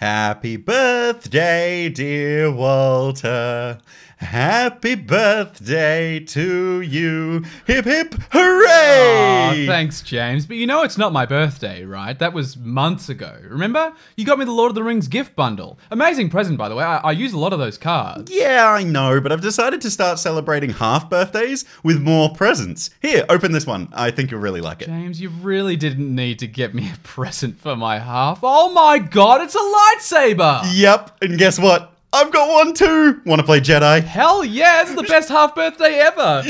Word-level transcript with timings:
Happy 0.00 0.56
birthday, 0.56 1.90
dear 1.90 2.50
Walter. 2.50 3.78
Happy 4.20 4.96
birthday 4.96 6.20
to 6.20 6.82
you. 6.82 7.42
Hip 7.66 7.86
hip 7.86 8.14
hooray! 8.30 9.64
Aw, 9.64 9.66
thanks, 9.66 10.02
James. 10.02 10.44
But 10.44 10.58
you 10.58 10.66
know 10.66 10.82
it's 10.82 10.98
not 10.98 11.14
my 11.14 11.24
birthday, 11.24 11.84
right? 11.84 12.18
That 12.18 12.34
was 12.34 12.54
months 12.58 13.08
ago. 13.08 13.38
Remember? 13.42 13.94
You 14.16 14.26
got 14.26 14.38
me 14.38 14.44
the 14.44 14.52
Lord 14.52 14.70
of 14.70 14.74
the 14.74 14.82
Rings 14.82 15.08
gift 15.08 15.34
bundle. 15.34 15.78
Amazing 15.90 16.28
present, 16.28 16.58
by 16.58 16.68
the 16.68 16.74
way. 16.74 16.84
I, 16.84 16.98
I 16.98 17.12
use 17.12 17.32
a 17.32 17.38
lot 17.38 17.54
of 17.54 17.58
those 17.58 17.78
cards. 17.78 18.30
Yeah, 18.30 18.68
I 18.68 18.82
know, 18.84 19.22
but 19.22 19.32
I've 19.32 19.40
decided 19.40 19.80
to 19.80 19.90
start 19.90 20.18
celebrating 20.18 20.70
half 20.70 21.08
birthdays 21.08 21.64
with 21.82 21.98
more 22.02 22.28
presents. 22.34 22.90
Here, 23.00 23.24
open 23.30 23.52
this 23.52 23.66
one. 23.66 23.88
I 23.94 24.10
think 24.10 24.30
you'll 24.30 24.40
really 24.40 24.60
like 24.60 24.82
it. 24.82 24.88
James, 24.88 25.18
you 25.22 25.30
really 25.30 25.76
didn't 25.76 26.14
need 26.14 26.38
to 26.40 26.46
get 26.46 26.74
me 26.74 26.90
a 26.92 26.98
present 27.02 27.58
for 27.58 27.74
my 27.74 27.98
half. 27.98 28.40
Oh 28.42 28.70
my 28.70 28.98
god, 28.98 29.40
it's 29.40 29.54
a 29.54 29.58
lightsaber! 29.98 30.62
Yep, 30.72 31.16
and 31.22 31.38
guess 31.38 31.58
what? 31.58 31.88
I've 32.12 32.32
got 32.32 32.48
one 32.48 32.74
too. 32.74 33.20
Want 33.24 33.38
to 33.38 33.44
play 33.46 33.60
Jedi? 33.60 34.02
Hell 34.02 34.44
yeah, 34.44 34.82
it's 34.82 34.94
the 34.96 35.04
best 35.04 35.28
half 35.28 35.54
birthday 35.54 36.00
ever! 36.00 36.42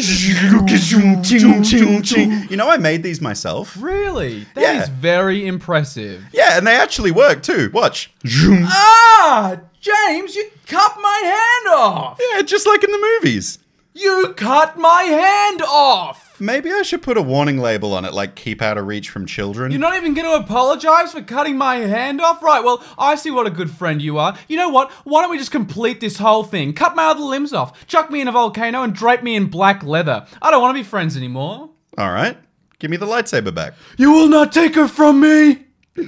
You 2.50 2.56
know, 2.56 2.70
I 2.70 2.78
made 2.78 3.02
these 3.02 3.20
myself. 3.20 3.76
Really? 3.78 4.46
That 4.54 4.76
is 4.76 4.88
Yeah. 4.88 4.94
very 5.00 5.46
impressive. 5.46 6.24
Yeah, 6.32 6.56
and 6.56 6.66
they 6.66 6.74
actually 6.76 7.10
work 7.10 7.42
too. 7.42 7.70
Watch. 7.74 8.10
Ah! 8.26 9.58
James, 9.80 10.34
you 10.34 10.50
cut 10.66 10.96
my 11.00 11.20
hand 11.24 11.74
off! 11.78 12.18
Yeah, 12.34 12.42
just 12.42 12.66
like 12.66 12.82
in 12.84 12.90
the 12.90 13.18
movies. 13.22 13.58
You 14.00 14.32
cut 14.34 14.78
my 14.78 15.02
hand 15.02 15.60
off! 15.60 16.40
Maybe 16.40 16.72
I 16.72 16.80
should 16.80 17.02
put 17.02 17.18
a 17.18 17.22
warning 17.22 17.58
label 17.58 17.92
on 17.92 18.06
it, 18.06 18.14
like 18.14 18.34
keep 18.34 18.62
out 18.62 18.78
of 18.78 18.86
reach 18.86 19.10
from 19.10 19.26
children. 19.26 19.70
You're 19.70 19.78
not 19.78 19.94
even 19.94 20.14
going 20.14 20.26
to 20.26 20.42
apologize 20.42 21.12
for 21.12 21.20
cutting 21.20 21.58
my 21.58 21.76
hand 21.76 22.18
off? 22.18 22.42
Right, 22.42 22.64
well, 22.64 22.82
I 22.98 23.14
see 23.14 23.30
what 23.30 23.46
a 23.46 23.50
good 23.50 23.70
friend 23.70 24.00
you 24.00 24.16
are. 24.16 24.38
You 24.48 24.56
know 24.56 24.70
what? 24.70 24.90
Why 25.04 25.20
don't 25.20 25.30
we 25.30 25.36
just 25.36 25.50
complete 25.50 26.00
this 26.00 26.16
whole 26.16 26.44
thing? 26.44 26.72
Cut 26.72 26.96
my 26.96 27.04
other 27.08 27.20
limbs 27.20 27.52
off, 27.52 27.86
chuck 27.86 28.10
me 28.10 28.22
in 28.22 28.28
a 28.28 28.32
volcano, 28.32 28.82
and 28.82 28.94
drape 28.94 29.22
me 29.22 29.36
in 29.36 29.48
black 29.48 29.82
leather. 29.82 30.26
I 30.40 30.50
don't 30.50 30.62
want 30.62 30.74
to 30.74 30.82
be 30.82 30.88
friends 30.88 31.14
anymore. 31.14 31.68
All 31.98 32.10
right, 32.10 32.38
give 32.78 32.90
me 32.90 32.96
the 32.96 33.04
lightsaber 33.04 33.54
back. 33.54 33.74
You 33.98 34.12
will 34.12 34.28
not 34.28 34.50
take 34.50 34.76
her 34.76 34.88
from 34.88 35.20
me! 35.20 35.66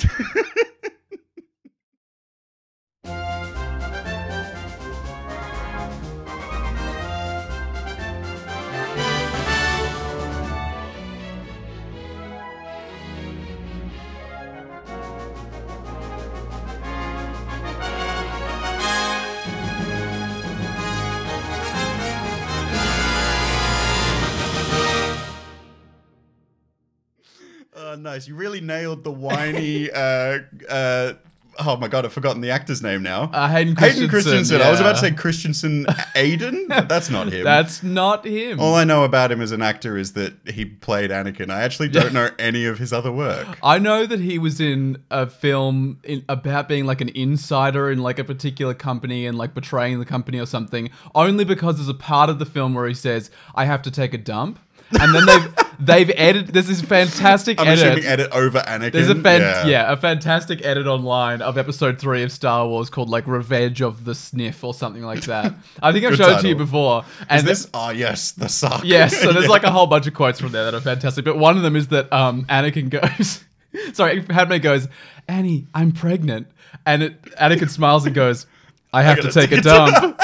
Oh, 27.93 27.95
nice. 27.95 28.27
You 28.27 28.35
really 28.37 28.63
nailed 28.63 29.05
the 29.05 29.13
whiny. 29.13 29.91
uh, 29.95 30.39
uh, 30.67 31.13
oh 31.59 31.77
my 31.77 31.89
god, 31.89 32.07
I've 32.07 32.13
forgotten 32.15 32.41
the 32.41 32.49
actor's 32.49 32.83
name 32.83 33.03
now. 33.03 33.25
Uh, 33.25 33.49
Hayden 33.49 33.77
Hayden 33.77 34.09
Christensen. 34.09 34.09
Christensen. 34.09 34.63
I 34.63 34.71
was 34.71 34.81
about 34.81 34.95
to 34.95 34.99
say 34.99 35.11
Christensen 35.11 35.85
Aiden. 36.17 36.69
but 36.69 36.89
That's 36.89 37.11
not 37.11 37.31
him. 37.31 37.45
That's 37.45 37.83
not 37.83 38.27
him. 38.27 38.61
All 38.61 38.75
I 38.75 38.85
know 38.85 39.05
about 39.05 39.31
him 39.31 39.43
as 39.43 39.53
an 39.53 39.61
actor 39.61 39.99
is 39.99 40.15
that 40.15 40.33
he 40.49 40.65
played 40.65 41.11
Anakin. 41.11 41.51
I 41.51 41.65
actually 41.65 41.89
don't 41.89 42.15
know 42.15 42.31
any 42.39 42.65
of 42.65 42.79
his 42.79 42.95
other 42.95 43.13
work. 43.13 43.59
I 43.63 43.79
know 43.79 44.07
that 44.07 44.21
he 44.21 44.39
was 44.39 44.59
in 44.59 45.03
a 45.11 45.27
film 45.27 46.01
in, 46.03 46.25
about 46.31 46.69
being 46.69 46.87
like 46.87 47.03
an 47.03 47.11
insider 47.11 47.91
in 47.91 47.99
like 47.99 48.19
a 48.19 48.25
particular 48.25 48.73
company 48.73 49.27
and 49.27 49.37
like 49.37 49.53
betraying 49.53 49.99
the 49.99 50.07
company 50.07 50.41
or 50.41 50.47
something, 50.47 50.89
only 51.15 51.45
because 51.45 51.77
there's 51.77 51.91
a 51.91 51.95
part 51.95 52.31
of 52.31 52.39
the 52.39 52.47
film 52.47 52.73
where 52.73 52.89
he 52.89 52.95
says, 52.95 53.31
I 53.55 53.67
have 53.67 53.83
to 53.83 53.91
take 53.91 54.15
a 54.15 54.19
dump. 54.19 54.61
And 54.99 55.15
then 55.15 55.27
they've 55.27 55.55
they've 55.81 56.11
edited 56.15 56.53
this 56.55 56.69
is 56.69 56.81
fantastic 56.83 57.61
I'm 57.61 57.67
edit. 57.69 57.85
assuming 57.87 58.05
edit 58.05 58.31
over 58.33 58.61
Anakin. 58.61 58.93
There's 58.93 59.09
a 59.09 59.15
fan- 59.15 59.69
yeah. 59.69 59.91
a 59.93 59.97
fantastic 59.97 60.65
edit 60.65 60.87
online 60.87 61.43
of 61.43 61.57
episode 61.59 61.99
three 61.99 62.23
of 62.23 62.31
Star 62.33 62.67
Wars 62.67 62.91
called 62.91 63.09
like 63.09 63.27
Revenge 63.27 63.81
of 63.83 64.05
the 64.05 64.15
Sniff 64.15 64.63
or 64.65 64.75
something 64.75 65.03
like 65.03 65.23
that. 65.23 65.55
I 65.83 65.93
think 65.93 66.05
I've 66.05 66.11
Good 66.13 66.19
showed 66.19 66.39
it 66.39 66.43
to 66.43 66.49
you 66.49 66.57
before. 66.57 67.05
And 67.29 67.39
Is 67.41 67.45
this? 67.45 67.71
Oh 67.75 67.91
yes, 67.91 68.33
the 68.33 68.49
sock. 68.49 68.83
Yes, 68.85 69.17
so 69.21 69.33
there's 69.33 69.45
Yeah. 69.45 69.51
like 69.51 69.65
a 69.65 69.71
whole 69.73 69.87
bunch 69.87 70.07
of 70.07 70.15
quotes 70.15 70.41
from 70.41 70.53
there 70.53 70.65
that 70.65 70.75
are 70.75 70.81
fantastic. 70.81 71.25
But 71.25 71.39
one 71.39 71.57
of 71.57 71.63
them 71.63 71.77
is 71.77 71.89
that 71.89 72.13
um, 72.13 72.45
Anakin 72.47 72.91
goes, 72.91 73.45
sorry, 73.95 74.23
Padme 74.23 74.59
goes, 74.59 74.89
Annie, 75.29 75.67
I'm 75.75 75.93
pregnant. 75.93 76.47
And 76.85 77.03
it, 77.03 77.23
Anakin 77.37 77.69
smiles 77.71 78.07
and 78.07 78.15
goes, 78.15 78.47
I 78.93 79.03
have 79.03 79.17
to 79.19 79.23
gotta 79.25 79.35
take 79.41 79.53
a 79.53 79.57
take 79.57 79.61
a 79.61 79.63
dump. 79.63 80.21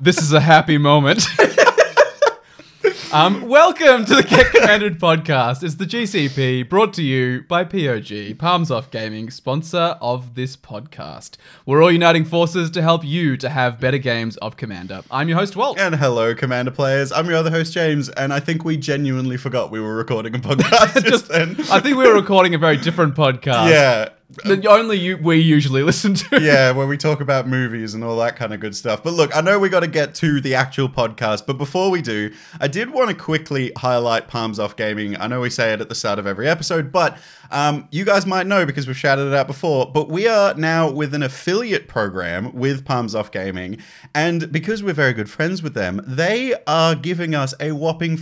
this 0.00 0.18
is 0.22 0.32
a 0.32 0.40
happy 0.40 0.78
moment. 0.78 1.24
Um, 3.12 3.48
welcome 3.48 4.04
to 4.04 4.14
the 4.14 4.22
Get 4.22 4.52
Commanded 4.52 5.00
podcast. 5.00 5.64
It's 5.64 5.74
the 5.74 5.84
GCP 5.84 6.68
brought 6.68 6.94
to 6.94 7.02
you 7.02 7.42
by 7.48 7.64
POG, 7.64 8.38
Palms 8.38 8.70
Off 8.70 8.88
Gaming, 8.92 9.30
sponsor 9.30 9.96
of 10.00 10.36
this 10.36 10.56
podcast. 10.56 11.36
We're 11.66 11.82
all 11.82 11.90
uniting 11.90 12.24
forces 12.24 12.70
to 12.70 12.82
help 12.82 13.04
you 13.04 13.36
to 13.38 13.48
have 13.48 13.80
better 13.80 13.98
games 13.98 14.36
of 14.36 14.56
Commander. 14.56 15.02
I'm 15.10 15.28
your 15.28 15.38
host, 15.38 15.56
Walt. 15.56 15.76
And 15.80 15.96
hello, 15.96 16.36
Commander 16.36 16.70
players. 16.70 17.10
I'm 17.10 17.26
your 17.26 17.34
other 17.34 17.50
host, 17.50 17.72
James, 17.72 18.10
and 18.10 18.32
I 18.32 18.38
think 18.38 18.64
we 18.64 18.76
genuinely 18.76 19.36
forgot 19.36 19.72
we 19.72 19.80
were 19.80 19.96
recording 19.96 20.36
a 20.36 20.38
podcast 20.38 21.04
just, 21.08 21.28
then. 21.28 21.56
I 21.68 21.80
think 21.80 21.96
we 21.96 22.06
were 22.06 22.14
recording 22.14 22.54
a 22.54 22.58
very 22.58 22.76
different 22.76 23.14
podcast. 23.16 23.70
yeah, 23.70 24.10
That 24.44 24.64
only 24.66 24.96
you, 24.98 25.16
we 25.16 25.36
usually 25.36 25.82
listen 25.90 26.14
to. 26.14 26.40
yeah, 26.40 26.70
where 26.70 26.86
we 26.86 26.96
talk 26.96 27.20
about 27.20 27.48
movies 27.48 27.94
and 27.94 28.04
all 28.04 28.16
that 28.18 28.36
kind 28.36 28.54
of 28.54 28.60
good 28.60 28.76
stuff. 28.76 29.02
But 29.02 29.14
look, 29.14 29.36
I 29.36 29.40
know 29.40 29.58
we 29.58 29.68
got 29.68 29.80
to 29.80 29.88
get 29.88 30.14
to 30.16 30.40
the 30.40 30.54
actual 30.54 30.88
podcast, 30.88 31.46
but 31.46 31.58
before 31.58 31.90
we 31.90 32.00
do, 32.00 32.32
I 32.60 32.68
did 32.68 32.90
want 32.90 33.10
to 33.10 33.16
quickly 33.16 33.72
highlight 33.76 34.28
Palms 34.28 34.58
Off 34.58 34.76
Gaming. 34.76 35.16
I 35.20 35.26
know 35.26 35.40
we 35.40 35.50
say 35.50 35.72
it 35.72 35.80
at 35.80 35.88
the 35.88 35.94
start 35.94 36.18
of 36.18 36.26
every 36.26 36.48
episode, 36.48 36.92
but 36.92 37.18
um, 37.50 37.88
you 37.90 38.04
guys 38.04 38.26
might 38.26 38.46
know 38.46 38.64
because 38.64 38.86
we've 38.86 38.96
shouted 38.96 39.26
it 39.26 39.34
out 39.34 39.46
before. 39.46 39.90
But 39.92 40.08
we 40.08 40.28
are 40.28 40.54
now 40.54 40.90
with 40.90 41.14
an 41.14 41.22
affiliate 41.22 41.88
program 41.88 42.54
with 42.54 42.84
Palms 42.84 43.14
Off 43.14 43.30
Gaming, 43.30 43.78
and 44.14 44.50
because 44.52 44.82
we're 44.82 44.94
very 44.94 45.12
good 45.12 45.28
friends 45.28 45.62
with 45.62 45.74
them, 45.74 46.02
they 46.06 46.54
are 46.66 46.94
giving 46.94 47.34
us 47.34 47.54
a 47.60 47.72
whopping 47.72 48.16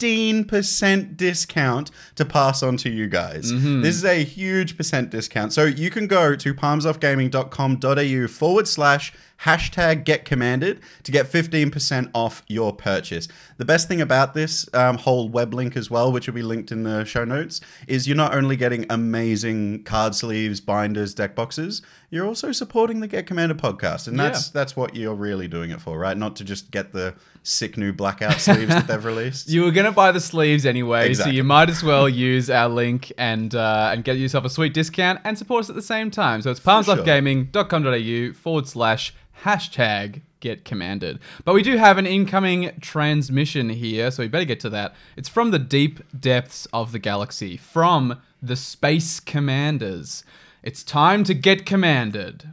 15% 0.00 1.16
discount 1.16 1.90
to 2.14 2.24
pass 2.24 2.62
on 2.62 2.76
to 2.78 2.90
you 2.90 3.06
guys. 3.06 3.52
Mm-hmm. 3.52 3.82
This 3.82 3.96
is 3.96 4.04
a 4.04 4.24
huge 4.24 4.76
percent 4.76 5.10
discount. 5.10 5.52
So 5.52 5.64
you 5.64 5.90
can 5.90 6.06
go 6.06 6.34
to 6.36 6.54
palmsoffgaming.com.au 6.54 8.26
forward 8.28 8.68
slash 8.68 9.12
hashtag 9.44 10.04
get 10.04 10.24
commanded 10.24 10.80
to 11.02 11.10
get 11.12 11.26
15% 11.26 12.10
off 12.14 12.42
your 12.46 12.74
purchase. 12.74 13.26
The 13.56 13.64
best 13.64 13.88
thing 13.88 14.00
about 14.00 14.34
this 14.34 14.68
um, 14.74 14.98
whole 14.98 15.28
web 15.28 15.54
link 15.54 15.76
as 15.76 15.90
well, 15.90 16.12
which 16.12 16.26
will 16.26 16.34
be 16.34 16.42
linked 16.42 16.70
in 16.72 16.82
the 16.82 17.04
show 17.04 17.24
notes, 17.24 17.60
is 17.86 18.06
you're 18.06 18.16
not 18.16 18.34
only 18.34 18.56
getting 18.56 18.84
amazing 18.90 19.82
card 19.84 20.14
sleeves, 20.14 20.60
binders, 20.60 21.14
deck 21.14 21.34
boxes, 21.34 21.80
you're 22.10 22.26
also 22.26 22.50
supporting 22.52 23.00
the 23.00 23.06
Get 23.06 23.26
Commanded 23.26 23.58
podcast. 23.58 24.08
And 24.08 24.18
that's 24.18 24.46
Yeah. 24.46 24.50
that's 24.54 24.76
what 24.76 24.96
you're 24.96 25.14
really 25.14 25.46
doing 25.48 25.70
it 25.70 25.80
for, 25.80 25.98
right? 25.98 26.16
Not 26.16 26.36
to 26.36 26.44
just 26.44 26.70
get 26.70 26.92
the 26.92 27.14
sick 27.42 27.78
new 27.78 27.92
blackout 27.92 28.40
sleeves 28.40 28.68
that 28.68 28.86
they've 28.88 29.04
released. 29.04 29.48
You 29.50 29.62
were 29.62 29.70
gonna 29.70 29.92
buy 29.92 30.12
the 30.12 30.20
sleeves 30.20 30.66
anyway, 30.66 31.08
Exactly. 31.08 31.32
so 31.32 31.36
you 31.36 31.44
might 31.44 31.70
as 31.70 31.82
well 31.82 32.08
use 32.08 32.50
our 32.50 32.68
link 32.68 33.12
and 33.16 33.54
uh, 33.54 33.90
and 33.92 34.04
get 34.04 34.16
yourself 34.18 34.44
a 34.44 34.50
sweet 34.50 34.74
discount 34.74 35.20
and 35.24 35.38
support 35.38 35.60
us 35.64 35.70
at 35.70 35.76
the 35.76 35.82
same 35.82 36.10
time. 36.10 36.42
So 36.42 36.50
it's 36.50 36.60
palmsoffgaming.com.au 36.60 38.32
forward 38.34 38.66
slash 38.66 39.14
hashtag 39.44 40.22
get 40.40 40.64
commanded. 40.64 41.18
But 41.44 41.54
we 41.54 41.62
do 41.62 41.76
have 41.76 41.98
an 41.98 42.06
incoming 42.06 42.72
transmission 42.80 43.68
here, 43.68 44.10
so 44.10 44.22
we 44.22 44.28
better 44.28 44.44
get 44.44 44.60
to 44.60 44.70
that. 44.70 44.94
It's 45.16 45.28
from 45.28 45.50
the 45.50 45.58
deep 45.58 46.00
depths 46.18 46.66
of 46.72 46.92
the 46.92 46.98
galaxy, 46.98 47.56
from 47.56 48.20
the 48.42 48.56
Space 48.56 49.20
Commanders. 49.20 50.24
It's 50.62 50.82
time 50.82 51.24
to 51.24 51.34
get 51.34 51.66
commanded. 51.66 52.52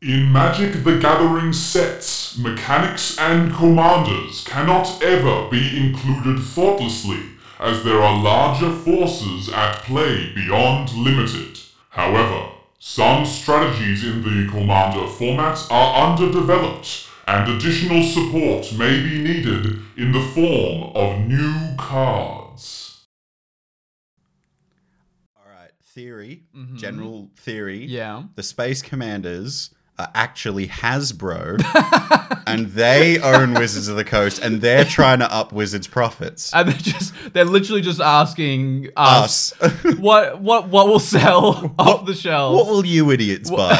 In 0.00 0.32
Magic 0.32 0.84
the 0.84 0.98
Gathering 0.98 1.52
sets, 1.52 2.38
mechanics 2.38 3.18
and 3.18 3.52
commanders 3.52 4.44
cannot 4.44 5.02
ever 5.02 5.48
be 5.50 5.76
included 5.76 6.40
thoughtlessly, 6.40 7.20
as 7.58 7.82
there 7.82 8.00
are 8.00 8.22
larger 8.22 8.70
forces 8.70 9.48
at 9.48 9.82
play 9.82 10.32
beyond 10.34 10.92
limited. 10.92 11.58
However, 11.90 12.52
some 12.78 13.26
strategies 13.26 14.04
in 14.04 14.22
the 14.22 14.50
commander 14.50 15.06
format 15.08 15.66
are 15.70 16.10
underdeveloped, 16.10 17.08
and 17.26 17.52
additional 17.52 18.04
support 18.04 18.72
may 18.78 19.02
be 19.02 19.18
needed 19.18 19.80
in 19.96 20.12
the 20.12 20.22
form 20.22 20.92
of 20.94 21.26
new 21.26 21.74
cards. 21.76 23.06
All 25.36 25.52
right, 25.52 25.72
theory, 25.82 26.44
mm-hmm. 26.56 26.76
general 26.76 27.30
theory. 27.36 27.84
Yeah. 27.84 28.22
The 28.36 28.44
Space 28.44 28.80
Commanders 28.80 29.74
are 29.98 30.10
actually 30.14 30.68
Hasbro, 30.68 31.60
and 32.46 32.66
they 32.68 33.18
own 33.20 33.54
Wizards 33.54 33.88
of 33.88 33.96
the 33.96 34.04
Coast, 34.04 34.40
and 34.42 34.60
they're 34.60 34.84
trying 34.84 35.18
to 35.18 35.32
up 35.32 35.52
Wizards' 35.52 35.86
profits. 35.86 36.52
and 36.54 36.68
they're 36.68 36.78
just 36.78 37.14
they're 37.32 37.44
literally 37.44 37.80
just 37.80 38.00
asking 38.00 38.88
us, 38.96 39.52
Us. 39.60 39.72
what 39.98 40.40
what 40.40 40.68
what 40.68 40.86
will 40.88 41.00
sell 41.00 41.74
off 41.78 42.06
the 42.06 42.14
shelves. 42.14 42.56
What 42.56 42.66
will 42.70 42.86
you 42.86 43.10
idiots 43.10 43.50
buy? 43.50 43.76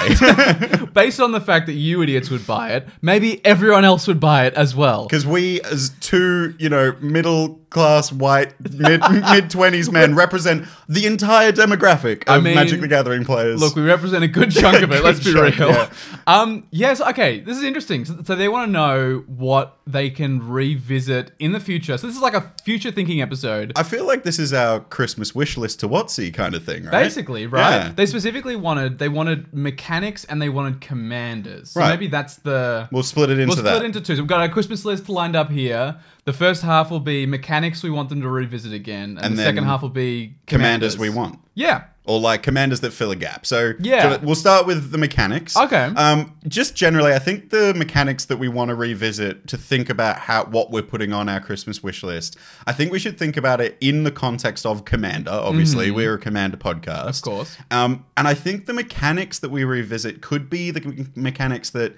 Based 0.92 1.20
on 1.20 1.32
the 1.32 1.40
fact 1.40 1.66
that 1.66 1.74
you 1.74 2.02
idiots 2.02 2.30
would 2.30 2.46
buy 2.46 2.72
it, 2.72 2.88
maybe 3.02 3.44
everyone 3.44 3.84
else 3.84 4.06
would 4.06 4.20
buy 4.20 4.46
it 4.46 4.54
as 4.54 4.74
well. 4.74 5.04
Because 5.06 5.26
we, 5.26 5.60
as 5.62 5.90
two, 6.00 6.54
you 6.58 6.68
know, 6.68 6.96
middle 7.00 7.60
class 7.70 8.10
white 8.10 8.54
mid 8.72 9.00
mid 9.10 9.50
twenties 9.50 9.90
men, 9.90 10.14
represent 10.14 10.66
the 10.88 11.06
entire 11.06 11.52
demographic 11.52 12.24
of 12.26 12.42
mean, 12.42 12.54
Magic 12.54 12.80
the 12.80 12.88
Gathering 12.88 13.24
players. 13.24 13.60
Look, 13.60 13.76
we 13.76 13.82
represent 13.82 14.24
a 14.24 14.28
good 14.28 14.50
chunk 14.50 14.82
of 14.82 14.90
it. 14.90 15.04
let's 15.04 15.22
be 15.22 15.34
real. 15.34 15.50
chunk, 15.52 15.90
Um, 16.26 16.66
yes. 16.70 17.00
Okay. 17.00 17.40
This 17.40 17.56
is 17.56 17.64
interesting. 17.64 18.04
So, 18.04 18.16
so 18.24 18.34
they 18.36 18.48
want 18.48 18.68
to 18.68 18.72
know 18.72 19.24
what 19.26 19.78
they 19.86 20.10
can 20.10 20.46
revisit 20.46 21.32
in 21.38 21.52
the 21.52 21.60
future. 21.60 21.96
So 21.98 22.06
this 22.06 22.16
is 22.16 22.22
like 22.22 22.34
a 22.34 22.52
future 22.64 22.90
thinking 22.90 23.20
episode. 23.22 23.72
I 23.76 23.82
feel 23.82 24.06
like 24.06 24.22
this 24.22 24.38
is 24.38 24.52
our 24.52 24.80
Christmas 24.80 25.34
wish 25.34 25.56
list 25.56 25.80
to 25.80 25.88
WotC 25.88 26.32
kind 26.34 26.54
of 26.54 26.64
thing, 26.64 26.84
right? 26.84 26.90
Basically, 27.04 27.46
right? 27.46 27.70
Yeah. 27.70 27.92
They 27.94 28.06
specifically 28.06 28.56
wanted 28.56 28.98
they 28.98 29.08
wanted 29.08 29.52
mechanics 29.54 30.24
and 30.24 30.40
they 30.42 30.48
wanted 30.48 30.80
commanders. 30.80 31.70
So 31.70 31.80
Right. 31.80 31.90
maybe 31.90 32.06
that's 32.08 32.36
the 32.36 32.88
We'll 32.92 33.02
split 33.02 33.30
it 33.30 33.38
into 33.38 33.46
We'll 33.48 33.56
split 33.56 33.64
that. 33.74 33.82
it 33.82 33.86
into 33.86 34.00
two. 34.00 34.16
So 34.16 34.22
we've 34.22 34.28
got 34.28 34.40
our 34.40 34.48
Christmas 34.48 34.84
list 34.84 35.08
lined 35.08 35.36
up 35.36 35.50
here. 35.50 35.96
The 36.24 36.32
first 36.32 36.62
half 36.62 36.90
will 36.90 37.00
be 37.00 37.24
mechanics 37.24 37.82
we 37.82 37.90
want 37.90 38.10
them 38.10 38.20
to 38.20 38.28
revisit 38.28 38.72
again, 38.72 39.16
and, 39.16 39.20
And 39.26 39.38
the 39.38 39.42
second 39.44 39.64
half 39.64 39.80
will 39.82 39.88
be 39.88 40.34
commanders 40.46 40.94
commanders, 40.94 40.98
we 40.98 41.08
want. 41.08 41.38
Yeah. 41.54 41.84
Or 42.08 42.18
like 42.18 42.42
commanders 42.42 42.80
that 42.80 42.92
fill 42.92 43.10
a 43.10 43.16
gap. 43.16 43.44
So 43.46 43.74
Yeah. 43.78 44.16
we'll 44.22 44.34
start 44.34 44.66
with 44.66 44.90
the 44.90 44.98
mechanics. 44.98 45.56
Okay. 45.56 45.92
Um, 45.96 46.34
just 46.48 46.74
generally, 46.74 47.12
I 47.12 47.18
think 47.18 47.50
the 47.50 47.74
mechanics 47.74 48.24
that 48.24 48.38
we 48.38 48.48
want 48.48 48.70
to 48.70 48.74
revisit 48.74 49.46
to 49.48 49.56
think 49.58 49.90
about 49.90 50.18
how 50.18 50.46
what 50.46 50.70
we're 50.70 50.82
putting 50.82 51.12
on 51.12 51.28
our 51.28 51.38
Christmas 51.40 51.82
wish 51.82 52.02
list. 52.02 52.36
I 52.66 52.72
think 52.72 52.90
we 52.92 52.98
should 52.98 53.18
think 53.18 53.36
about 53.36 53.60
it 53.60 53.76
in 53.80 54.04
the 54.04 54.10
context 54.10 54.64
of 54.64 54.84
Commander. 54.84 55.30
Obviously, 55.30 55.90
we're 55.90 56.14
a 56.14 56.18
Commander 56.18 56.56
podcast, 56.56 56.78
Mm-hmm. 56.88 57.08
Of 57.08 57.22
course. 57.22 57.56
Um, 57.70 58.04
and 58.16 58.26
I 58.26 58.34
think 58.34 58.66
the 58.66 58.72
mechanics 58.72 59.38
that 59.40 59.50
we 59.50 59.64
revisit 59.64 60.22
could 60.22 60.48
be 60.48 60.70
the 60.70 60.80
me- 60.80 61.06
mechanics 61.14 61.70
that 61.70 61.94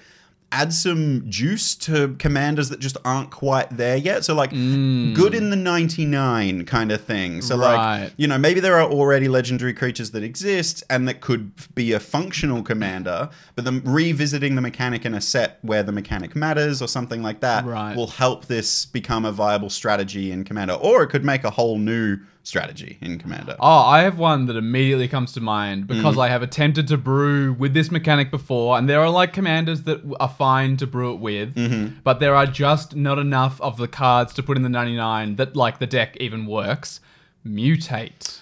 add 0.52 0.72
some 0.72 1.22
juice 1.30 1.76
to 1.76 2.14
commanders 2.18 2.70
that 2.70 2.80
just 2.80 2.96
aren't 3.04 3.30
quite 3.30 3.76
there 3.76 3.96
yet. 3.96 4.24
So 4.24 4.34
like 4.34 4.50
good 4.50 5.34
in 5.34 5.50
the 5.50 5.56
99 5.56 6.64
kind 6.64 6.90
of 6.90 7.00
thing. 7.02 7.40
So 7.40 7.56
Mm. 7.56 7.60
Right. 7.60 8.02
like 8.02 8.12
you 8.16 8.26
know, 8.26 8.38
maybe 8.38 8.58
there 8.60 8.76
are 8.76 8.90
already 8.90 9.28
legendary 9.28 9.72
creatures 9.74 10.10
that 10.10 10.22
exist 10.24 10.82
and 10.90 11.06
that 11.06 11.20
could 11.20 11.52
be 11.74 11.92
a 11.92 12.00
functional 12.00 12.62
commander, 12.62 13.28
but 13.54 13.64
them 13.64 13.82
revisiting 13.84 14.54
the 14.56 14.60
mechanic 14.60 15.04
in 15.06 15.14
a 15.14 15.20
set 15.20 15.58
where 15.62 15.82
the 15.82 15.92
mechanic 15.92 16.34
matters 16.34 16.82
or 16.82 16.88
something 16.88 17.22
like 17.22 17.40
that 17.40 17.64
Right. 17.64 17.96
will 17.96 18.08
help 18.08 18.46
this 18.46 18.86
become 18.86 19.24
a 19.24 19.32
viable 19.32 19.70
strategy 19.70 20.32
in 20.32 20.44
commander 20.44 20.74
or 20.74 21.02
it 21.04 21.08
could 21.10 21.24
make 21.24 21.44
a 21.44 21.50
whole 21.50 21.78
new 21.78 22.18
strategy 22.42 22.96
in 23.00 23.18
commander. 23.18 23.54
Oh, 23.60 23.80
I 23.84 24.00
have 24.02 24.18
one 24.18 24.46
that 24.46 24.56
immediately 24.56 25.08
comes 25.08 25.32
to 25.34 25.40
mind 25.40 25.86
because 25.86 26.16
Mm. 26.16 26.22
I 26.24 26.28
have 26.28 26.42
attempted 26.42 26.88
to 26.88 26.96
brew 26.96 27.52
with 27.52 27.74
this 27.74 27.90
mechanic 27.90 28.30
before, 28.30 28.78
and 28.78 28.88
there 28.88 29.00
are 29.00 29.10
like 29.10 29.32
commanders 29.32 29.82
that 29.82 30.00
are 30.18 30.28
fine 30.28 30.76
to 30.78 30.86
brew 30.86 31.12
it 31.14 31.20
with, 31.20 31.54
Mm-hmm. 31.54 31.98
but 32.02 32.18
there 32.20 32.34
are 32.34 32.46
just 32.46 32.96
not 32.96 33.18
enough 33.18 33.60
of 33.60 33.76
the 33.76 33.88
cards 33.88 34.32
to 34.34 34.42
put 34.42 34.56
in 34.56 34.62
the 34.62 34.68
99 34.68 35.36
that 35.36 35.54
like 35.54 35.78
the 35.78 35.86
deck 35.86 36.16
even 36.18 36.46
works. 36.46 37.00
Mutate. 37.46 38.40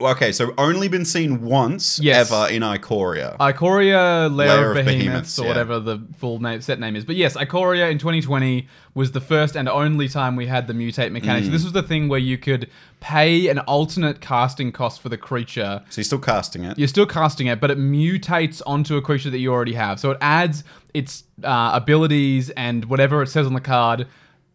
Okay, 0.00 0.32
so 0.32 0.52
only 0.58 0.88
been 0.88 1.04
seen 1.04 1.42
once 1.42 2.00
Yes. 2.00 2.32
ever 2.32 2.52
in 2.52 2.62
Ikoria. 2.62 3.36
Ikoria, 3.38 4.28
Lair, 4.34 4.48
Lair 4.48 4.70
of 4.72 4.76
of 4.78 4.84
Behemoths, 4.84 5.04
Behemoths, 5.04 5.38
or 5.38 5.42
yeah. 5.42 5.48
whatever 5.48 5.78
the 5.78 6.00
full 6.18 6.40
name, 6.40 6.60
set 6.60 6.80
name 6.80 6.96
is. 6.96 7.04
But 7.04 7.14
yes, 7.14 7.36
Ikoria 7.36 7.88
in 7.88 7.98
2020 7.98 8.66
was 8.94 9.12
the 9.12 9.20
first 9.20 9.54
and 9.54 9.68
only 9.68 10.08
time 10.08 10.34
we 10.34 10.46
had 10.46 10.66
the 10.66 10.72
mutate 10.72 11.12
mechanic. 11.12 11.44
Mm. 11.44 11.46
So 11.46 11.52
this 11.52 11.62
was 11.62 11.72
the 11.72 11.84
thing 11.84 12.08
where 12.08 12.18
you 12.18 12.36
could 12.36 12.68
pay 12.98 13.46
an 13.46 13.60
alternate 13.60 14.20
casting 14.20 14.72
cost 14.72 15.00
for 15.00 15.08
the 15.08 15.16
creature. 15.16 15.82
so 15.88 16.00
you're 16.00 16.04
still 16.04 16.18
casting 16.18 16.64
it. 16.64 16.76
You're 16.76 16.88
still 16.88 17.06
casting 17.06 17.46
it, 17.46 17.60
but 17.60 17.70
it 17.70 17.78
mutates 17.78 18.60
onto 18.66 18.96
a 18.96 19.02
creature 19.02 19.30
that 19.30 19.38
you 19.38 19.52
already 19.52 19.74
have. 19.74 20.00
So 20.00 20.10
it 20.10 20.18
adds 20.20 20.64
its 20.94 21.22
uh, 21.44 21.70
abilities 21.74 22.50
and 22.50 22.86
whatever 22.86 23.22
it 23.22 23.28
says 23.28 23.46
on 23.46 23.54
the 23.54 23.60
card 23.60 24.08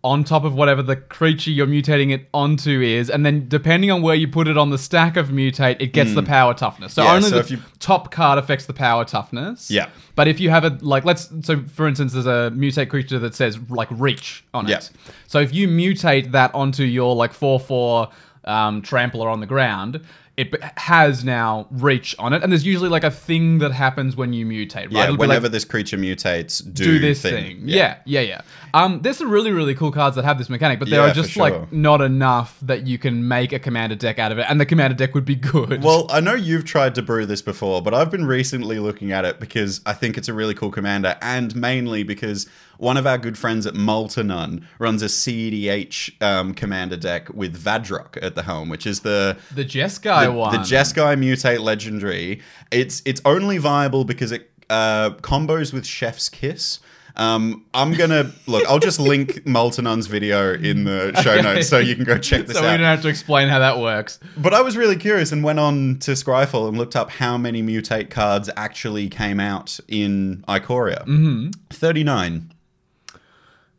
on 0.06 0.24
top 0.24 0.44
of 0.44 0.54
whatever 0.54 0.84
the 0.84 0.96
creature 0.96 1.50
you're 1.50 1.66
mutating 1.66 2.12
it 2.12 2.30
onto 2.32 2.80
is, 2.80 3.10
and 3.10 3.26
then 3.26 3.48
depending 3.50 3.90
on 3.90 4.04
where 4.04 4.14
you 4.14 4.28
put 4.28 4.48
it 4.48 4.56
on 4.56 4.70
the 4.70 4.78
stack 4.78 5.18
of 5.18 5.30
mutate, 5.30 5.78
it 5.82 5.94
gets 5.94 6.14
the 6.14 6.22
power 6.22 6.54
toughness. 6.54 6.94
So. 6.94 7.04
Yeah, 7.04 7.14
only 7.14 7.30
so 7.30 7.36
the 7.36 7.42
if 7.42 7.50
you- 7.50 7.60
top 7.80 8.12
card 8.12 8.38
affects 8.38 8.68
the 8.68 8.74
power 8.74 9.04
toughness. 9.04 9.72
Yeah. 9.72 9.90
But 10.14 10.28
if 10.28 10.40
you 10.40 10.52
have 10.52 10.64
a 10.64 10.78
like, 10.82 11.06
let's 11.06 11.30
so 11.42 11.64
for 11.64 11.88
instance, 11.88 12.14
there's 12.14 12.28
a 12.28 12.52
mutate 12.56 12.90
creature 12.90 13.18
that 13.18 13.34
says 13.34 13.58
like 13.70 13.88
reach 13.92 14.46
on 14.54 14.68
Yeah. 14.68 14.78
it. 14.78 14.92
So 15.28 15.40
if 15.40 15.52
you 15.56 15.68
mutate 15.68 16.32
that 16.34 16.54
onto 16.54 16.84
your 16.84 17.16
like 17.16 17.34
four 17.34 17.60
four 17.60 18.10
um, 18.46 18.84
trampler 18.84 19.28
on 19.28 19.40
the 19.40 19.48
ground. 19.48 20.02
It 20.38 20.54
has 20.78 21.24
now 21.24 21.66
reach 21.72 22.14
on 22.20 22.34
it, 22.34 22.44
and 22.44 22.52
there's 22.52 22.66
usually 22.66 22.90
like 22.90 23.06
a 23.06 23.12
thing 23.12 23.60
that 23.60 23.72
happens 23.72 24.18
when 24.18 24.34
you 24.34 24.46
mutate, 24.46 24.76
right? 24.76 24.92
yeah, 24.92 25.04
It'll 25.06 25.16
be 25.16 25.20
like, 25.22 25.30
whenever 25.30 25.48
this 25.48 25.64
creature 25.64 25.98
mutates, 25.98 26.62
do, 26.62 26.84
do 26.84 27.00
this 27.00 27.22
thing. 27.22 27.62
Yeah. 27.64 28.00
yeah, 28.06 28.20
yeah, 28.20 28.42
Um, 28.74 29.00
there's 29.02 29.18
some 29.18 29.32
really, 29.32 29.54
really 29.54 29.74
cool 29.76 29.94
cards 29.94 30.18
that 30.18 30.26
have 30.26 30.38
this 30.38 30.50
mechanic, 30.50 30.80
but 30.80 30.90
there 30.90 31.00
Yeah, 31.06 31.12
are 31.12 31.14
just 31.14 31.32
sure. 31.32 31.50
like 31.50 31.72
not 31.72 32.02
enough 32.02 32.60
that 32.64 32.86
you 32.86 32.98
can 32.98 33.26
make 33.26 33.54
a 33.54 33.60
commander 33.60 33.96
deck 33.96 34.20
out 34.20 34.34
of 34.34 34.38
it, 34.38 34.46
and 34.50 34.60
the 34.60 34.66
commander 34.66 34.94
deck 34.98 35.14
would 35.16 35.24
be 35.24 35.36
good. 35.36 35.82
Well, 35.82 36.06
I 36.10 36.20
know 36.20 36.34
you've 36.34 36.66
tried 36.66 36.96
to 36.96 37.02
brew 37.02 37.26
this 37.26 37.42
before, 37.42 37.82
but 37.82 37.94
I've 37.94 38.12
been 38.12 38.26
recently 38.26 38.78
looking 38.80 39.14
at 39.14 39.24
it 39.24 39.40
because 39.40 39.80
I 39.86 39.94
think 39.94 40.18
it's 40.18 40.28
a 40.28 40.34
really 40.34 40.54
cool 40.54 40.70
commander, 40.70 41.18
and 41.22 41.56
mainly 41.56 42.04
because 42.04 42.46
one 42.78 42.98
of 42.98 43.06
our 43.08 43.18
good 43.18 43.38
friends 43.38 43.66
at 43.66 43.74
Moltenon 43.74 44.64
runs 44.80 45.02
a 45.02 45.06
CEDH 45.08 46.22
um, 46.22 46.54
commander 46.54 46.98
deck 46.98 47.30
with 47.34 47.62
Vadrok 47.62 48.18
at 48.22 48.36
the 48.36 48.44
helm, 48.44 48.70
which 48.70 48.86
is 48.86 49.02
the 49.02 49.38
the 49.54 49.66
Jeskai 49.66 50.26
the, 50.26 50.32
one, 50.32 50.52
the 50.54 50.60
Jeskai 50.60 51.18
mutate 51.18 51.60
legendary. 51.60 52.42
It's 52.72 53.02
it's 53.06 53.22
only 53.26 53.58
viable 53.58 54.06
because 54.06 54.32
it 54.32 54.52
uh, 54.70 55.12
combos 55.22 55.74
with 55.74 55.86
Chef's 55.86 56.30
Kiss. 56.30 56.80
Um, 57.18 57.64
I'm 57.74 57.94
gonna 57.94 58.34
look. 58.46 58.68
I'll 58.68 58.78
just 58.80 59.00
link 59.12 59.46
Moltenon's 59.46 60.08
video 60.08 60.54
in 60.54 60.84
the 60.84 61.14
show 61.22 61.32
Okay. 61.32 61.42
notes 61.42 61.70
so 61.70 61.78
you 61.78 61.96
can 61.96 62.04
go 62.04 62.18
check 62.18 62.46
this 62.48 62.58
out. 62.58 62.64
so 62.64 62.72
we 62.72 62.76
don't 62.76 62.86
have 62.86 63.02
to 63.04 63.08
explain 63.08 63.48
how 63.48 63.60
that 63.60 63.80
works. 63.80 64.20
But 64.36 64.54
I 64.54 64.60
was 64.60 64.76
really 64.76 64.98
curious 64.98 65.32
and 65.32 65.42
went 65.42 65.58
on 65.60 66.00
to 66.00 66.12
Scryfall 66.12 66.68
and 66.68 66.78
looked 66.78 66.94
up 66.96 67.12
how 67.12 67.38
many 67.38 67.64
mutate 67.64 68.10
cards 68.10 68.50
actually 68.58 69.08
came 69.08 69.40
out 69.40 69.80
in 69.88 70.44
Ikoria. 70.50 71.06
Mm-hmm. 71.06 71.52
39. 71.70 72.52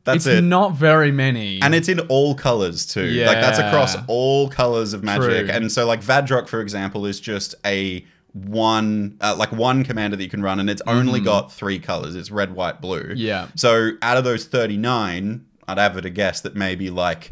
That's 0.06 0.24
it's 0.24 0.38
it. 0.38 0.42
not 0.42 0.72
very 0.74 1.12
many, 1.12 1.60
and 1.60 1.74
it's 1.74 1.88
in 1.88 2.00
all 2.00 2.34
colors 2.34 2.86
too. 2.86 3.02
Like 3.02 3.40
that's 3.40 3.58
across 3.58 3.96
all 4.06 4.48
colors 4.48 4.94
of 4.94 5.04
magic. 5.04 5.46
True. 5.46 5.54
And 5.54 5.70
so 5.70 5.84
like 5.84 6.00
Vadrok, 6.00 6.48
for 6.48 6.60
example, 6.60 7.04
is 7.04 7.20
just 7.20 7.54
a 7.66 8.06
one 8.32 9.16
uh, 9.20 9.34
like 9.36 9.50
one 9.50 9.82
commander 9.82 10.16
that 10.16 10.22
you 10.22 10.28
can 10.28 10.42
run 10.42 10.60
and 10.60 10.68
it's 10.68 10.82
only 10.86 11.20
got 11.20 11.50
three 11.52 11.78
colors. 11.78 12.14
It's 12.14 12.30
red, 12.30 12.54
white, 12.54 12.80
blue. 12.80 13.12
Yeah. 13.16 13.48
So 13.54 13.92
out 14.02 14.16
of 14.16 14.24
those 14.24 14.44
39, 14.44 15.44
I'd 15.66 15.78
have 15.78 15.96
it 15.96 16.04
a 16.04 16.10
guess 16.10 16.40
that 16.42 16.54
maybe 16.54 16.90
like 16.90 17.30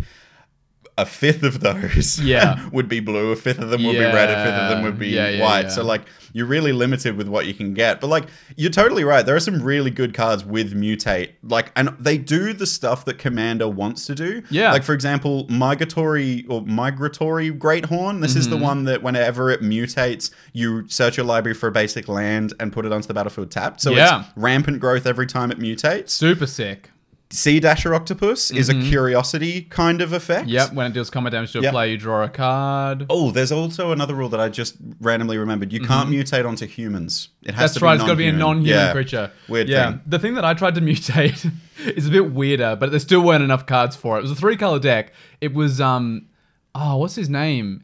a 0.97 1.05
fifth 1.05 1.43
of 1.43 1.61
those 1.61 2.21
Yeah. 2.23 2.69
would 2.71 2.89
be 2.89 3.01
blue, 3.01 3.33
a 3.33 3.37
fifth 3.37 3.59
of 3.59 3.71
them 3.71 3.83
would 3.85 3.95
be 3.95 3.99
red, 3.99 4.31
a 4.31 4.45
fifth 4.45 4.55
of 4.55 4.71
them 4.71 4.85
would 4.85 4.99
be 4.99 5.09
Yeah, 5.09 5.29
yeah, 5.29 5.43
white. 5.43 5.63
yeah. 5.65 5.69
So 5.71 5.83
like 5.85 6.03
you're 6.33 6.47
really 6.47 6.73
limited 6.73 7.17
with 7.17 7.29
what 7.29 7.47
you 7.47 7.55
can 7.55 7.75
get. 7.75 8.01
But 8.01 8.09
like 8.09 8.27
you're 8.57 8.71
totally 8.71 9.03
right. 9.05 9.25
There 9.27 9.35
are 9.37 9.41
some 9.41 9.61
really 9.63 9.91
good 9.91 10.15
cards 10.15 10.45
with 10.45 10.73
mutate. 10.73 11.31
Like 11.43 11.73
and 11.75 11.91
they 11.99 12.17
do 12.19 12.53
the 12.53 12.67
stuff 12.67 13.05
that 13.07 13.19
Commander 13.19 13.69
wants 13.69 14.07
to 14.07 14.15
do. 14.15 14.43
Yeah. 14.51 14.71
Like 14.73 14.85
for 14.85 14.93
example, 14.95 15.47
migratory 15.49 16.45
or 16.49 16.63
migratory 16.63 17.51
Greathorn. 17.53 18.21
This 18.21 18.33
Mm-hmm. 18.33 18.39
is 18.41 18.49
the 18.49 18.57
one 18.57 18.85
that 18.85 19.03
whenever 19.03 19.51
it 19.51 19.63
mutates, 19.63 20.31
you 20.53 20.87
search 20.89 21.17
your 21.17 21.27
library 21.27 21.55
for 21.55 21.69
a 21.69 21.73
basic 21.73 22.09
land 22.09 22.53
and 22.61 22.73
put 22.73 22.87
it 22.87 22.93
onto 22.93 23.09
the 23.09 23.15
battlefield 23.15 23.51
tapped. 23.51 23.81
So 23.81 23.91
Yeah. 23.93 24.21
it's 24.21 24.29
rampant 24.37 24.81
growth 24.81 25.07
every 25.07 25.27
time 25.27 25.51
it 25.51 25.59
mutates. 25.59 26.11
super 26.11 26.47
sick. 26.47 26.91
Sea 27.31 27.59
Dasher 27.59 27.95
Octopus 27.95 28.51
is 28.53 28.69
a 28.69 28.75
curiosity 28.75 29.63
kind 29.63 30.01
of 30.01 30.13
effect. 30.13 30.43
Mm-hmm. 30.43 30.51
Yep, 30.55 30.73
when 30.75 30.87
it 30.87 30.95
deals 30.95 31.11
combat 31.11 31.33
damage 31.33 31.51
to 31.53 31.59
a 31.59 31.63
Yep. 31.63 31.73
player, 31.73 31.91
you 31.91 31.99
draw 31.99 32.23
a 32.23 32.29
card. 32.29 33.07
Oh, 33.11 33.33
there's 33.33 33.51
also 33.51 33.91
another 33.91 34.15
rule 34.15 34.29
that 34.29 34.39
I 34.41 34.49
just 34.49 34.77
randomly 35.01 35.37
remembered. 35.37 35.73
You 35.73 35.81
can't 35.81 36.09
mutate 36.11 36.47
onto 36.47 36.67
humans. 36.67 37.31
It 37.43 37.55
has 37.55 37.55
Mm-hmm. 37.55 37.61
That's 37.61 37.75
to 37.75 37.81
right. 37.81 37.93
be 37.95 37.95
It's 37.97 38.03
got 38.05 38.13
to 38.13 38.17
be 38.17 38.27
a 38.29 38.33
non-human 38.33 38.67
Yeah. 38.87 38.93
creature. 38.93 39.33
Weird 39.49 39.69
yeah. 39.69 39.91
thing. 39.93 40.01
The 40.07 40.19
thing 40.21 40.35
that 40.35 40.45
I 40.45 40.55
tried 40.55 40.77
to 40.77 40.81
mutate 40.83 41.51
is 41.97 42.07
a 42.07 42.11
bit 42.11 42.33
weirder, 42.33 42.77
but 42.77 42.91
there 42.93 43.01
still 43.01 43.23
weren't 43.23 43.43
enough 43.43 43.67
cards 43.67 43.97
for 43.97 44.17
it. 44.17 44.21
It 44.21 44.23
was 44.23 44.31
a 44.31 44.37
three-color 44.37 44.79
deck. 44.79 45.13
It 45.41 45.55
was 45.55 45.81
um, 45.81 46.27
oh, 46.75 46.99
what's 46.99 47.17
his 47.17 47.29
name? 47.29 47.84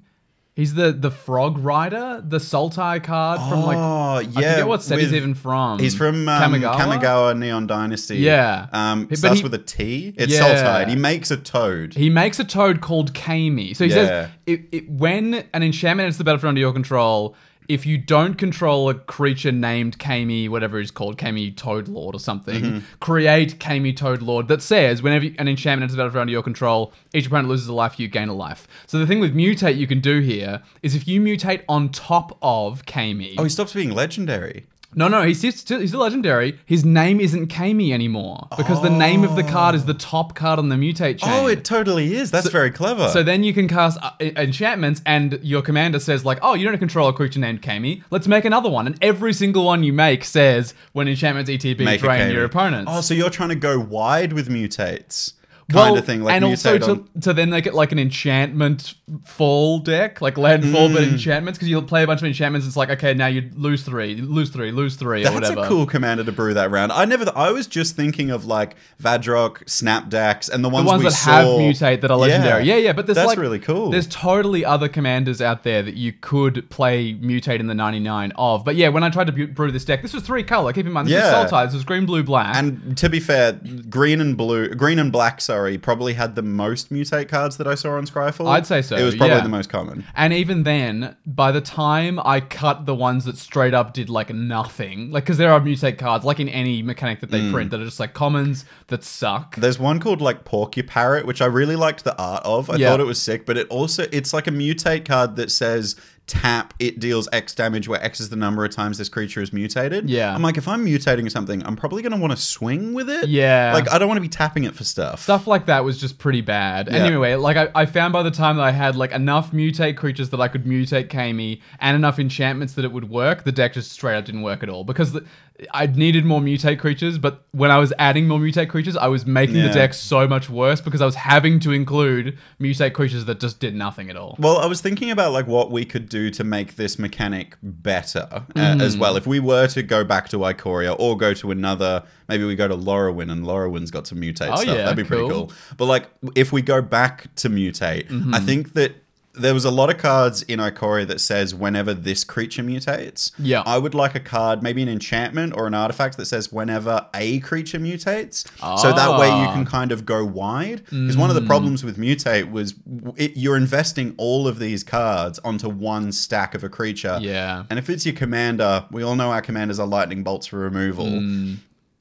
He's 0.61 0.75
the 0.75 0.93
the 0.93 1.11
Frog 1.11 1.57
Rider, 1.59 2.23
the 2.23 2.37
Sultai 2.37 3.02
card 3.02 3.40
from 3.49 3.62
like 3.62 3.79
Oh, 3.79 4.17
I 4.17 4.21
yeah. 4.21 4.52
forget 4.52 4.69
what 4.69 4.83
set 4.83 4.99
he's 4.99 5.09
with- 5.09 5.14
even 5.17 5.35
from. 5.35 5.79
He's 5.79 5.97
from 5.97 6.29
um, 6.29 6.52
Kamigawa? 6.52 6.75
Kamigawa? 6.76 7.38
Neon 7.38 7.67
Dynasty. 7.67 8.19
Yeah. 8.19 8.67
Um, 8.73 9.07
But 9.07 9.17
starts 9.19 9.38
he- 9.38 9.43
with 9.43 9.55
a 9.55 9.59
T. 9.59 10.12
It's 10.19 10.33
Yeah. 10.35 10.40
Sultide. 10.40 10.88
He 10.88 10.97
makes 10.97 11.31
a 11.31 11.38
toad. 11.38 11.95
He 11.95 12.11
makes 12.11 12.38
a 12.38 12.45
toad 12.45 12.83
called 12.83 13.14
Kami. 13.14 13.73
So 13.73 13.85
he 13.85 13.90
Yeah. 13.90 13.97
says 13.97 14.29
it, 14.47 14.61
it, 14.71 14.90
when 14.90 15.45
an 15.55 15.62
enchantment 15.62 16.05
enters 16.05 16.19
the 16.19 16.25
battlefield 16.25 16.50
under 16.50 16.61
your 16.61 16.73
control, 16.75 17.35
if 17.70 17.86
you 17.86 17.96
don't 17.96 18.34
control 18.34 18.90
a 18.90 18.94
creature 18.94 19.52
named 19.52 19.98
Kami, 19.98 20.48
whatever 20.48 20.80
it's 20.80 20.90
called, 20.90 21.16
Kami 21.16 21.52
Toad 21.52 21.86
Lord 21.88 22.14
or 22.16 22.18
something, 22.18 22.62
Mm-hmm. 22.62 22.78
create 22.98 23.60
Kami 23.60 23.92
Toad 23.92 24.22
Lord 24.22 24.48
that 24.48 24.60
says 24.60 25.02
whenever 25.02 25.26
an 25.38 25.46
enchantment 25.48 25.82
enters 25.84 25.92
the 25.92 25.98
battlefield 25.98 26.22
under 26.22 26.32
your 26.32 26.42
control, 26.42 26.92
each 27.14 27.26
opponent 27.26 27.48
loses 27.48 27.68
a 27.68 27.72
life, 27.72 28.00
you 28.00 28.08
gain 28.08 28.28
a 28.28 28.34
life. 28.34 28.66
So 28.86 28.98
the 28.98 29.06
thing 29.06 29.20
with 29.20 29.34
mutate 29.34 29.76
you 29.76 29.86
can 29.86 30.00
do 30.00 30.18
here 30.20 30.62
is 30.82 30.94
if 30.96 31.06
you 31.06 31.20
mutate 31.20 31.62
on 31.68 31.90
top 31.90 32.36
of 32.42 32.84
Kami. 32.86 33.36
Oh, 33.38 33.44
he 33.44 33.48
stops 33.50 33.72
being 33.72 33.92
legendary. 33.92 34.66
No, 34.94 35.06
no, 35.06 35.23
he's 35.23 35.38
still, 35.38 35.78
he's 35.80 35.90
still 35.90 36.00
legendary. 36.00 36.59
His 36.66 36.85
name 36.85 37.20
isn't 37.20 37.47
Kami 37.47 37.92
anymore 37.92 38.49
because 38.56 38.82
the 38.82 38.90
name 38.90 39.23
of 39.23 39.37
the 39.37 39.44
card 39.44 39.75
is 39.75 39.85
the 39.85 39.94
top 39.94 40.35
card 40.35 40.59
on 40.59 40.68
the 40.68 40.75
mutate 40.76 41.18
chain. 41.18 41.30
Oh, 41.32 41.47
it 41.47 41.64
totally 41.64 42.14
is. 42.14 42.30
That's 42.30 42.50
very 42.50 42.70
clever. 42.70 43.09
So 43.09 43.23
then 43.23 43.44
you 43.44 43.54
can 43.54 43.68
cast 43.68 43.99
uh, 44.02 44.11
enchantments, 44.20 45.00
and 45.06 45.38
your 45.42 45.62
commander 45.62 46.00
says 46.00 46.25
like, 46.25 46.38
"Oh, 46.42 46.54
you 46.54 46.66
don't 46.66 46.78
control 46.78 47.09
a 47.09 47.12
creature 47.12 47.38
named 47.38 47.62
Kami. 47.62 48.02
Let's 48.11 48.26
make 48.26 48.44
another 48.44 48.68
one." 48.68 48.87
And 48.87 48.99
every 49.02 49.32
single 49.32 49.64
one 49.64 49.85
you 49.85 49.92
make 49.92 50.25
says, 50.25 50.75
"When 50.92 51.06
enchantments 51.06 51.50
ETB, 51.50 51.85
Make 51.85 52.00
a 52.00 52.04
drain 52.04 52.20
Kami. 52.23 52.32
your 52.32 52.44
opponents." 52.44 52.90
Oh, 52.92 53.00
so 53.00 53.14
you're 53.14 53.30
trying 53.30 53.50
to 53.50 53.54
go 53.54 53.78
wide 53.78 54.32
with 54.32 54.49
mutates, 54.49 55.35
kind 55.72 55.92
Well, 55.92 55.96
of 55.98 56.04
thing, 56.04 56.22
like 56.22 56.34
and 56.34 56.44
also 56.44 56.78
to, 56.78 56.90
on- 56.90 57.08
to 57.22 57.32
then 57.32 57.50
make 57.50 57.66
it 57.66 57.74
like 57.74 57.92
an 57.92 57.98
enchantment 57.98 58.94
fall 59.24 59.78
deck, 59.78 60.20
like 60.20 60.36
landfall 60.38 60.88
Mm. 60.88 60.94
but 60.94 61.02
enchantments, 61.04 61.58
because 61.58 61.68
you'll 61.68 61.82
play 61.82 62.02
a 62.02 62.06
bunch 62.06 62.20
of 62.20 62.26
enchantments. 62.26 62.66
It's 62.66 62.76
like, 62.76 62.90
okay, 62.90 63.14
now 63.14 63.26
you 63.26 63.50
lose 63.54 63.82
three, 63.82 64.12
you 64.14 64.24
lose 64.24 64.50
three, 64.50 64.70
lose 64.72 64.96
three, 64.96 65.20
or 65.22 65.24
That's 65.24 65.34
whatever. 65.34 65.60
a 65.62 65.68
cool 65.68 65.86
commander 65.86 66.24
to 66.24 66.32
brew 66.32 66.54
that 66.54 66.70
round. 66.70 66.92
I 66.92 67.04
never. 67.04 67.30
I 67.34 67.50
was 67.52 67.66
just 67.66 67.96
thinking 67.96 68.30
of 68.30 68.44
like 68.44 68.76
Vadrok, 69.02 69.64
Snapdax, 69.64 70.48
and 70.50 70.64
the 70.64 70.68
the 70.70 70.74
ones, 70.74 70.86
ones 70.86 70.98
we 71.02 71.08
that 71.08 71.14
saw. 71.16 71.30
have 71.32 71.46
mutate 71.46 72.00
that 72.02 72.10
are 72.10 72.16
legendary. 72.16 72.64
Yeah, 72.64 72.76
yeah, 72.76 72.92
but 72.92 73.06
there's 73.06 73.16
that's 73.16 73.26
like 73.26 73.38
really 73.38 73.58
cool. 73.58 73.90
There's 73.90 74.06
totally 74.06 74.64
other 74.64 74.88
commanders 74.88 75.40
out 75.42 75.64
there 75.64 75.82
that 75.82 75.94
you 75.96 76.12
could 76.12 76.68
play 76.70 77.14
mutate 77.14 77.58
in 77.60 77.66
the 77.66 77.74
99 77.74 78.32
of. 78.36 78.64
But 78.64 78.76
yeah, 78.76 78.88
when 78.88 79.02
I 79.02 79.10
tried 79.10 79.26
to 79.34 79.46
brew 79.48 79.70
this 79.72 79.84
deck, 79.84 80.02
this 80.02 80.12
was 80.12 80.22
three 80.22 80.42
color. 80.44 80.72
Keep 80.72 80.86
in 80.86 80.92
mind, 80.92 81.08
this 81.08 81.14
Yeah. 81.14 81.44
is 81.44 81.50
Sultai. 81.50 81.64
This 81.66 81.74
was 81.74 81.84
green, 81.84 82.06
blue, 82.06 82.22
black. 82.22 82.54
And 82.56 82.96
to 82.98 83.08
be 83.08 83.18
fair, 83.20 83.52
green 83.88 84.20
and 84.20 84.36
blue, 84.36 84.68
green 84.74 84.98
and 84.98 85.10
black, 85.10 85.40
sorry, 85.40 85.60
probably 85.79 86.14
had 86.14 86.35
the 86.35 86.43
most 86.43 86.93
mutate 86.93 87.29
cards 87.29 87.57
that 87.59 87.67
I 87.67 87.75
saw 87.75 87.97
on 87.97 88.07
Scryfall. 88.07 88.49
I'd 88.49 88.67
say 88.67 88.83
so, 88.83 88.97
It 88.97 89.02
was 89.05 89.17
probably 89.17 89.37
yeah. 89.37 89.43
the 89.43 89.49
most 89.49 89.69
common. 89.71 90.05
And 90.14 90.33
even 90.33 90.62
then, 90.64 91.17
by 91.26 91.52
the 91.52 91.61
time 91.61 92.19
I 92.25 92.40
cut 92.40 92.87
the 92.87 92.95
ones 92.95 93.25
that 93.25 93.37
straight 93.37 93.75
up 93.75 93.93
did 93.95 94.09
like 94.09 94.33
nothing, 94.33 95.11
like 95.11 95.25
because 95.25 95.38
there 95.38 95.52
are 95.52 95.61
mutate 95.61 95.99
cards, 95.99 96.25
like 96.25 96.40
in 96.40 96.49
any 96.49 96.83
mechanic 96.83 97.21
that 97.21 97.31
they 97.31 97.40
Mm. 97.40 97.52
print, 97.52 97.71
that 97.71 97.81
are 97.81 97.85
just 97.85 98.00
like 98.00 98.14
commons 98.14 98.64
that 98.88 99.02
suck. 99.05 99.57
There's 99.57 99.79
one 99.79 100.00
called 100.00 100.21
like 100.21 100.45
Porcuparrot, 100.45 101.25
which 101.25 101.40
I 101.40 101.47
really 101.47 101.76
liked 101.76 102.05
the 102.05 102.17
art 102.21 102.43
of. 102.45 102.71
I 102.71 102.76
Yeah. 102.76 102.90
thought 102.90 103.00
it 103.00 103.07
was 103.07 103.21
sick, 103.21 103.47
but 103.47 103.57
it 103.57 103.67
also 103.69 104.07
it's 104.12 104.33
like 104.33 104.47
a 104.47 104.50
mutate 104.52 105.05
card 105.05 105.37
that 105.37 105.50
says 105.50 105.97
tap 106.30 106.75
it 106.78 107.00
deals 107.00 107.28
X 107.32 107.54
damage 107.54 107.88
where 107.88 108.02
X 108.02 108.20
is 108.20 108.28
the 108.28 108.37
number 108.37 108.64
of 108.64 108.70
times 108.70 108.99
this 108.99 109.08
creature 109.08 109.42
is 109.42 109.52
mutated. 109.52 110.08
Yeah. 110.08 110.32
I'm 110.32 110.42
like, 110.42 110.56
if 110.56 110.68
I'm 110.68 110.87
mutating 110.87 111.28
something, 111.30 111.64
I'm 111.66 111.75
probably 111.75 112.02
gonna 112.02 112.18
want 112.18 112.30
to 112.30 112.37
swing 112.37 112.94
with 112.94 113.10
it. 113.10 113.28
Yeah. 113.28 113.72
Like 113.75 113.90
I 113.90 113.99
don't 113.99 114.06
want 114.06 114.18
to 114.18 114.22
be 114.22 114.28
tapping 114.28 114.64
it 114.64 114.75
for 114.75 114.84
stuff. 114.84 115.20
Stuff 115.22 115.49
like 115.49 115.66
that 115.66 115.84
was 115.84 116.00
just 116.00 116.18
pretty 116.18 116.40
bad. 116.40 116.87
Yeah. 116.87 116.99
Anyway, 116.99 117.34
like 117.34 117.56
I, 117.56 117.68
I 117.75 117.87
found 117.87 118.12
by 118.12 118.22
the 118.22 118.30
time 118.30 118.56
that 118.58 118.62
I 118.62 118.70
had 118.70 118.94
like 118.94 119.10
enough 119.10 119.50
mutate 119.50 119.96
creatures 119.96 120.30
that 120.30 120.40
I 120.40 120.46
could 120.46 120.64
mutate 120.64 121.10
Kami 121.10 121.60
and 121.80 121.96
enough 121.96 122.20
enchantments 122.20 122.75
that 122.75 122.84
it 122.84 122.92
would 122.92 123.10
work, 123.10 123.42
the 123.42 123.52
deck 123.52 123.72
just 123.72 123.90
straight 123.90 124.16
up 124.16 124.25
didn't 124.25 124.42
work 124.42 124.62
at 124.62 124.68
all 124.68 124.84
because 124.84 125.12
the, 125.12 125.26
I 125.75 125.87
needed 125.87 126.25
more 126.25 126.40
mutate 126.40 126.79
creatures. 126.79 127.19
But 127.19 127.45
when 127.52 127.71
I 127.71 127.79
was 127.79 127.93
adding 127.99 128.26
more 128.29 128.38
mutate 128.38 128.69
creatures, 128.69 128.97
I 128.97 129.09
was 129.09 129.26
making 129.26 129.57
Yeah. 129.57 129.69
the 129.69 129.75
deck 129.75 129.95
so 129.95 130.26
much 130.26 130.49
worse 130.49 130.81
because 130.81 131.00
I 131.00 131.05
was 131.07 131.14
having 131.17 131.61
to 131.61 131.73
include 131.73 132.38
mutate 132.61 132.93
creatures 132.95 133.25
that 133.26 133.40
just 133.40 133.61
did 133.61 133.75
nothing 133.75 134.11
at 134.11 134.17
all. 134.17 134.37
Well, 134.38 134.59
I 134.59 134.67
was 134.67 134.81
thinking 134.81 135.11
about 135.11 135.33
like 135.33 135.47
what 135.47 135.71
we 135.71 135.85
could 135.85 136.09
do 136.09 136.31
to 136.31 136.45
make 136.45 136.76
this 136.76 136.99
mechanic 136.99 137.57
better 137.62 138.26
uh, 138.31 138.40
Mm. 138.55 138.81
as 138.81 138.97
well. 138.97 139.17
If 139.17 139.26
we 139.26 139.40
were 139.40 139.67
to 139.69 139.83
go 139.83 140.05
back 140.05 140.29
to 140.31 140.38
Ikoria 140.38 140.97
or 140.99 141.17
go 141.17 141.35
to 141.35 141.50
another, 141.50 142.02
maybe 142.29 142.45
we 142.45 142.57
go 142.57 142.69
to 142.69 142.76
Lorwyn 142.76 143.31
and 143.31 143.45
Lorwyn's 143.45 143.90
got 143.90 144.07
some 144.07 144.19
mutate 144.21 144.50
Oh, 144.52 144.57
stuff. 144.57 144.67
yeah, 144.67 144.75
That'd 144.85 144.97
be 144.97 145.05
pretty 145.05 145.29
cool. 145.29 145.47
cool. 145.49 145.52
But 145.76 145.87
like 145.87 146.09
if 146.35 146.52
we 146.52 146.62
go 146.62 146.81
back 146.83 147.35
to 147.37 147.50
mutate, 147.50 148.09
Mm-hmm. 148.09 148.35
I 148.35 148.40
think 148.40 148.73
that 148.75 149.00
there 149.40 149.54
was 149.54 149.64
a 149.64 149.70
lot 149.70 149.90
of 149.90 149.99
cards 149.99 150.42
in 150.42 150.59
Ikoria 150.61 151.06
that 151.09 151.20
says 151.20 151.54
whenever 151.54 151.92
this 151.94 152.25
creature 152.25 152.62
mutates. 152.62 153.32
Yeah. 153.38 153.62
I 153.66 153.78
would 153.78 153.94
like 153.94 154.14
a 154.14 154.20
card, 154.20 154.62
maybe 154.62 154.82
an 154.82 154.88
enchantment 154.88 155.54
or 155.56 155.66
an 155.66 155.75
artifact 155.75 156.16
that 156.18 156.26
says 156.26 156.52
whenever 156.52 157.06
a 157.14 157.40
creature 157.40 157.78
mutates. 157.78 158.47
So 158.80 158.92
that 158.92 159.18
way 159.18 159.28
you 159.28 159.32
Ah. 159.35 159.49
Mm. 159.50 159.54
can 159.54 159.66
kind 159.66 159.92
of 159.92 160.04
go 160.06 160.25
wide. 160.25 160.82
Because 160.90 161.16
one 161.16 161.30
of 161.30 161.37
the 161.37 161.42
problems 161.42 161.82
with 161.85 161.97
mutate 161.99 162.50
was 162.50 162.75
it, 163.16 163.37
you're 163.37 163.56
investing 163.56 164.14
all 164.18 164.47
of 164.47 164.59
these 164.59 164.85
cards 164.85 165.38
onto 165.40 165.68
one 165.68 166.12
stack 166.12 166.54
of 166.54 166.62
a 166.62 166.68
creature. 166.68 167.18
Yeah. 167.20 167.64
And 167.70 167.78
if 167.78 167.88
it's 167.90 168.04
your 168.06 168.14
commander, 168.14 168.85
we 168.90 169.02
all 169.02 169.16
know 169.16 169.30
our 169.32 169.42
commanders 169.42 169.78
are 169.80 169.87
lightning 169.87 170.23
bolts 170.23 170.47
for 170.47 170.59
removal. 170.59 171.06
Mm. 171.06 171.56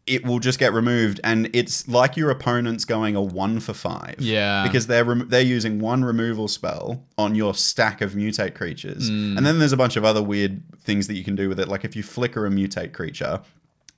It 0.09 0.25
will 0.25 0.39
just 0.39 0.57
get 0.59 0.73
removed, 0.73 1.19
and 1.23 1.49
it's 1.53 1.87
like 1.87 2.17
your 2.17 2.29
opponent's 2.31 2.83
going 2.83 3.15
a 3.15 3.21
one 3.21 3.59
for 3.59 3.73
five. 3.73 4.15
Yeah. 4.19 4.63
because 4.65 4.87
they're 4.87 5.05
rem- 5.05 5.27
they're 5.29 5.41
using 5.41 5.79
one 5.79 6.03
removal 6.03 6.47
spell 6.47 7.03
on 7.17 7.35
your 7.35 7.53
stack 7.53 8.01
of 8.01 8.13
mutate 8.13 8.55
creatures, 8.55 9.09
Mm. 9.09 9.37
and 9.37 9.45
then 9.45 9.59
there's 9.59 9.71
a 9.73 9.77
bunch 9.77 9.95
of 9.95 10.03
other 10.03 10.23
weird 10.23 10.61
things 10.81 11.07
that 11.07 11.13
you 11.15 11.23
can 11.23 11.35
do 11.35 11.47
with 11.47 11.59
it. 11.59 11.67
Like 11.67 11.85
if 11.85 11.95
you 11.95 12.03
flicker 12.03 12.45
a 12.45 12.49
mutate 12.49 12.91
creature, 12.93 13.41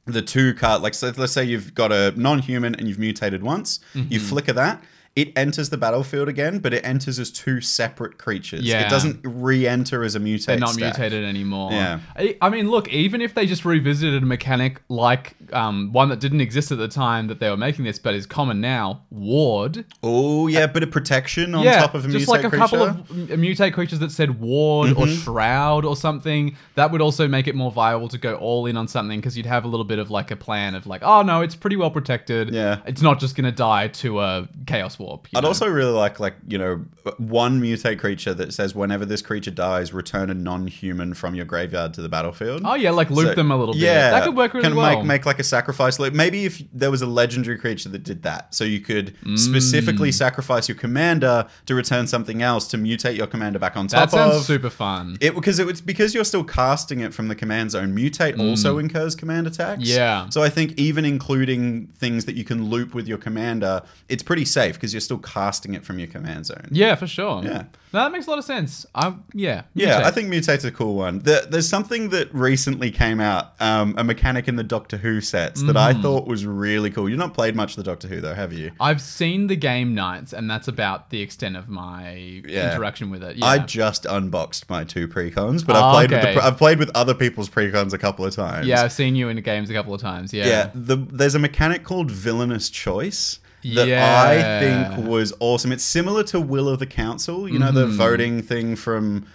the 0.06 0.22
two 0.22 0.54
card 0.54 0.82
like 0.82 0.94
so 0.96 1.14
let's 1.16 1.32
say 1.32 1.44
you've 1.44 1.74
got 1.76 1.92
a 1.92 2.12
non-human 2.20 2.74
and 2.76 2.88
you've 2.88 2.98
mutated 3.00 3.44
once 3.44 3.80
you 3.94 4.02
Mm-hmm. 4.04 4.18
flicker 4.18 4.54
that 4.54 4.84
it 5.16 5.32
enters 5.38 5.70
the 5.70 5.78
battlefield 5.78 6.30
again 6.30 6.60
but 6.60 6.74
it 6.74 6.86
enters 6.86 7.20
as 7.20 7.30
two 7.32 7.60
separate 7.60 8.18
creatures 8.18 8.62
Yeah. 8.62 8.86
it 8.86 8.90
doesn't 8.90 9.20
re-enter 9.24 10.04
as 10.04 10.16
a 10.16 10.20
mutate 10.20 10.46
They're 10.46 10.58
not 10.58 10.70
stack. 10.70 10.98
mutated 10.98 11.26
anymore. 11.26 11.72
Yeah. 11.74 12.00
I, 12.16 12.38
I 12.42 12.50
mean, 12.50 12.70
look, 12.70 12.88
even 12.94 13.20
if 13.22 13.34
they 13.34 13.46
just 13.46 13.66
revisited 13.66 14.24
a 14.24 14.26
mechanic 14.26 14.82
like 14.88 15.36
um, 15.52 15.92
one 15.92 16.08
that 16.10 16.20
didn't 16.22 16.40
exist 16.42 16.72
at 16.72 16.78
the 16.78 16.88
time 16.88 17.28
that 17.28 17.40
they 17.40 17.50
were 17.50 17.58
making 17.58 17.84
this, 17.86 18.00
but 18.00 18.14
is 18.16 18.26
common 18.26 18.62
now, 18.62 19.02
Ward. 19.12 19.86
oh 20.04 20.48
yeah 20.48 20.62
a 20.64 20.68
bit 20.68 20.84
of 20.84 20.92
protection 20.92 21.56
on 21.56 21.64
yeah, 21.64 21.82
top 21.82 21.94
of 21.96 22.06
a 22.06 22.08
just 22.10 22.26
mutate 22.26 22.30
like 22.30 22.44
a 22.46 22.50
creature 22.50 22.62
Mm-hmm. 22.62 22.98
couple 22.98 23.34
of 23.34 23.40
mutate 23.40 23.74
creatures 23.74 24.00
that 24.00 24.12
said 24.12 24.40
Ward 24.40 24.94
or 24.94 25.08
Shroud 25.08 25.84
or 25.86 25.96
something. 25.96 26.56
That 26.76 26.92
would 26.92 27.02
also 27.02 27.28
make 27.28 27.48
it 27.48 27.56
more 27.56 27.72
viable 27.72 28.08
to 28.10 28.18
go 28.18 28.36
all 28.36 28.66
in 28.66 28.78
on 28.78 28.88
something 28.88 29.20
because 29.20 29.36
you'd 29.36 29.46
have 29.46 29.66
a 29.66 29.68
little 29.68 29.84
bit 29.84 30.00
of 30.00 30.10
like 30.10 30.32
a 30.32 30.36
plan 30.36 30.76
of 30.76 30.88
like, 30.88 31.02
oh 31.04 31.22
no, 31.22 31.42
it's 31.42 31.56
pretty 31.56 31.76
well 31.76 31.92
protected. 31.92 32.54
Yeah. 32.54 32.80
it's 32.86 33.02
not 33.02 33.20
just 33.20 33.36
gonna 33.36 33.52
die 33.52 33.88
to 33.90 34.20
a 34.22 34.48
Chaos 34.68 34.98
You 35.02 35.38
I'd 35.38 35.42
know? 35.42 35.48
also 35.50 35.68
really 35.68 35.92
like 35.92 36.20
like 36.20 36.36
you 36.48 36.58
know 36.58 36.86
one 37.18 37.62
mutate 37.62 38.00
creature 38.00 38.34
that 38.34 38.54
says 38.54 38.76
whenever 38.76 39.06
this 39.06 39.22
creature 39.22 39.52
dies, 39.52 39.94
return 39.94 40.30
a 40.30 40.34
non-human 40.34 41.14
from 41.14 41.36
your 41.36 41.46
graveyard 41.46 41.94
to 41.96 42.02
the 42.02 42.10
battlefield. 42.10 42.62
Oh 42.66 42.76
yeah, 42.76 42.92
like 42.92 43.10
loop 43.10 43.28
So- 43.30 43.36
them 43.36 43.52
a 43.52 43.58
little 43.58 43.74
bit. 43.74 43.82
Yeah, 43.84 44.12
that 44.12 44.24
could 44.26 44.36
work 44.36 44.54
really 44.54 44.68
Can 44.68 44.76
well. 44.76 44.98
Make, 44.98 45.06
make 45.06 45.26
like 45.26 45.40
a 45.40 45.44
sacrifice 45.44 46.00
loop. 46.00 46.14
Maybe 46.14 46.46
if 46.46 46.62
there 46.74 46.92
was 46.92 47.02
a 47.02 47.08
legendary 47.08 47.58
creature 47.58 47.90
that 47.90 48.04
did 48.04 48.24
that, 48.24 48.54
so 48.54 48.64
you 48.64 48.80
could 48.80 49.16
Mm. 49.26 49.38
specifically 49.38 50.12
sacrifice 50.12 50.68
your 50.68 50.78
commander 50.78 51.46
to 51.66 51.76
return 51.76 52.08
something 52.08 52.42
else 52.42 52.68
to 52.70 52.78
mutate 52.78 53.16
your 53.18 53.28
commander 53.28 53.60
back 53.60 53.76
on 53.78 53.88
top. 53.88 54.10
that 54.10 54.12
sounds 54.12 54.36
of. 54.38 54.44
super 54.44 54.70
fun. 54.70 55.18
It 55.22 55.36
because 55.36 55.60
it 55.60 55.66
was 55.66 55.82
because 55.82 56.14
you're 56.14 56.24
still 56.24 56.44
casting 56.44 57.00
it 57.00 57.14
from 57.14 57.28
the 57.28 57.36
command 57.36 57.72
zone. 57.72 57.96
Mutate 57.96 58.40
also 58.40 58.78
incurs 58.78 59.16
commander 59.16 59.50
tax. 59.50 59.82
Mm. 59.84 59.96
Yeah. 59.96 60.30
So 60.30 60.44
I 60.44 60.50
think 60.50 60.74
even 60.78 61.06
including 61.06 61.88
things 61.98 62.26
that 62.26 62.36
you 62.36 62.44
can 62.44 62.70
loop 62.70 62.94
with 62.94 63.08
your 63.08 63.18
commander, 63.18 63.82
it's 64.10 64.24
pretty 64.24 64.46
safe 64.46 64.76
because 64.76 64.91
you're 64.94 65.02
still 65.02 65.18
casting 65.18 65.74
it 65.74 65.84
from 65.86 66.00
your 66.00 66.08
command 66.08 66.46
zone. 66.46 66.68
Yeah, 66.72 66.96
for 66.96 67.08
sure. 67.08 67.44
Yeah. 67.44 67.64
No, 67.94 68.00
that 68.04 68.12
makes 68.14 68.28
a 68.28 68.30
lot 68.30 68.40
of 68.40 68.46
sense. 68.46 68.86
I 68.96 69.14
yeah. 69.34 69.64
Yeah. 69.74 70.02
I 70.06 70.12
think 70.12 70.30
Mutate's 70.30 70.64
a 70.64 70.72
cool 70.72 70.96
one. 70.96 71.20
There, 71.20 71.42
there's 71.46 71.68
something 71.68 72.10
that 72.10 72.34
recently 72.34 72.90
came 72.90 73.20
out, 73.20 73.54
um, 73.62 73.96
a 73.98 74.04
mechanic 74.04 74.48
in 74.48 74.56
the 74.56 74.64
Doctor 74.64 74.98
Who 74.98 75.20
sets 75.20 75.62
that 75.64 75.76
Mm. 75.76 75.80
I 75.98 76.02
thought 76.02 76.26
was 76.28 76.46
really 76.46 76.90
cool. 76.90 77.10
You've 77.10 77.20
not 77.20 77.34
played 77.34 77.54
much 77.56 77.72
of 77.72 77.76
the 77.78 77.84
Doctor 77.84 78.08
Who, 78.08 78.22
though, 78.22 78.34
have 78.34 78.54
you? 78.54 78.72
I've 78.80 79.02
seen 79.02 79.48
the 79.48 79.58
game 79.58 79.94
nights, 79.94 80.32
and 80.32 80.50
that's 80.50 80.70
about 80.70 81.10
the 81.10 81.22
extent 81.22 81.58
of 81.58 81.68
my 81.68 82.42
Yeah. 82.48 82.72
interaction 82.74 83.10
with 83.10 83.24
it. 83.24 83.36
Yeah. 83.38 83.46
I 83.46 83.58
just 83.60 84.06
unboxed 84.06 84.70
my 84.70 84.86
two 84.86 85.08
precons, 85.10 85.66
but 85.66 85.76
Oh, 85.76 85.84
I've 85.84 86.08
played 86.08 86.12
with 86.12 86.36
the, 86.36 86.44
I've 86.46 86.58
played 86.58 86.80
with 86.80 86.92
other 86.96 87.14
people's 87.14 87.50
precons 87.50 87.92
a 87.92 87.98
couple 87.98 88.26
of 88.26 88.34
times. 88.34 88.68
yeah, 88.68 88.84
I've 88.84 88.94
seen 88.94 89.16
you 89.16 89.28
in 89.28 89.42
games 89.42 89.70
a 89.70 89.74
couple 89.74 89.94
of 89.94 90.00
times. 90.00 90.34
Yeah. 90.34 90.46
Yeah, 90.48 90.70
the, 90.74 90.96
there's 90.96 91.36
a 91.36 91.40
mechanic 91.40 91.84
called 91.84 92.10
Villainous 92.10 92.70
Choice 92.70 93.40
that 93.64 93.88
Yeah. 93.88 94.24
I 94.28 94.60
think 94.96 95.08
was 95.08 95.34
awesome. 95.40 95.72
It's 95.72 95.84
similar 95.84 96.24
to 96.26 96.40
Will 96.40 96.68
of 96.70 96.80
the 96.80 96.86
Council, 96.88 97.48
you 97.50 97.60
know, 97.60 97.72
the 97.72 97.86
Mm-hmm. 97.86 97.98
voting 97.98 98.42
thing 98.42 98.76
from, 98.76 99.26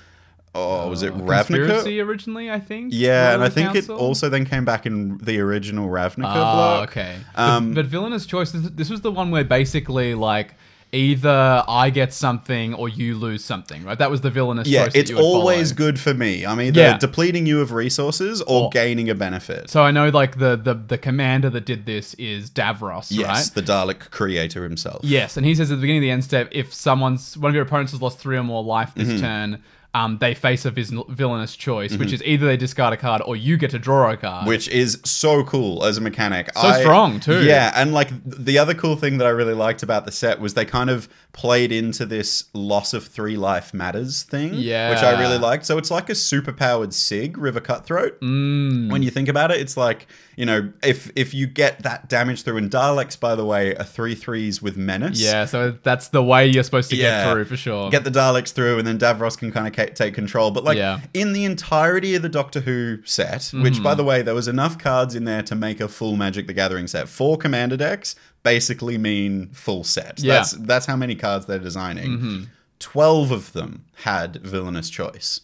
oh, 0.54 0.88
was 0.88 1.02
it 1.02 1.12
Ravnica? 1.14 1.46
Conspiracy 1.46 2.00
originally, 2.00 2.50
I 2.50 2.58
think. 2.60 2.92
Yeah, 2.94 3.34
and 3.34 3.42
I 3.42 3.48
think 3.48 3.72
Council? 3.74 3.96
it 3.96 4.00
also 4.00 4.28
then 4.28 4.44
came 4.44 4.64
back 4.64 4.86
in 4.86 5.18
the 5.18 5.38
original 5.40 5.88
Ravnica 5.88 6.30
Oh, 6.30 6.34
block. 6.34 6.88
okay. 6.90 7.16
Um, 7.34 7.68
but, 7.74 7.82
but 7.82 7.86
Villainous 7.86 8.26
Choice, 8.26 8.52
this, 8.52 8.70
this 8.70 8.90
was 8.90 9.00
the 9.02 9.12
one 9.12 9.30
where 9.30 9.44
basically, 9.44 10.14
like, 10.14 10.54
either 10.92 11.64
I 11.68 11.90
get 11.90 12.12
something 12.14 12.72
or 12.74 12.88
you 12.88 13.16
lose 13.16 13.44
something, 13.44 13.84
right? 13.84 13.98
That 13.98 14.10
was 14.10 14.20
the 14.20 14.30
Villainous 14.30 14.68
Yeah, 14.68 14.88
it's 14.94 15.10
always 15.10 15.70
follow. 15.72 15.76
good 15.76 16.00
for 16.00 16.14
me. 16.14 16.46
I'm 16.46 16.60
either 16.60 16.80
Yeah. 16.80 16.98
depleting 16.98 17.44
you 17.46 17.60
of 17.60 17.72
resources 17.72 18.40
or, 18.42 18.64
Or- 18.64 18.70
gaining 18.70 19.10
a 19.10 19.14
benefit. 19.14 19.68
So 19.68 19.82
I 19.82 19.90
know, 19.90 20.08
like, 20.08 20.38
the, 20.38 20.56
the, 20.56 20.74
the 20.74 20.96
commander 20.98 21.50
that 21.50 21.66
did 21.66 21.86
this 21.86 22.14
is 22.14 22.50
Davros, 22.50 23.08
yes, 23.10 23.26
right? 23.26 23.54
the 23.54 23.62
Dalek 23.72 24.10
creator 24.10 24.62
himself. 24.64 25.00
Yes, 25.02 25.36
and 25.36 25.44
he 25.44 25.54
says 25.54 25.70
at 25.70 25.76
the 25.76 25.80
beginning 25.80 26.00
of 26.00 26.02
the 26.02 26.10
end 26.10 26.24
step, 26.24 26.48
if 26.52 26.72
someone's 26.72 27.36
one 27.36 27.50
of 27.50 27.54
your 27.54 27.64
opponents 27.64 27.92
has 27.92 28.00
lost 28.00 28.18
three 28.18 28.36
or 28.36 28.42
more 28.44 28.62
life 28.64 28.92
this 28.94 29.08
Mm-hmm. 29.08 29.20
turn, 29.20 29.62
um, 29.96 30.18
they 30.18 30.34
face 30.34 30.64
a 30.64 30.70
vis- 30.70 30.92
villainous 31.08 31.56
choice, 31.56 31.96
which 31.96 32.12
is 32.12 32.22
either 32.24 32.46
they 32.46 32.56
discard 32.56 32.92
a 32.92 32.96
card 32.96 33.22
or 33.24 33.34
you 33.36 33.56
get 33.56 33.70
to 33.70 33.78
draw 33.78 34.10
a 34.10 34.16
card. 34.16 34.40
Mm-hmm. 34.40 34.48
which 34.48 34.68
is 34.68 35.00
so 35.04 35.42
cool 35.44 35.84
as 35.84 35.96
a 35.96 36.00
mechanic. 36.00 36.50
So 36.54 36.72
strong, 36.80 37.20
too. 37.20 37.44
Yeah, 37.44 37.72
and 37.74 37.92
like 37.94 38.10
the 38.24 38.58
other 38.58 38.74
cool 38.74 38.96
thing 38.96 39.18
that 39.18 39.26
I 39.26 39.30
really 39.30 39.54
liked 39.54 39.82
about 39.82 40.04
the 40.04 40.12
set 40.12 40.40
was 40.40 40.54
they 40.54 40.64
kind 40.66 40.90
of 40.90 41.08
played 41.32 41.70
into 41.72 42.04
this 42.06 42.44
loss 42.54 42.92
of 42.94 43.06
three 43.06 43.36
life 43.36 43.72
matters 43.74 44.22
thing, 44.22 44.54
Yeah. 44.54 44.90
which 44.90 45.00
I 45.00 45.18
really 45.20 45.38
liked. 45.38 45.66
So 45.66 45.76
it's 45.78 45.90
like 45.90 46.08
a 46.10 46.14
superpowered 46.14 46.92
Sygg 46.92 47.36
River 47.36 47.60
Cutthroat. 47.60 48.20
Mm. 48.20 48.90
When 48.90 49.02
you 49.02 49.10
think 49.10 49.28
about 49.28 49.50
it, 49.50 49.60
it's 49.60 49.76
like 49.76 50.06
you 50.36 50.44
know 50.44 50.70
if 50.82 51.10
if 51.16 51.32
you 51.32 51.46
get 51.46 51.82
that 51.82 52.08
damage 52.08 52.42
through, 52.42 52.58
and 52.58 52.70
Daleks, 52.70 53.18
by 53.18 53.34
the 53.34 53.44
way, 53.44 53.74
are 53.76 53.84
three 53.84 54.14
threes 54.14 54.60
with 54.60 54.76
menace. 54.76 55.20
yeah, 55.22 55.44
so 55.46 55.76
that's 55.82 56.08
the 56.08 56.22
way 56.22 56.46
you're 56.46 56.62
supposed 56.64 56.90
to 56.90 56.96
Yeah. 56.96 57.24
get 57.24 57.32
through 57.32 57.44
for 57.46 57.56
sure. 57.56 57.90
Get 57.90 58.04
the 58.04 58.10
Daleks 58.10 58.52
through, 58.52 58.78
and 58.78 58.86
then 58.86 58.98
Davros 58.98 59.38
can 59.38 59.52
kind 59.52 59.66
of 59.66 59.72
ca- 59.86 59.92
take 59.94 60.14
control. 60.14 60.50
But 60.50 60.64
like 60.64 60.76
Yeah. 60.78 61.00
in 61.14 61.32
the 61.32 61.44
entirety 61.44 62.14
of 62.14 62.22
the 62.22 62.28
Doctor 62.28 62.60
Who 62.60 62.98
set, 63.04 63.50
which 63.54 63.82
by 63.82 63.90
Mm-hmm. 63.90 63.96
the 63.96 64.04
way, 64.04 64.22
there 64.22 64.34
was 64.34 64.48
enough 64.48 64.78
cards 64.78 65.14
in 65.14 65.24
there 65.24 65.42
to 65.42 65.54
make 65.54 65.80
a 65.80 65.88
full 65.88 66.16
Magic 66.16 66.46
the 66.46 66.52
Gathering 66.52 66.86
set. 66.86 67.08
Four 67.08 67.36
Commander 67.38 67.76
decks 67.76 68.14
basically 68.42 68.98
mean 68.98 69.48
full 69.52 69.84
set. 69.84 70.18
Yeah. 70.20 70.34
Mm-hmm. 70.34 70.38
That's 70.38 70.52
that's 70.52 70.86
how 70.86 70.96
many 70.96 71.14
cards 71.14 71.46
they're 71.46 71.58
designing. 71.58 72.48
Twelve 72.78 73.30
of 73.30 73.52
them 73.52 73.84
had 74.04 74.36
villainous 74.42 74.90
choice. 74.90 75.40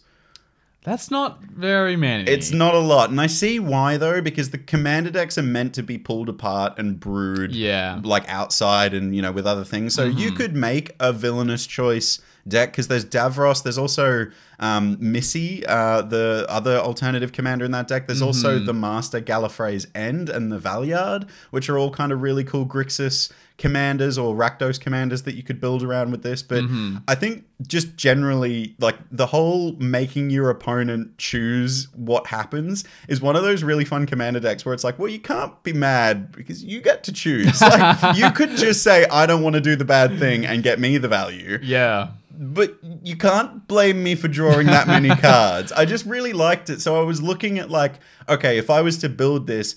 that's 0.83 1.09
not 1.09 1.41
very 1.41 1.95
many. 1.95 2.29
It's 2.29 2.51
not 2.51 2.75
a 2.75 2.79
lot, 2.79 3.09
and 3.09 3.19
I 3.21 3.27
see 3.27 3.57
why 3.57 3.95
though, 3.97 4.21
because 4.21 4.49
the 4.49 4.57
commander 4.57 5.09
decks 5.09 5.37
are 5.37 5.41
meant 5.43 5.73
to 5.75 5.81
be 5.83 5.97
pulled 5.97 6.27
apart 6.27 6.73
and 6.77 6.99
brewed, 6.99 7.55
Yeah. 7.55 7.95
Mm-hmm. 7.95 8.05
like 8.05 8.27
outside 8.27 8.93
and 8.93 9.15
you 9.15 9.21
know 9.21 9.31
with 9.31 9.47
other 9.47 9.63
things. 9.63 9.93
So 9.95 10.03
you 10.03 10.31
could 10.33 10.55
make 10.55 10.91
a 10.99 11.13
villainous 11.13 11.65
choice 11.65 12.19
deck 12.47 12.71
because 12.71 12.87
there's 12.87 13.05
Davros, 13.05 13.63
there's 13.63 13.77
also 13.77 14.27
um, 14.59 14.97
Missy, 14.99 15.65
uh, 15.65 16.01
the 16.01 16.45
other 16.49 16.77
alternative 16.77 17.31
commander 17.31 17.65
in 17.65 17.71
that 17.71 17.87
deck. 17.87 18.07
There's 18.07 18.21
also 18.21 18.57
Mm-hmm. 18.57 18.65
the 18.65 18.73
Master 18.73 19.21
Gallifrey's 19.21 19.87
End 19.95 20.29
and 20.29 20.51
the 20.51 20.59
Valeyard, 20.59 21.27
which 21.51 21.69
are 21.69 21.77
all 21.77 21.89
kind 21.91 22.11
of 22.11 22.21
really 22.21 22.43
cool 22.43 22.65
Grixis 22.65 23.31
commanders 23.57 24.17
or 24.17 24.35
Rakdos 24.35 24.79
commanders 24.79 25.23
that 25.23 25.35
you 25.35 25.43
could 25.43 25.61
build 25.61 25.83
around 25.83 26.11
with 26.11 26.23
this. 26.23 26.41
But 26.41 26.63
Mm-hmm. 26.63 26.97
I 27.07 27.15
think 27.15 27.45
just 27.67 27.95
generally, 27.97 28.75
like 28.79 28.95
the 29.11 29.27
whole 29.27 29.73
making 29.73 30.29
your 30.31 30.49
opponent 30.49 31.17
choose 31.17 31.87
what 31.95 32.27
happens 32.27 32.83
is 33.07 33.21
one 33.21 33.35
of 33.35 33.43
those 33.43 33.63
really 33.63 33.85
fun 33.85 34.05
commander 34.05 34.39
decks 34.39 34.65
where 34.65 34.73
it's 34.73 34.83
like, 34.83 34.97
well, 34.99 35.07
you 35.09 35.19
can't 35.19 35.61
be 35.63 35.71
mad 35.73 36.31
because 36.31 36.63
you 36.63 36.81
get 36.81 37.03
to 37.05 37.11
choose. 37.13 37.61
Like, 37.61 38.17
you 38.17 38.29
could 38.31 38.51
just 38.57 38.81
say, 38.83 39.05
I 39.11 39.25
don't 39.25 39.41
want 39.43 39.55
to 39.55 39.61
do 39.61 39.75
the 39.75 39.85
bad 39.85 40.19
thing 40.19 40.45
and 40.45 40.63
get 40.63 40.79
me 40.79 40.97
the 40.97 41.07
value. 41.07 41.59
Yeah. 41.61 42.09
But 42.35 42.77
you 43.03 43.15
can't 43.15 43.67
blame 43.67 44.03
me 44.03 44.15
for 44.15 44.27
drawing 44.27 44.67
that 44.67 44.87
many 44.87 45.09
cards. 45.15 45.71
I 45.71 45.85
just 45.85 46.05
really 46.05 46.33
liked 46.33 46.69
it. 46.69 46.81
So 46.81 46.99
I 46.99 47.03
was 47.03 47.21
looking 47.21 47.59
at 47.59 47.69
like, 47.69 47.99
okay, 48.27 48.57
if 48.57 48.69
I 48.69 48.81
was 48.81 48.97
to 48.99 49.09
build 49.09 49.45
this, 49.45 49.75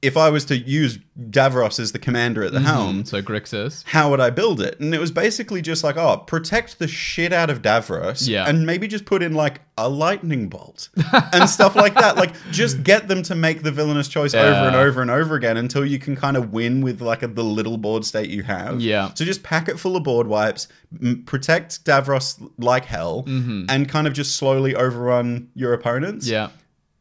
if 0.00 0.16
I 0.16 0.30
was 0.30 0.44
to 0.44 0.56
use 0.56 0.98
Davros 1.18 1.80
as 1.80 1.90
the 1.90 1.98
commander 1.98 2.44
at 2.44 2.52
the 2.52 2.60
helm, 2.60 3.04
So 3.04 3.20
Grixis. 3.20 3.82
how 3.86 4.10
would 4.10 4.20
I 4.20 4.30
build 4.30 4.60
it? 4.60 4.78
And 4.78 4.94
it 4.94 5.00
was 5.00 5.10
basically 5.10 5.60
just 5.60 5.82
like, 5.82 5.96
oh, 5.96 6.18
protect 6.18 6.78
the 6.78 6.86
shit 6.86 7.32
out 7.32 7.50
of 7.50 7.62
Davros, 7.62 8.28
Yeah. 8.28 8.48
and 8.48 8.64
maybe 8.64 8.86
just 8.86 9.04
put 9.06 9.24
in 9.24 9.34
like 9.34 9.60
a 9.76 9.88
lightning 9.88 10.48
bolt 10.48 10.88
and 11.32 11.50
stuff 11.50 11.74
like 11.74 11.94
that. 11.94 12.16
Like, 12.16 12.32
just 12.52 12.84
get 12.84 13.08
them 13.08 13.24
to 13.24 13.34
make 13.34 13.64
the 13.64 13.72
villainous 13.72 14.06
choice 14.06 14.34
over 14.34 14.46
and 14.68 14.76
over 14.76 15.02
and 15.02 15.10
over 15.10 15.34
again 15.34 15.56
until 15.56 15.84
you 15.84 15.98
can 15.98 16.14
kind 16.14 16.36
of 16.36 16.52
win 16.52 16.80
with 16.80 17.00
like 17.00 17.24
a, 17.24 17.26
the 17.28 17.42
little 17.44 17.76
board 17.76 18.04
state 18.04 18.30
you 18.30 18.44
have. 18.44 18.80
Yeah. 18.80 19.10
So 19.14 19.24
just 19.24 19.42
pack 19.42 19.68
it 19.68 19.80
full 19.80 19.96
of 19.96 20.04
board 20.04 20.28
wipes, 20.28 20.68
m- 21.02 21.24
protect 21.26 21.84
Davros 21.84 22.40
like 22.56 22.84
hell, 22.84 23.24
and 23.26 23.88
kind 23.88 24.06
of 24.06 24.12
just 24.12 24.36
slowly 24.36 24.76
overrun 24.76 25.48
your 25.54 25.72
opponents 25.72 26.26
Mm-hmm. 26.26 26.32
Yeah. 26.34 26.48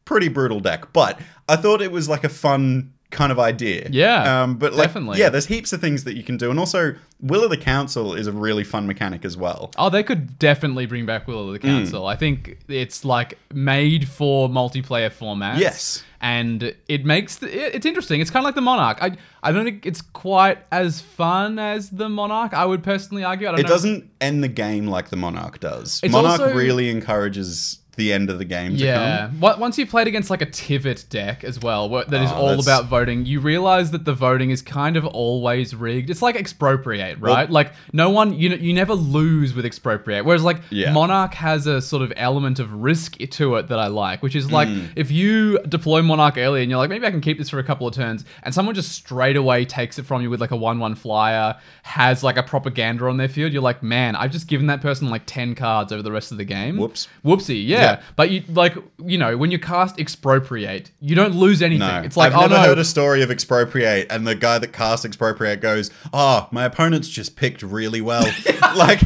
pretty 0.06 0.30
brutal 0.30 0.60
deck, 0.60 0.94
but 0.94 1.20
I 1.50 1.56
thought 1.56 1.82
it 1.82 1.92
was 1.92 2.08
like 2.10 2.24
a 2.24 2.30
fun 2.30 2.94
kind 3.10 3.32
of 3.32 3.40
idea. 3.40 3.88
Yeah, 3.90 4.44
um, 4.44 4.58
but 4.58 4.74
like, 4.74 4.88
definitely. 4.88 5.18
yeah, 5.20 5.30
there's 5.30 5.46
heaps 5.46 5.72
of 5.72 5.80
things 5.80 6.04
that 6.04 6.18
you 6.18 6.24
can 6.24 6.36
do, 6.36 6.50
and 6.52 6.60
also 6.60 6.96
Will 7.22 7.44
of 7.44 7.50
the 7.50 7.58
Council 7.58 8.14
is 8.14 8.28
a 8.28 8.34
really 8.34 8.66
fun 8.66 8.86
mechanic 8.86 9.24
as 9.24 9.38
well. 9.38 9.72
Oh, 9.78 9.90
they 9.90 10.04
could 10.04 10.38
definitely 10.40 10.86
bring 10.88 11.06
back 11.06 11.26
Will 11.28 11.48
of 11.48 11.54
the 11.54 11.60
Hmm. 11.66 11.78
Council. 11.78 12.06
I 12.06 12.18
think 12.18 12.58
it's 12.68 13.06
like 13.06 13.38
made 13.54 14.10
for 14.10 14.50
multiplayer 14.50 15.10
formats. 15.10 15.60
Yes. 15.60 16.04
And 16.20 16.76
it 16.90 17.06
makes 17.06 17.38
the, 17.38 17.48
it- 17.48 17.76
it's 17.76 17.86
interesting. 17.86 18.20
It's 18.20 18.30
kind 18.32 18.42
of 18.44 18.46
like 18.48 18.56
the 18.56 18.62
Monarch. 18.62 18.98
I 19.02 19.16
I 19.42 19.52
don't 19.54 19.64
think 19.64 19.86
it's 19.86 20.02
quite 20.02 20.58
as 20.72 21.00
fun 21.00 21.60
as 21.60 21.92
the 21.92 22.10
Monarch. 22.10 22.54
I 22.54 22.66
would 22.66 22.84
personally 22.84 23.24
argue. 23.24 23.48
I 23.48 23.52
don't 23.52 23.60
It 23.62 23.64
know. 23.64 23.70
doesn't 23.70 24.10
end 24.20 24.44
the 24.44 24.48
game 24.50 24.88
like 24.88 25.10
the 25.12 25.16
Monarch 25.16 25.60
does. 25.62 26.02
It's 26.04 26.12
Monarch 26.12 26.42
also- 26.42 26.54
really 26.54 26.90
encourages 26.90 27.80
the 27.98 28.14
end 28.14 28.30
of 28.30 28.38
the 28.38 28.46
game 28.46 28.78
to 28.78 28.84
Yeah. 28.84 29.30
Once 29.40 29.78
you've 29.78 29.90
played 29.90 30.08
against 30.08 30.30
like 30.30 30.42
a 30.42 30.46
Tivit 30.46 31.10
deck 31.10 31.44
as 31.44 31.60
well, 31.60 31.90
where, 31.90 32.06
that 32.06 32.22
is 32.22 32.32
Oh, 32.32 32.36
all 32.36 32.48
that's- 32.50 32.66
about 32.66 32.86
voting, 32.86 33.26
you 33.26 33.40
realize 33.40 33.92
that 33.92 34.06
the 34.06 34.14
voting 34.14 34.50
is 34.52 34.62
kind 34.62 34.96
of 34.96 35.06
always 35.06 35.76
rigged. 35.76 36.10
It's 36.10 36.22
like 36.22 36.36
expropriate, 36.36 37.20
right? 37.20 37.50
like 37.50 37.74
no 37.94 38.10
one, 38.10 38.34
you 38.38 38.50
you 38.56 38.74
never 38.74 38.94
lose 38.94 39.54
with 39.54 39.66
expropriate. 39.66 40.26
Whereas 40.26 40.44
like 40.44 40.62
Yeah. 40.70 40.92
Monarch 40.94 41.34
has 41.36 41.68
a 41.68 41.82
sort 41.82 42.02
of 42.04 42.14
element 42.16 42.60
of 42.60 42.72
risk 42.72 43.18
to 43.18 43.56
it 43.56 43.68
that 43.68 43.80
I 43.80 43.88
like, 43.88 44.22
which 44.24 44.36
is 44.36 44.52
like 44.52 44.68
Hmm. 44.70 44.86
if 44.96 45.12
you 45.12 45.60
deploy 45.68 46.02
Monarch 46.02 46.38
early 46.38 46.62
and 46.62 46.70
you're 46.70 46.78
like, 46.80 46.90
maybe 46.90 47.06
I 47.08 47.12
can 47.12 47.22
keep 47.22 47.38
this 47.38 47.50
for 47.50 47.60
a 47.60 47.64
couple 47.64 47.88
of 47.88 47.94
turns, 47.94 48.24
and 48.44 48.54
someone 48.54 48.76
just 48.76 48.92
straight 48.92 49.36
away 49.36 49.66
takes 49.66 49.98
it 50.00 50.06
from 50.06 50.22
you 50.22 50.30
with 50.30 50.40
like 50.40 50.52
a 50.52 50.56
one-one 50.56 50.96
flyer, 50.96 51.56
has 51.84 52.24
like 52.24 52.38
a 52.38 52.44
propaganda 52.44 53.06
on 53.06 53.18
their 53.18 53.28
field, 53.30 53.52
you're 53.54 53.62
like, 53.62 53.82
man, 53.82 54.16
I've 54.16 54.32
just 54.32 54.48
given 54.48 54.68
that 54.68 54.82
person 54.82 55.10
like 55.10 55.24
ten 55.26 55.56
cards 55.56 55.92
over 55.92 56.04
the 56.04 56.12
rest 56.12 56.32
of 56.32 56.38
the 56.38 56.46
game. 56.46 56.78
Whoops. 56.78 57.08
Whoopsie, 57.26 57.66
yeah. 57.66 57.87
Yeah. 57.88 58.02
But 58.16 58.32
you 58.32 58.44
like 58.50 58.76
you 59.04 59.18
know 59.18 59.38
when 59.38 59.52
you 59.52 59.60
cast 59.60 60.00
expropriate, 60.00 60.92
you 61.00 61.16
don't 61.16 61.36
lose 61.36 61.62
anything. 61.62 61.88
No, 61.88 62.02
It's 62.02 62.18
like 62.18 62.32
I've 62.34 62.38
oh 62.38 62.42
never 62.42 62.54
no, 62.56 62.68
heard 62.70 62.78
a 62.80 62.86
story 62.86 63.22
of 63.22 63.32
expropriate, 63.32 64.08
and 64.10 64.28
the 64.28 64.36
guy 64.36 64.60
that 64.60 64.74
cast 64.74 65.06
expropriate 65.06 65.62
goes, 65.62 65.92
"Oh, 66.14 66.48
my 66.52 66.66
opponent's 66.66 67.10
just 67.10 67.36
picked 67.36 67.62
really 67.64 68.02
well." 68.02 68.26
like 68.76 69.02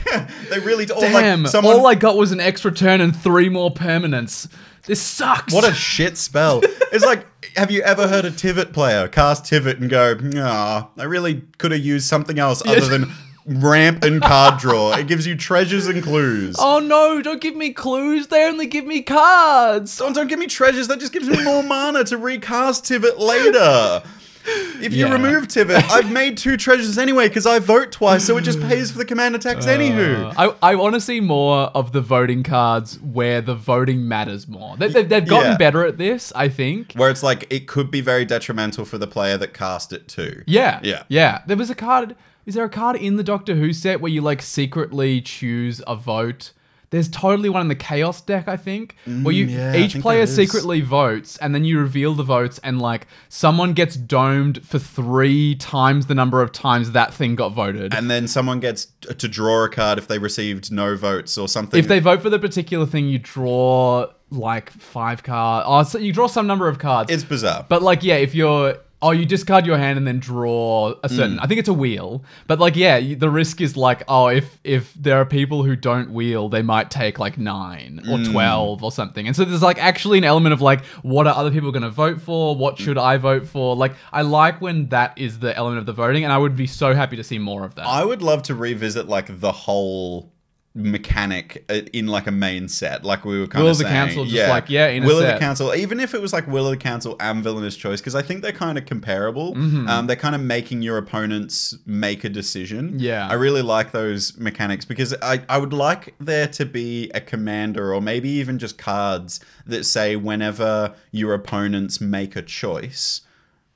they 0.49 0.59
really 0.59 0.85
or 0.91 1.01
damn, 1.01 1.43
Like 1.43 1.51
someone, 1.51 1.75
all 1.75 1.87
I 1.87 1.95
got 1.95 2.17
was 2.17 2.31
an 2.31 2.39
extra 2.39 2.71
turn 2.71 3.01
and 3.01 3.15
three 3.15 3.49
more 3.49 3.73
permanents. 3.73 4.47
This 4.85 5.01
sucks. 5.01 5.53
What 5.53 5.69
a 5.69 5.73
shit 5.75 6.17
spell. 6.17 6.61
It's 6.91 7.05
like, 7.05 7.25
have 7.55 7.69
you 7.69 7.81
ever 7.83 8.07
heard 8.07 8.25
a 8.25 8.31
Tivit 8.31 8.73
player 8.73 9.07
cast 9.07 9.45
Tivit 9.45 9.79
and 9.79 9.89
go, 9.89 10.15
nah, 10.15 10.87
I 10.97 11.03
really 11.03 11.43
could 11.57 11.71
have 11.71 11.81
used 11.81 12.07
something 12.07 12.39
else 12.39 12.65
other 12.65 12.87
than 12.87 13.11
ramp 13.45 14.03
and 14.03 14.21
card 14.21 14.59
draw. 14.59 14.93
It 14.93 15.07
gives 15.07 15.25
you 15.27 15.35
treasures 15.35 15.87
and 15.87 16.03
clues. 16.03 16.55
oh 16.59 16.79
no! 16.79 17.21
Don't 17.21 17.41
give 17.41 17.55
me 17.55 17.71
clues. 17.73 18.27
They 18.27 18.45
only 18.47 18.67
give 18.67 18.85
me 18.85 19.01
cards. 19.01 19.97
Don't, 19.97 20.13
don't 20.13 20.27
give 20.27 20.39
me 20.39 20.47
treasures, 20.47 20.87
that 20.87 20.99
just 20.99 21.13
gives 21.13 21.27
me 21.29 21.43
more 21.43 21.63
mana 21.63 22.03
to 22.05 22.17
recast 22.17 22.83
Tivit 22.85 23.17
later. 23.17 24.03
If 24.43 24.91
you 24.93 25.05
Yeah. 25.05 25.13
remove 25.13 25.47
Tivit, 25.49 25.87
I've 25.91 26.11
made 26.11 26.35
two 26.35 26.57
treasures 26.57 26.97
anyway 26.97 27.27
because 27.27 27.45
I 27.45 27.59
vote 27.59 27.91
twice, 27.91 28.25
so 28.25 28.35
it 28.37 28.41
just 28.41 28.59
pays 28.59 28.89
for 28.91 28.97
the 28.97 29.05
commander 29.05 29.37
tax 29.37 29.67
anywho. 29.67 30.33
Uh, 30.35 30.53
I, 30.63 30.71
I 30.71 30.75
want 30.75 30.95
to 30.95 30.99
see 31.01 31.19
more 31.21 31.65
of 31.75 31.91
the 31.91 32.01
voting 32.01 32.41
cards 32.41 32.99
where 33.01 33.41
the 33.41 33.53
voting 33.53 34.07
matters 34.07 34.47
more. 34.47 34.75
They, 34.77 34.87
they, 34.87 35.03
they've 35.03 35.27
gotten 35.27 35.51
Yeah. 35.51 35.57
better 35.57 35.85
at 35.85 35.99
this, 35.99 36.33
I 36.35 36.49
think. 36.49 36.93
Where 36.93 37.11
it's 37.11 37.21
like, 37.21 37.45
it 37.53 37.67
could 37.67 37.91
be 37.91 38.01
very 38.01 38.25
detrimental 38.25 38.83
for 38.83 38.97
the 38.97 39.05
player 39.05 39.37
that 39.37 39.53
cast 39.53 39.93
it 39.93 40.07
too. 40.07 40.41
Yeah. 40.47 40.79
Yeah. 40.81 41.03
Yeah. 41.07 41.41
There 41.45 41.57
was 41.57 41.69
a 41.69 41.75
card. 41.75 42.15
Is 42.45 42.55
there 42.55 42.65
a 42.65 42.69
card 42.69 42.95
in 42.95 43.17
the 43.17 43.23
Doctor 43.23 43.55
Who 43.55 43.73
set 43.73 44.01
where 44.01 44.11
you 44.11 44.21
like 44.21 44.41
secretly 44.41 45.21
choose 45.21 45.81
a 45.87 45.95
vote? 45.95 46.51
There's 46.89 47.07
totally 47.07 47.47
one 47.47 47.61
in 47.61 47.67
the 47.69 47.75
Chaos 47.75 48.19
deck, 48.19 48.49
I 48.49 48.57
think, 48.57 48.97
where 49.05 49.33
you 49.33 49.47
Mm, 49.47 49.49
yeah, 49.49 49.75
each 49.77 50.01
player 50.01 50.25
secretly 50.27 50.81
votes 50.81 51.37
and 51.37 51.55
then 51.55 51.63
you 51.63 51.79
reveal 51.79 52.13
the 52.13 52.23
votes 52.23 52.59
and 52.65 52.81
like 52.81 53.07
someone 53.29 53.71
gets 53.71 53.95
domed 53.95 54.65
for 54.65 54.77
three 54.77 55.55
times 55.55 56.07
the 56.07 56.15
number 56.15 56.41
of 56.41 56.51
times 56.51 56.91
that 56.91 57.13
thing 57.13 57.35
got 57.35 57.53
voted. 57.53 57.93
And 57.93 58.11
then 58.11 58.27
someone 58.27 58.59
gets 58.59 58.87
to 59.03 59.27
draw 59.29 59.63
a 59.63 59.69
card 59.69 59.99
if 59.99 60.09
they 60.09 60.17
received 60.19 60.69
no 60.69 60.97
votes 60.97 61.37
or 61.37 61.47
something. 61.47 61.79
if 61.79 61.87
they 61.87 61.99
vote 61.99 62.21
for 62.21 62.29
the 62.29 62.39
particular 62.39 62.85
thing, 62.85 63.07
you 63.07 63.19
draw 63.19 64.07
like 64.29 64.69
five 64.71 65.23
cards. 65.23 65.65
Oh, 65.69 65.83
so 65.83 65.97
you 65.97 66.11
draw 66.11 66.27
some 66.27 66.45
number 66.45 66.67
of 66.67 66.77
cards. 66.77 67.09
It's 67.09 67.23
bizarre. 67.23 67.65
But 67.69 67.81
like, 67.83 68.03
yeah, 68.03 68.15
if 68.15 68.35
you're 68.35 68.75
oh, 69.01 69.11
you 69.11 69.25
discard 69.25 69.65
your 69.65 69.77
hand 69.77 69.97
and 69.97 70.05
then 70.05 70.19
draw 70.19 70.93
a 71.03 71.09
certain. 71.09 71.37
Mm. 71.37 71.43
I 71.43 71.47
think 71.47 71.59
it's 71.59 71.69
a 71.69 71.73
wheel. 71.73 72.23
But 72.47 72.59
like, 72.59 72.75
yeah, 72.75 72.99
the 73.15 73.29
risk 73.29 73.59
is 73.61 73.75
like, 73.75 74.03
oh, 74.07 74.27
if 74.27 74.59
if 74.63 74.93
there 74.93 75.17
are 75.17 75.25
people 75.25 75.63
who 75.63 75.75
don't 75.75 76.11
wheel, 76.11 76.49
they 76.49 76.61
might 76.61 76.91
take 76.91 77.17
like 77.19 77.37
nine 77.37 78.01
or 78.09 78.17
Mm. 78.17 78.31
twelve 78.31 78.83
or 78.83 78.91
something. 78.91 79.25
And 79.27 79.35
so 79.35 79.43
there's 79.45 79.61
like 79.61 79.81
actually 79.81 80.17
an 80.19 80.23
element 80.23 80.53
of 80.53 80.61
like, 80.61 80.85
what 81.01 81.25
are 81.27 81.35
other 81.35 81.51
people 81.51 81.71
going 81.71 81.81
to 81.83 81.89
vote 81.89 82.21
for? 82.21 82.55
What 82.55 82.77
should 82.77 82.97
I 82.97 83.17
vote 83.17 83.47
for? 83.47 83.75
Like, 83.75 83.93
I 84.13 84.21
like 84.21 84.61
when 84.61 84.89
that 84.89 85.17
is 85.17 85.39
the 85.39 85.55
element 85.55 85.79
of 85.79 85.85
the 85.85 85.93
voting, 85.93 86.23
and 86.23 86.31
I 86.31 86.37
would 86.37 86.55
be 86.55 86.67
so 86.67 86.93
happy 86.93 87.15
to 87.15 87.23
see 87.23 87.39
more 87.39 87.63
of 87.65 87.75
that. 87.75 87.85
I 87.87 88.03
would 88.05 88.21
love 88.21 88.43
to 88.43 88.55
revisit 88.55 89.07
like 89.07 89.39
the 89.39 89.51
whole 89.51 90.31
mechanic 90.73 91.65
uh, 91.69 91.81
in 91.91 92.07
like 92.07 92.27
a 92.27 92.31
main 92.31 92.67
set 92.69 93.03
like 93.03 93.25
we 93.25 93.37
were 93.39 93.45
kind 93.47 93.61
Will 93.63 93.71
of 93.71 93.77
the 93.77 93.83
saying. 93.83 93.93
Council, 93.93 94.23
just 94.25 94.49
like, 94.49 94.69
yeah, 94.69 94.87
in 94.87 95.03
a 95.03 95.05
will 95.05 95.17
the 95.19 95.37
council 95.37 95.75
even 95.75 95.99
if 95.99 96.13
it 96.13 96.21
was 96.21 96.31
like 96.31 96.47
will 96.47 96.65
of 96.65 96.71
the 96.71 96.77
council 96.77 97.17
and 97.19 97.43
villainous 97.43 97.75
choice 97.75 97.99
because 97.99 98.15
i 98.15 98.21
think 98.21 98.41
they're 98.41 98.53
kind 98.53 98.77
of 98.77 98.85
comparable 98.85 99.53
Mm-hmm. 99.53 99.87
um, 99.89 100.07
they're 100.07 100.15
kind 100.15 100.33
of 100.33 100.39
making 100.41 100.81
your 100.81 100.97
opponents 100.97 101.75
make 101.85 102.23
a 102.23 102.29
decision 102.29 102.93
Yeah. 102.99 103.27
i 103.27 103.33
really 103.33 103.61
like 103.61 103.91
those 103.91 104.37
mechanics 104.37 104.85
because 104.85 105.13
I, 105.21 105.41
I 105.49 105.57
would 105.57 105.73
like 105.73 106.15
there 106.19 106.47
to 106.47 106.65
be 106.65 107.11
a 107.13 107.19
commander 107.19 107.93
or 107.93 108.01
maybe 108.01 108.29
even 108.29 108.57
just 108.57 108.77
cards 108.77 109.41
that 109.67 109.83
say 109.85 110.15
whenever 110.15 110.93
your 111.11 111.33
opponents 111.33 111.99
make 111.99 112.35
a 112.37 112.41
choice 112.41 113.21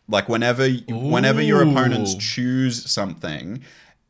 like 0.08 0.30
whenever 0.30 0.70
whenever 0.88 1.42
your 1.42 1.62
opponents 1.62 2.16
choose 2.16 2.90
something 2.90 3.62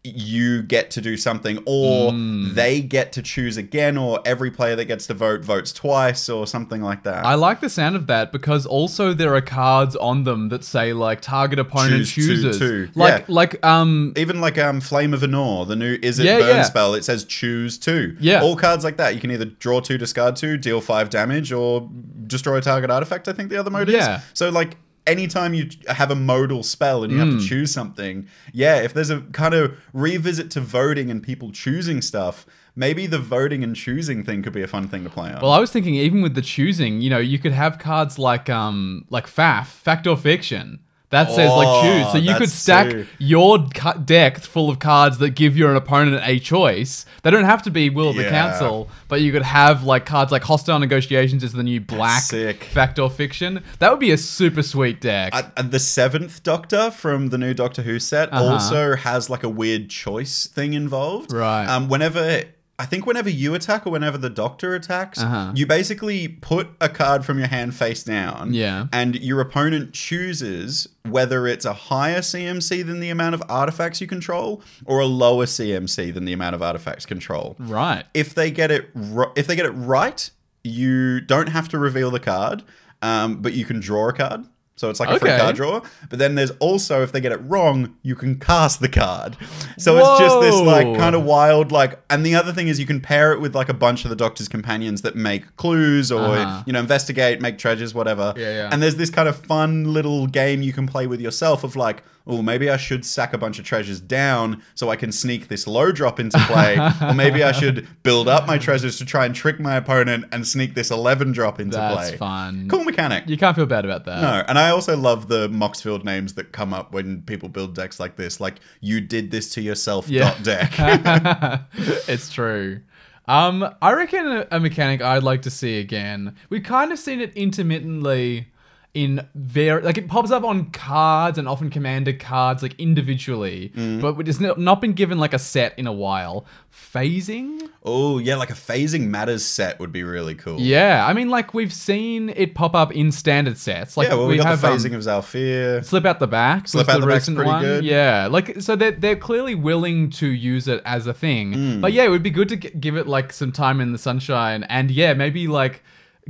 you 0.05 0.61
get 0.61 0.91
to 0.91 1.01
do 1.01 1.17
something 1.17 1.57
or 1.65 2.11
Hmm. 2.11 2.53
they 2.53 2.81
get 2.81 3.11
to 3.13 3.21
choose 3.21 3.57
again 3.57 3.97
or 3.97 4.19
every 4.25 4.51
player 4.51 4.75
that 4.75 4.85
gets 4.85 5.07
to 5.07 5.13
vote 5.13 5.43
votes 5.43 5.71
twice 5.73 6.29
or 6.29 6.45
something 6.47 6.81
like 6.81 7.03
that 7.03 7.25
I 7.25 7.35
like 7.35 7.59
the 7.61 7.69
sound 7.69 7.95
of 7.95 8.07
that 8.07 8.31
because 8.31 8.65
also 8.65 9.13
there 9.13 9.33
are 9.35 9.41
cards 9.41 9.95
on 9.95 10.23
them 10.23 10.49
that 10.49 10.63
say 10.63 10.93
like 10.93 11.21
target 11.21 11.59
opponent 11.59 12.05
Choose 12.05 12.13
two, 12.13 12.21
chooses. 12.27 12.59
two. 12.59 12.89
Like 12.95 13.19
Yeah. 13.21 13.25
like 13.27 13.65
um 13.65 14.13
even 14.15 14.41
like 14.41 14.57
um 14.57 14.81
flame 14.81 15.13
of 15.13 15.21
Anor, 15.21 15.67
the 15.67 15.75
new 15.75 15.97
is 16.01 16.19
it 16.19 16.25
Yeah, 16.25 16.39
burn 16.39 16.55
yeah. 16.57 16.61
spell 16.63 16.93
it 16.93 17.03
says 17.03 17.23
choose 17.25 17.77
two 17.77 18.15
Yeah. 18.19 18.41
all 18.41 18.55
cards 18.55 18.83
like 18.83 18.97
that 18.97 19.15
you 19.15 19.21
can 19.21 19.31
either 19.31 19.45
draw 19.45 19.79
two 19.79 19.97
discard 19.97 20.35
two 20.35 20.57
deal 20.57 20.81
five 20.81 21.09
damage 21.09 21.51
or 21.51 21.89
destroy 22.27 22.57
a 22.57 22.61
target 22.61 22.89
artifact 22.89 23.27
i 23.27 23.33
think 23.33 23.49
the 23.49 23.57
other 23.57 23.69
mode 23.71 23.89
Yeah. 23.89 24.17
is 24.17 24.21
so 24.33 24.49
like 24.49 24.77
anytime 25.07 25.53
you 25.53 25.69
have 25.87 26.09
a 26.11 26.15
modal 26.15 26.63
spell 26.63 27.03
and 27.03 27.11
you 27.13 27.19
have 27.19 27.29
Hmm. 27.29 27.37
to 27.39 27.45
choose 27.45 27.71
something 27.71 28.27
yeah 28.53 28.77
if 28.81 28.93
there's 28.93 29.09
a 29.09 29.21
kind 29.33 29.53
of 29.53 29.75
revisit 29.93 30.49
to 30.51 30.61
voting 30.61 31.09
and 31.11 31.21
people 31.21 31.51
choosing 31.51 32.01
stuff 32.01 32.45
maybe 32.75 33.07
the 33.07 33.19
voting 33.19 33.63
and 33.63 33.75
choosing 33.75 34.23
thing 34.23 34.41
could 34.43 34.53
be 34.53 34.61
a 34.63 34.67
fun 34.67 34.87
thing 34.87 35.03
to 35.03 35.09
play 35.09 35.31
on 35.31 35.41
Well, 35.41 35.51
I 35.51 35.59
was 35.59 35.71
thinking 35.71 35.95
even 35.95 36.21
with 36.21 36.35
the 36.35 36.41
choosing, 36.41 36.99
you 37.01 37.09
know, 37.09 37.19
you 37.19 37.39
could 37.39 37.53
have 37.53 37.79
cards 37.79 38.19
like 38.19 38.49
um 38.49 39.05
like 39.09 39.27
FAF, 39.27 39.67
Fact 39.67 40.07
or 40.07 40.17
Fiction. 40.17 40.79
That 41.11 41.29
says 41.29 41.49
like 41.51 41.67
Oh, 41.67 41.81
choose. 41.83 42.11
So 42.11 42.17
you 42.17 42.33
could 42.33 42.43
that's 42.49 42.53
stack 42.53 42.91
so- 42.91 43.05
your 43.19 43.67
ca- 43.73 43.93
deck 43.93 44.39
full 44.39 44.69
of 44.69 44.79
cards 44.79 45.19
that 45.19 45.29
give 45.31 45.55
your 45.55 45.73
opponent 45.75 46.21
a 46.25 46.39
choice. 46.39 47.05
They 47.23 47.31
don't 47.31 47.45
have 47.45 47.61
to 47.63 47.71
be 47.71 47.89
Will 47.89 48.09
of 48.09 48.15
the 48.15 48.23
Yeah. 48.23 48.29
Council, 48.29 48.89
but 49.07 49.21
you 49.21 49.31
could 49.31 49.43
have 49.43 49.83
like 49.83 50.05
cards 50.05 50.31
like 50.31 50.43
Hostile 50.43 50.79
Negotiations 50.79 51.43
is 51.43 51.53
the 51.53 51.63
new 51.63 51.79
black 51.79 52.23
sick. 52.23 52.63
Fact 52.65 52.99
or 52.99 53.09
Fiction. 53.09 53.61
That 53.79 53.91
would 53.91 53.99
be 53.99 54.11
a 54.11 54.17
super 54.17 54.61
sweet 54.63 54.99
deck. 54.99 55.33
And 55.55 55.71
the 55.71 55.79
seventh 55.79 56.43
Doctor 56.43 56.91
from 56.91 57.29
the 57.29 57.37
new 57.37 57.53
Doctor 57.53 57.83
Who 57.83 57.99
set 57.99 58.33
Uh-huh. 58.33 58.43
also 58.53 58.95
has 58.95 59.29
like 59.29 59.43
a 59.43 59.49
weird 59.49 59.89
choice 59.89 60.47
thing 60.47 60.73
involved. 60.73 61.31
Right. 61.31 61.65
Um, 61.67 61.87
whenever 61.87 62.43
I 62.77 62.85
think 62.85 63.05
whenever 63.05 63.29
you 63.29 63.53
attack 63.55 63.88
or 63.88 63.91
whenever 63.91 64.17
the 64.17 64.29
Doctor 64.29 64.75
attacks, 64.75 65.19
Uh-huh. 65.21 65.53
you 65.55 65.65
basically 65.65 66.27
put 66.27 66.67
a 66.81 66.89
card 66.89 67.23
from 67.23 67.38
your 67.39 67.47
hand 67.47 67.73
face 67.73 68.03
down. 68.03 68.53
Yeah. 68.53 68.88
And 68.91 69.15
your 69.15 69.39
opponent 69.39 69.93
chooses 69.93 70.89
whether 71.03 71.47
it's 71.47 71.63
a 71.63 71.73
higher 71.73 72.19
CMC 72.21 72.81
than 72.85 72.99
the 72.99 73.09
amount 73.09 73.35
of 73.35 73.43
artifacts 73.47 74.01
you 74.01 74.07
control 74.07 74.61
or 74.85 74.99
a 74.99 75.05
lower 75.05 75.45
CMC 75.45 76.13
than 76.13 76.25
the 76.25 76.33
amount 76.33 76.55
of 76.55 76.61
artifacts 76.61 77.05
control 77.05 77.55
right. 77.59 78.03
if 78.13 78.33
they 78.35 78.51
get 78.51 78.71
it 78.71 78.89
if 79.38 79.47
they 79.47 79.55
get 79.55 79.65
it 79.65 79.71
right, 79.71 80.29
you 80.63 81.21
don't 81.21 81.49
have 81.49 81.69
to 81.69 81.77
reveal 81.79 82.11
the 82.11 82.19
card, 82.19 82.63
um, 83.01 83.41
but 83.41 83.53
you 83.53 83.63
can 83.65 83.79
draw 83.79 84.09
a 84.09 84.13
card. 84.13 84.45
So 84.77 84.89
it's 84.89 84.99
like 84.99 85.07
a 85.09 85.19
free 85.19 85.29
card 85.29 85.55
draw. 85.55 85.81
But 86.09 86.19
then 86.19 86.35
there's 86.35 86.51
also 86.59 87.01
if 87.01 87.13
they 87.13 87.21
get 87.21 87.31
it 87.31 87.38
wrong, 87.38 87.95
you 88.01 88.13
can 88.15 88.38
cast 88.39 88.81
the 88.81 88.89
card. 88.89 89.38
So 89.77 89.97
it's 89.97 90.19
just 90.19 90.41
this 90.41 90.55
like 90.61 90.97
kind 90.97 91.15
of 91.15 91.23
wild 91.23 91.71
like. 91.71 91.99
And 92.09 92.25
the 92.25 92.35
other 92.35 92.51
thing 92.51 92.67
is 92.67 92.77
you 92.79 92.85
can 92.85 92.99
pair 92.99 93.31
it 93.31 93.39
with 93.39 93.55
like 93.55 93.69
a 93.69 93.73
bunch 93.73 94.03
of 94.03 94.09
the 94.09 94.15
Doctor's 94.17 94.49
companions 94.49 95.01
that 95.03 95.15
make 95.15 95.55
clues 95.55 96.11
or 96.11 96.19
Uh-huh. 96.35 96.63
you 96.65 96.73
know 96.73 96.79
investigate, 96.81 97.39
make 97.41 97.57
treasures, 97.57 97.93
whatever. 97.93 98.33
Yeah, 98.35 98.51
yeah. 98.51 98.69
And 98.71 98.83
there's 98.83 98.97
this 98.97 99.09
kind 99.09 99.29
of 99.29 99.38
fun 99.38 99.93
little 99.93 100.27
game 100.27 100.61
you 100.61 100.73
can 100.73 100.88
play 100.88 101.07
with 101.07 101.21
yourself 101.21 101.63
of 101.63 101.75
like, 101.77 102.03
oh, 102.27 102.41
maybe 102.41 102.69
I 102.69 102.77
should 102.77 103.05
sack 103.05 103.33
a 103.33 103.38
bunch 103.38 103.59
of 103.59 103.65
treasures 103.65 103.99
down 103.99 104.63
so 104.73 104.89
I 104.89 104.95
can 104.95 105.11
sneak 105.11 105.47
this 105.47 105.67
low 105.67 105.91
drop 105.91 106.19
into 106.19 106.38
play, 106.47 106.77
or 107.01 107.13
maybe 107.13 107.43
I 107.43 107.51
should 107.51 107.88
build 108.03 108.27
up 108.27 108.47
my 108.47 108.57
treasures 108.57 108.97
to 108.97 109.05
try 109.05 109.25
and 109.25 109.35
trick 109.35 109.59
my 109.59 109.75
opponent 109.75 110.25
and 110.31 110.47
sneak 110.47 110.73
this 110.73 110.89
11 110.91 111.33
drop 111.33 111.59
into 111.59 111.77
That's 111.77 111.95
play. 111.95 112.05
That's 112.07 112.17
fun. 112.17 112.67
Cool 112.69 112.83
mechanic. 112.83 113.27
You 113.29 113.38
can't 113.38 113.55
feel 113.55 113.65
bad 113.67 113.85
about 113.85 114.05
that. 114.05 114.21
No, 114.21 114.43
and 114.47 114.57
I 114.57 114.69
also 114.71 114.97
love 114.97 115.27
the 115.27 115.47
Moxfield 115.49 116.03
names 116.03 116.33
that 116.33 116.51
come 116.51 116.73
up 116.73 116.91
when 116.93 117.21
people 117.23 117.49
build 117.49 117.75
decks 117.75 117.99
like 117.99 118.15
this, 118.15 118.39
like 118.39 118.55
you 118.81 119.01
did 119.01 119.31
this 119.31 119.53
to 119.53 119.61
yourself 119.61 120.09
Yeah. 120.09 120.31
dot 120.31 120.43
deck. 120.43 121.61
it's 122.07 122.31
true. 122.31 122.81
Um, 123.27 123.67
I 123.81 123.93
reckon 123.93 124.27
a, 124.27 124.47
a 124.51 124.59
mechanic 124.59 125.01
I'd 125.01 125.23
like 125.23 125.41
to 125.43 125.49
see 125.49 125.79
again. 125.79 126.35
We've 126.49 126.63
kind 126.63 126.91
of 126.91 126.99
seen 126.99 127.21
it 127.21 127.33
intermittently 127.35 128.47
in 128.95 129.27
very 129.36 129.81
like 129.84 129.97
it 129.99 130.08
pops 130.08 130.31
up 130.31 130.43
on 130.43 130.71
cards 130.71 131.38
and 131.38 131.47
often 131.47 131.69
commander 131.69 132.13
cards 132.13 132.63
like 132.63 132.73
individually, 132.79 133.71
Mm. 133.75 134.01
but 134.01 134.27
it's 134.27 134.39
not 134.39 134.58
not 134.58 134.81
been 134.81 134.93
given 134.93 135.17
like 135.19 135.34
a 135.34 135.39
set 135.39 135.77
in 135.77 135.86
a 135.86 135.93
while. 135.93 136.45
Phasing, 136.93 137.60
oh 137.84 138.19
yeah, 138.19 138.36
like 138.38 138.49
a 138.49 138.53
phasing 138.53 139.08
matters 139.08 139.43
set 139.43 139.79
would 139.81 139.91
be 139.91 140.03
really 140.03 140.34
cool. 140.34 140.60
yeah. 140.60 141.05
I 141.05 141.12
mean, 141.13 141.29
like 141.29 141.53
we've 141.53 141.73
seen 141.73 142.29
it 142.29 142.55
pop 142.55 142.73
up 142.73 142.93
in 142.93 143.12
standard 143.12 143.58
sets. 143.58 143.97
Like 143.97 144.08
yeah, 144.08 144.13
well, 144.15 144.27
we, 144.27 144.34
we 144.34 144.38
got 144.38 144.47
have 144.47 144.62
the 144.62 144.67
um, 144.69 144.77
phasing 144.77 144.93
of 144.95 145.01
Zhalfir. 145.01 145.84
Slip 145.84 146.05
out 146.05 146.19
the 146.19 146.27
back. 146.27 146.67
Slip 146.69 146.88
out 146.88 147.01
the 147.01 147.08
back's 147.08 147.25
pretty 147.25 147.43
one. 147.43 147.62
good. 147.62 147.84
Yeah, 147.84 148.27
like 148.27 148.62
so 148.62 148.75
they're 148.77 148.91
they're 148.91 149.15
clearly 149.17 149.55
willing 149.55 150.10
to 150.12 150.27
use 150.27 150.67
it 150.69 150.81
as 150.86 151.05
a 151.05 151.13
thing. 151.13 151.53
Hmm. 151.53 151.81
But 151.81 151.91
yeah, 151.91 152.03
it 152.05 152.10
would 152.10 152.23
be 152.23 152.29
good 152.29 152.47
to 152.49 152.55
g- 152.55 152.69
give 152.79 152.95
it 152.95 153.08
like 153.08 153.34
some 153.34 153.51
time 153.51 153.81
in 153.81 153.91
the 153.91 153.97
sunshine, 153.97 154.63
and 154.69 154.89
yeah, 154.89 155.13
maybe 155.13 155.47
like 155.47 155.84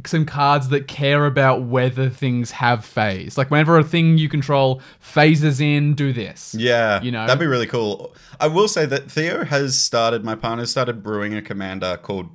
some 0.05 0.25
cards 0.25 0.69
that 0.69 0.87
care 0.87 1.25
about 1.25 1.63
whether 1.63 2.09
things 2.09 2.51
have 2.51 2.83
phase. 2.83 3.37
Like 3.37 3.49
whenever 3.49 3.77
a 3.77 3.83
thing 3.83 4.17
you 4.17 4.27
control 4.27 4.81
phases 4.99 5.61
in, 5.61 5.93
do 5.93 6.11
this. 6.11 6.53
Yeah, 6.57 7.01
You 7.01 7.11
know? 7.11 7.25
that'd 7.25 7.39
be 7.39 7.45
really 7.45 7.67
cool. 7.67 8.13
I 8.39 8.47
will 8.47 8.67
say 8.67 8.85
that 8.85 9.09
Theo 9.09 9.45
has 9.45 9.77
started. 9.77 10.23
My 10.25 10.35
partner 10.35 10.65
started 10.65 11.01
brewing 11.01 11.33
a 11.33 11.41
commander 11.41 11.97
called. 11.97 12.27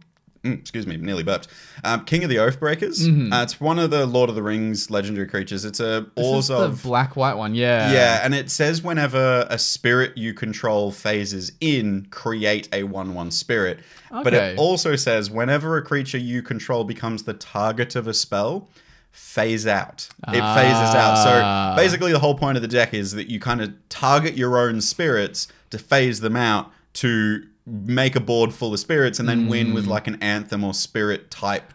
Mm, 0.44 0.58
excuse 0.58 0.86
me, 0.86 0.96
nearly 0.96 1.22
burped. 1.22 1.48
Um, 1.84 2.04
King 2.04 2.22
of 2.24 2.30
the 2.30 2.36
Oathbreakers. 2.36 3.32
Uh, 3.32 3.42
it's 3.42 3.60
one 3.60 3.78
of 3.78 3.90
the 3.90 4.06
Lord 4.06 4.28
of 4.30 4.36
the 4.36 4.42
Rings 4.42 4.90
legendary 4.90 5.26
creatures. 5.26 5.64
It's 5.64 5.80
a 5.80 6.06
Mm-hmm. 6.16 6.36
This 6.36 6.48
the 6.48 6.54
Orzhov. 6.54 6.82
black 6.82 7.16
white 7.16 7.34
one. 7.34 7.54
Yeah. 7.54 7.92
Yeah, 7.92 8.20
and 8.24 8.34
it 8.34 8.50
says 8.50 8.82
whenever 8.82 9.46
a 9.50 9.58
spirit 9.58 10.16
you 10.16 10.32
control 10.34 10.90
phases 10.92 11.52
in, 11.60 12.06
create 12.10 12.68
a 12.72 12.84
1 12.84 13.14
1 13.14 13.30
spirit. 13.30 13.80
But 14.10 14.34
it 14.34 14.58
also 14.58 14.96
says 14.96 15.30
whenever 15.30 15.76
a 15.76 15.82
creature 15.82 16.18
you 16.18 16.42
control 16.42 16.84
becomes 16.84 17.22
the 17.24 17.34
target 17.34 17.94
of 17.94 18.06
a 18.08 18.14
spell, 18.14 18.68
phase 19.12 19.66
out. 19.66 20.08
It 20.28 20.32
phases 20.32 20.94
out. 20.94 21.14
Ah. 21.16 21.74
So 21.76 21.82
basically, 21.82 22.12
the 22.12 22.18
whole 22.18 22.34
point 22.36 22.56
of 22.56 22.62
the 22.62 22.68
deck 22.68 22.94
is 22.94 23.12
that 23.12 23.28
you 23.28 23.40
kind 23.40 23.60
of 23.60 23.72
target 23.88 24.36
your 24.36 24.58
own 24.58 24.80
spirits 24.80 25.48
to 25.70 25.78
phase 25.78 26.20
them 26.20 26.36
out 26.36 26.70
to 26.94 27.44
make 27.70 28.16
a 28.16 28.20
board 28.20 28.52
full 28.52 28.72
of 28.74 28.80
spirits 28.80 29.18
and 29.18 29.28
then 29.28 29.46
win 29.48 29.68
Hmm. 29.68 29.74
with 29.74 29.86
like 29.86 30.06
an 30.06 30.16
anthem 30.20 30.64
or 30.64 30.74
spirit 30.74 31.30
type 31.30 31.72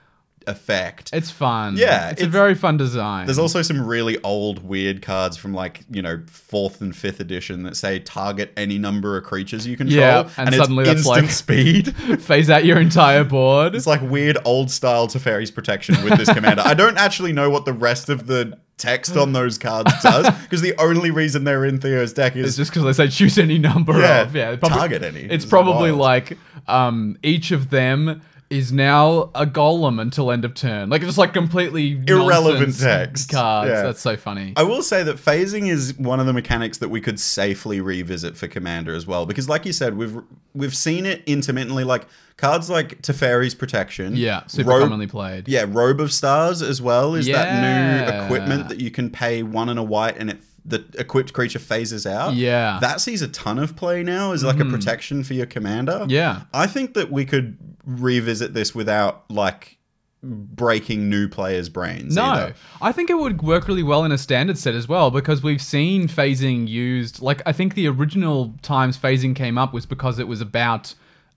effect. 0.48 1.10
It's 1.14 1.32
fun. 1.32 1.76
Yeah, 1.78 2.10
It's, 2.12 2.22
a 2.22 2.28
very 2.28 2.56
fun 2.56 2.78
design. 2.78 3.26
There's 3.26 3.40
also 3.40 3.62
some 3.62 3.86
really 3.86 4.18
old, 4.24 4.64
weird 4.64 5.02
cards 5.02 5.38
from 5.38 5.54
like, 5.54 5.82
you 5.90 6.02
know, 6.02 6.22
fourth 6.28 6.82
and 6.82 6.96
fifth 6.96 7.20
edition 7.20 7.64
that 7.64 7.76
say 7.78 8.00
target 8.00 8.52
any 8.58 8.78
number 8.78 9.18
of 9.18 9.24
creatures 9.24 9.66
you 9.68 9.78
control. 9.78 9.98
Yeah, 10.00 10.30
and 10.38 10.54
suddenly 10.54 10.86
that's 10.86 11.00
instant 11.00 11.24
like- 11.26 11.32
speed. 11.32 11.96
phase 12.22 12.50
out 12.50 12.66
your 12.66 12.80
entire 12.80 13.24
board. 13.24 13.76
It's 13.76 13.88
like 13.88 14.02
weird 14.02 14.38
old 14.46 14.70
style 14.72 15.08
Teferi's 15.08 15.52
protection 15.52 15.96
with 16.04 16.18
this 16.18 16.30
commander. 16.34 16.64
I 16.66 16.74
don't 16.74 16.98
actually 16.98 17.34
know 17.34 17.50
what 17.50 17.66
the 17.66 17.74
rest 17.74 18.10
of 18.10 18.28
the 18.28 18.58
text 18.78 19.16
on 19.16 19.32
those 19.34 19.58
cards 19.58 19.92
does 20.04 20.30
because 20.44 20.62
the 20.62 20.76
only 20.82 21.10
reason 21.10 21.46
they're 21.46 21.64
in 21.64 21.80
Theo's 21.80 22.12
deck 22.12 22.36
It's 22.36 22.50
is 22.50 22.58
just 22.58 22.72
because 22.72 22.84
they 22.84 22.92
say 23.06 23.10
choose 23.10 23.38
any 23.38 23.58
number 23.58 23.98
Yeah, 24.00 24.24
of 24.24 24.36
yeah 24.36 24.56
probably- 24.58 24.78
target 24.78 25.02
any. 25.04 25.22
It's 25.22 25.44
It's 25.44 25.46
probably 25.46 25.92
wild. 25.92 26.00
like 26.02 26.38
um 26.68 27.18
each 27.24 27.52
of 27.52 27.70
them 27.70 28.22
is 28.50 28.72
now 28.72 29.32
a 29.34 29.46
golem 29.46 30.00
until 30.00 30.32
end 30.32 30.46
of 30.46 30.54
turn. 30.54 30.90
Like 30.90 31.02
just 31.02 31.18
like 31.18 31.34
completely 31.34 32.00
Irrelevant 32.08 32.78
text. 32.80 33.30
cards. 33.32 33.70
Yeah. 33.72 33.82
That's 33.84 34.00
so 34.02 34.16
funny. 34.16 34.54
I 34.56 34.64
will 34.64 34.84
say 34.84 35.02
that 35.04 35.18
phasing 35.18 35.68
is 35.68 35.98
one 35.98 36.20
of 36.20 36.26
the 36.28 36.34
mechanics 36.34 36.78
that 36.78 36.90
we 36.90 37.02
could 37.02 37.20
safely 37.20 37.82
revisit 37.82 38.38
for 38.38 38.48
Commander 38.48 38.94
as 38.94 39.08
well, 39.08 39.26
because 39.26 39.50
like 39.50 39.66
you 39.66 39.74
said, 39.74 39.98
we've 39.98 40.18
we've 40.54 40.76
seen 40.76 41.06
it 41.06 41.24
intermittently, 41.26 41.84
like 41.84 42.08
cards 42.38 42.70
like 42.70 43.02
Teferi's 43.02 43.56
Protection, 43.56 44.16
yeah, 44.16 44.46
super 44.48 44.70
Robe- 44.70 44.82
commonly 44.84 45.08
played. 45.08 45.48
yeah, 45.48 45.66
Robe 45.68 46.00
of 46.00 46.12
Stars 46.12 46.62
as 46.62 46.82
well 46.82 47.16
is 47.16 47.26
that 47.28 47.62
new 47.62 48.26
equipment 48.26 48.70
that 48.70 48.80
you 48.80 48.92
can 48.92 49.10
pay 49.10 49.42
one 49.44 49.70
and 49.70 49.80
a 49.80 49.84
white, 49.84 50.18
and 50.18 50.30
it 50.30 50.38
the 50.68 50.84
equipped 50.98 51.32
creature 51.32 51.60
phases 51.60 52.08
out. 52.08 52.34
Yeah. 52.34 52.72
Mm-hmm. 52.72 52.82
that 52.82 53.00
sees 53.00 53.22
a 53.22 53.28
ton 53.28 53.60
of 53.60 53.76
play 53.76 54.02
now 54.02 54.32
as 54.32 54.44
like 54.44 54.60
a 54.60 54.66
protection 54.66 55.24
for 55.24 55.36
your 55.36 55.46
commander. 55.46 56.06
Yeah. 56.10 56.42
I 56.56 56.66
think 56.66 56.96
that 56.96 57.12
we 57.12 57.24
could 57.24 57.56
revisit 57.86 58.54
this 58.54 58.74
without 58.74 59.30
like 59.30 59.78
breaking 60.24 61.10
new 61.10 61.28
players' 61.28 61.69
brains. 61.69 62.15
No, 62.15 62.24
either. 62.24 62.56
I 62.82 62.91
think 62.91 63.10
it 63.10 63.17
would 63.17 63.41
work 63.41 63.67
really 63.67 63.84
well 63.84 64.04
in 64.04 64.12
a 64.12 64.17
standard 64.17 64.58
set 64.58 64.74
as 64.74 64.88
well 64.88 65.12
because 65.12 65.43
we've 65.43 65.62
seen 65.62 66.08
phasing 66.08 66.67
used. 66.67 67.21
Like 67.21 67.41
I 67.45 67.52
think 67.52 67.76
the 67.76 67.88
original 67.88 68.56
times 68.62 68.98
phasing 68.98 69.36
came 69.36 69.58
up 69.58 69.74
was 69.74 69.86
because 69.86 70.19
it 70.19 70.28
was 70.28 70.41
about 70.41 70.95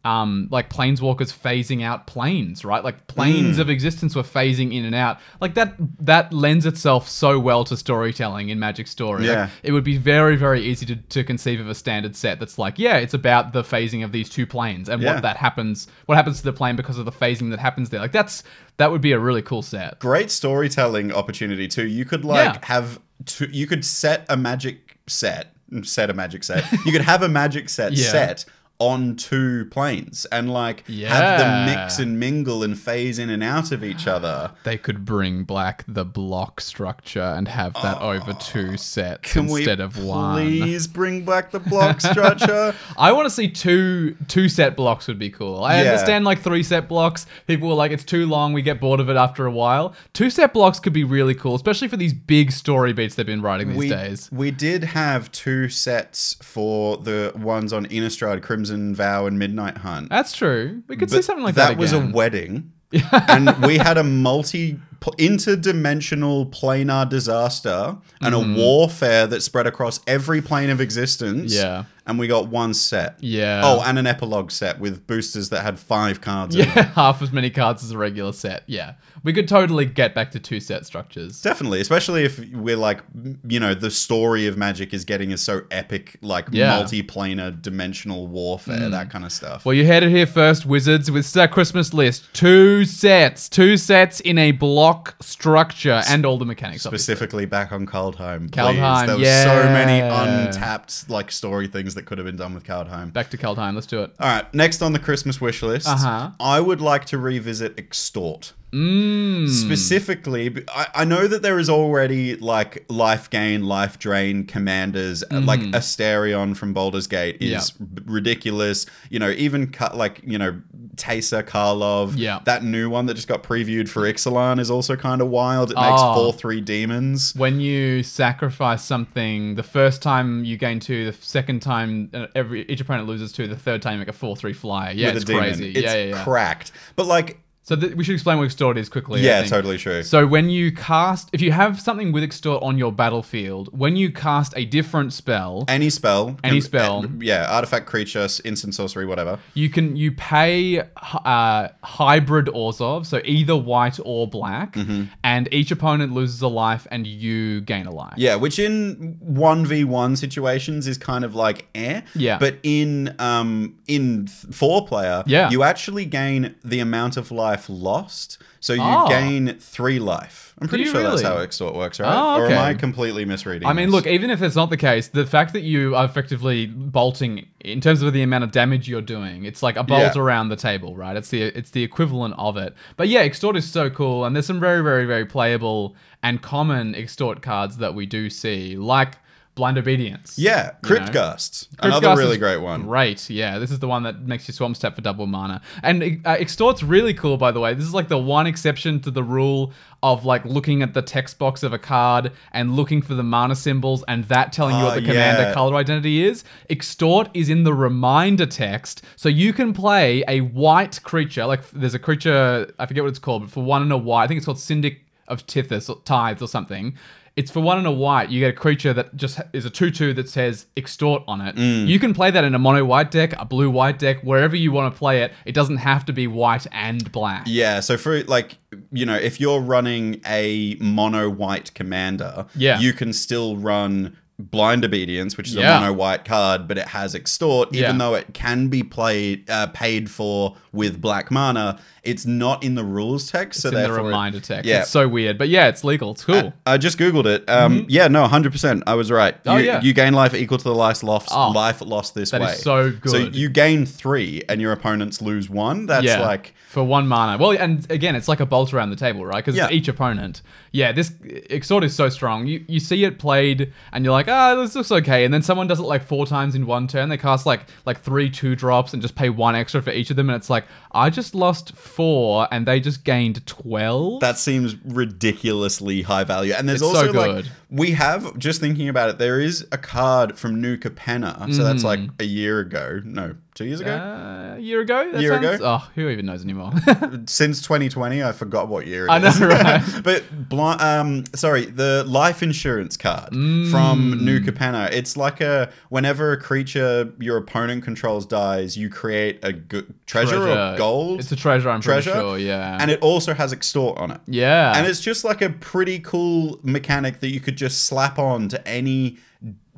um, 0.09 0.49
like 0.51 0.71
planeswalkers 0.71 1.33
phasing 1.37 1.83
out 1.85 2.07
planes, 2.07 2.64
right? 2.64 2.83
Like 2.83 3.07
planes 3.09 3.57
Mm. 3.59 3.61
of 3.61 3.68
existence 3.71 4.14
were 4.14 4.23
phasing 4.23 4.73
in 4.75 4.85
and 4.85 4.94
out. 4.94 5.18
Like 5.40 5.55
that 5.55 5.75
that 6.01 6.33
lends 6.33 6.64
itself 6.66 7.09
so 7.09 7.38
well 7.38 7.64
to 7.64 7.77
storytelling 7.77 8.49
in 8.49 8.59
Magic 8.59 8.87
Story. 8.87 9.23
Like, 9.27 9.37
Yeah. 9.37 9.49
it 9.62 9.73
would 9.73 9.85
be 9.85 9.97
very, 9.99 10.37
very 10.37 10.62
easy 10.62 10.87
to, 10.87 10.97
to 10.97 11.25
conceive 11.25 11.61
of 11.61 11.68
a 11.68 11.75
standard 11.75 12.16
set 12.16 12.38
that's 12.40 12.57
like, 12.59 12.79
yeah, 12.79 12.97
it's 12.97 13.14
about 13.14 13.53
the 13.53 13.62
phasing 13.62 14.03
of 14.05 14.12
these 14.12 14.29
two 14.31 14.47
planes 14.47 14.88
and 14.88 15.03
Yeah. 15.03 15.14
what 15.14 15.23
that 15.23 15.37
happens, 15.37 15.88
what 16.07 16.16
happens 16.16 16.38
to 16.38 16.44
the 16.44 16.53
plane 16.53 16.77
because 16.77 16.97
of 16.99 17.05
the 17.05 17.12
phasing 17.12 17.51
that 17.51 17.59
happens 17.59 17.90
there. 17.90 18.01
Like 18.01 18.12
that's 18.12 18.42
that 18.79 18.90
would 18.92 19.01
be 19.03 19.12
a 19.12 19.18
really 19.18 19.42
cool 19.42 19.62
set. 19.62 19.99
Great 19.99 20.31
storytelling 20.31 21.12
opportunity 21.12 21.68
too. 21.68 21.87
You 21.87 22.05
could 22.05 22.25
like 22.25 22.55
Yeah. 22.55 22.66
have 22.66 22.99
two, 23.27 23.49
you 23.51 23.66
could 23.66 23.85
set 23.85 24.25
a 24.29 24.37
magic 24.37 24.99
set, 25.07 25.53
set 25.83 26.09
a 26.09 26.14
magic 26.14 26.44
set. 26.44 26.64
you 26.87 26.92
could 26.92 27.03
have 27.03 27.23
a 27.23 27.29
magic 27.29 27.68
set 27.68 27.92
Yeah. 28.05 28.09
set 28.11 28.44
on 28.80 29.16
two 29.16 29.64
planes 29.66 30.24
and 30.26 30.52
like 30.52 30.84
yeah. 30.86 31.08
have 31.08 31.40
them 31.40 31.66
mix 31.66 31.98
and 31.98 32.20
mingle 32.20 32.62
and 32.62 32.78
phase 32.78 33.18
in 33.18 33.28
and 33.28 33.42
out 33.42 33.72
of 33.72 33.82
each 33.82 34.06
other. 34.06 34.52
They 34.62 34.78
could 34.78 35.04
bring 35.04 35.42
back 35.42 35.84
the 35.88 36.04
block 36.04 36.60
structure 36.60 37.20
and 37.20 37.48
have 37.48 37.74
that 37.74 37.98
oh, 38.00 38.12
over 38.12 38.32
two 38.34 38.76
sets 38.76 39.34
instead 39.34 39.80
of 39.80 40.02
one. 40.02 40.42
please 40.42 40.86
bring 40.86 41.24
back 41.24 41.50
the 41.50 41.58
block 41.58 42.00
structure? 42.00 42.72
I 42.96 43.10
want 43.10 43.26
to 43.26 43.30
see 43.30 43.48
two 43.48 44.14
two 44.28 44.48
set 44.48 44.76
blocks 44.76 45.08
would 45.08 45.18
be 45.18 45.30
cool. 45.30 45.64
I 45.64 45.82
Yeah. 45.82 45.90
understand 45.90 46.24
like 46.24 46.40
three 46.40 46.62
set 46.62 46.88
blocks. 46.88 47.26
People 47.48 47.68
were 47.68 47.74
like, 47.74 47.90
it's 47.90 48.04
too 48.04 48.26
long. 48.26 48.52
We 48.52 48.62
get 48.62 48.80
bored 48.80 49.00
of 49.00 49.10
it 49.10 49.16
after 49.16 49.44
a 49.44 49.50
while. 49.50 49.94
Two 50.12 50.30
set 50.30 50.52
blocks 50.52 50.78
could 50.78 50.92
be 50.92 51.04
really 51.04 51.34
cool, 51.34 51.56
especially 51.56 51.88
for 51.88 51.96
these 51.96 52.12
big 52.14 52.52
story 52.52 52.92
beats 52.92 53.16
they've 53.16 53.26
been 53.26 53.42
writing 53.42 53.70
these 53.70 53.76
we, 53.76 53.88
days. 53.88 54.30
we 54.30 54.52
did 54.52 54.84
have 54.84 55.32
two 55.32 55.68
sets 55.68 56.36
for 56.40 56.96
the 56.98 57.32
ones 57.34 57.72
on 57.72 57.86
Innistrad, 57.86 58.42
Crimson 58.42 58.67
Vow, 58.94 59.26
and 59.26 59.38
Midnight 59.38 59.78
Hunt. 59.78 60.09
That's 60.09 60.33
true. 60.33 60.83
We 60.88 60.96
could 60.96 61.11
see 61.11 61.22
something 61.22 61.44
like 61.44 61.54
that. 61.57 61.70
that 61.70 61.78
was 61.78 61.92
a 61.92 61.98
again. 61.98 62.12
wedding. 62.12 62.72
and 63.28 63.54
we 63.66 63.76
had 63.76 63.98
a 63.98 64.04
multi 64.04 64.78
interdimensional 65.00 66.50
planar 66.50 67.09
disaster 67.09 67.96
and 68.20 68.35
a 68.35 68.40
warfare 68.40 69.26
that 69.26 69.42
spread 69.42 69.66
across 69.66 70.00
every 70.07 70.40
plane 70.40 70.70
of 70.70 70.81
existence. 70.81 71.54
Mm-hmm. 71.54 71.64
Yeah. 71.64 71.85
And 72.09 72.18
we 72.18 72.27
got 72.27 72.49
one 72.49 72.75
set. 72.75 73.18
Yeah. 73.23 73.61
Oh, 73.62 73.83
and 73.85 73.99
an 73.99 74.07
epilogue 74.07 74.51
set 74.51 74.81
with 74.81 75.07
boosters 75.07 75.51
that 75.51 75.62
had 75.62 75.79
five 75.79 76.21
cards. 76.21 76.57
in 76.57 76.62
yeah, 76.66 76.83
half 76.94 77.23
as 77.23 77.31
many 77.33 77.51
cards 77.51 77.85
as 77.85 77.90
a 77.92 77.99
regular 77.99 78.33
set. 78.33 78.64
Yeah, 78.66 78.94
we 79.23 79.33
could 79.35 79.47
totally 79.47 79.85
get 79.85 80.14
back 80.14 80.31
to 80.31 80.40
two 80.40 80.59
set 80.59 80.87
structures. 80.87 81.42
Definitely, 81.42 81.81
especially 81.83 82.25
if 82.25 82.38
we're 82.55 82.77
like, 82.77 83.03
you 83.47 83.61
know, 83.61 83.75
the 83.75 83.90
story 83.90 84.47
of 84.47 84.57
Magic 84.57 84.94
is 84.94 85.05
getting 85.05 85.31
is 85.33 85.42
so 85.42 85.61
epic, 85.71 86.16
like 86.23 86.47
Yeah. 86.51 86.73
Mm. 86.73 86.79
multi-planar 86.81 87.61
dimensional 87.61 88.27
warfare, 88.27 88.88
that 88.88 89.11
kind 89.11 89.25
of 89.27 89.31
stuff. 89.33 89.66
Well, 89.66 89.75
you 89.75 89.87
heard 89.87 90.03
it 90.03 90.09
here 90.11 90.27
first, 90.27 90.64
Wizards, 90.64 91.11
with 91.11 91.37
our 91.37 91.47
Christmas 91.47 91.92
list. 91.92 92.25
Two 92.33 92.87
sets. 92.87 93.51
Two 93.51 93.77
sets 93.77 94.21
in 94.21 94.38
a 94.38 94.53
block 94.53 95.14
structure 95.21 96.03
and 96.09 96.25
all 96.25 96.38
the 96.38 96.47
mechanics. 96.47 96.87
obviously. 96.87 97.14
Specifically 97.14 97.44
back 97.44 97.71
on 97.71 97.85
Kaldheim. 97.87 98.49
Kaldheim, 98.49 99.05
please. 99.05 99.07
There 99.07 99.18
was 99.18 99.42
so 99.64 99.64
many 99.73 100.01
untapped 100.01 101.11
like 101.11 101.31
story 101.31 101.66
things 101.68 101.97
that 101.98 102.06
could 102.06 102.16
have 102.18 102.24
been 102.26 102.37
done 102.37 102.54
with 102.54 102.64
Kaldheim. 102.64 103.12
Back 103.12 103.28
to 103.30 103.37
Kaldheim. 103.37 103.74
Let's 103.74 103.87
do 103.87 104.02
it. 104.02 104.14
All 104.18 104.28
right, 104.28 104.54
next 104.54 104.80
on 104.80 104.92
the 104.92 104.98
Christmas 104.98 105.40
wish 105.40 105.62
list, 105.62 105.87
Uh-huh. 105.88 106.30
I 106.40 106.61
would 106.61 106.80
like 106.80 107.04
to 107.06 107.18
revisit 107.18 107.76
Extort. 107.78 108.52
Mm. 108.72 109.48
Specifically, 109.48 110.64
I 110.94 111.04
know 111.04 111.26
that 111.26 111.42
there 111.42 111.59
is 111.59 111.70
already 111.70 112.37
like 112.37 112.85
life 112.88 113.31
gain, 113.31 113.64
life 113.64 113.98
drain 113.98 114.44
commanders. 114.44 115.24
uh, 115.31 115.40
Like 115.40 115.61
Astarion 115.61 116.57
from 116.57 116.72
Baldur's 116.74 117.07
Gate 117.07 117.38
is. 117.40 117.48
Yeah. 117.50 117.87
b- 117.94 118.02
ridiculous. 118.07 118.87
You 119.11 119.18
know, 119.20 119.31
even 119.31 119.68
cut 119.70 119.96
like 119.96 120.20
you 120.24 120.37
know 120.38 120.61
Teysa 120.96 121.42
Karlov. 121.44 122.14
Yeah. 122.16 122.40
that 122.44 122.62
new 122.64 122.90
one 122.90 123.07
that 123.07 123.14
just 123.14 123.28
got 123.28 123.42
previewed 123.42 123.88
for 123.88 124.02
Ixalan 124.02 124.59
is 124.61 124.70
also 124.70 124.96
kind 124.96 125.20
of 125.20 125.28
wild. 125.28 125.70
It 125.70 125.76
makes 125.76 125.88
Oh. 126.02 126.14
four 126.14 126.33
three 126.33 126.61
demons. 126.61 127.35
When 127.37 127.61
you 127.61 128.02
sacrifice 128.02 128.85
something, 128.85 129.54
the 129.54 129.62
first 129.62 130.02
time 130.02 130.44
you 130.44 130.57
gain 130.57 130.81
two, 130.81 131.11
the 131.11 131.16
second 131.20 131.61
time 131.62 132.11
uh, 132.12 132.26
every 132.35 132.62
each 132.68 132.81
opponent 132.81 133.07
loses 133.09 133.33
two, 133.33 133.46
the 133.46 133.57
third 133.57 133.81
time 133.83 133.94
you 133.94 133.98
make 134.00 134.09
a 134.09 134.12
four 134.12 134.37
three 134.37 134.52
flyer. 134.52 134.92
Yeah, 134.92 135.09
with 135.14 135.22
it's 135.22 135.31
crazy. 135.31 135.70
It's 135.72 135.81
yeah, 135.87 135.94
yeah, 135.94 136.04
yeah. 136.16 136.24
cracked. 136.24 136.72
But 136.96 137.07
like, 137.07 137.40
so 137.68 137.76
th- 137.76 137.94
we 137.98 138.02
should 138.04 138.14
explain 138.18 138.37
what 138.38 138.44
extort 138.50 138.76
is 138.83 138.88
quickly. 138.88 139.20
I 139.20 139.24
yeah, 139.24 139.38
think. 139.40 139.50
totally 139.57 139.78
true. 139.78 140.02
So 140.02 140.26
when 140.26 140.46
you 140.57 140.72
cast, 140.72 141.24
if 141.33 141.40
you 141.46 141.52
have 141.52 141.72
something 141.88 142.09
with 142.14 142.22
extort 142.22 142.62
on 142.62 142.74
your 142.83 142.92
battlefield, 143.02 143.64
when 143.83 143.94
you 144.02 144.09
cast 144.11 144.50
a 144.57 144.64
different 144.64 145.12
spell, 145.12 145.64
Any 145.68 145.90
spell. 145.90 146.37
Any 146.42 146.61
spell. 146.61 147.04
yeah, 147.20 147.46
artifact, 147.57 147.85
creature, 147.87 148.26
instant 148.44 148.72
sorcery, 148.74 149.07
whatever. 149.07 149.38
you 149.54 149.68
can 149.76 149.87
you 149.96 150.11
pay 150.12 150.81
uh, 151.24 151.68
hybrid 151.85 152.46
Orzhov, 152.46 153.07
so 153.07 153.20
either 153.24 153.57
white 153.57 153.98
or 154.04 154.26
black, 154.28 154.68
Mm-hmm. 154.78 155.04
and 155.24 155.48
each 155.52 155.70
opponent 155.70 156.12
loses 156.12 156.40
a 156.42 156.48
life 156.48 156.87
and 156.90 157.07
you 157.07 157.61
gain 157.62 157.87
a 157.87 157.90
life. 157.92 158.14
Yeah, 158.16 158.37
which 158.37 158.59
in 158.59 159.16
one 159.20 159.66
v 159.66 159.85
one 159.85 160.16
situations 160.16 160.87
is 160.87 160.96
kind 160.98 161.24
of 161.24 161.35
like 161.35 161.66
eh. 161.74 162.00
Yeah. 162.14 162.38
But 162.38 162.54
in 162.62 163.14
um 163.18 163.76
in 163.87 164.26
th- 164.26 164.54
four 164.54 164.87
player, 164.87 165.22
Yeah. 165.26 165.50
you 165.50 165.62
actually 165.62 166.04
gain 166.20 166.54
the 166.64 166.81
amount 166.81 167.16
of 167.16 167.31
life 167.31 167.58
lost. 167.68 168.38
So 168.61 168.73
you 168.73 168.83
Oh. 168.83 169.09
gain 169.09 169.57
three 169.59 169.99
life. 169.99 170.55
I'm 170.61 170.66
pretty 170.68 170.85
sure 170.85 171.03
that's 171.03 171.23
how 171.23 171.38
Extort 171.38 171.75
works, 171.77 172.01
right? 172.01 172.12
Oh, 172.12 172.40
Or 172.40 172.47
am. 172.51 172.59
I 172.59 172.75
completely 172.75 173.25
misreading? 173.25 173.66
I 173.68 173.73
mean, 173.73 173.87
this? 173.87 173.94
look, 173.94 174.07
even 174.09 174.29
if 174.31 174.42
it's 174.42 174.57
not 174.57 174.71
the 174.71 174.77
case, 174.77 175.07
the 175.09 175.25
fact 175.25 175.53
that 175.53 175.62
you 175.62 175.94
are 175.94 176.05
effectively 176.05 176.66
bolting 176.66 177.47
in 177.61 177.81
terms 177.81 178.03
of 178.03 178.12
the 178.12 178.23
amount 178.23 178.42
of 178.44 178.51
damage 178.51 178.88
you're 178.88 179.01
doing, 179.01 179.44
it's 179.44 179.62
like 179.62 179.77
a 179.77 179.85
bolt 179.85 180.16
Yeah. 180.16 180.21
around 180.23 180.49
the 180.49 180.57
table, 180.57 180.97
right? 180.97 181.16
It's 181.16 181.29
the 181.31 181.42
it's 181.42 181.71
the 181.71 181.85
equivalent 181.85 182.35
of 182.37 182.57
it. 182.57 182.75
But 182.97 183.07
yeah, 183.09 183.21
extort 183.21 183.57
is 183.57 183.71
so 183.71 183.88
cool, 183.88 184.25
and 184.25 184.35
there's 184.35 184.47
some 184.47 184.59
very, 184.61 184.83
very, 184.83 185.05
very 185.07 185.25
playable 185.25 185.94
and 186.23 186.42
common 186.42 186.94
extort 186.97 187.40
cards 187.40 187.77
that 187.79 187.94
we 187.94 188.05
do 188.07 188.29
see, 188.29 188.77
like 188.77 189.18
Blind 189.59 189.77
Obedience. 189.77 190.38
Yeah, 190.38 190.57
you 190.59 190.66
know? 190.66 190.73
Crypt 190.83 191.12
Ghast. 191.12 191.68
Another 191.81 191.90
Crypt 191.90 192.03
Ghast 192.03 192.18
really 192.18 192.38
great 192.38 192.57
one. 192.62 192.87
Great, 192.87 193.29
yeah. 193.29 193.59
This 193.59 193.71
is 193.71 193.81
the 193.81 193.88
one 193.88 194.05
that 194.05 194.23
makes 194.23 194.49
you 194.49 194.55
swamp 194.55 194.77
step 194.77 194.94
for 194.94 195.03
double 195.03 195.27
mana. 195.27 195.61
And 195.83 196.23
uh, 196.25 196.37
Extort's 196.40 196.83
really 196.83 197.12
cool, 197.12 197.37
by 197.37 197.51
the 197.53 197.61
way. 197.61 197.75
This 197.75 197.85
is 197.85 197.92
like 197.92 198.09
the 198.09 198.18
one 198.18 198.47
exception 198.47 199.01
to 199.01 199.11
the 199.11 199.23
rule 199.23 199.73
of 200.03 200.25
like 200.25 200.44
looking 200.44 200.81
at 200.83 200.94
the 200.94 201.03
text 201.03 201.38
box 201.38 201.62
of 201.62 201.73
a 201.73 201.79
card 201.79 202.33
and 202.53 202.77
looking 202.77 203.03
for 203.03 203.14
the 203.14 203.23
mana 203.23 203.57
symbols 203.57 204.05
and 204.07 204.25
that 204.25 204.53
telling 204.53 204.77
you 204.77 204.85
what 204.85 204.94
the 204.94 205.01
commander 205.01 205.42
yeah. 205.42 205.53
color 205.53 205.77
identity 205.77 206.25
is. 206.25 206.44
Extort 206.71 207.29
is 207.35 207.49
in 207.49 207.64
the 207.64 207.75
reminder 207.75 208.47
text, 208.47 209.03
so 209.16 209.29
you 209.29 209.53
can 209.53 209.73
play 209.73 210.23
a 210.29 210.40
white 210.40 211.03
creature. 211.03 211.44
Like 211.44 211.68
there's 211.71 211.94
a 211.94 211.99
creature, 211.99 212.73
I 212.79 212.87
forget 212.87 213.03
what 213.03 213.11
it's 213.11 213.18
called, 213.18 213.42
but 213.42 213.51
for 213.51 213.64
one 213.64 213.83
and 213.83 213.92
a 213.92 213.99
white, 213.99 214.25
I 214.25 214.27
think 214.29 214.38
it's 214.38 214.47
called 214.47 214.61
Syndic 214.61 215.03
of 215.29 215.47
Tithys 215.47 215.88
or 215.88 216.01
Tithes 216.05 216.42
or 216.42 216.49
something. 216.49 216.97
It's 217.38 217.53
for 217.53 217.61
one 217.61 217.79
and 217.79 217.87
a 217.87 217.92
white. 217.92 218.31
You 218.31 218.40
get 218.40 218.51
a 218.51 218.53
creature 218.53 218.92
that 218.94 219.14
just 219.14 219.40
is 219.53 219.64
a 219.64 219.70
2 219.70 219.92
2 219.92 220.12
that 220.14 220.29
says 220.29 220.66
extort 220.77 221.22
on 221.29 221.40
it. 221.40 221.55
Mm. 221.55 221.87
You 221.87 222.01
can 222.01 222.12
play 222.12 222.33
that 222.33 222.42
in 222.42 222.53
a 222.53 222.59
mono 222.59 222.85
white 222.85 223.12
deck, 223.12 223.33
a 223.38 223.44
blue 223.44 223.70
white 223.70 223.96
deck, 224.01 224.20
wherever 224.22 224.57
you 224.57 224.72
want 224.72 224.92
to 224.92 224.98
play 224.98 225.22
it. 225.22 225.33
It 225.44 225.53
doesn't 225.53 225.77
have 225.77 226.05
to 226.07 226.12
be 226.12 226.27
white 226.27 226.66
and 226.72 227.11
black. 227.12 227.44
Yeah, 227.46 227.79
so 227.79 227.96
for 227.96 228.24
like 228.24 228.59
you 228.90 229.07
know, 229.07 229.14
if 229.14 229.40
you're 229.40 229.61
running 229.61 230.20
a 230.27 230.77
mono 230.81 231.31
white 231.31 231.72
commander, 231.74 232.46
Yeah. 232.57 232.81
you 232.81 232.92
can 232.92 233.12
still 233.12 233.57
run 233.57 234.16
blind 234.38 234.85
obedience, 234.85 235.37
which 235.37 235.48
is 235.48 235.55
Yeah. 235.57 235.79
a 235.79 235.81
mono 235.81 235.92
white 235.92 236.24
card, 236.24 236.68
but 236.68 236.79
it 236.79 236.88
has 236.88 237.14
extort, 237.14 237.74
even 237.74 237.92
Yeah. 237.92 237.98
though 237.98 238.14
it 238.14 238.35
can 238.35 238.68
be 238.68 238.83
played 238.85 239.51
uh, 239.51 239.66
paid 239.68 240.09
for 240.11 240.57
with 240.72 241.01
black 241.01 241.31
mana. 241.33 241.79
It's 242.05 242.24
not 242.24 242.62
in 242.62 242.74
the 242.77 242.85
rules 242.85 243.31
text, 243.31 243.62
so 243.62 243.68
in 243.68 243.74
the 243.74 243.85
it- 243.85 243.90
reminder 243.90 244.38
text. 244.38 244.64
Yeah. 244.66 244.83
It's 244.83 244.90
so 244.90 245.09
weird. 245.09 245.38
But 245.38 245.48
yeah, 245.48 245.66
it's 245.66 245.83
legal. 245.83 246.12
It's 246.12 246.24
cool. 246.24 246.53
I 246.64 246.79
just 246.79 246.98
googled 246.98 247.27
it. 247.27 247.44
Um, 247.51 247.85
Yeah, 247.88 248.07
no, 248.09 248.27
hundred 248.29 248.53
percent. 248.53 248.85
I 248.87 248.94
was 248.94 249.11
right. 249.11 249.35
Oh, 249.44 249.57
you, 249.57 249.66
yeah. 249.66 249.81
you 249.83 249.92
gain 249.92 250.12
life 250.14 250.35
equal 250.35 250.59
to 250.59 250.64
the 250.64 250.74
life 250.74 251.03
lost. 251.03 251.29
Oh, 251.33 251.51
life 251.51 251.81
lost 251.81 252.14
this 252.14 252.31
that 252.31 252.40
way. 252.40 252.53
is 252.53 252.62
so 252.62 252.90
good. 252.92 253.11
So 253.11 253.16
you 253.18 253.48
gain 253.48 253.87
three, 253.87 254.42
and 254.48 254.61
your 254.61 254.70
opponents 254.72 255.20
lose 255.20 255.51
one. 255.51 255.87
That's 255.87 256.05
yeah. 256.07 256.20
like 256.20 256.55
for 256.68 256.85
one 256.85 257.09
mana. 257.09 257.38
Well, 257.38 257.51
and 257.59 257.90
again, 257.90 258.14
it's 258.14 258.29
like 258.29 258.40
a 258.40 258.46
bolt 258.46 258.72
around 258.72 258.90
the 258.90 258.96
table, 258.96 259.27
right? 259.27 259.44
Because 259.44 259.57
Yeah. 259.57 259.68
each 259.70 259.88
opponent. 259.88 260.42
Yeah, 260.70 260.92
this 260.92 261.12
Extort 261.51 261.83
is 261.83 261.94
so 261.94 262.09
strong. 262.09 262.46
You 262.46 262.64
you 262.68 262.79
see 262.79 263.05
it 263.05 263.18
played, 263.18 263.72
and 263.92 264.05
you're 264.05 264.12
like, 264.12 264.27
ah, 264.28 264.54
this 264.54 264.74
looks 264.74 264.92
okay. 264.92 265.24
And 265.24 265.32
then 265.32 265.42
someone 265.42 265.66
does 265.66 265.80
it 265.80 265.84
like 265.84 266.04
four 266.04 266.26
times 266.26 266.54
in 266.54 266.66
one 266.66 266.86
turn. 266.86 267.08
They 267.08 267.16
cast 267.16 267.46
like 267.46 267.62
like 267.86 268.00
three 268.00 268.30
two 268.30 268.54
drops 268.54 268.92
and 268.92 269.02
just 269.02 269.14
pay 269.14 269.30
one 269.30 269.54
extra 269.54 269.82
for 269.82 269.90
each 269.90 270.10
of 270.10 270.16
them, 270.16 270.28
and 270.30 270.36
it's 270.36 270.50
like 270.50 270.64
I 270.92 271.10
just 271.10 271.34
lost 271.34 271.74
four, 271.76 272.46
and 272.50 272.66
they 272.66 272.80
just 272.80 273.04
gained 273.04 273.44
twelve. 273.46 274.20
that 274.20 274.38
seems 274.38 274.76
ridiculously 274.84 276.02
high 276.02 276.24
value. 276.24 276.52
And 276.52 276.68
there's 276.68 276.82
It's 276.82 276.90
so 276.90 276.98
also 276.98 277.12
like 277.12 277.30
good. 277.44 277.50
We 277.70 277.90
have 277.92 278.38
just 278.38 278.61
thinking 278.61 278.88
about 278.88 279.11
it. 279.11 279.18
There 279.18 279.40
is 279.40 279.66
a 279.72 279.78
card 279.78 280.38
from 280.38 280.61
New 280.61 280.76
Capenna, 280.76 281.52
so 281.54 281.62
that's 281.64 281.85
like 281.85 282.00
a 282.18 282.24
year 282.24 282.61
ago. 282.61 283.00
No, 283.04 283.35
two 283.54 283.66
years 283.66 283.81
ago. 283.81 283.94
Uh, 283.94 284.54
a 284.57 284.61
year 284.61 284.81
ago? 284.81 285.11
That 285.12 285.20
Year 285.20 285.35
sounds- 285.35 285.57
ago? 285.57 285.64
Oh, 285.64 285.90
who 285.94 286.09
even 286.09 286.26
knows 286.26 286.42
anymore? 286.44 286.72
Since 287.26 287.61
2020, 287.62 288.22
I 288.24 288.33
forgot 288.33 288.68
what 288.68 288.87
year 288.87 289.07
it 289.07 289.11
I 289.11 289.18
know, 289.18 289.28
is. 289.28 289.40
right? 289.42 289.83
but 290.02 290.81
um, 290.81 291.24
sorry, 291.35 291.66
the 291.66 292.04
life 292.07 292.42
insurance 292.42 292.96
card 292.96 293.33
Mm. 293.33 293.70
from 293.70 294.24
New 294.24 294.40
Capenna. 294.40 294.90
It's 294.92 295.16
like 295.16 295.40
a 295.40 295.70
whenever 295.90 296.33
a 296.33 296.40
creature 296.40 297.12
your 297.18 297.37
opponent 297.37 297.85
controls 297.85 298.24
dies, 298.26 298.76
you 298.78 298.88
create 298.88 299.40
a 299.42 299.52
g- 299.52 299.83
treasure, 300.07 300.48
or 300.48 300.76
gold 300.78 301.20
It's 301.20 301.31
a 301.33 301.37
treasure, 301.37 301.68
I'm 301.68 301.81
treasure, 301.81 302.12
pretty 302.12 302.26
sure, 302.26 302.38
yeah. 302.38 302.78
and 302.81 302.90
it 302.90 303.00
also 303.02 303.35
has 303.35 303.52
extort 303.52 303.98
on 303.98 304.11
it. 304.12 304.20
yeah. 304.26 304.72
And 304.76 304.87
it's 304.87 305.00
just 305.00 305.24
like 305.24 305.42
a 305.42 305.50
pretty 305.50 305.98
cool 305.98 306.59
mechanic 306.62 307.20
that 307.20 307.28
you 307.28 307.40
could 307.40 307.57
just 307.59 307.85
slap 307.85 308.18
on 308.18 308.49
to 308.49 308.66
any 308.68 309.18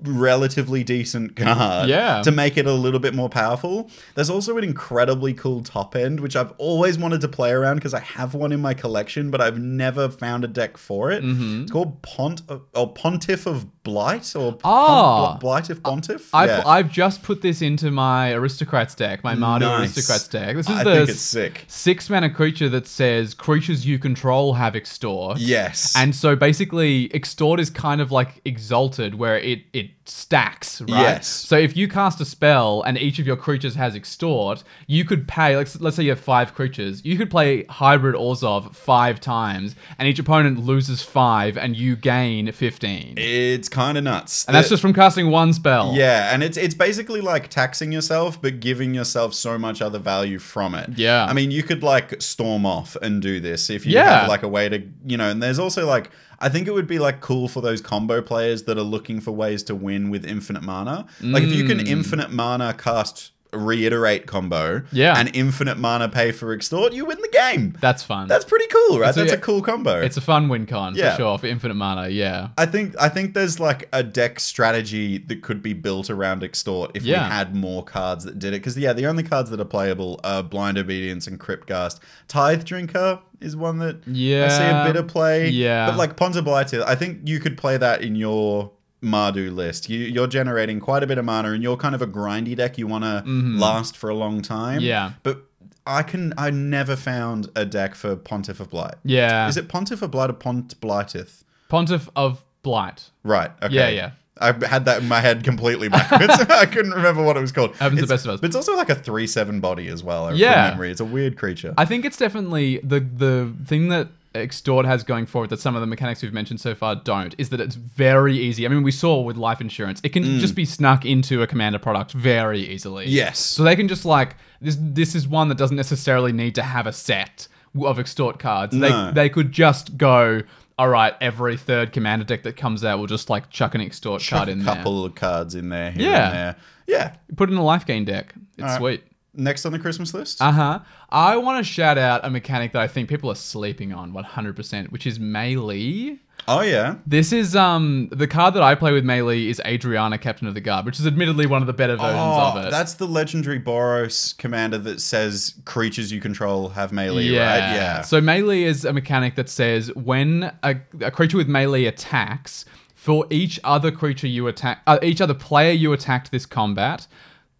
relatively 0.03 0.83
decent 0.83 1.37
card 1.37 1.88
Yeah. 1.88 2.23
to 2.23 2.31
make 2.31 2.57
it 2.57 2.66
a 2.66 2.73
little 2.73 3.01
bit 3.01 3.14
more 3.14 3.29
powerful. 3.29 3.90
There's 4.14 4.31
also 4.31 4.57
an 4.57 4.64
incredibly 4.64 5.35
cool 5.35 5.62
top 5.62 5.95
end, 5.95 6.21
which 6.21 6.37
I've 6.37 6.53
always 6.57 6.99
wanted 6.99 7.21
to 7.21 7.29
play 7.29 7.51
around 7.51 7.77
because 7.77 7.93
I 7.93 8.01
have 8.01 8.35
one 8.35 8.51
in 8.53 8.61
my 8.61 8.73
collection, 8.73 9.31
but 9.31 9.40
I've 9.43 9.59
never 9.59 10.09
found 10.09 10.43
a 10.45 10.49
deck 10.49 10.77
for 10.79 11.11
it. 11.11 11.23
Mm-hmm. 11.23 11.62
It's 11.62 11.71
called 11.73 12.01
Pont 12.03 12.43
or 12.75 12.93
Pontiff 12.93 13.47
of 13.47 13.80
Blight 13.83 14.37
or 14.37 14.59
Ah. 14.62 15.38
Blight 15.40 15.71
of 15.71 15.83
Pontiff. 15.83 16.35
I've, 16.35 16.49
yeah. 16.51 16.62
I've 16.66 16.90
just 16.90 17.23
put 17.23 17.40
this 17.40 17.62
into 17.62 17.90
my 17.90 18.33
aristocrats 18.33 18.95
deck, 18.95 19.25
my 19.25 19.35
Mardu 19.35 19.61
Nice. 19.61 19.97
aristocrats 19.97 20.29
deck. 20.29 20.57
This 20.57 20.69
is 20.69 20.77
I 20.77 20.85
the 20.85 21.07
sick. 21.14 21.64
six 21.66 22.11
mana 22.11 22.29
creature 22.29 22.69
that 22.69 22.87
says 22.87 23.33
creatures 23.33 23.87
you 23.87 23.99
control 23.99 24.55
have 24.55 24.77
extort. 24.77 25.38
Yes. 25.38 25.95
And 25.97 26.14
so 26.14 26.37
basically, 26.37 27.11
extort 27.14 27.59
is 27.59 27.71
kind 27.71 28.01
of 28.03 28.12
like 28.12 28.40
exalted, 28.45 29.14
where 29.14 29.38
it 29.38 29.62
it 29.73 29.99
stacks, 30.11 30.81
right? 30.83 30.88
Yes. 30.90 31.27
So 31.29 31.57
if 31.57 31.77
you 31.77 31.88
cast 31.88 32.20
a 32.20 32.25
spell 32.25 32.83
and 32.83 32.99
each 32.99 33.18
of 33.18 33.27
your 33.27 33.37
creatures 33.37 33.75
has 33.77 33.94
extort, 33.94 34.62
you 34.87 35.05
could 35.05 35.27
pay. 35.29 35.57
Like, 35.57 35.68
let's 35.81 35.96
say 35.96 36.03
you 36.03 36.11
have 36.11 36.20
five 36.20 36.55
creatures, 36.55 37.05
you 37.05 37.16
could 37.16 37.31
play 37.31 37.64
hybrid 37.64 38.14
Orzhov 38.14 38.75
five 38.75 39.20
times, 39.20 39.75
and 39.99 40.09
each 40.09 40.18
opponent 40.18 40.59
loses 40.59 41.03
five, 41.03 41.57
and 41.57 41.77
you 41.77 41.96
gain 41.96 42.51
fifteen. 42.53 43.14
it's 43.16 43.68
kind 43.68 43.96
of 43.96 44.05
nuts. 44.05 44.44
and 44.46 44.55
that's 44.55 44.68
just 44.68 44.83
from 44.83 44.92
casting 44.92 45.31
one 45.31 45.53
spell. 45.53 45.92
Yeah, 45.94 46.33
and 46.35 46.42
it's 46.42 46.57
it's 46.57 46.75
basically 46.75 47.20
like 47.20 47.49
taxing 47.49 47.92
yourself, 47.92 48.40
but 48.40 48.61
giving 48.61 48.94
yourself 48.94 49.35
so 49.35 49.59
much 49.59 49.81
other 49.81 49.99
value 49.99 50.38
from 50.38 50.75
it. 50.75 50.90
Yeah. 50.99 51.25
I 51.25 51.33
mean, 51.33 51.51
you 51.51 51.62
could 51.62 51.83
like 51.83 52.20
storm 52.20 52.66
off 52.66 52.96
and 53.01 53.23
do 53.23 53.40
this 53.40 53.70
if 53.70 53.87
you 53.87 53.94
Yeah. 53.94 54.20
have 54.20 54.29
like 54.29 54.42
a 54.42 54.49
way 54.49 54.68
to, 54.68 54.83
you 55.07 55.16
know. 55.16 55.31
And 55.31 55.42
there's 55.42 55.59
also 55.59 55.87
like, 55.87 56.11
I 56.40 56.48
think 56.48 56.66
it 56.66 56.72
would 56.72 56.87
be 56.87 56.98
like 56.98 57.20
cool 57.20 57.48
for 57.48 57.61
those 57.61 57.81
combo 57.81 58.22
players 58.22 58.62
that 58.64 58.79
are 58.79 58.83
looking 58.83 59.20
for 59.20 59.33
ways 59.33 59.62
to 59.64 59.74
win 59.74 60.09
with 60.11 60.24
infinite 60.24 60.62
mana. 60.62 61.07
Like 61.20 61.42
if 61.42 61.53
you 61.53 61.66
can 61.66 61.81
hmm. 61.81 61.87
infinite 61.87 62.31
mana 62.31 62.72
cast 62.72 63.33
reiterate 63.52 64.26
combo, 64.26 64.82
Yeah. 64.92 65.14
and 65.18 65.30
infinite 65.34 65.78
mana 65.78 66.08
pay 66.08 66.32
for 66.32 66.52
extort, 66.52 66.92
you 66.92 67.04
win 67.04 67.18
the 67.20 67.28
game. 67.32 67.76
That's 67.80 68.02
fun. 68.02 68.28
That's 68.28 68.44
pretty 68.44 68.66
cool, 68.66 68.98
right? 69.00 69.08
It's 69.08 69.16
a- 69.18 69.20
That's 69.20 69.32
a 69.32 69.38
cool 69.38 69.62
combo. 69.62 70.00
It's 70.00 70.16
a 70.16 70.20
fun 70.20 70.48
win 70.48 70.66
con 70.66 70.94
Yeah. 70.94 71.10
for 71.12 71.16
sure 71.18 71.38
for 71.38 71.46
infinite 71.46 71.74
mana. 71.74 72.08
Yeah. 72.08 72.48
I 72.58 72.66
think 72.66 72.94
I 73.00 73.08
think 73.08 73.34
there's 73.34 73.58
like 73.60 73.88
a 73.92 74.02
deck 74.02 74.40
strategy 74.40 75.18
that 75.18 75.42
could 75.42 75.62
be 75.62 75.72
built 75.72 76.10
around 76.10 76.42
extort 76.42 76.92
if 76.94 77.02
Yeah. 77.04 77.24
we 77.26 77.30
had 77.32 77.54
more 77.56 77.84
cards 77.84 78.24
that 78.24 78.38
did 78.38 78.48
it. 78.54 78.58
Because 78.60 78.76
yeah, 78.78 78.92
the 78.92 79.06
only 79.06 79.22
cards 79.22 79.50
that 79.50 79.60
are 79.60 79.64
playable 79.64 80.20
are 80.24 80.42
Blind 80.42 80.78
Obedience 80.78 81.26
and 81.26 81.38
Crypt 81.40 81.66
Ghast. 81.66 82.00
Tithe 82.28 82.64
Drinker 82.64 83.20
is 83.40 83.56
one 83.56 83.78
that 83.78 83.96
yeah. 84.06 84.44
I 84.46 84.48
see 84.48 84.64
a 84.64 84.92
bit 84.92 84.96
of 85.00 85.08
play. 85.08 85.48
Yeah. 85.48 85.86
but 85.86 85.96
like 85.96 86.16
Ponza 86.16 86.42
Blight, 86.42 86.72
I 86.74 86.94
think 86.94 87.20
you 87.24 87.40
could 87.40 87.56
play 87.56 87.76
that 87.78 88.02
in 88.02 88.14
your 88.16 88.70
Mardu 89.02 89.54
list. 89.54 89.88
You, 89.88 89.98
you're 90.00 90.26
generating 90.26 90.80
quite 90.80 91.02
a 91.02 91.06
bit 91.06 91.18
of 91.18 91.24
mana, 91.24 91.52
and 91.52 91.62
you're 91.62 91.76
kind 91.76 91.94
of 91.94 92.02
a 92.02 92.06
grindy 92.06 92.54
deck. 92.56 92.78
You 92.78 92.86
want 92.86 93.04
to 93.04 93.22
last 93.26 93.96
for 93.96 94.10
a 94.10 94.14
long 94.14 94.42
time. 94.42 94.78
Mm-hmm. 94.78 94.86
Yeah. 94.86 95.12
but. 95.22 95.44
I 95.86 96.02
can. 96.02 96.34
I 96.36 96.50
never 96.50 96.94
found 96.94 97.48
a 97.56 97.64
deck 97.64 97.94
for 97.94 98.14
Pontiff 98.14 98.60
of 98.60 98.68
Blight. 98.68 98.96
Yeah. 99.02 99.48
Is 99.48 99.56
it 99.56 99.66
Pontiff 99.68 100.02
of 100.02 100.10
Blight 100.10 100.28
or 100.28 100.34
Pont 100.34 100.78
Blighteth? 100.80 101.42
Pontiff 101.70 102.08
of 102.14 102.44
Blight. 102.62 103.10
Right. 103.24 103.50
Okay. 103.62 103.74
Yeah, 103.74 103.88
yeah. 103.88 104.10
I 104.38 104.66
had 104.66 104.84
that 104.84 105.00
in 105.02 105.08
my 105.08 105.20
head 105.20 105.42
completely 105.42 105.88
backwards. 105.96 106.34
I 106.50 106.66
couldn't 106.66 106.92
remember 106.92 107.22
what 107.24 107.38
it 107.38 107.40
was 107.40 107.50
called. 107.50 107.74
Happens 107.76 108.02
It's- 108.02 108.08
the 108.08 108.14
best 108.14 108.26
of 108.26 108.32
us. 108.34 108.40
But 108.40 108.48
it's 108.48 108.56
also 108.56 108.76
like 108.76 108.90
a 108.90 108.94
three-seven 108.94 109.60
body 109.60 109.88
as 109.88 110.04
well. 110.04 110.32
Yeah. 110.36 110.70
memory, 110.70 110.90
it's 110.90 111.00
a 111.00 111.04
weird 111.04 111.38
creature. 111.38 111.72
I 111.78 111.86
think 111.86 112.04
it's 112.04 112.18
definitely 112.18 112.78
the 112.84 113.00
the 113.00 113.52
thing 113.64 113.88
that 113.88 114.08
Extort 114.35 114.87
has 114.87 115.03
going 115.03 115.27
forward 115.27 115.51
that 115.51 115.59
some 115.59 115.75
of 115.75 115.81
the 115.81 115.88
mechanics 115.88 116.23
we've 116.23 116.33
mentioned 116.33 116.61
so 116.61 116.75
far 116.75 116.95
don't 116.95 117.35
is 117.37 117.49
that 117.49 117.61
it's 117.61 117.75
very 117.75 118.37
easy. 118.37 118.64
I 118.64 118.69
mean, 118.69 118.85
we 118.85 118.93
saw 118.93 119.21
with 119.21 119.37
life 119.37 119.61
insurance, 119.61 120.01
it 120.05 120.11
can 120.11 120.23
just 120.38 120.55
be 120.55 120.64
snuck 120.64 121.05
into 121.05 121.43
a 121.43 121.47
commander 121.49 121.81
product 121.81 122.12
very 122.12 122.61
easily. 122.61 123.07
Mm. 123.07 123.11
Yes. 123.11 123.38
So 123.40 123.64
they 123.64 123.75
can 123.75 123.88
just 123.88 124.05
like 124.05 124.37
this. 124.61 124.77
This 124.81 125.16
is 125.16 125.27
one 125.27 125.49
that 125.49 125.59
doesn't 125.59 125.77
necessarily 125.77 126.33
need 126.33 126.55
to 126.55 126.62
have 126.62 126.87
a 126.87 126.93
set 126.93 127.49
of 127.83 127.99
extort 127.99 128.38
cards. 128.38 128.75
No. 128.75 129.07
They 129.07 129.12
they 129.23 129.29
could 129.29 129.51
just 129.51 129.97
go. 129.97 130.43
All 130.79 130.88
right, 130.88 131.12
every 131.21 131.59
third 131.59 131.93
commander 131.93 132.25
deck 132.25 132.43
that 132.45 132.57
comes 132.57 132.85
out 132.85 132.99
will 132.99 133.07
just 133.07 133.29
like 133.29 133.51
chuck 133.51 133.75
an 133.75 133.83
extort 133.83 134.23
Chuck 134.23 134.38
card 134.38 134.49
in 134.49 134.64
there. 134.64 134.73
a 134.73 134.77
couple 134.77 135.05
of 135.05 135.14
cards 135.14 135.55
in 135.55 135.69
there. 135.69 135.90
Here 135.90 136.11
Yeah. 136.11 136.25
And 136.25 136.35
there. 136.35 136.57
Yeah. 136.87 137.14
Put 137.37 137.51
in 137.51 137.57
a 137.57 137.62
life 137.62 137.85
gain 137.85 138.07
deck. 138.07 138.33
It's 138.57 138.62
right. 138.62 138.79
sweet. 138.79 139.05
Next 139.33 139.64
on 139.64 139.73
the 139.73 139.79
Christmas 139.79 140.12
list. 140.12 140.43
Uh 140.43 140.51
huh. 140.53 140.79
I 141.09 141.37
want 141.37 141.64
to 141.64 141.73
shout 141.73 141.99
out 141.99 142.25
a 142.25 142.31
mechanic 142.31 142.73
that 142.73 142.83
I 142.83 142.88
think 142.88 143.09
people 143.09 143.31
are 143.31 143.37
sleeping 143.37 143.93
on 143.93 144.12
100%, 144.12 144.90
which 144.90 145.07
is 145.07 145.21
Melee. 145.21 146.19
oh 146.49 146.62
yeah. 146.62 146.97
This 147.07 147.33
is 147.33 147.55
um 147.55 148.09
the 148.11 148.27
card 148.27 148.55
that 148.55 148.62
I 148.62 148.75
play 148.75 148.93
with 148.93 149.05
Melee 149.05 149.47
is 149.49 149.61
Adriana, 149.64 150.19
Captain 150.19 150.49
of 150.49 150.55
the 150.55 150.61
Guard, 150.61 150.85
which 150.85 150.99
is 150.99 151.07
admittedly 151.07 151.47
one 151.47 151.62
of 151.62 151.66
the 151.69 151.73
better 151.73 151.95
versions 151.97 152.16
Oh, 152.19 152.53
of 152.59 152.66
it. 152.66 152.71
that's 152.71 152.95
the 152.95 153.07
legendary 153.07 153.61
Boros 153.61 154.37
commander 154.37 154.79
that 154.79 155.01
says 155.01 155.55
creatures 155.64 156.11
you 156.11 156.21
control 156.21 156.71
have 156.71 156.90
melee, 156.93 157.25
yeah. 157.25 157.47
right? 157.51 157.75
Yeah. 157.77 158.01
So 158.03 158.21
Melee 158.21 158.62
is 158.64 158.85
a 158.85 158.93
mechanic 158.93 159.37
that 159.37 159.49
says 159.49 159.95
when 159.95 160.51
a, 160.64 160.77
a 161.03 161.11
creature 161.12 161.37
with 161.37 161.49
Melee 161.49 161.85
attacks, 161.85 162.64
for 162.95 163.27
each 163.31 163.59
other 163.64 163.90
creature 163.90 164.27
you 164.27 164.47
attack, 164.49 164.83
uh, 164.87 164.99
each 165.03 165.21
other 165.23 165.35
player 165.35 165.73
you 165.73 165.93
attacked 165.95 166.31
this 166.33 166.45
combat, 166.47 167.07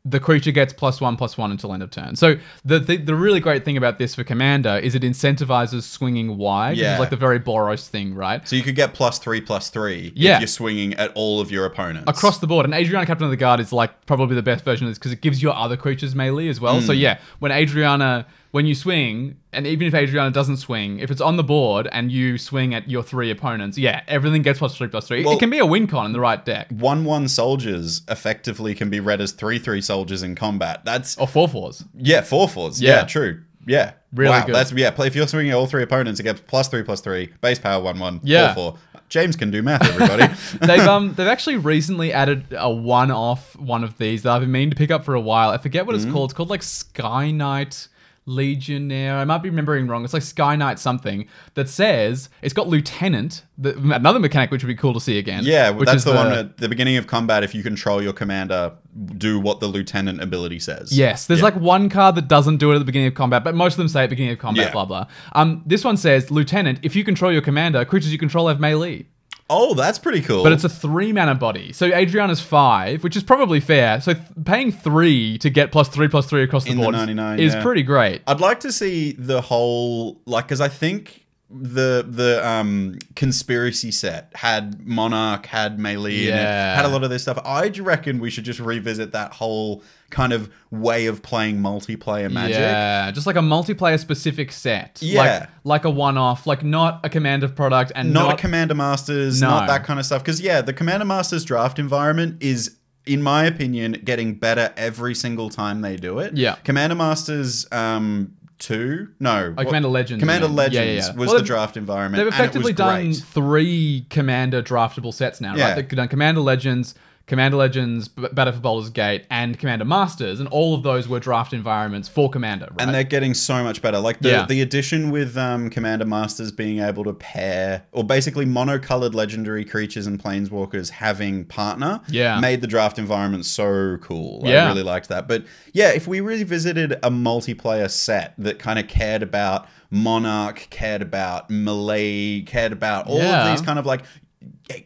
the 0.05 0.19
creature 0.19 0.51
gets 0.51 0.73
plus 0.73 0.99
one 0.99 1.15
plus 1.17 1.37
one 1.37 1.51
until 1.51 1.75
end 1.75 1.83
of 1.83 1.91
turn. 1.91 2.17
So 2.17 2.37
the, 2.65 2.79
the 2.79 2.97
the 2.97 3.15
really 3.15 3.39
great 3.39 3.67
thing 3.67 3.77
about 3.77 3.99
this 3.99 4.15
for 4.15 4.25
commander 4.25 4.79
is 4.79 4.95
it 4.95 5.03
incentivizes 5.03 5.83
swinging 5.83 6.39
wide. 6.39 6.79
Yeah. 6.79 6.95
is 6.95 7.01
like 7.01 7.11
the 7.11 7.17
very 7.17 7.39
Boros 7.39 7.87
thing, 7.87 8.15
right? 8.15 8.47
so 8.49 8.57
you 8.57 8.63
could 8.63 8.77
get 8.77 8.95
plus 8.95 9.19
three, 9.19 9.41
plus 9.43 9.69
three 9.69 10.13
Yeah. 10.15 10.37
if 10.37 10.41
you're 10.41 10.47
swinging 10.49 10.95
at 10.95 11.13
all 11.15 11.41
of 11.41 11.51
your 11.51 11.67
opponents. 11.67 12.11
across 12.11 12.39
the 12.39 12.47
board. 12.47 12.65
And 12.65 12.73
Adriana, 12.73 13.05
Captain 13.05 13.25
of 13.27 13.31
the 13.31 13.37
Guard, 13.37 13.61
is 13.61 13.73
like 13.75 14.07
probably 14.07 14.35
the 14.37 14.43
best 14.43 14.65
version 14.65 14.87
of 14.87 14.91
this 14.91 14.99
because 14.99 15.13
it 15.13 15.21
gives 15.21 15.43
your 15.43 15.55
other 15.55 15.77
creatures 15.77 16.15
melee 16.15 16.49
as 16.49 16.61
well. 16.61 16.81
Hmm. 16.81 16.87
So 16.87 16.93
yeah, 16.93 17.19
when 17.41 17.53
Adriana, 17.53 18.27
when 18.53 18.67
you 18.67 18.75
swing, 18.75 19.37
and 19.53 19.67
even 19.67 19.87
if 19.87 19.95
Adriana 19.95 20.31
doesn't 20.31 20.57
swing, 20.57 20.99
if 20.99 21.11
it's 21.11 21.21
on 21.21 21.37
the 21.37 21.45
board 21.45 21.89
and 21.93 22.11
you 22.11 22.37
swing 22.37 22.75
at 22.75 22.91
your 22.91 23.03
three 23.03 23.31
opponents, 23.31 23.79
yeah, 23.79 24.03
everything 24.09 24.43
gets 24.43 24.59
plus 24.59 24.77
three 24.77 24.89
plus 24.89 25.07
three. 25.07 25.25
Well- 25.25 25.35
it 25.37 25.39
can 25.39 25.51
be 25.51 25.59
a 25.59 25.67
win 25.67 25.87
con 25.87 26.07
in 26.07 26.13
the 26.13 26.21
right 26.21 26.45
deck. 26.45 26.69
one 26.71 27.05
one 27.05 27.29
soldiers 27.29 28.03
effectively 28.09 28.75
can 28.75 28.91
be 28.91 29.01
read 29.01 29.21
as 29.21 29.33
three 29.33 29.59
three 29.59 29.81
soldiers 29.81 30.23
in 30.23 30.35
combat. 30.35 30.83
That's 30.85 31.17
Or 31.19 31.29
four 31.29 31.49
fours. 31.49 31.85
yeah, 31.97 32.23
four 32.23 32.49
fours. 32.49 32.81
Yeah, 32.83 32.97
Yeah. 33.01 33.05
true. 33.05 33.41
Yeah, 33.67 33.93
Really 34.15 34.31
wow, 34.31 34.47
good. 34.47 34.55
That's 34.55 34.73
yeah. 34.73 34.91
Play 34.91 35.07
if 35.09 35.15
you're 35.15 35.29
swinging 35.29 35.53
at 35.53 35.57
all 35.57 35.67
three 35.67 35.83
opponents, 35.83 36.19
it 36.19 36.23
gets 36.25 36.41
plus 36.41 36.67
three 36.69 36.83
plus 36.83 37.01
three 37.03 37.29
base 37.43 37.59
power 37.59 37.81
one 37.83 37.99
one. 37.99 38.21
Yeah. 38.25 38.55
four 38.55 38.73
four. 38.73 38.81
James 39.11 39.37
can 39.37 39.51
do 39.51 39.61
math. 39.63 39.83
Everybody. 39.87 40.33
they've 40.67 40.81
um 40.89 41.15
they've 41.15 41.27
actually 41.29 41.57
recently 41.59 42.13
added 42.13 42.47
a 42.57 42.71
one 42.71 43.11
off 43.11 43.55
one 43.57 43.85
of 43.85 43.99
these 43.99 44.23
that 44.23 44.33
I've 44.33 44.41
been 44.41 44.51
meaning 44.51 44.71
to 44.71 44.77
pick 44.77 44.91
up 44.91 45.05
for 45.05 45.15
a 45.15 45.21
while. 45.21 45.51
I 45.51 45.59
forget 45.59 45.85
what 45.87 45.95
Mm-hmm. 45.95 46.07
it's 46.09 46.13
called. 46.13 46.31
It's 46.31 46.37
called 46.37 46.51
like 46.51 46.63
Sky 46.63 47.31
Knight 47.31 47.87
Legionnaire. 48.31 49.17
I 49.17 49.25
might 49.25 49.43
be 49.43 49.51
remembering 49.51 49.87
wrong. 49.89 50.05
It's 50.05 50.13
like 50.15 50.23
Sky 50.23 50.57
Knight 50.57 50.79
something 50.79 51.27
that 51.55 51.69
says 51.69 52.29
it's 52.43 52.55
got 52.55 52.69
Lieutenant, 52.69 53.45
the, 53.59 53.77
another 53.95 54.19
mechanic 54.19 54.51
which 54.51 54.63
would 54.63 54.69
be 54.69 54.75
cool 54.75 54.95
to 54.95 55.01
see 55.01 55.19
again. 55.19 55.45
yeah, 55.45 55.71
which 55.71 55.87
that's 55.87 55.99
is 55.99 56.05
the, 56.05 56.15
one 56.15 56.33
at 56.33 56.57
the 56.59 56.69
beginning 56.69 56.97
of 56.97 57.07
combat. 57.07 57.43
If 57.45 57.55
you 57.55 57.63
control 57.63 58.03
your 58.03 58.13
commander, 58.13 58.73
do 59.19 59.39
what 59.41 59.61
the 59.61 59.67
lieutenant 59.67 60.23
ability 60.23 60.59
says. 60.61 60.97
Yes, 60.97 61.27
there's 61.27 61.41
Yeah. 61.41 61.45
like 61.45 61.57
one 61.57 61.89
card 61.89 62.15
that 62.15 62.29
doesn't 62.29 62.57
do 62.59 62.71
it 62.73 62.77
at 62.77 62.79
the 62.79 62.85
beginning 62.85 63.09
of 63.09 63.15
combat, 63.15 63.45
but 63.45 63.55
most 63.55 63.75
of 63.75 63.79
them 63.79 63.89
say 63.89 64.05
at 64.05 64.07
the 64.07 64.11
beginning 64.11 64.33
of 64.33 64.39
combat, 64.39 64.67
Yeah. 64.67 64.73
blah 64.73 64.85
blah. 64.85 65.07
Um, 65.33 65.63
this 65.67 65.85
one 65.85 65.97
says 65.97 66.31
Lieutenant. 66.31 66.79
If 66.83 66.95
you 66.97 67.05
control 67.05 67.33
your 67.33 67.43
commander, 67.43 67.85
creatures 67.85 68.13
you 68.13 68.19
control 68.19 68.49
have 68.49 68.61
melee. 68.61 69.07
Oh, 69.53 69.75
that's 69.75 69.99
pretty 69.99 70.21
cool. 70.21 70.45
But 70.45 70.53
it's 70.53 70.63
a 70.63 70.69
three 70.69 71.13
mana 71.13 71.35
body. 71.35 71.73
So 71.73 71.87
Adriana's 71.87 72.41
five, 72.41 73.03
which 73.03 73.17
is 73.17 73.25
probably 73.25 73.59
fair. 73.59 74.01
So 74.01 74.15
th- 74.15 74.25
paying 74.45 74.71
three 74.71 75.39
to 75.39 75.51
get 75.51 75.73
plus 75.73 75.89
three 75.89 76.07
plus 76.09 76.27
three 76.27 76.45
across 76.45 76.65
the 76.65 76.71
In 76.71 76.79
board 76.79 76.95
is- 76.95 77.01
99, 77.01 77.39
is 77.41 77.55
yeah. 77.55 77.63
pretty 77.63 77.83
great. 77.83 78.23
I'd 78.29 78.41
like 78.41 78.61
to 78.61 78.71
see 78.73 79.13
the 79.13 79.41
whole 79.41 80.21
like 80.25 80.47
because 80.47 80.61
I 80.61 80.69
think 80.69 81.20
the 81.53 82.07
the 82.09 82.47
um 82.49 82.97
conspiracy 83.17 83.91
set 83.91 84.31
had 84.37 84.87
Monarch, 84.87 85.47
had 85.47 85.79
Melee, 85.79 86.13
Yeah. 86.15 86.77
had 86.77 86.85
a 86.85 86.89
lot 86.89 87.03
of 87.03 87.11
this 87.11 87.23
stuff. 87.23 87.39
I 87.45 87.69
reckon 87.81 88.21
we 88.21 88.31
should 88.31 88.45
just 88.45 88.61
revisit 88.61 89.13
that 89.13 89.33
whole 89.33 89.83
kind 90.11 90.33
of 90.33 90.49
way 90.71 91.07
of 91.07 91.23
playing 91.23 91.59
multiplayer 91.59 92.31
Magic. 92.31 92.57
Yeah, 92.57 93.11
just 93.11 93.27
like 93.27 93.37
a 93.37 93.41
multiplayer 93.41 93.99
specific 93.99 94.53
set. 94.53 94.99
Yeah. 95.03 95.21
Like, 95.21 95.49
like 95.65 95.85
a 95.85 95.91
one 95.91 96.17
off, 96.17 96.47
like 96.47 96.63
not 96.65 97.01
a 97.05 97.09
Commander 97.09 97.49
product 97.49 97.93
and 97.95 98.13
not, 98.13 98.27
not, 98.29 98.35
a 98.35 98.37
Commander 98.41 98.75
Masters, 98.75 99.41
No. 99.41 99.51
not 99.51 99.69
that 99.69 99.85
kind 99.85 99.99
of 99.99 100.07
stuff. 100.07 100.23
Because 100.23 100.41
yeah, 100.41 100.61
the 100.61 100.73
Commander 100.73 101.05
Masters 101.07 101.45
draft 101.45 101.79
environment 101.79 102.43
is, 102.43 102.77
in 103.07 103.23
my 103.23 103.45
opinion, 103.45 104.01
getting 104.05 104.35
better 104.35 104.73
every 104.77 105.15
single 105.15 105.49
time 105.51 105.81
they 105.81 105.97
do 105.97 106.19
it. 106.21 106.37
Yeah. 106.37 106.55
Commander 106.65 106.95
Masters 106.97 107.67
um 107.73 108.35
two, 108.61 109.09
no, 109.19 109.55
Oh, 109.59 109.65
Commander 109.65 109.89
Legends, 109.89 110.23
Commander. 110.23 110.47
Yeah, 110.47 110.53
Legends 110.53 111.07
yeah, 111.07 111.13
yeah. 111.13 111.19
was 111.19 111.29
Well, 111.29 111.39
the 111.39 111.45
draft 111.45 111.77
environment. 111.77 112.23
They've 112.23 112.33
effectively 112.33 112.73
done 112.73 113.07
great. 113.07 113.17
three 113.17 114.07
Commander 114.11 114.63
draftable 114.63 115.13
sets 115.13 115.41
now, 115.41 115.57
right? 115.57 115.75
They've 115.75 115.89
done 115.89 116.07
Commander 116.09 116.41
Legends, 116.43 116.95
Commander 117.27 117.57
Legends, 117.59 118.09
B- 118.09 118.27
Battle 118.33 118.53
for 118.55 118.59
Baldur's 118.61 118.91
Gate, 118.91 119.25
and 119.31 119.57
Commander 119.57 119.85
Masters, 119.85 120.41
and 120.41 120.49
all 120.49 120.75
of 120.75 120.83
those 120.83 121.07
were 121.07 121.21
draft 121.21 121.53
environments 121.53 122.09
for 122.09 122.29
Commander, 122.29 122.67
right? 122.73 122.81
And 122.83 122.93
they're 122.93 123.05
getting 123.05 123.35
so 123.35 123.63
much 123.63 123.81
better. 123.81 124.01
Like 124.01 124.19
the, 124.19 124.31
Yeah. 124.31 124.47
the 124.47 124.61
addition 124.63 125.11
with 125.11 125.37
um, 125.39 125.71
Commander 125.71 126.05
Masters 126.07 126.51
being 126.51 126.81
able 126.81 127.05
to 127.05 127.13
pair, 127.13 127.85
or 127.93 128.03
basically 128.03 128.47
monocolored 128.47 129.15
legendary 129.15 129.65
creatures 129.65 130.09
and 130.09 130.21
planeswalkers 130.21 130.91
having 130.91 131.45
partner, 131.45 132.01
Yeah. 132.09 132.41
made 132.41 132.63
the 132.63 132.67
draft 132.67 132.99
environment 132.99 133.45
so 133.47 133.99
cool. 134.03 134.43
I 134.45 134.49
Yeah. 134.49 134.67
really 134.69 134.83
liked 134.83 135.09
that. 135.11 135.29
But 135.29 135.45
yeah, 135.73 135.91
if 135.91 136.09
we 136.09 136.21
revisited 136.21 136.95
a 136.95 137.11
multiplayer 137.13 137.89
set 137.89 138.35
that 138.39 138.59
kind 138.59 138.79
of 138.81 138.89
cared 138.89 139.23
about 139.23 139.69
Monarch, 139.93 140.67
cared 140.71 141.03
about 141.03 141.49
Melee, 141.51 142.41
cared 142.43 142.73
about 142.73 143.07
all 143.07 143.19
Yeah. 143.19 143.45
of 143.45 143.51
these 143.57 143.65
kind 143.65 143.79
of 143.79 143.87
like 143.87 144.03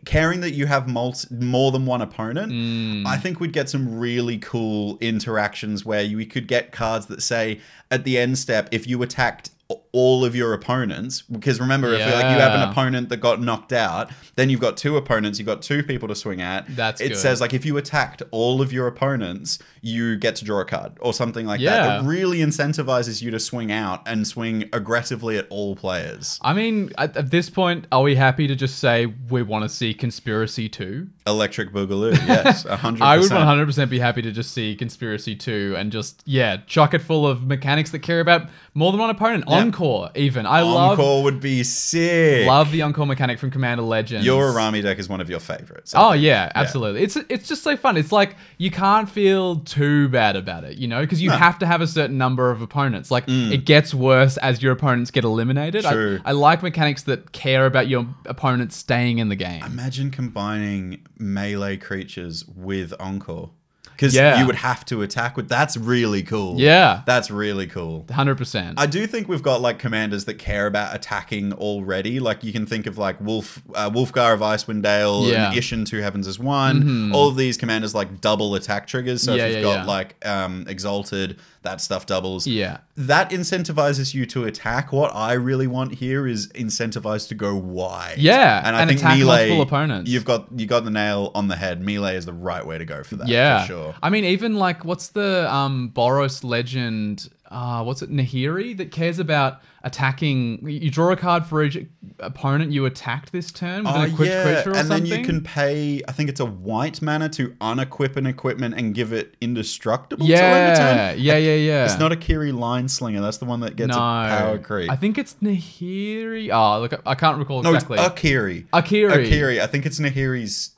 caring 0.05 0.41
that 0.41 0.53
you 0.53 0.67
have 0.67 0.89
multi, 0.89 1.35
more 1.35 1.73
than 1.73 1.87
one 1.87 2.03
opponent, 2.03 2.53
Mm. 2.53 3.07
I 3.07 3.17
think 3.17 3.41
we'd 3.41 3.53
get 3.53 3.69
some 3.69 3.99
really 3.99 4.39
cool 4.39 4.99
interactions 5.01 5.85
where 5.85 6.03
you, 6.03 6.17
we 6.17 6.27
could 6.27 6.47
get 6.47 6.73
cards 6.73 7.07
that 7.07 7.23
say 7.23 7.61
at 7.91 8.05
the 8.05 8.19
end 8.19 8.39
step, 8.39 8.69
if 8.73 8.87
you 8.87 9.03
attacked 9.03 9.51
all 9.97 10.25
of 10.25 10.35
your 10.35 10.53
opponents, 10.53 11.23
because 11.23 11.61
remember, 11.61 11.95
if 11.95 12.01
like 12.01 12.25
you 12.25 12.41
have 12.41 12.53
an 12.53 12.69
opponent 12.69 13.09
that 13.11 13.19
got 13.19 13.41
knocked 13.41 13.73
out, 13.73 14.11
then 14.35 14.51
you've 14.51 14.61
got 14.61 14.77
two 14.77 14.97
opponents, 14.97 15.39
you've 15.39 15.47
got 15.47 15.63
two 15.63 15.85
people 15.85 16.09
to 16.09 16.17
swing 16.17 16.43
at. 16.43 16.67
That's 16.75 17.01
it 17.01 17.11
good. 17.11 17.17
says 17.17 17.41
like 17.41 17.55
if 17.55 17.65
you 17.65 17.77
attacked 17.77 18.21
all 18.33 18.61
of 18.61 18.73
your 18.73 18.89
opponents, 18.89 19.61
you 19.83 20.17
get 20.17 20.35
to 20.37 20.45
draw 20.45 20.61
a 20.61 20.65
card 20.65 20.95
or 20.99 21.13
something 21.15 21.47
like 21.47 21.61
Yeah. 21.61 21.77
that. 21.87 22.01
It 22.05 22.09
really 22.09 22.39
incentivizes 22.39 23.23
you 23.23 23.31
to 23.31 23.39
swing 23.39 23.71
out 23.71 24.03
and 24.07 24.27
swing 24.27 24.69
aggressively 24.73 25.39
at 25.39 25.47
all 25.49 25.77
players. 25.77 26.41
I 26.43 26.55
mean, 26.55 26.91
at, 26.99 27.17
at 27.17 27.31
this 27.31 27.49
point, 27.49 27.87
are 27.93 28.03
we 28.03 28.17
happy 28.17 28.49
to 28.49 28.57
just 28.57 28.81
say 28.81 29.07
we 29.07 29.43
want 29.43 29.63
to 29.63 29.69
see 29.69 29.95
Conspiracy 29.95 30.69
2? 30.69 31.07
Electric 31.29 31.73
Boogaloo, 31.73 32.13
yes, 32.27 32.65
hundred. 32.65 33.05
I 33.05 33.19
would 33.19 33.31
100% 33.31 33.89
be 33.89 34.01
happy 34.01 34.23
to 34.23 34.33
just 34.33 34.51
see 34.53 34.75
Conspiracy 34.75 35.37
2 35.37 35.75
and 35.79 35.93
just, 35.93 36.23
yeah, 36.27 36.57
chock 36.67 36.95
it 36.95 36.99
full 37.01 37.27
of 37.29 37.47
mechanics 37.47 37.91
that 37.93 38.01
care 38.01 38.19
about 38.21 38.49
more 38.75 38.91
than 38.91 39.01
one 39.01 39.11
opponent. 39.11 39.45
Encore, 39.47 39.84
even. 40.15 40.47
I 40.47 40.63
love 40.63 40.99
Encore 40.99 41.23
would 41.25 41.41
be 41.41 41.63
sick. 41.65 42.47
love 42.47 42.71
the 42.73 42.83
Encore 42.83 43.07
mechanic 43.07 43.39
from 43.39 43.51
Commander 43.51 43.83
Legends. 43.83 44.25
Your 44.27 44.53
Araumi 44.53 44.83
deck 44.83 44.99
is 44.99 45.09
one 45.09 45.21
of 45.21 45.29
your 45.31 45.41
favorites. 45.41 45.93
Oh 45.97 46.13
yeah, 46.13 46.51
absolutely. 46.55 47.03
It's 47.03 47.17
it's 47.29 47.49
just 47.49 47.63
so 47.63 47.77
fun. 47.77 47.97
It's 47.97 48.13
like 48.13 48.37
you 48.59 48.71
can't 48.71 49.09
feel 49.09 49.57
too 49.61 50.09
bad 50.09 50.37
about 50.37 50.65
it, 50.65 50.79
you 50.79 50.89
know, 50.89 51.01
because 51.01 51.21
you 51.23 51.31
No. 51.31 51.37
Mm. 51.37 51.39
have 51.39 51.59
to 51.61 51.67
have 51.67 51.81
a 51.81 51.87
certain 51.87 52.19
number 52.19 52.51
of 52.51 52.63
opponents. 52.63 53.11
Like 53.11 53.25
it 53.29 53.65
gets 53.65 53.93
worse 53.95 54.37
as 54.39 54.63
your 54.63 54.73
opponents 54.73 55.11
get 55.11 55.25
eliminated. 55.25 55.85
True. 55.85 56.21
I, 56.25 56.31
I 56.31 56.33
like 56.33 56.63
mechanics 56.63 57.03
that 57.05 57.33
care 57.33 57.67
about 57.67 57.89
your 57.89 58.07
opponents 58.27 58.77
staying 58.77 59.19
in 59.19 59.29
the 59.29 59.37
game. 59.37 59.63
Imagine 59.65 60.11
combining 60.11 61.07
melee 61.19 61.77
creatures 61.77 62.45
with 62.47 62.93
Encore. 63.01 63.51
Because 63.97 64.15
Yeah. 64.15 64.41
you 64.41 64.47
would 64.47 64.57
have 64.57 64.85
to 64.87 65.03
attack 65.03 65.37
with. 65.37 65.49
That's 65.49 65.77
really 65.77 66.23
cool. 66.23 66.61
Yeah. 66.61 67.03
That's 67.07 67.31
really 67.31 67.67
cool. 67.67 68.05
Hundred 68.11 68.37
percent. 68.37 68.79
I 68.79 68.87
do 68.87 69.07
think 69.07 69.29
we've 69.29 69.43
got 69.43 69.61
like 69.61 69.79
commanders 69.79 70.25
that 70.27 70.35
care 70.35 70.67
about 70.67 70.95
attacking 70.95 71.53
already. 71.53 72.19
Like 72.21 72.43
you 72.45 72.53
can 72.53 72.67
think 72.67 72.87
of 72.87 72.99
like 72.99 73.21
Wolf, 73.21 73.63
uh, 73.75 73.91
Wulfgar 73.91 74.35
of 74.35 74.41
Icewind 74.41 74.83
Dale 74.83 75.27
Yeah. 75.27 75.47
Mm-hmm. 75.47 75.53
and 75.53 75.55
Isshin 75.57 75.87
Two 75.89 76.01
Heavens 76.01 76.27
as 76.27 76.39
one. 76.39 77.13
All 77.13 77.29
of 77.29 77.37
these 77.37 77.57
commanders 77.57 77.95
like 77.95 78.21
double 78.21 78.55
attack 78.55 78.87
triggers. 78.87 79.23
So 79.23 79.35
Yeah, 79.35 79.47
if 79.47 79.55
you've 79.55 79.63
got 79.65 79.87
like 79.87 80.17
um, 80.27 80.67
Exalted, 80.69 81.39
that 81.65 81.81
stuff 81.81 82.07
doubles. 82.07 82.47
Yeah. 82.47 82.79
That 82.97 83.31
incentivizes 83.31 84.15
you 84.15 84.25
to 84.27 84.45
attack. 84.45 84.93
What 84.93 85.15
I 85.15 85.33
really 85.33 85.67
want 85.67 85.95
here 85.95 86.27
is 86.27 86.49
incentivized 86.53 87.29
to 87.29 87.35
go 87.35 87.57
wide. 87.57 88.19
Yeah, 88.19 88.63
and 88.65 88.77
I 88.77 88.83
and 88.83 88.89
think 88.89 89.01
attack 89.01 89.19
melee. 89.19 89.49
multiple 89.49 89.63
opponents. 89.63 90.11
You've 90.11 90.25
got 90.25 90.47
you 90.57 90.67
got 90.67 90.85
the 90.85 90.91
nail 90.91 91.33
on 91.35 91.49
the 91.49 91.57
head. 91.57 91.81
Melee 91.83 92.17
is 92.17 92.25
the 92.27 92.33
right 92.33 92.65
way 92.65 92.79
to 92.79 92.85
go 92.85 93.03
for 93.03 93.17
that. 93.17 93.29
yeah, 93.29 93.63
for 93.63 93.67
sure. 93.67 93.95
I 94.03 94.11
mean, 94.11 94.25
even 94.25 94.55
like 94.57 94.85
what's 94.85 95.09
the 95.09 95.53
um 95.53 95.91
Boros 95.95 96.45
legend? 96.45 97.29
Uh, 97.51 97.85
what's 97.85 98.03
it? 98.03 98.11
Nahiri 98.11 98.77
that 98.79 98.91
cares 98.91 99.19
about 99.19 99.61
attacking. 99.83 100.67
You 100.67 100.91
draw 100.91 101.13
a 101.13 101.17
card 101.17 101.45
for 101.45 101.63
each 101.63 101.79
opponent 102.19 102.73
you 102.73 102.87
attacked 102.87 103.33
this 103.33 103.53
turn 103.53 103.85
with 103.85 103.95
Oh 103.95 104.01
an 104.01 104.11
equipped 104.11 104.33
creature 104.45 104.71
or 104.73 104.77
and 104.77 104.89
something. 104.89 104.97
And 104.97 105.07
then 105.07 105.19
you 105.21 105.25
can 105.25 105.43
pay. 105.43 106.03
I 106.09 106.13
think 106.13 106.31
it's 106.31 106.41
a 106.41 106.47
white 106.47 107.03
mana 107.03 107.29
to 107.31 107.51
unequip 107.61 108.17
an 108.17 108.27
equipment 108.27 108.75
and 108.77 108.95
give 108.95 109.13
it 109.13 109.37
indestructible. 109.41 110.27
to 110.27 110.35
end 110.35 110.77
turn. 110.77 111.19
Yeah, 111.23 111.37
yeah, 111.37 111.37
yeah, 111.37 111.55
yeah. 111.55 111.85
It's 111.85 111.99
not 111.99 112.13
Akiri 112.13 112.53
line 112.53 112.89
slinger. 112.89 113.21
That's 113.21 113.39
the 113.39 113.45
one 113.45 113.61
that 113.61 113.77
gets 113.77 113.91
no 113.91 113.97
a 113.97 113.99
power 113.99 114.59
creep. 114.59 114.91
I 114.91 114.97
think 114.97 115.19
it's 115.19 115.35
Nahiri. 115.35 116.51
Oh, 116.53 116.81
look, 116.81 117.01
I 117.07 117.15
can't 117.15 117.39
recall 117.39 117.63
no, 117.63 117.75
exactly. 117.75 117.99
it's 117.99 118.09
Akiri. 118.09 118.67
Akiri. 118.73 119.13
Akiri. 119.13 119.61
I 119.61 119.67
think 119.67 119.87
it's 119.87 120.01
Nahiri's 120.01 120.71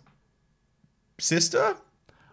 sister, 1.19 1.77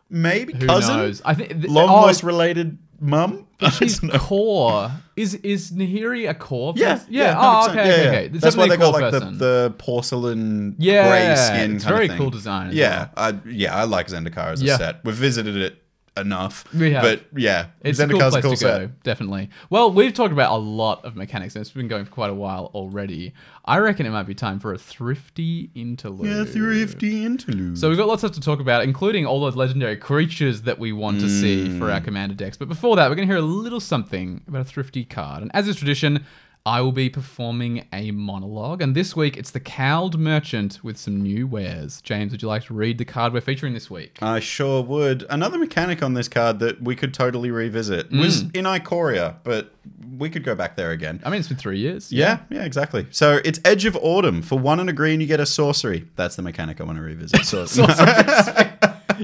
maybe 0.10 0.54
Who 0.54 0.66
cousin, 0.66 0.98
knows? 0.98 1.22
I 1.24 1.34
think 1.34 1.50
th- 1.50 1.68
long 1.68 1.90
oh, 1.90 2.02
lost 2.02 2.24
related 2.24 2.78
mum. 3.00 3.48
She's 3.78 4.00
Kor. 4.00 4.92
Is 5.16 5.36
is 5.36 5.72
Nahiri 5.72 6.30
a 6.30 6.34
Kor? 6.34 6.74
Yeah, 6.76 6.96
person? 6.96 7.08
yeah. 7.14 7.36
Oh, 7.38 7.70
okay, 7.70 7.76
Yeah, 7.76 7.82
okay, 7.82 8.04
yeah. 8.04 8.10
okay. 8.10 8.26
It's 8.34 8.42
That's 8.42 8.58
why 8.58 8.68
they 8.68 8.78
got 8.78 8.94
like 8.94 9.12
the, 9.12 9.20
the 9.20 9.76
porcelain 9.78 10.76
Yeah, 10.80 11.08
gray 11.08 11.36
skin. 11.36 11.76
it's 11.76 11.86
very 11.86 12.10
cool 12.10 12.30
design 12.30 12.72
Yeah, 12.74 13.10
I, 13.16 13.38
yeah, 13.46 13.76
I 13.76 13.84
like 13.84 14.08
Zendikar 14.08 14.52
as 14.54 14.62
a 14.62 14.66
Yeah. 14.66 14.78
set. 14.78 15.04
We've 15.06 15.16
visited 15.16 15.56
it 15.58 15.83
enough. 16.16 16.72
Have. 16.72 17.02
but 17.02 17.24
yeah, 17.36 17.68
It's 17.82 18.00
a 18.00 18.08
cool 18.08 18.20
place 18.20 18.36
a 18.36 18.42
cool 18.42 18.52
to 18.52 18.58
set. 18.58 18.80
go, 18.88 18.92
definitely. 19.04 19.50
Well, 19.70 19.92
we've 19.92 20.14
talked 20.14 20.32
about 20.32 20.52
a 20.52 20.58
lot 20.58 21.04
of 21.06 21.16
mechanics, 21.16 21.56
and 21.56 21.62
it's 21.62 21.72
been 21.72 21.88
going 21.88 22.06
for 22.06 22.12
quite 22.12 22.30
a 22.30 22.34
while 22.36 22.70
already. 22.76 23.34
I 23.66 23.78
reckon 23.80 24.06
it 24.06 24.12
might 24.12 24.24
be 24.28 24.36
time 24.36 24.60
for 24.60 24.74
a 24.74 24.78
thrifty 24.78 25.70
interlude. 25.74 26.28
Yeah, 26.28 26.44
thrifty 26.44 27.26
interlude. 27.26 27.78
So 27.78 27.90
we've 27.90 27.98
got 27.98 28.08
lots 28.08 28.24
of 28.24 28.30
stuff 28.32 28.42
to 28.44 28.46
talk 28.46 28.60
about, 28.60 28.84
including 28.84 29.26
all 29.26 29.42
those 29.42 29.56
legendary 29.56 29.98
creatures 29.98 30.64
that 30.64 30.78
we 30.80 30.92
want 30.92 31.20
to 31.22 31.30
see 31.30 31.78
for 31.80 31.90
our 31.92 32.00
Mm. 32.00 32.04
commander 32.06 32.36
decks. 32.36 32.58
But 32.58 32.68
before 32.68 32.96
that, 32.98 33.10
we're 33.10 33.16
going 33.16 33.28
to 33.28 33.34
hear 33.34 33.42
a 33.42 33.46
little 33.46 33.80
something 33.80 34.42
about 34.48 34.62
a 34.62 34.66
thrifty 34.66 35.06
card. 35.06 35.42
And 35.42 35.50
as 35.54 35.68
is 35.68 35.76
tradition, 35.78 36.26
I 36.66 36.80
will 36.80 36.94
be 36.94 37.10
performing 37.10 37.86
a 37.92 38.12
monologue. 38.12 38.82
And 38.82 38.96
this 38.96 39.18
week, 39.18 39.36
it's 39.36 39.52
the 39.52 39.60
Cowled 39.60 40.18
Merchant 40.18 40.80
with 40.82 40.96
some 40.98 41.22
new 41.22 41.46
wares. 41.46 42.00
James, 42.04 42.32
would 42.32 42.42
you 42.42 42.48
like 42.48 42.64
to 42.66 42.74
read 42.74 42.98
the 42.98 43.04
card 43.04 43.34
we're 43.34 43.42
featuring 43.42 43.74
this 43.74 43.92
week? 43.92 44.18
I 44.22 44.40
sure 44.40 44.82
would. 44.82 45.26
Another 45.30 45.58
mechanic 45.58 46.02
on 46.02 46.14
this 46.14 46.30
card 46.30 46.60
that 46.60 46.82
we 46.82 46.96
could 46.96 47.14
totally 47.14 47.52
revisit 47.52 48.10
was 48.12 48.46
Mm. 48.46 48.56
in 48.56 48.64
Ikoria, 48.66 49.36
but 49.44 49.74
we 50.18 50.30
could 50.30 50.46
go 50.46 50.56
back 50.56 50.78
there 50.78 50.92
again. 50.92 51.20
I 51.26 51.30
mean, 51.30 51.40
it's 51.42 51.50
been 51.50 51.58
three 51.58 51.80
years. 51.80 52.14
Yeah, 52.14 52.38
yeah, 52.50 52.64
exactly. 52.64 53.08
So 53.12 53.42
it's 53.44 53.60
Edge 53.66 53.84
of 53.84 53.98
Autumn. 53.98 54.42
For 54.42 54.58
one 54.58 54.80
and 54.80 54.90
a 54.90 54.94
green, 54.94 55.20
you 55.20 55.28
get 55.28 55.42
a 55.42 55.46
sorcery. 55.46 56.06
That's 56.16 56.38
the 56.38 56.44
mechanic 56.44 56.80
I 56.80 56.86
want 56.86 56.98
to 56.98 57.04
revisit. 57.04 57.42
So 57.46 57.66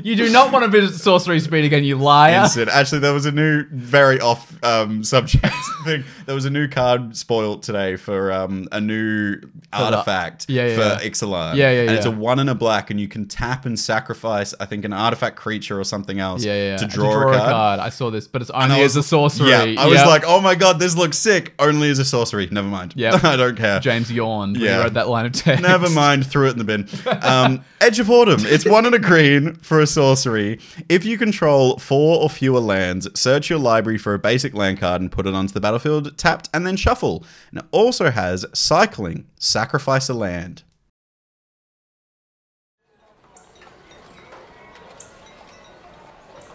You 0.04 0.16
do 0.16 0.30
not 0.30 0.54
want 0.54 0.64
to 0.66 0.70
visit 0.70 1.00
Sorcery 1.00 1.40
Speed 1.40 1.66
again, 1.66 1.84
you 1.84 1.96
liar. 1.96 2.44
Instant. 2.44 2.70
Actually, 2.70 3.00
there 3.00 3.14
was 3.14 3.26
a 3.26 3.32
new, 3.32 3.66
very 3.72 4.20
off 4.22 4.56
um, 4.64 5.04
subject 5.04 5.48
thing. 5.84 6.04
There 6.30 6.36
was 6.36 6.46
a 6.46 6.52
new 6.52 6.68
card 6.68 7.18
spoiled 7.18 7.64
today 7.64 7.96
for 7.96 8.32
um, 8.32 8.68
a 8.72 8.80
new 8.80 9.38
artifact 9.74 10.46
Yeah, 10.48 10.68
yeah, 10.68 10.76
for 10.76 10.82
yeah. 11.04 11.10
Ixalan. 11.10 11.56
Yeah, 11.56 11.72
yeah, 11.72 11.82
And 11.82 11.92
it's 11.94 12.06
a 12.06 12.12
one 12.12 12.38
and 12.38 12.52
a 12.52 12.54
black, 12.54 12.92
and 12.92 13.02
you 13.02 13.08
can 13.08 13.28
tap 13.28 13.66
and 13.66 13.80
sacrifice, 13.80 14.54
I 14.60 14.66
think, 14.68 14.86
an 14.86 14.94
artifact 14.94 15.38
creature 15.38 15.80
or 15.80 15.84
something 15.84 16.20
else 16.20 16.44
Yeah, 16.44 16.54
yeah, 16.54 16.70
yeah. 16.74 16.78
to, 16.78 16.86
draw 16.86 17.32
a 17.34 17.36
card. 17.36 17.80
I 17.80 17.90
saw 17.90 18.12
this, 18.12 18.28
but 18.28 18.44
it's 18.44 18.52
only 18.52 18.80
was- 18.84 18.96
as 18.96 19.06
a 19.06 19.08
sorcery. 19.08 19.50
Yeah, 19.50 19.82
I 19.82 19.88
was 19.88 20.04
like, 20.06 20.24
oh 20.24 20.40
my 20.40 20.54
god, 20.54 20.78
this 20.78 20.96
looks 20.96 21.18
sick. 21.18 21.56
Only 21.58 21.90
as 21.90 21.98
a 21.98 22.06
sorcery. 22.06 22.48
Never 22.52 22.68
mind. 22.68 22.94
Yeah, 22.96 23.20
I 23.24 23.36
don't 23.36 23.58
care. 23.58 23.80
James 23.80 24.12
yawned 24.12 24.56
when 24.58 24.66
Yeah. 24.66 24.78
he 24.78 24.84
wrote 24.84 24.94
that 24.94 25.10
line 25.10 25.26
of 25.26 25.32
text. 25.32 25.64
Never 25.64 25.90
mind, 25.90 26.28
threw 26.28 26.48
it 26.48 26.52
in 26.52 26.60
the 26.60 26.64
bin. 26.64 26.88
Um, 27.24 27.64
Edge 27.82 27.98
of 28.00 28.12
Autumn. 28.12 28.42
It's 28.46 28.68
one 28.68 28.86
and 28.86 28.94
a 28.94 29.00
green 29.00 29.56
for 29.56 29.80
a 29.80 29.88
sorcery. 29.88 30.60
If 30.90 31.06
you 31.06 31.18
control 31.18 31.78
four 31.80 32.22
or 32.22 32.30
fewer 32.30 32.60
lands, 32.60 33.08
search 33.20 33.50
your 33.50 33.58
library 33.58 33.98
for 33.98 34.14
a 34.14 34.20
basic 34.20 34.54
land 34.54 34.80
card 34.80 35.02
and 35.02 35.12
put 35.12 35.26
it 35.26 35.34
onto 35.34 35.54
the 35.54 35.62
battlefield 35.62 36.18
tapped 36.20 36.50
and 36.54 36.68
then 36.68 36.76
shuffle. 36.76 37.24
And 37.50 37.62
it 37.62 37.66
also 37.72 38.12
has 38.12 38.46
cycling, 38.54 39.26
sacrifice 39.40 40.10
a 40.10 40.14
land. 40.14 40.64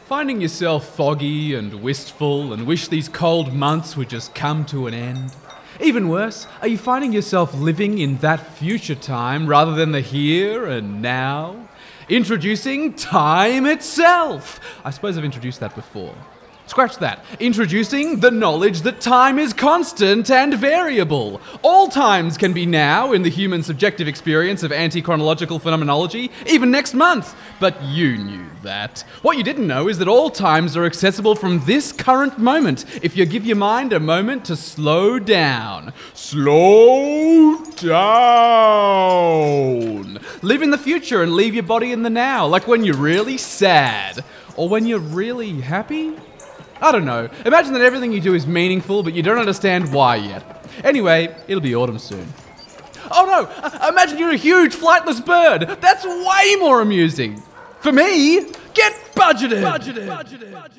Finding 0.06 0.42
yourself 0.42 0.94
foggy 0.94 1.54
and 1.54 1.82
wistful 1.82 2.52
and 2.52 2.66
wish 2.66 2.88
these 2.88 3.08
cold 3.08 3.54
months 3.54 3.96
would 3.96 4.10
just 4.10 4.34
come 4.34 4.66
to 4.66 4.86
an 4.86 4.92
end. 4.92 5.34
Even 5.80 6.08
worse, 6.08 6.46
are 6.60 6.68
you 6.68 6.78
finding 6.78 7.12
yourself 7.12 7.54
living 7.54 7.98
in 7.98 8.18
that 8.18 8.54
future 8.58 8.94
time 8.94 9.46
rather 9.46 9.74
than 9.74 9.92
the 9.92 10.02
here 10.02 10.66
and 10.66 11.00
now? 11.00 11.68
Introducing 12.08 12.92
time 12.92 13.64
itself! 13.64 14.60
I 14.84 14.90
suppose 14.90 15.16
I've 15.16 15.24
introduced 15.24 15.60
that 15.60 15.74
before. 15.74 16.14
Scratch 16.66 16.96
that. 16.98 17.22
Introducing 17.40 18.20
the 18.20 18.30
knowledge 18.30 18.80
that 18.82 18.98
time 18.98 19.38
is 19.38 19.52
constant 19.52 20.30
and 20.30 20.54
variable. 20.54 21.42
All 21.62 21.88
times 21.88 22.38
can 22.38 22.54
be 22.54 22.64
now 22.64 23.12
in 23.12 23.22
the 23.22 23.28
human 23.28 23.62
subjective 23.62 24.08
experience 24.08 24.62
of 24.62 24.72
anti 24.72 25.02
chronological 25.02 25.58
phenomenology, 25.58 26.30
even 26.46 26.70
next 26.70 26.94
month. 26.94 27.34
But 27.60 27.82
you 27.82 28.16
knew 28.16 28.46
that. 28.62 29.04
What 29.20 29.36
you 29.36 29.42
didn't 29.42 29.66
know 29.66 29.88
is 29.88 29.98
that 29.98 30.08
all 30.08 30.30
times 30.30 30.74
are 30.74 30.86
accessible 30.86 31.34
from 31.34 31.62
this 31.66 31.92
current 31.92 32.38
moment 32.38 32.86
if 33.04 33.14
you 33.14 33.26
give 33.26 33.44
your 33.44 33.56
mind 33.56 33.92
a 33.92 34.00
moment 34.00 34.46
to 34.46 34.56
slow 34.56 35.18
down. 35.18 35.92
Slow 36.14 37.62
down. 37.76 38.24
Live 40.40 40.62
in 40.62 40.70
the 40.70 40.78
future 40.78 41.22
and 41.22 41.34
leave 41.34 41.52
your 41.52 41.62
body 41.62 41.92
in 41.92 42.02
the 42.02 42.08
now, 42.08 42.46
like 42.46 42.66
when 42.66 42.84
you're 42.84 42.96
really 42.96 43.36
sad. 43.36 44.24
Or 44.56 44.68
when 44.68 44.86
you're 44.86 44.98
really 44.98 45.60
happy? 45.60 46.14
I 46.80 46.92
don't 46.92 47.04
know. 47.04 47.28
Imagine 47.46 47.72
that 47.74 47.82
everything 47.82 48.12
you 48.12 48.20
do 48.20 48.34
is 48.34 48.46
meaningful, 48.46 49.02
but 49.02 49.14
you 49.14 49.22
don't 49.22 49.38
understand 49.38 49.92
why 49.92 50.16
yet. 50.16 50.66
Anyway, 50.82 51.34
it'll 51.48 51.62
be 51.62 51.74
autumn 51.74 51.98
soon. 51.98 52.26
Oh 53.10 53.24
no! 53.26 53.46
Uh, 53.62 53.88
imagine 53.90 54.18
you're 54.18 54.30
a 54.30 54.36
huge 54.36 54.74
flightless 54.74 55.24
bird! 55.24 55.78
That's 55.80 56.04
way 56.04 56.56
more 56.58 56.80
amusing! 56.80 57.42
For 57.80 57.92
me, 57.92 58.40
get 58.72 58.92
budgeted! 59.14 59.62
Budgeted! 59.62 60.06
budgeted. 60.06 60.70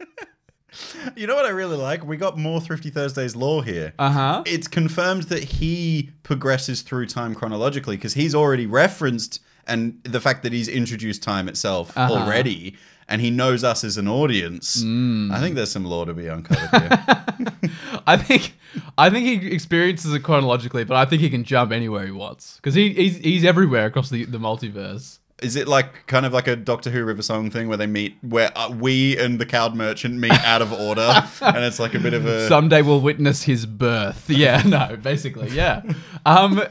You 1.16 1.26
know 1.26 1.34
what 1.34 1.46
I 1.46 1.50
really 1.50 1.76
like? 1.76 2.04
We 2.06 2.16
got 2.16 2.38
more 2.38 2.60
Thrifty 2.60 2.90
Thursdays 2.90 3.34
lore 3.34 3.64
here. 3.64 3.92
Uh 3.98 4.10
huh. 4.10 4.42
It's 4.46 4.68
confirmed 4.68 5.24
that 5.24 5.42
he 5.42 6.10
progresses 6.22 6.82
through 6.82 7.06
time 7.06 7.34
chronologically 7.34 7.96
because 7.96 8.14
he's 8.14 8.34
already 8.34 8.66
referenced 8.66 9.40
and 9.70 10.00
the 10.04 10.20
fact 10.20 10.42
that 10.42 10.52
he's 10.52 10.68
introduced 10.68 11.22
time 11.22 11.48
itself 11.48 11.96
Uh-huh. 11.96 12.12
already 12.14 12.76
and 13.08 13.20
he 13.20 13.30
knows 13.30 13.64
us 13.64 13.82
as 13.82 13.96
an 13.96 14.06
audience. 14.06 14.84
Mm. 14.84 15.32
I 15.32 15.40
think 15.40 15.56
there's 15.56 15.72
some 15.72 15.84
lore 15.84 16.06
to 16.06 16.14
be 16.14 16.28
uncovered 16.28 16.70
here. 16.70 17.70
I 18.06 18.16
think 18.16 18.54
I 18.96 19.10
think 19.10 19.26
he 19.26 19.52
experiences 19.52 20.14
it 20.14 20.20
chronologically, 20.22 20.84
but 20.84 20.96
I 20.96 21.04
think 21.06 21.20
he 21.20 21.28
can 21.30 21.42
jump 21.44 21.72
anywhere 21.72 22.04
he 22.06 22.12
wants 22.12 22.56
because 22.56 22.74
he, 22.74 22.92
he's 22.92 23.16
he's 23.18 23.44
everywhere 23.44 23.86
across 23.86 24.10
the, 24.10 24.24
the 24.26 24.38
multiverse. 24.38 25.18
Is 25.42 25.56
it 25.56 25.66
like 25.66 26.06
kind 26.06 26.26
of 26.26 26.32
like 26.34 26.46
a 26.46 26.54
Doctor 26.54 26.90
Who 26.90 27.02
River 27.02 27.22
Song 27.22 27.50
thing 27.50 27.66
where 27.66 27.78
they 27.78 27.86
meet, 27.86 28.18
where 28.20 28.52
uh, 28.54 28.68
we 28.70 29.16
and 29.18 29.38
the 29.40 29.46
cowled 29.46 29.74
merchant 29.74 30.16
meet 30.18 30.32
out 30.44 30.60
of 30.62 30.70
order, 30.72 31.24
and 31.40 31.64
it's 31.64 31.80
like 31.80 31.94
a 31.94 31.98
bit 31.98 32.12
of 32.14 32.26
a 32.26 32.46
Someday 32.46 32.82
we'll 32.82 33.00
witness 33.00 33.42
his 33.44 33.64
birth. 33.66 34.28
Yeah, 34.28 34.62
no, 34.66 34.96
basically, 35.02 35.48
yeah. 35.48 35.82
Um, 36.26 36.62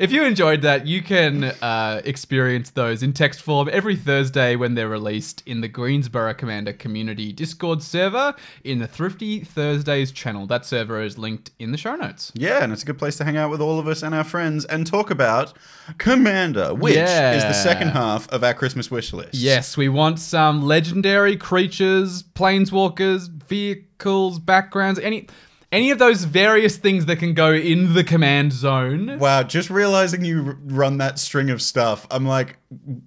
if 0.00 0.12
you 0.12 0.24
enjoyed 0.24 0.62
that, 0.62 0.86
you 0.86 1.02
can 1.02 1.44
uh, 1.44 2.00
experience 2.04 2.70
those 2.70 3.02
in 3.02 3.12
text 3.12 3.42
form 3.42 3.68
every 3.70 3.96
Thursday 3.96 4.56
when 4.56 4.74
they're 4.74 4.88
released 4.88 5.42
in 5.46 5.60
the 5.60 5.68
Greensborough 5.68 6.34
Commander 6.34 6.72
Community 6.72 7.32
Discord 7.32 7.82
server 7.82 8.34
in 8.64 8.78
the 8.78 8.86
Thrifty 8.86 9.40
Thursdays 9.40 10.12
channel. 10.12 10.46
That 10.46 10.64
server 10.64 11.02
is 11.02 11.18
linked 11.18 11.50
in 11.58 11.72
the 11.72 11.78
show 11.78 11.96
notes. 11.96 12.32
Yeah, 12.34 12.62
and 12.62 12.72
it's 12.72 12.82
a 12.82 12.86
good 12.86 12.98
place 12.98 13.16
to 13.18 13.24
hang 13.24 13.36
out 13.36 13.50
with 13.50 13.60
all 13.60 13.78
of 13.78 13.86
us 13.88 14.02
and 14.02 14.14
our 14.14 14.24
friends 14.24 14.64
and 14.64 14.86
talk 14.86 15.10
about 15.10 15.54
Commander, 15.98 16.74
which 16.74 16.96
is 16.96 17.42
the 17.42 17.52
second 17.52 17.88
half 17.88 18.28
of 18.30 18.44
our 18.44 18.54
Christmas 18.54 18.90
wish 18.90 19.12
list. 19.12 19.34
Yes, 19.34 19.76
we 19.76 19.88
want 19.88 20.18
some 20.18 20.62
legendary 20.62 21.36
creatures, 21.36 22.22
planeswalkers, 22.22 23.28
vehicles, 23.28 24.38
backgrounds, 24.38 24.98
any 25.00 25.26
any 25.70 25.90
of 25.90 25.98
those 25.98 26.24
various 26.24 26.76
things 26.76 27.06
that 27.06 27.16
can 27.16 27.34
go 27.34 27.52
in 27.52 27.94
the 27.94 28.04
command 28.04 28.52
zone. 28.52 29.18
Wow, 29.18 29.42
just 29.42 29.70
realizing 29.70 30.24
you 30.24 30.58
run 30.64 30.98
that 30.98 31.18
string 31.18 31.50
of 31.50 31.60
stuff, 31.60 32.06
I'm 32.10 32.26
like, 32.26 32.58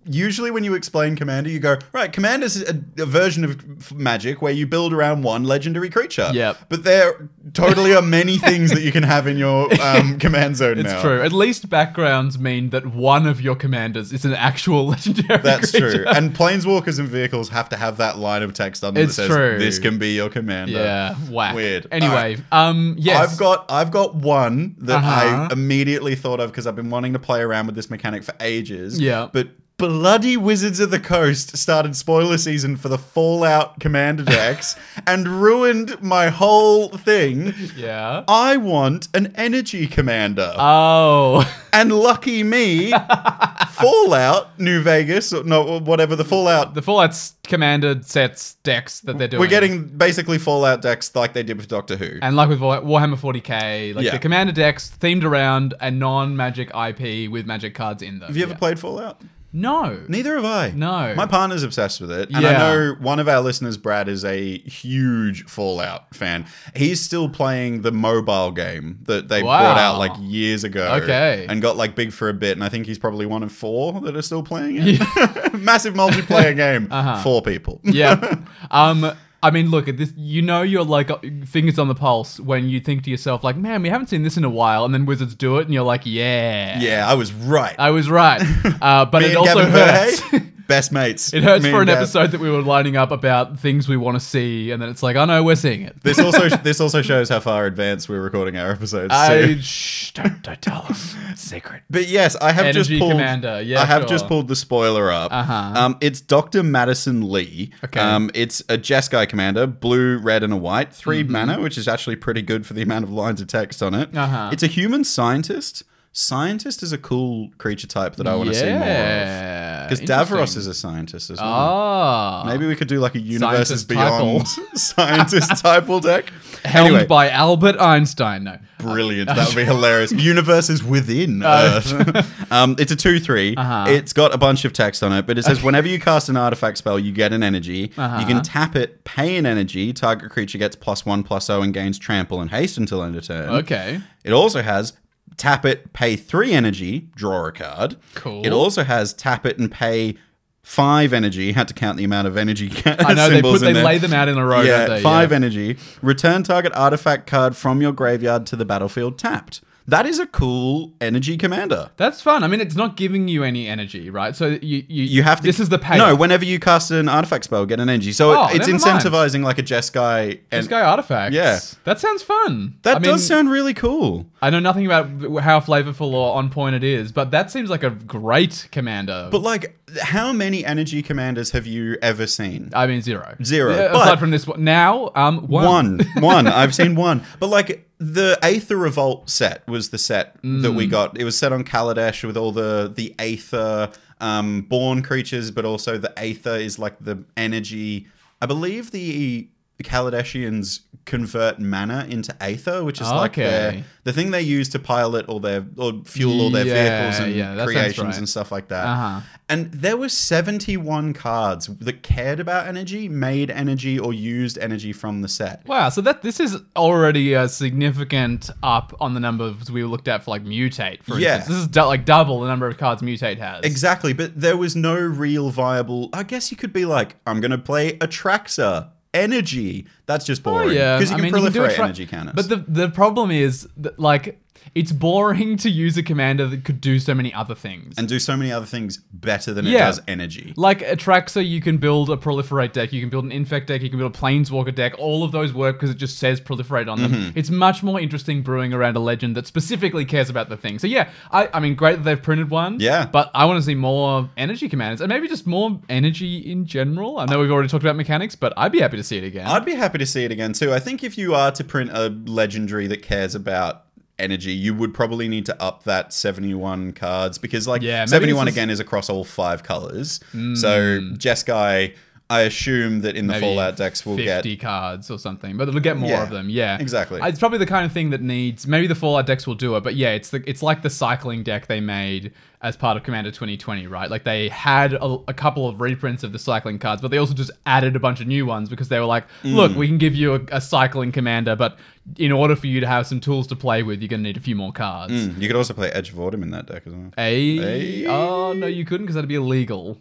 usually 0.06 0.50
when 0.52 0.64
you 0.64 0.74
explain 0.74 1.16
Commander, 1.16 1.50
you 1.50 1.60
go, 1.60 1.78
right, 1.94 2.12
Commander's 2.12 2.62
a, 2.62 2.74
a 2.98 3.06
version 3.06 3.44
of 3.44 3.92
Magic 3.96 4.42
where 4.42 4.52
you 4.52 4.66
build 4.66 4.92
around 4.94 5.22
one 5.24 5.44
legendary 5.44 5.90
creature. 5.90 6.30
Yep. 6.34 6.58
But 6.70 6.84
there 6.84 7.30
totally 7.54 7.94
are 7.94 8.02
many 8.02 8.38
things 8.38 8.72
that 8.72 8.82
you 8.82 8.92
can 8.92 9.04
have 9.04 9.28
in 9.28 9.38
your 9.38 9.70
um, 9.82 10.18
command 10.20 10.58
zone 10.58 10.76
now. 10.78 10.82
It's 10.82 10.90
now. 10.94 11.02
true. 11.02 11.22
At 11.22 11.32
least 11.32 11.70
backgrounds 11.70 12.40
mean 12.40 12.72
that 12.72 12.88
one 12.88 13.28
of 13.28 13.40
your 13.42 13.56
commanders 13.56 14.12
is 14.12 14.26
an 14.26 14.34
actual 14.34 14.88
legendary. 14.88 15.42
That's 15.42 15.72
creature. 15.72 16.04
true. 16.04 16.06
And 16.08 16.34
planeswalkers 16.36 16.98
and 17.00 17.08
vehicles 17.08 17.50
have 17.50 17.70
to 17.70 17.78
have 17.78 17.98
that 17.98 18.18
line 18.18 18.42
of 18.44 18.54
text 18.54 18.84
on 18.84 18.96
them 18.96 19.04
It's 19.04 19.16
that 19.18 19.28
says, 19.28 19.36
true. 19.36 19.60
this 19.60 19.78
can 19.80 20.00
be 20.00 20.16
your 20.16 20.30
commander. 20.30 20.74
Yeah, 20.74 21.14
whack. 21.30 21.54
Weird. 21.56 21.88
Anyway, 21.92 22.38
um, 22.52 22.96
yes, 22.98 23.32
I've 23.32 23.38
got 23.38 23.66
I've 23.70 23.92
got 23.92 24.16
one 24.16 24.76
that 24.80 24.98
Uh-huh. 24.98 25.48
I 25.50 25.54
immediately 25.54 26.16
thought 26.16 26.40
of 26.40 26.50
because 26.52 26.66
I've 26.66 26.76
been 26.76 26.90
wanting 26.90 27.14
to 27.14 27.20
play 27.20 27.42
around 27.42 27.68
with 27.68 27.76
this 27.76 27.90
mechanic 27.90 28.24
for 28.24 28.34
ages. 28.40 29.00
Yeah. 29.00 29.30
But 29.32 29.50
bloody 29.82 30.38
Wizards 30.38 30.80
of 30.80 30.92
the 30.92 31.00
Coast 31.00 31.58
started 31.58 31.96
spoiler 31.96 32.38
season 32.38 32.78
for 32.78 32.88
the 32.88 33.00
Fallout 33.00 33.80
Commander 33.80 34.24
decks 34.26 34.76
and 35.08 35.28
ruined 35.28 36.00
my 36.04 36.30
whole 36.30 36.90
thing. 36.90 37.54
yeah. 37.76 38.24
I 38.28 38.58
want 38.58 39.08
an 39.16 39.34
energy 39.36 39.88
commander. 39.88 40.54
Oh, 40.56 41.52
and 41.74 41.92
lucky 41.92 42.44
me, 42.44 42.92
Fallout 43.72 44.60
New 44.60 44.82
Vegas, 44.84 45.34
or 45.34 45.44
no, 45.44 45.80
whatever 45.80 46.16
the 46.16 46.26
Fallout 46.26 46.76
the 46.76 46.82
Fallout's 46.84 47.36
commander 47.44 48.00
sets 48.04 48.54
decks 48.64 49.00
that 49.02 49.18
they're 49.18 49.28
doing. 49.28 49.40
We're 49.42 49.48
getting 49.48 49.86
basically 49.88 50.38
Fallout 50.38 50.82
decks 50.84 51.16
like 51.16 51.34
they 51.34 51.42
did 51.44 51.58
with 51.58 51.68
Doctor 51.68 51.96
Who. 51.98 52.20
And 52.22 52.36
like 52.36 52.50
with 52.50 52.60
Warhammer 52.60 53.18
40k, 53.18 53.96
like 53.96 54.06
Yeah. 54.06 54.12
the 54.12 54.20
commander 54.20 54.54
decks 54.54 54.92
themed 55.00 55.24
around 55.24 55.74
a 55.82 55.90
non-magic 55.90 56.70
IP 56.76 57.28
with 57.32 57.48
magic 57.48 57.74
cards 57.74 58.04
in 58.04 58.20
them. 58.20 58.28
have 58.28 58.38
you 58.38 58.44
ever 58.44 58.52
Yeah. 58.54 58.58
played 58.60 58.80
Fallout? 58.80 59.20
No. 59.54 60.04
Neither 60.08 60.36
have 60.36 60.46
I. 60.46 60.72
No. 60.72 61.14
My 61.16 61.26
partner's 61.26 61.64
obsessed 61.64 62.00
with 62.00 62.12
it. 62.12 62.30
And 62.34 62.46
I 62.46 62.54
know 62.58 62.96
one 63.00 63.20
of 63.20 63.28
our 63.28 63.42
listeners, 63.42 63.78
Brad, 63.78 64.08
is 64.08 64.24
a 64.24 64.60
huge 64.60 65.44
Fallout 65.46 66.16
fan. 66.16 66.46
He's 66.76 67.02
still 67.02 67.28
playing 67.30 67.82
the 67.82 67.92
mobile 67.92 68.52
game 68.52 69.00
that 69.04 69.28
they 69.28 69.42
brought 69.42 69.78
out 69.78 69.98
like 69.98 70.14
years 70.20 70.64
ago. 70.64 71.00
Okay. 71.04 71.46
And 71.50 71.62
got 71.62 71.76
like 71.78 71.96
big 71.96 72.14
for 72.14 72.30
a 72.30 72.34
bit. 72.34 72.54
And 72.58 72.64
I 72.64 72.70
think 72.70 72.86
he's 72.86 73.00
probably 73.00 73.26
one 73.26 73.44
of 73.44 73.52
four 73.52 74.00
that 74.02 74.16
are 74.16 74.22
still 74.22 74.44
playing 74.44 74.78
it. 74.80 75.54
Massive 75.54 75.94
multiplayer 75.96 76.56
game. 76.56 76.88
Uh-huh. 76.90 77.22
Four 77.22 77.42
people. 77.42 77.80
yeah. 77.84 78.36
Um. 78.72 79.12
I 79.44 79.50
mean, 79.50 79.72
look 79.72 79.88
at 79.88 79.98
this. 79.98 80.14
You 80.16 80.42
know, 80.44 80.62
you're 80.62 80.84
like 80.84 81.10
uh, 81.10 81.18
fingers 81.46 81.80
on 81.80 81.88
the 81.88 81.96
pulse 81.96 82.40
when 82.40 82.70
you 82.70 82.80
think 82.80 83.04
to 83.06 83.10
yourself, 83.10 83.44
like, 83.44 83.58
"Man, 83.58 83.82
we 83.82 83.90
haven't 83.90 84.08
seen 84.08 84.22
this 84.22 84.38
in 84.38 84.44
a 84.44 84.50
while," 84.50 84.86
and 84.86 84.94
then 84.94 85.06
Wizards 85.06 85.34
do 85.34 85.58
it, 85.58 85.66
and 85.66 85.74
you're 85.74 85.84
like, 85.84 86.02
"Yeah, 86.06 86.80
Yeah, 86.80 87.10
I 87.10 87.16
was 87.16 87.34
right. 87.34 87.76
I 87.80 87.90
was 87.92 88.10
right." 88.10 88.42
Uh, 88.82 89.06
but 89.06 89.22
it 89.22 89.36
also 89.36 89.66
Gavin 89.66 89.72
hurts. 89.72 90.22
Best 90.72 90.92
mates. 90.92 91.34
it 91.34 91.44
hurts 91.44 91.64
Me 91.64 91.70
for 91.72 91.82
and 91.82 91.90
an 91.90 91.96
Gav. 91.96 92.04
episode 92.04 92.32
that 92.32 92.40
we 92.40 92.50
were 92.50 92.62
lining 92.62 92.96
up 92.98 93.12
about 93.12 93.60
things 93.60 93.88
we 93.88 93.98
want 93.98 94.16
to 94.16 94.20
see, 94.26 94.72
and 94.72 94.82
then 94.82 94.90
it's 94.90 95.04
like, 95.04 95.16
"Oh 95.16 95.26
no, 95.26 95.44
we're 95.44 95.56
seeing 95.56 95.82
it." 95.82 96.02
This 96.02 96.18
also 96.20 96.50
this 96.64 96.80
also 96.82 97.02
shows 97.02 97.30
how 97.30 97.40
far 97.42 97.66
advanced 97.66 98.08
we're 98.10 98.22
recording 98.22 98.58
our 98.58 98.72
episodes. 98.72 99.14
I 99.14 99.42
too. 99.48 99.62
shh, 99.62 100.12
don't, 100.14 100.42
don't 100.42 100.62
tell. 100.62 100.86
It's 100.90 101.16
secret. 101.42 101.84
But 101.90 102.08
yes, 102.08 102.36
I 102.38 102.52
have 102.52 102.74
just 102.74 102.90
pulled. 102.90 103.12
Commander, 103.12 103.62
yeah, 103.62 103.82
I 103.82 103.86
have 103.86 104.04
sure. 104.04 104.10
just 104.10 104.28
pulled 104.28 104.48
the 104.48 104.56
spoiler 104.56 105.12
up. 105.12 105.32
Uh-huh. 105.32 105.54
Um, 105.76 105.98
it's 106.02 106.22
Doctor 106.22 106.64
Madison 106.64 107.30
Li. 107.30 107.72
Okay. 107.84 108.00
Um, 108.00 108.32
it's 108.34 108.62
a 108.62 108.78
Jeskai 108.78 109.28
commander, 109.28 109.68
blue, 109.68 110.18
red, 110.18 110.44
and 110.44 110.54
a 110.54 110.58
white, 110.58 110.94
3 110.94 111.24
Mm-hmm. 111.24 111.32
mana, 111.32 111.60
which 111.62 111.78
is 111.78 111.88
actually 111.88 112.16
pretty 112.16 112.42
good 112.42 112.66
for 112.66 112.74
the 112.74 112.82
amount 112.82 113.04
of 113.04 113.12
lines 113.12 113.42
of 113.42 113.48
text 113.48 113.84
on 113.84 113.94
it. 113.94 114.16
Uh-huh. 114.16 114.50
It's 114.54 114.64
a 114.64 114.68
human 114.68 115.04
scientist. 115.04 115.84
Scientist 116.14 116.84
is 116.84 116.92
a 116.92 116.98
cool 116.98 117.50
creature 117.58 117.88
type 117.88 118.18
that 118.18 118.28
I 118.28 118.36
want 118.36 118.50
to 118.50 118.56
see 118.56 118.66
more 118.66 118.80
of. 118.80 119.90
Because 119.90 120.02
Davros 120.02 120.58
is 120.58 120.68
a 120.68 120.74
scientist 120.74 121.30
as 121.30 121.38
well. 121.40 121.48
Ah. 121.50 122.44
Maybe 122.46 122.66
we 122.66 122.76
could 122.76 122.90
do 122.90 123.00
like 123.00 123.16
a 123.16 123.20
universes 123.20 123.82
Scientist 123.88 123.88
beyond 123.88 124.48
scientist 124.78 125.52
typal 125.64 126.02
deck. 126.02 126.32
helmed 126.66 126.96
Anyway, 126.96 127.08
by 127.08 127.30
Albert 127.30 127.80
Einstein. 127.80 128.44
No. 128.44 128.60
Brilliant. 128.80 129.28
That 129.28 129.48
would 129.48 129.56
be 129.56 129.64
hilarious. 129.64 130.12
Universes 130.12 130.84
within 130.84 131.44
Earth. 131.46 132.52
um, 132.52 132.76
it's 132.78 132.92
a 132.92 132.96
2 132.96 133.20
3. 133.20 133.56
Uh-huh. 133.56 133.86
It's 133.88 134.12
got 134.12 134.34
a 134.34 134.38
bunch 134.38 134.66
of 134.66 134.74
text 134.74 135.04
on 135.04 135.14
it, 135.14 135.26
but 135.26 135.38
it 135.38 135.44
says 135.44 135.64
whenever 135.64 135.88
you 135.88 136.00
cast 136.00 136.28
an 136.28 136.36
artifact 136.36 136.78
spell, 136.78 137.00
you 137.00 137.14
get 137.14 137.32
an 137.32 137.42
energy. 137.42 137.92
Uh-huh. 137.96 138.20
You 138.20 138.26
can 138.26 138.42
tap 138.44 138.76
it, 138.76 139.04
pay 139.06 139.38
an 139.38 139.46
energy. 139.46 139.94
Target 139.94 140.30
creature 140.30 140.58
gets 140.58 140.76
plus 140.76 141.06
1 141.06 141.24
plus 141.24 141.46
0 141.48 141.62
and 141.62 141.74
gains 141.74 141.98
trample 141.98 142.42
and 142.42 142.50
haste 142.50 142.78
until 142.78 143.02
end 143.02 143.16
of 143.16 143.26
turn. 143.26 143.50
Okay. 143.50 144.02
It 144.24 144.34
also 144.34 144.62
has 144.62 144.94
tap 145.42 145.66
it, 145.66 145.92
pay 145.94 146.16
3 146.16 146.54
energy, 146.54 147.10
draw 147.16 147.48
a 147.48 147.52
card. 147.52 147.98
Cool. 148.16 148.46
It 148.46 148.52
also 148.54 148.84
has 148.84 149.14
tap 149.14 149.46
it 149.46 149.58
and 149.60 149.72
pay. 149.72 150.16
Five 150.64 151.12
energy. 151.12 151.54
Had 151.54 151.68
to 151.70 151.74
count 151.74 151.98
the 151.98 152.04
amount 152.04 152.28
of 152.28 152.38
energy. 152.38 152.72
I 152.86 153.16
know 153.16 153.30
they 153.32 153.42
put 153.42 153.62
they 153.62 153.74
there. 153.74 153.84
lay 153.84 153.98
them 153.98 154.14
out 154.14 154.30
in 154.30 154.38
a 154.38 154.46
row. 154.46 154.62
Yeah, 154.62 154.86
don't 154.86 154.98
they? 154.98 155.02
five 155.02 155.32
Yeah. 155.32 155.38
energy. 155.38 155.78
Return 156.04 156.44
target 156.44 156.72
artifact 156.76 157.26
card 157.26 157.58
from 157.58 157.82
your 157.82 157.92
graveyard 157.92 158.46
to 158.46 158.56
the 158.56 158.64
battlefield 158.64 159.18
tapped. 159.18 159.62
That 159.92 160.06
is 160.06 160.20
a 160.20 160.26
cool 160.26 160.94
energy 161.00 161.38
commander. 161.38 161.92
That's 161.98 162.22
fun. 162.22 162.44
I 162.44 162.48
mean, 162.48 162.60
it's 162.62 162.76
not 162.76 162.98
giving 162.98 163.28
you 163.28 163.44
any 163.44 163.68
energy, 163.68 164.10
right? 164.10 164.36
So 164.36 164.48
you 164.48 164.84
you, 164.88 165.04
You 165.04 165.24
have 165.24 165.40
to. 165.42 165.44
This 165.48 165.60
is 165.60 165.70
the 165.70 165.78
pay. 165.80 165.98
No, 165.98 166.16
whenever 166.16 166.44
you 166.46 166.60
cast 166.60 166.92
an 166.92 167.08
artifact 167.08 167.44
spell, 167.46 167.66
get 167.66 167.80
an 167.80 167.90
energy. 167.90 168.12
So 168.14 168.32
Oh, 168.38 168.48
it, 168.48 168.56
it's 168.58 168.68
never 168.68 168.80
mind. 168.86 169.00
incentivizing 169.04 169.44
like 169.44 169.60
a 169.60 169.64
Jeskai. 169.64 170.40
And 170.52 170.68
guy 170.68 170.82
artifacts. 170.82 171.36
Yeah. 171.36 171.60
that 171.84 172.00
sounds 172.00 172.24
fun. 172.24 172.76
that 172.84 172.96
I 172.98 173.00
mean, 173.00 173.12
does 173.12 173.26
sound 173.28 173.50
really 173.52 173.74
cool. 173.74 174.26
I 174.42 174.50
know 174.50 174.60
nothing 174.60 174.86
about 174.86 175.06
how 175.44 175.60
flavorful 175.60 176.14
or 176.14 176.36
on 176.36 176.50
point 176.50 176.76
it 176.76 176.84
is, 176.84 177.12
but 177.12 177.32
that 177.32 177.52
seems 177.52 177.70
like 177.70 177.84
a 177.84 177.92
great 177.92 178.68
commander. 178.72 179.30
But 179.32 179.42
like, 179.42 179.78
how 180.02 180.32
many 180.34 180.66
energy 180.66 181.04
commanders 181.04 181.52
have 181.52 181.68
you 181.68 181.98
ever 182.02 182.26
seen? 182.26 182.72
I 182.74 182.88
mean, 182.88 183.02
zero. 183.02 183.36
Zero, 183.44 183.76
Yeah, 183.76 183.92
but- 183.92 184.02
aside 184.08 184.20
from 184.20 184.32
this 184.32 184.48
one, 184.48 184.64
now, 184.64 185.12
um, 185.16 185.48
one. 185.48 185.66
One, 185.66 186.00
one. 186.20 186.48
I've 186.48 186.74
seen 186.74 186.96
one. 186.96 187.24
But 187.40 187.48
like 187.48 187.88
the 188.02 188.40
Aether 188.42 188.78
Revolt 188.78 189.30
set 189.30 189.66
was 189.68 189.92
the 189.92 190.00
set 190.00 190.36
that 190.42 190.72
we 190.72 190.88
got. 190.88 191.20
It 191.20 191.24
was 191.24 191.38
set 191.38 191.54
on 191.54 191.64
Kaladesh 191.64 192.24
with 192.24 192.36
all 192.36 192.52
the 192.52 192.92
the 192.94 193.14
Aether 193.20 193.92
um, 194.20 194.62
born 194.64 195.04
creatures, 195.04 195.52
but 195.52 195.66
also 195.66 196.00
the 196.00 196.12
Aether 196.18 196.56
is 196.56 196.80
like 196.80 196.98
the 197.00 197.24
energy. 197.38 198.08
I 198.42 198.48
believe 198.48 198.90
the 198.90 199.48
Kaladeshians 199.84 200.82
convert 201.06 201.60
mana 201.60 202.06
into 202.10 202.32
Aether, 202.44 202.84
which 202.84 203.02
is 203.02 203.10
like 203.10 203.32
Okay. 203.32 203.44
their, 203.44 203.84
the 204.04 204.14
thing 204.14 204.30
they 204.32 204.42
use 204.44 204.70
to 204.70 204.80
pilot 204.80 205.26
all 205.28 205.40
their 205.40 205.66
or 205.78 205.94
fuel 206.06 206.40
all 206.42 206.52
their 206.52 206.66
Yeah, 206.66 206.74
vehicles 207.10 207.26
and 207.26 207.36
yeah, 207.36 207.66
creations 207.66 208.00
right. 208.08 208.18
and 208.18 208.30
stuff 208.30 208.52
like 208.52 208.68
that. 208.68 208.86
Uh-huh. 208.86 209.22
And 209.50 209.72
there 209.74 209.98
were 209.98 210.08
71 210.10 211.14
cards 211.14 211.68
that 211.68 212.04
cared 212.04 212.40
about 212.40 212.68
energy, 212.68 213.10
made 213.10 213.50
energy, 213.52 214.00
or 214.00 214.14
used 214.14 214.58
energy 214.60 214.94
from 214.94 215.22
the 215.22 215.28
set. 215.28 215.66
Wow, 215.68 215.90
so 215.90 216.02
that 216.02 216.22
this 216.22 216.40
is 216.40 216.56
already 216.76 217.34
a 217.34 217.50
significant 217.50 218.50
up 218.64 218.94
on 219.02 219.14
the 219.14 219.20
numbers 219.20 219.70
we 219.72 219.84
looked 219.84 220.08
at 220.08 220.24
for 220.24 220.32
like 220.32 220.44
mutate. 220.44 221.04
For 221.04 221.18
Yeah. 221.20 221.38
instance, 221.38 221.56
this 221.56 221.64
is 221.66 221.68
du- 221.68 221.84
like 221.86 222.06
double 222.06 222.40
the 222.42 222.48
number 222.48 222.68
of 222.68 222.78
cards 222.78 223.02
mutate 223.02 223.40
has. 223.40 223.66
Exactly, 223.66 224.14
but 224.14 224.40
there 224.40 224.56
was 224.56 224.76
no 224.76 224.96
real 224.96 225.50
viable. 225.50 226.10
I 226.14 226.24
guess 226.24 226.52
you 226.52 226.58
could 226.58 226.72
be 226.74 226.86
like, 226.86 227.16
I'm 227.26 227.42
going 227.42 227.52
to 227.52 227.58
play 227.58 227.98
Atraxa. 227.98 228.90
Energy. 229.14 229.86
That's 230.06 230.26
just 230.26 230.42
Oh, 230.46 230.52
boring. 230.52 230.76
yeah, 230.76 230.98
Because 230.98 231.10
you 231.12 231.16
I 231.16 231.20
can 231.20 231.32
mean, 231.32 231.44
you 231.44 231.52
can 231.52 231.62
proliferate 231.62 231.80
energy 231.80 232.06
cannons. 232.06 232.36
But 232.36 232.50
the 232.50 232.58
the 232.68 232.90
problem 232.90 233.30
is 233.32 233.68
that, 233.78 234.00
like 234.00 234.41
it's 234.76 234.92
boring 234.92 235.58
to 235.58 235.70
use 235.70 235.98
a 235.98 236.04
commander 236.04 236.46
that 236.48 236.64
could 236.64 236.80
do 236.82 237.00
so 237.00 237.14
many 237.14 237.34
other 237.34 237.56
things. 237.56 237.96
and 237.98 238.08
do 238.08 238.20
so 238.20 238.36
many 238.38 238.52
other 238.52 238.66
things 238.66 238.98
better 239.14 239.54
than 239.54 239.66
it 239.68 239.72
Yeah. 239.72 239.86
does 239.88 240.02
energy. 240.08 240.54
like 240.58 240.80
Atraxa, 240.80 241.48
you 241.48 241.62
can 241.62 241.78
build 241.78 242.10
a 242.10 242.18
proliferate 242.18 242.74
deck, 242.74 242.94
you 242.94 243.00
can 243.02 243.10
build 243.10 243.26
an 243.26 243.32
infect 243.32 243.68
deck, 243.68 243.82
you 243.82 243.90
can 243.90 244.00
build 244.00 244.16
a 244.16 244.18
planeswalker 244.18 244.74
deck. 244.74 244.94
All 244.98 245.24
of 245.24 245.32
those 245.32 245.54
work 245.54 245.76
because 245.78 245.90
it 245.90 245.98
just 245.98 246.18
says 246.20 246.40
proliferate 246.42 246.90
on 246.92 247.02
them. 247.02 247.12
Mm-hmm. 247.12 247.38
It's 247.38 247.50
much 247.50 247.84
more 247.84 248.00
interesting 248.00 248.42
brewing 248.42 248.74
around 248.74 248.96
a 248.96 249.00
legend 249.00 249.36
that 249.36 249.48
specifically 249.48 250.06
cares 250.06 250.30
about 250.30 250.50
the 250.50 250.58
thing. 250.58 250.80
So 250.80 250.88
yeah, 250.88 251.10
I, 251.32 251.50
I 251.54 251.60
mean, 251.60 251.76
great 251.76 251.98
that 251.98 252.04
they've 252.04 252.22
printed 252.22 252.50
one. 252.50 252.80
Yeah. 252.80 253.06
but 253.12 253.32
I 253.36 253.46
want 253.46 253.58
to 253.58 253.64
see 253.64 253.76
more 253.76 254.30
energy 254.38 254.70
commanders 254.70 255.02
and 255.02 255.10
maybe 255.10 255.28
just 255.28 255.46
more 255.48 255.80
energy 255.90 256.38
in 256.38 256.66
general. 256.66 257.20
I 257.20 257.26
know 257.26 257.40
we've 257.40 257.52
already 257.52 257.70
talked 257.70 257.84
about 257.84 257.96
mechanics, 257.96 258.36
but 258.36 258.54
I'd 258.58 258.72
be 258.72 258.80
happy 258.80 258.98
to 258.98 259.04
see 259.04 259.18
it 259.18 259.24
again. 259.24 259.48
I'd 259.48 259.66
be 259.66 259.76
happy 259.76 259.98
to 259.98 260.06
see 260.06 260.24
it 260.26 260.32
again 260.32 260.54
too. 260.54 260.74
I 260.74 260.80
think 260.80 261.04
if 261.04 261.18
you 261.18 261.36
are 261.36 261.52
to 261.52 261.64
print 261.64 261.92
a 261.94 262.10
legendary 262.26 262.88
that 262.88 263.02
cares 263.02 263.36
about 263.36 263.84
energy, 264.22 264.52
you 264.54 264.74
would 264.74 264.94
probably 264.94 265.28
need 265.28 265.46
to 265.48 265.62
up 265.62 265.84
that 265.84 266.14
71 266.14 266.94
cards 266.94 267.38
because 267.38 267.68
like 267.68 267.82
Yeah, 267.82 268.06
71 268.06 268.48
is- 268.48 268.54
again 268.54 268.70
is 268.70 268.80
across 268.80 269.10
all 269.10 269.24
five 269.24 269.64
colors. 269.64 270.20
So 270.32 271.00
hmm. 271.00 271.14
Jeskai, 271.16 271.96
I 272.30 272.42
assume 272.44 273.02
that 273.02 273.18
in 273.18 273.28
the 273.28 273.34
Maybe 273.34 273.46
Fallout 273.46 273.76
decks 273.76 274.06
we'll 274.06 274.16
50 274.16 274.56
get 274.56 274.62
cards 274.62 275.12
or 275.12 275.20
something, 275.20 275.58
but 275.58 275.68
it'll 275.68 275.82
get 275.82 275.98
more 275.98 276.12
Yeah, 276.12 276.24
of 276.24 276.30
them. 276.30 276.50
Yeah, 276.50 276.78
exactly. 276.80 277.20
Uh, 277.20 277.28
it's 277.28 277.40
probably 277.40 277.58
the 277.58 277.66
kind 277.66 277.86
of 277.86 277.92
thing 277.92 278.12
that 278.12 278.22
needs. 278.22 278.66
Maybe 278.66 278.88
the 278.88 278.96
Fallout 278.96 279.26
decks 279.26 279.46
will 279.46 279.56
do 279.56 279.76
it, 279.76 279.84
but 279.84 279.96
yeah, 279.96 280.12
it's 280.12 280.30
the 280.30 280.42
it's 280.50 280.64
like 280.64 280.82
the 280.82 280.90
cycling 280.90 281.44
deck 281.44 281.68
they 281.68 281.82
made 281.82 282.32
as 282.64 282.78
part 282.78 282.96
of 282.96 283.02
Commander 283.04 283.32
2020, 283.32 283.88
right? 283.88 284.10
Like 284.12 284.24
they 284.24 284.48
had 284.50 284.94
a, 284.94 285.18
a 285.28 285.34
couple 285.34 285.68
of 285.68 285.82
reprints 285.82 286.24
of 286.24 286.32
the 286.32 286.38
cycling 286.38 286.78
cards, 286.78 287.02
but 287.02 287.10
they 287.10 287.18
also 287.18 287.34
just 287.34 287.50
added 287.66 287.96
a 287.96 288.00
bunch 288.00 288.22
of 288.22 288.28
new 288.28 288.46
ones 288.46 288.70
because 288.70 288.88
they 288.90 289.00
were 289.00 289.06
like, 289.06 289.26
Mm. 289.44 289.56
look, 289.56 289.76
we 289.76 289.88
can 289.88 289.98
give 289.98 290.14
you 290.16 290.36
a, 290.36 290.42
a 290.52 290.62
cycling 290.62 291.12
commander, 291.12 291.56
but 291.56 291.80
in 292.18 292.32
order 292.32 292.56
for 292.56 292.68
you 292.68 292.80
to 292.80 292.88
have 292.88 293.08
some 293.08 293.20
tools 293.20 293.48
to 293.48 293.56
play 293.56 293.82
with, 293.82 294.00
you're 294.02 294.10
gonna 294.10 294.22
need 294.24 294.38
a 294.38 294.42
few 294.42 294.56
more 294.56 294.72
cards. 294.72 295.14
you 295.40 295.48
could 295.48 295.56
also 295.56 295.74
play 295.74 295.90
Edge 295.92 296.10
of 296.12 296.20
Autumn 296.20 296.44
in 296.44 296.52
that 296.52 296.68
deck 296.68 296.84
as 296.86 296.94
well. 296.94 297.12
A 297.18 297.58
Hey. 297.58 298.06
oh 298.08 298.54
no, 298.54 298.68
you 298.68 298.86
couldn't 298.86 299.06
because 299.08 299.16
that'd 299.16 299.28
be 299.28 299.36
illegal. 299.36 299.98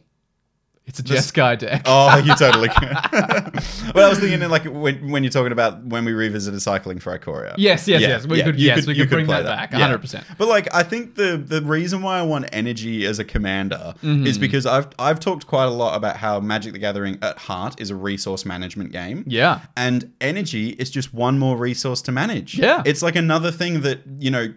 It's 0.87 0.99
a 0.99 1.05
Jeskai 1.05 1.57
deck. 1.57 1.83
Oh, 1.85 2.17
you 2.19 2.35
totally 2.35 2.69
can. 2.69 2.89
well, 3.95 4.07
I 4.07 4.09
was 4.09 4.19
thinking 4.19 4.41
like 4.49 4.65
when, 4.65 5.13
when 5.13 5.23
you're 5.23 5.31
talking 5.31 5.53
about 5.53 5.85
when 5.85 6.05
we 6.05 6.13
revisited 6.13 6.61
cycling 6.63 6.99
for 6.99 7.17
Ikoria. 7.17 7.55
Yes, 7.59 7.87
yes, 7.87 8.01
yes. 8.01 8.27
We 8.27 8.43
could- 8.43 8.59
you 8.59 8.67
yes, 8.67 8.87
we 8.89 8.95
you 8.95 9.03
could 9.05 9.11
bring 9.11 9.27
play 9.27 9.41
that 9.43 9.71
back, 9.71 9.79
Yeah. 9.79 9.89
100%. 9.97 10.25
But 10.37 10.49
like, 10.49 10.73
I 10.75 10.83
think 10.83 11.15
the 11.15 11.37
the 11.37 11.63
reason 11.63 12.03
why 12.03 12.19
I 12.19 12.23
want 12.23 12.47
energy 12.53 13.07
as 13.07 13.21
a 13.21 13.25
commander 13.25 13.95
Mm-hmm. 14.03 14.27
is 14.27 14.37
because 14.39 14.67
I've 14.67 14.89
I've 14.99 15.21
talked 15.21 15.47
quite 15.47 15.67
a 15.67 15.71
lot 15.71 15.95
about 15.97 16.17
how 16.17 16.41
Magic 16.41 16.73
the 16.73 16.79
Gathering 16.81 17.19
at 17.23 17.39
heart 17.39 17.81
is 17.81 17.91
a 17.91 17.95
resource 17.95 18.45
management 18.45 18.91
game. 18.91 19.23
Yeah. 19.29 19.61
And 19.77 20.13
energy 20.21 20.71
is 20.71 20.91
just 20.91 21.15
one 21.15 21.39
more 21.39 21.57
resource 21.57 22.03
to 22.03 22.13
manage. 22.13 22.59
Yeah. 22.59 22.83
It's 22.85 23.03
like 23.03 23.15
another 23.15 23.53
thing 23.53 23.83
that, 23.83 24.01
you 24.19 24.31
know, 24.31 24.53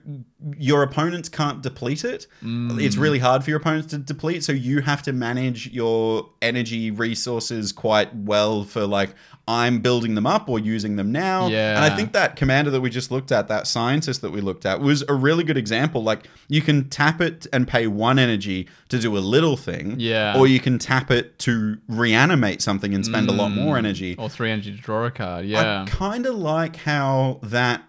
your 0.58 0.84
opponents 0.84 1.30
can't 1.30 1.62
deplete 1.62 2.04
it. 2.04 2.28
Mm. 2.44 2.82
It's 2.82 2.98
really 2.98 3.20
hard 3.20 3.44
for 3.44 3.50
your 3.50 3.60
opponents 3.60 3.88
to 3.92 3.98
deplete, 3.98 4.44
so 4.44 4.52
you 4.52 4.82
have 4.82 5.02
to 5.04 5.14
manage 5.14 5.72
your 5.72 6.30
energy 6.42 6.92
resources 6.92 7.72
quite 7.72 8.14
well 8.16 8.64
for 8.64 8.86
like 8.86 9.16
I'm 9.48 9.80
building 9.80 10.16
them 10.16 10.26
up 10.26 10.48
or 10.48 10.58
using 10.58 10.96
them 10.96 11.12
now. 11.12 11.48
Yeah. 11.48 11.76
And 11.76 11.92
I 11.92 11.96
think 11.96 12.14
that 12.14 12.36
commander 12.36 12.72
that 12.72 12.80
we 12.80 12.90
just 12.90 13.12
looked 13.12 13.32
at, 13.32 13.50
that 13.50 13.68
scientist 13.68 14.22
that 14.22 14.32
we 14.32 14.40
looked 14.40 14.66
at, 14.66 14.80
was 14.80 15.04
a 15.10 15.14
really 15.14 15.44
good 15.44 15.58
example. 15.58 16.02
Like 16.02 16.28
you 16.48 16.62
can 16.62 16.90
tap 16.90 17.20
it 17.20 17.46
and 17.52 17.68
pay 17.68 17.88
one 17.88 18.20
energy 18.20 18.70
to 18.90 19.00
do 19.00 19.18
a 19.18 19.20
little 19.20 19.58
thing. 19.58 19.96
Yeah. 20.00 20.38
Or 20.38 20.48
you 20.48 20.62
can 20.62 20.80
tap 20.80 21.12
it 21.12 21.40
to 21.40 21.78
reanimate 21.90 22.62
something 22.62 22.94
and 22.94 23.06
spend 23.06 23.30
a 23.30 23.34
lot 23.34 23.50
more 23.50 23.78
energy. 23.78 24.16
Or 24.18 24.30
three 24.30 24.50
energy 24.50 24.76
to 24.76 24.82
draw 24.82 25.06
a 25.06 25.12
card. 25.12 25.46
Yeah. 25.46 25.82
I 25.82 25.90
kind 25.90 26.26
of 26.26 26.36
like 26.36 26.78
how 26.78 27.40
that 27.44 27.84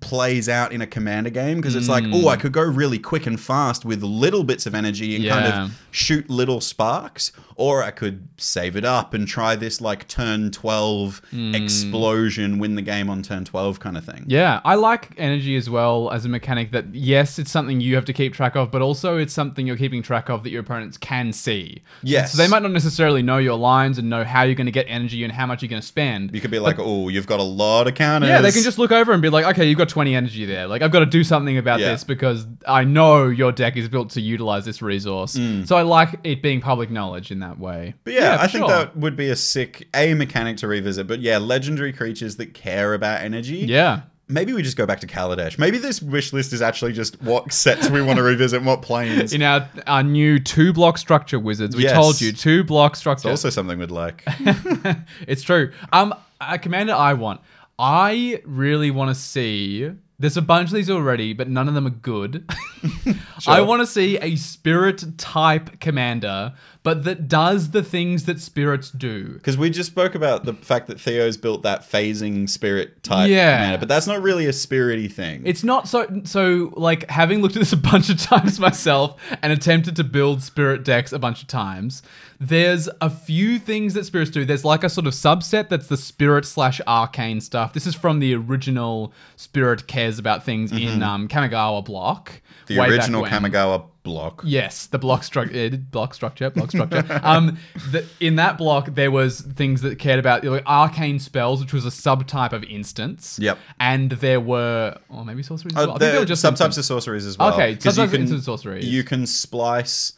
plays 0.00 0.48
out 0.48 0.72
in 0.72 0.80
a 0.80 0.86
commander 0.86 1.30
game 1.30 1.56
because 1.56 1.74
it's 1.74 1.88
like, 1.88 2.04
Mm. 2.04 2.22
oh, 2.24 2.28
I 2.28 2.36
could 2.36 2.52
go 2.52 2.62
really 2.62 2.98
quick 3.00 3.26
and 3.26 3.40
fast 3.40 3.84
with 3.84 4.02
little 4.02 4.44
bits 4.44 4.64
of 4.66 4.74
energy 4.74 5.16
and 5.16 5.24
kind 5.28 5.46
of 5.46 5.82
shoot 5.90 6.30
little 6.30 6.60
sparks, 6.60 7.32
or 7.56 7.82
I 7.82 7.90
could 7.90 8.28
save 8.36 8.76
it 8.76 8.84
up 8.84 9.14
and 9.14 9.26
try 9.26 9.56
this 9.56 9.80
like 9.80 10.08
turn 10.08 10.50
12 10.50 11.22
hmm. 11.30 11.54
explosion, 11.54 12.58
win 12.58 12.74
the 12.74 12.82
game 12.82 13.10
on 13.10 13.22
turn 13.22 13.44
12 13.44 13.80
kind 13.80 13.96
of 13.96 14.04
thing. 14.04 14.24
Yeah, 14.26 14.60
I 14.64 14.74
like 14.74 15.14
energy 15.16 15.56
as 15.56 15.68
well 15.68 16.10
as 16.10 16.24
a 16.24 16.28
mechanic 16.28 16.72
that, 16.72 16.94
yes, 16.94 17.38
it's 17.38 17.50
something 17.50 17.80
you 17.80 17.94
have 17.94 18.04
to 18.06 18.12
keep 18.12 18.34
track 18.34 18.56
of, 18.56 18.70
but 18.70 18.82
also 18.82 19.16
it's 19.16 19.32
something 19.32 19.66
you're 19.66 19.76
keeping 19.76 20.02
track 20.02 20.28
of 20.28 20.42
that 20.44 20.50
your 20.50 20.60
opponents 20.60 20.96
can 20.96 21.32
see. 21.32 21.82
Yes. 22.02 22.32
So 22.32 22.38
they 22.38 22.48
might 22.48 22.62
not 22.62 22.72
necessarily 22.72 23.22
know 23.22 23.38
your 23.38 23.58
lines 23.58 23.98
and 23.98 24.08
know 24.08 24.24
how 24.24 24.42
you're 24.42 24.54
going 24.54 24.66
to 24.66 24.72
get 24.72 24.86
energy 24.88 25.24
and 25.24 25.32
how 25.32 25.46
much 25.46 25.62
you're 25.62 25.68
going 25.68 25.82
to 25.82 25.86
spend. 25.86 26.34
You 26.34 26.40
could 26.40 26.50
be 26.50 26.58
like, 26.58 26.76
oh, 26.78 27.08
you've 27.08 27.26
got 27.26 27.40
a 27.40 27.44
lot 27.44 27.86
of 27.86 27.94
counters. 27.94 28.28
Yeah, 28.28 28.40
they 28.40 28.52
can 28.52 28.62
just 28.62 28.78
look 28.78 28.92
over 28.92 29.12
and 29.12 29.22
be 29.22 29.28
like, 29.28 29.44
okay, 29.46 29.66
you've 29.66 29.78
got 29.78 29.88
20 29.88 30.14
energy 30.14 30.44
there. 30.44 30.66
Like, 30.66 30.82
I've 30.82 30.92
got 30.92 31.00
to 31.00 31.06
do 31.06 31.24
something 31.24 31.58
about 31.58 31.80
Yeah. 31.80 31.92
this 31.92 32.04
because 32.04 32.46
I 32.66 32.84
know 32.84 33.28
your 33.28 33.52
deck 33.52 33.76
is 33.76 33.88
built 33.88 34.10
to 34.10 34.20
utilize 34.20 34.64
this 34.64 34.82
resource. 34.82 35.36
Hmm. 35.36 35.64
So 35.64 35.76
I 35.76 35.82
like 35.82 36.18
it 36.24 36.42
being 36.42 36.60
public 36.60 36.90
knowledge 36.90 37.30
in 37.30 37.40
that 37.40 37.51
way. 37.58 37.94
Mm. 37.94 37.98
But 38.04 38.12
yeah, 38.14 38.36
I 38.40 38.46
for 38.46 38.52
think 38.52 38.64
sure. 38.66 38.68
that 38.76 38.96
would 38.96 39.16
be 39.16 39.28
a 39.30 39.36
sick 39.36 39.88
a 39.94 40.14
mechanic 40.14 40.56
to 40.58 40.68
revisit. 40.68 41.06
But 41.06 41.20
yeah, 41.20 41.38
legendary 41.38 41.92
creatures 41.92 42.36
that 42.36 42.54
care 42.54 42.94
about 42.94 43.20
energy. 43.22 43.58
Yeah. 43.58 44.02
Maybe 44.28 44.54
we 44.54 44.62
just 44.62 44.78
go 44.78 44.86
back 44.86 45.00
to 45.00 45.06
Kaladesh. 45.06 45.58
Maybe 45.58 45.76
this 45.76 46.00
wish 46.00 46.32
list 46.32 46.54
is 46.54 46.62
actually 46.62 46.92
just 46.94 47.20
what 47.22 47.52
sets 47.52 47.90
we 47.90 48.00
want 48.00 48.16
to 48.16 48.22
revisit 48.22 48.58
and 48.58 48.66
what 48.66 48.80
planes. 48.80 49.34
In 49.34 49.42
our, 49.42 49.68
our 49.86 50.02
new 50.02 50.38
two 50.38 50.72
block 50.72 50.96
structure 50.96 51.38
wizards, 51.38 51.76
we 51.76 51.82
Yes. 51.82 51.92
told 51.92 52.18
you 52.20 52.32
two 52.32 52.64
block 52.64 52.96
structure. 52.96 53.28
also 53.28 53.50
something 53.50 53.78
we'd 53.78 53.90
like. 53.90 54.22
it's 55.28 55.42
true. 55.42 55.72
Um, 55.92 56.14
a 56.40 56.58
commander 56.58 56.94
I 56.94 57.12
want. 57.14 57.40
I 57.78 58.40
really 58.46 58.90
want 58.90 59.10
to 59.10 59.14
see. 59.14 59.90
There's 60.18 60.36
a 60.36 60.42
bunch 60.42 60.68
of 60.68 60.74
these 60.76 60.88
already, 60.88 61.32
but 61.34 61.48
none 61.48 61.68
of 61.68 61.74
them 61.74 61.86
are 61.86 61.90
good. 61.90 62.48
I 63.46 63.60
want 63.60 63.80
to 63.82 63.86
see 63.86 64.18
a 64.18 64.36
spirit 64.36 65.18
type 65.18 65.80
commander, 65.80 66.54
but 66.84 67.04
that 67.04 67.28
does 67.28 67.70
the 67.70 67.82
things 67.82 68.24
that 68.24 68.40
spirits 68.40 68.90
do. 68.90 69.34
Because 69.34 69.56
we 69.56 69.70
just 69.70 69.90
spoke 69.90 70.14
about 70.14 70.44
the 70.44 70.54
fact 70.54 70.88
that 70.88 71.00
Theo's 71.00 71.36
built 71.36 71.62
that 71.62 71.82
phasing 71.82 72.48
spirit 72.48 73.02
type 73.02 73.30
Yeah. 73.30 73.56
commander, 73.58 73.78
but 73.78 73.88
that's 73.88 74.06
not 74.06 74.20
really 74.22 74.46
a 74.46 74.50
spirity 74.52 75.10
thing. 75.10 75.42
It's 75.44 75.62
not 75.62 75.86
so 75.88 76.22
so 76.24 76.72
like 76.76 77.08
having 77.10 77.40
looked 77.40 77.54
at 77.56 77.60
this 77.60 77.72
a 77.72 77.76
bunch 77.76 78.08
of 78.10 78.18
times 78.18 78.58
myself 78.68 79.20
and 79.42 79.52
attempted 79.52 79.94
to 79.96 80.04
build 80.04 80.42
spirit 80.42 80.84
decks 80.84 81.12
a 81.12 81.18
bunch 81.18 81.42
of 81.42 81.48
times. 81.48 82.02
There's 82.40 82.88
a 83.00 83.08
few 83.08 83.60
things 83.60 83.94
that 83.94 84.04
spirits 84.04 84.32
do. 84.32 84.44
There's 84.44 84.64
like 84.64 84.82
a 84.82 84.88
sort 84.88 85.06
of 85.06 85.12
subset 85.12 85.68
that's 85.68 85.86
the 85.86 85.96
spirit 85.96 86.44
slash 86.44 86.80
arcane 86.88 87.40
stuff. 87.40 87.72
This 87.72 87.86
is 87.86 87.94
from 87.94 88.18
the 88.18 88.34
original 88.34 89.12
Spirit 89.36 89.86
cares 89.86 90.18
about 90.18 90.44
things 90.44 90.72
in 90.72 91.02
um, 91.02 91.28
Kamigawa 91.28 91.84
block. 91.84 92.30
Mm-hmm. 92.66 92.74
The 92.74 92.80
original. 92.80 93.24
Kamigawa 93.24 93.84
block. 94.02 94.42
Yes, 94.44 94.86
the 94.86 94.98
block 94.98 95.22
structure, 95.24 95.70
block 95.70 96.14
structure, 96.14 96.50
block 96.50 96.70
structure. 96.70 97.20
um, 97.22 97.58
the, 97.90 98.04
in 98.20 98.36
that 98.36 98.58
block, 98.58 98.94
there 98.94 99.10
was 99.10 99.40
things 99.40 99.82
that 99.82 99.98
cared 99.98 100.18
about 100.18 100.44
like, 100.44 100.62
arcane 100.66 101.18
spells, 101.18 101.60
which 101.60 101.72
was 101.72 101.84
a 101.86 101.90
subtype 101.90 102.52
of 102.52 102.64
instance. 102.64 103.38
Yep. 103.40 103.58
And 103.78 104.10
there 104.12 104.40
were, 104.40 104.96
or 105.08 105.24
maybe 105.24 105.42
sorceries. 105.42 105.74
As 105.76 105.84
Uh, 105.84 105.86
well. 105.86 105.90
I 105.90 105.92
think 105.92 106.00
they 106.00 106.10
there 106.12 106.20
were 106.20 106.26
just 106.26 106.44
subtypes 106.44 106.50
instants. 106.50 106.76
of 106.78 106.84
sorceries 106.86 107.26
as 107.26 107.38
well. 107.38 107.52
Okay, 107.54 107.76
'cause 107.76 107.96
you 107.98 108.08
can- 108.08 108.40
sorceries. 108.42 108.84
You 108.86 109.04
can 109.04 109.26
splice 109.26 110.14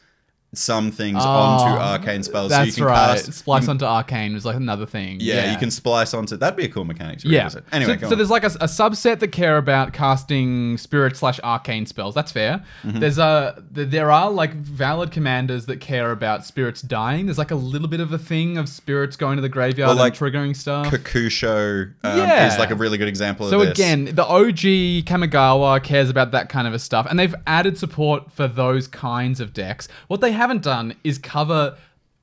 some 0.57 0.90
things 0.90 1.18
Oh, 1.20 1.28
onto 1.28 1.80
arcane 1.80 2.22
spells. 2.22 2.52
so 2.52 2.59
you 2.61 2.64
That's 2.66 2.76
can 2.76 2.84
right. 2.84 3.16
cast. 3.18 3.32
Splice 3.32 3.68
onto 3.68 3.84
arcane 3.84 4.34
was 4.34 4.44
like 4.44 4.57
another 4.57 4.86
thing. 4.86 5.18
Yeah, 5.20 5.52
you 5.52 5.59
can 5.59 5.70
splice 5.70 6.14
onto. 6.14 6.36
That'd 6.36 6.57
be 6.57 6.64
a 6.64 6.68
cool 6.68 6.84
mechanic 6.84 7.18
to 7.20 7.28
Yeah. 7.28 7.44
revisit. 7.44 7.64
Anyway, 7.72 7.98
so, 8.00 8.11
so 8.11 8.14
there's 8.14 8.30
like 8.30 8.44
a, 8.44 8.48
a 8.61 8.66
subset 8.66 9.18
that 9.20 9.28
care 9.32 9.57
about 9.59 9.92
casting 9.92 10.78
spirit 10.78 11.16
slash 11.16 11.40
arcane 11.42 11.86
spells. 11.86 12.14
That's 12.14 12.32
fair. 12.32 12.62
Mm-hmm. 12.84 12.98
There's 13.00 13.18
a 13.18 13.62
there 13.70 14.11
are 14.11 14.30
like 14.30 14.55
valid 14.55 15.11
commanders 15.11 15.66
that 15.66 15.80
care 15.80 16.11
about 16.11 16.44
spirits 16.44 16.82
dying. 16.82 17.26
There's 17.26 17.38
like 17.38 17.50
a 17.50 17.55
little 17.57 17.88
bit 17.88 18.00
of 18.00 18.12
a 18.12 18.18
thing 18.18 18.59
of 18.59 18.68
spirits 18.68 19.16
going 19.16 19.36
to 19.36 19.42
the 19.42 19.48
graveyard 19.48 19.88
Well, 19.88 19.96
like, 19.96 20.20
and 20.20 20.32
triggering 20.32 20.57
stuff. 20.57 20.86
Kokusho 20.86 21.92
um, 22.02 22.18
Yeah. 22.18 22.46
is 22.46 22.59
like 22.59 22.70
a 22.70 22.74
really 22.74 22.98
good 22.98 23.09
example 23.09 23.48
So 23.48 23.61
of 23.61 23.68
this. 23.68 23.78
again, 23.78 24.05
the 24.07 24.24
OG 24.24 25.05
Kamigawa 25.05 25.82
cares 25.82 26.11
about 26.11 26.30
that 26.32 26.48
kind 26.48 26.66
of 26.66 26.74
a 26.74 26.78
stuff, 26.78 27.07
and 27.09 27.18
they've 27.18 27.34
added 27.46 27.78
support 27.78 28.30
for 28.32 28.46
those 28.48 28.86
kinds 28.88 29.40
of 29.40 29.52
decks. 29.52 29.88
What 30.09 30.20
they 30.20 30.32
haven't 30.45 30.62
done 30.62 30.95
is 31.03 31.18
cover 31.18 31.76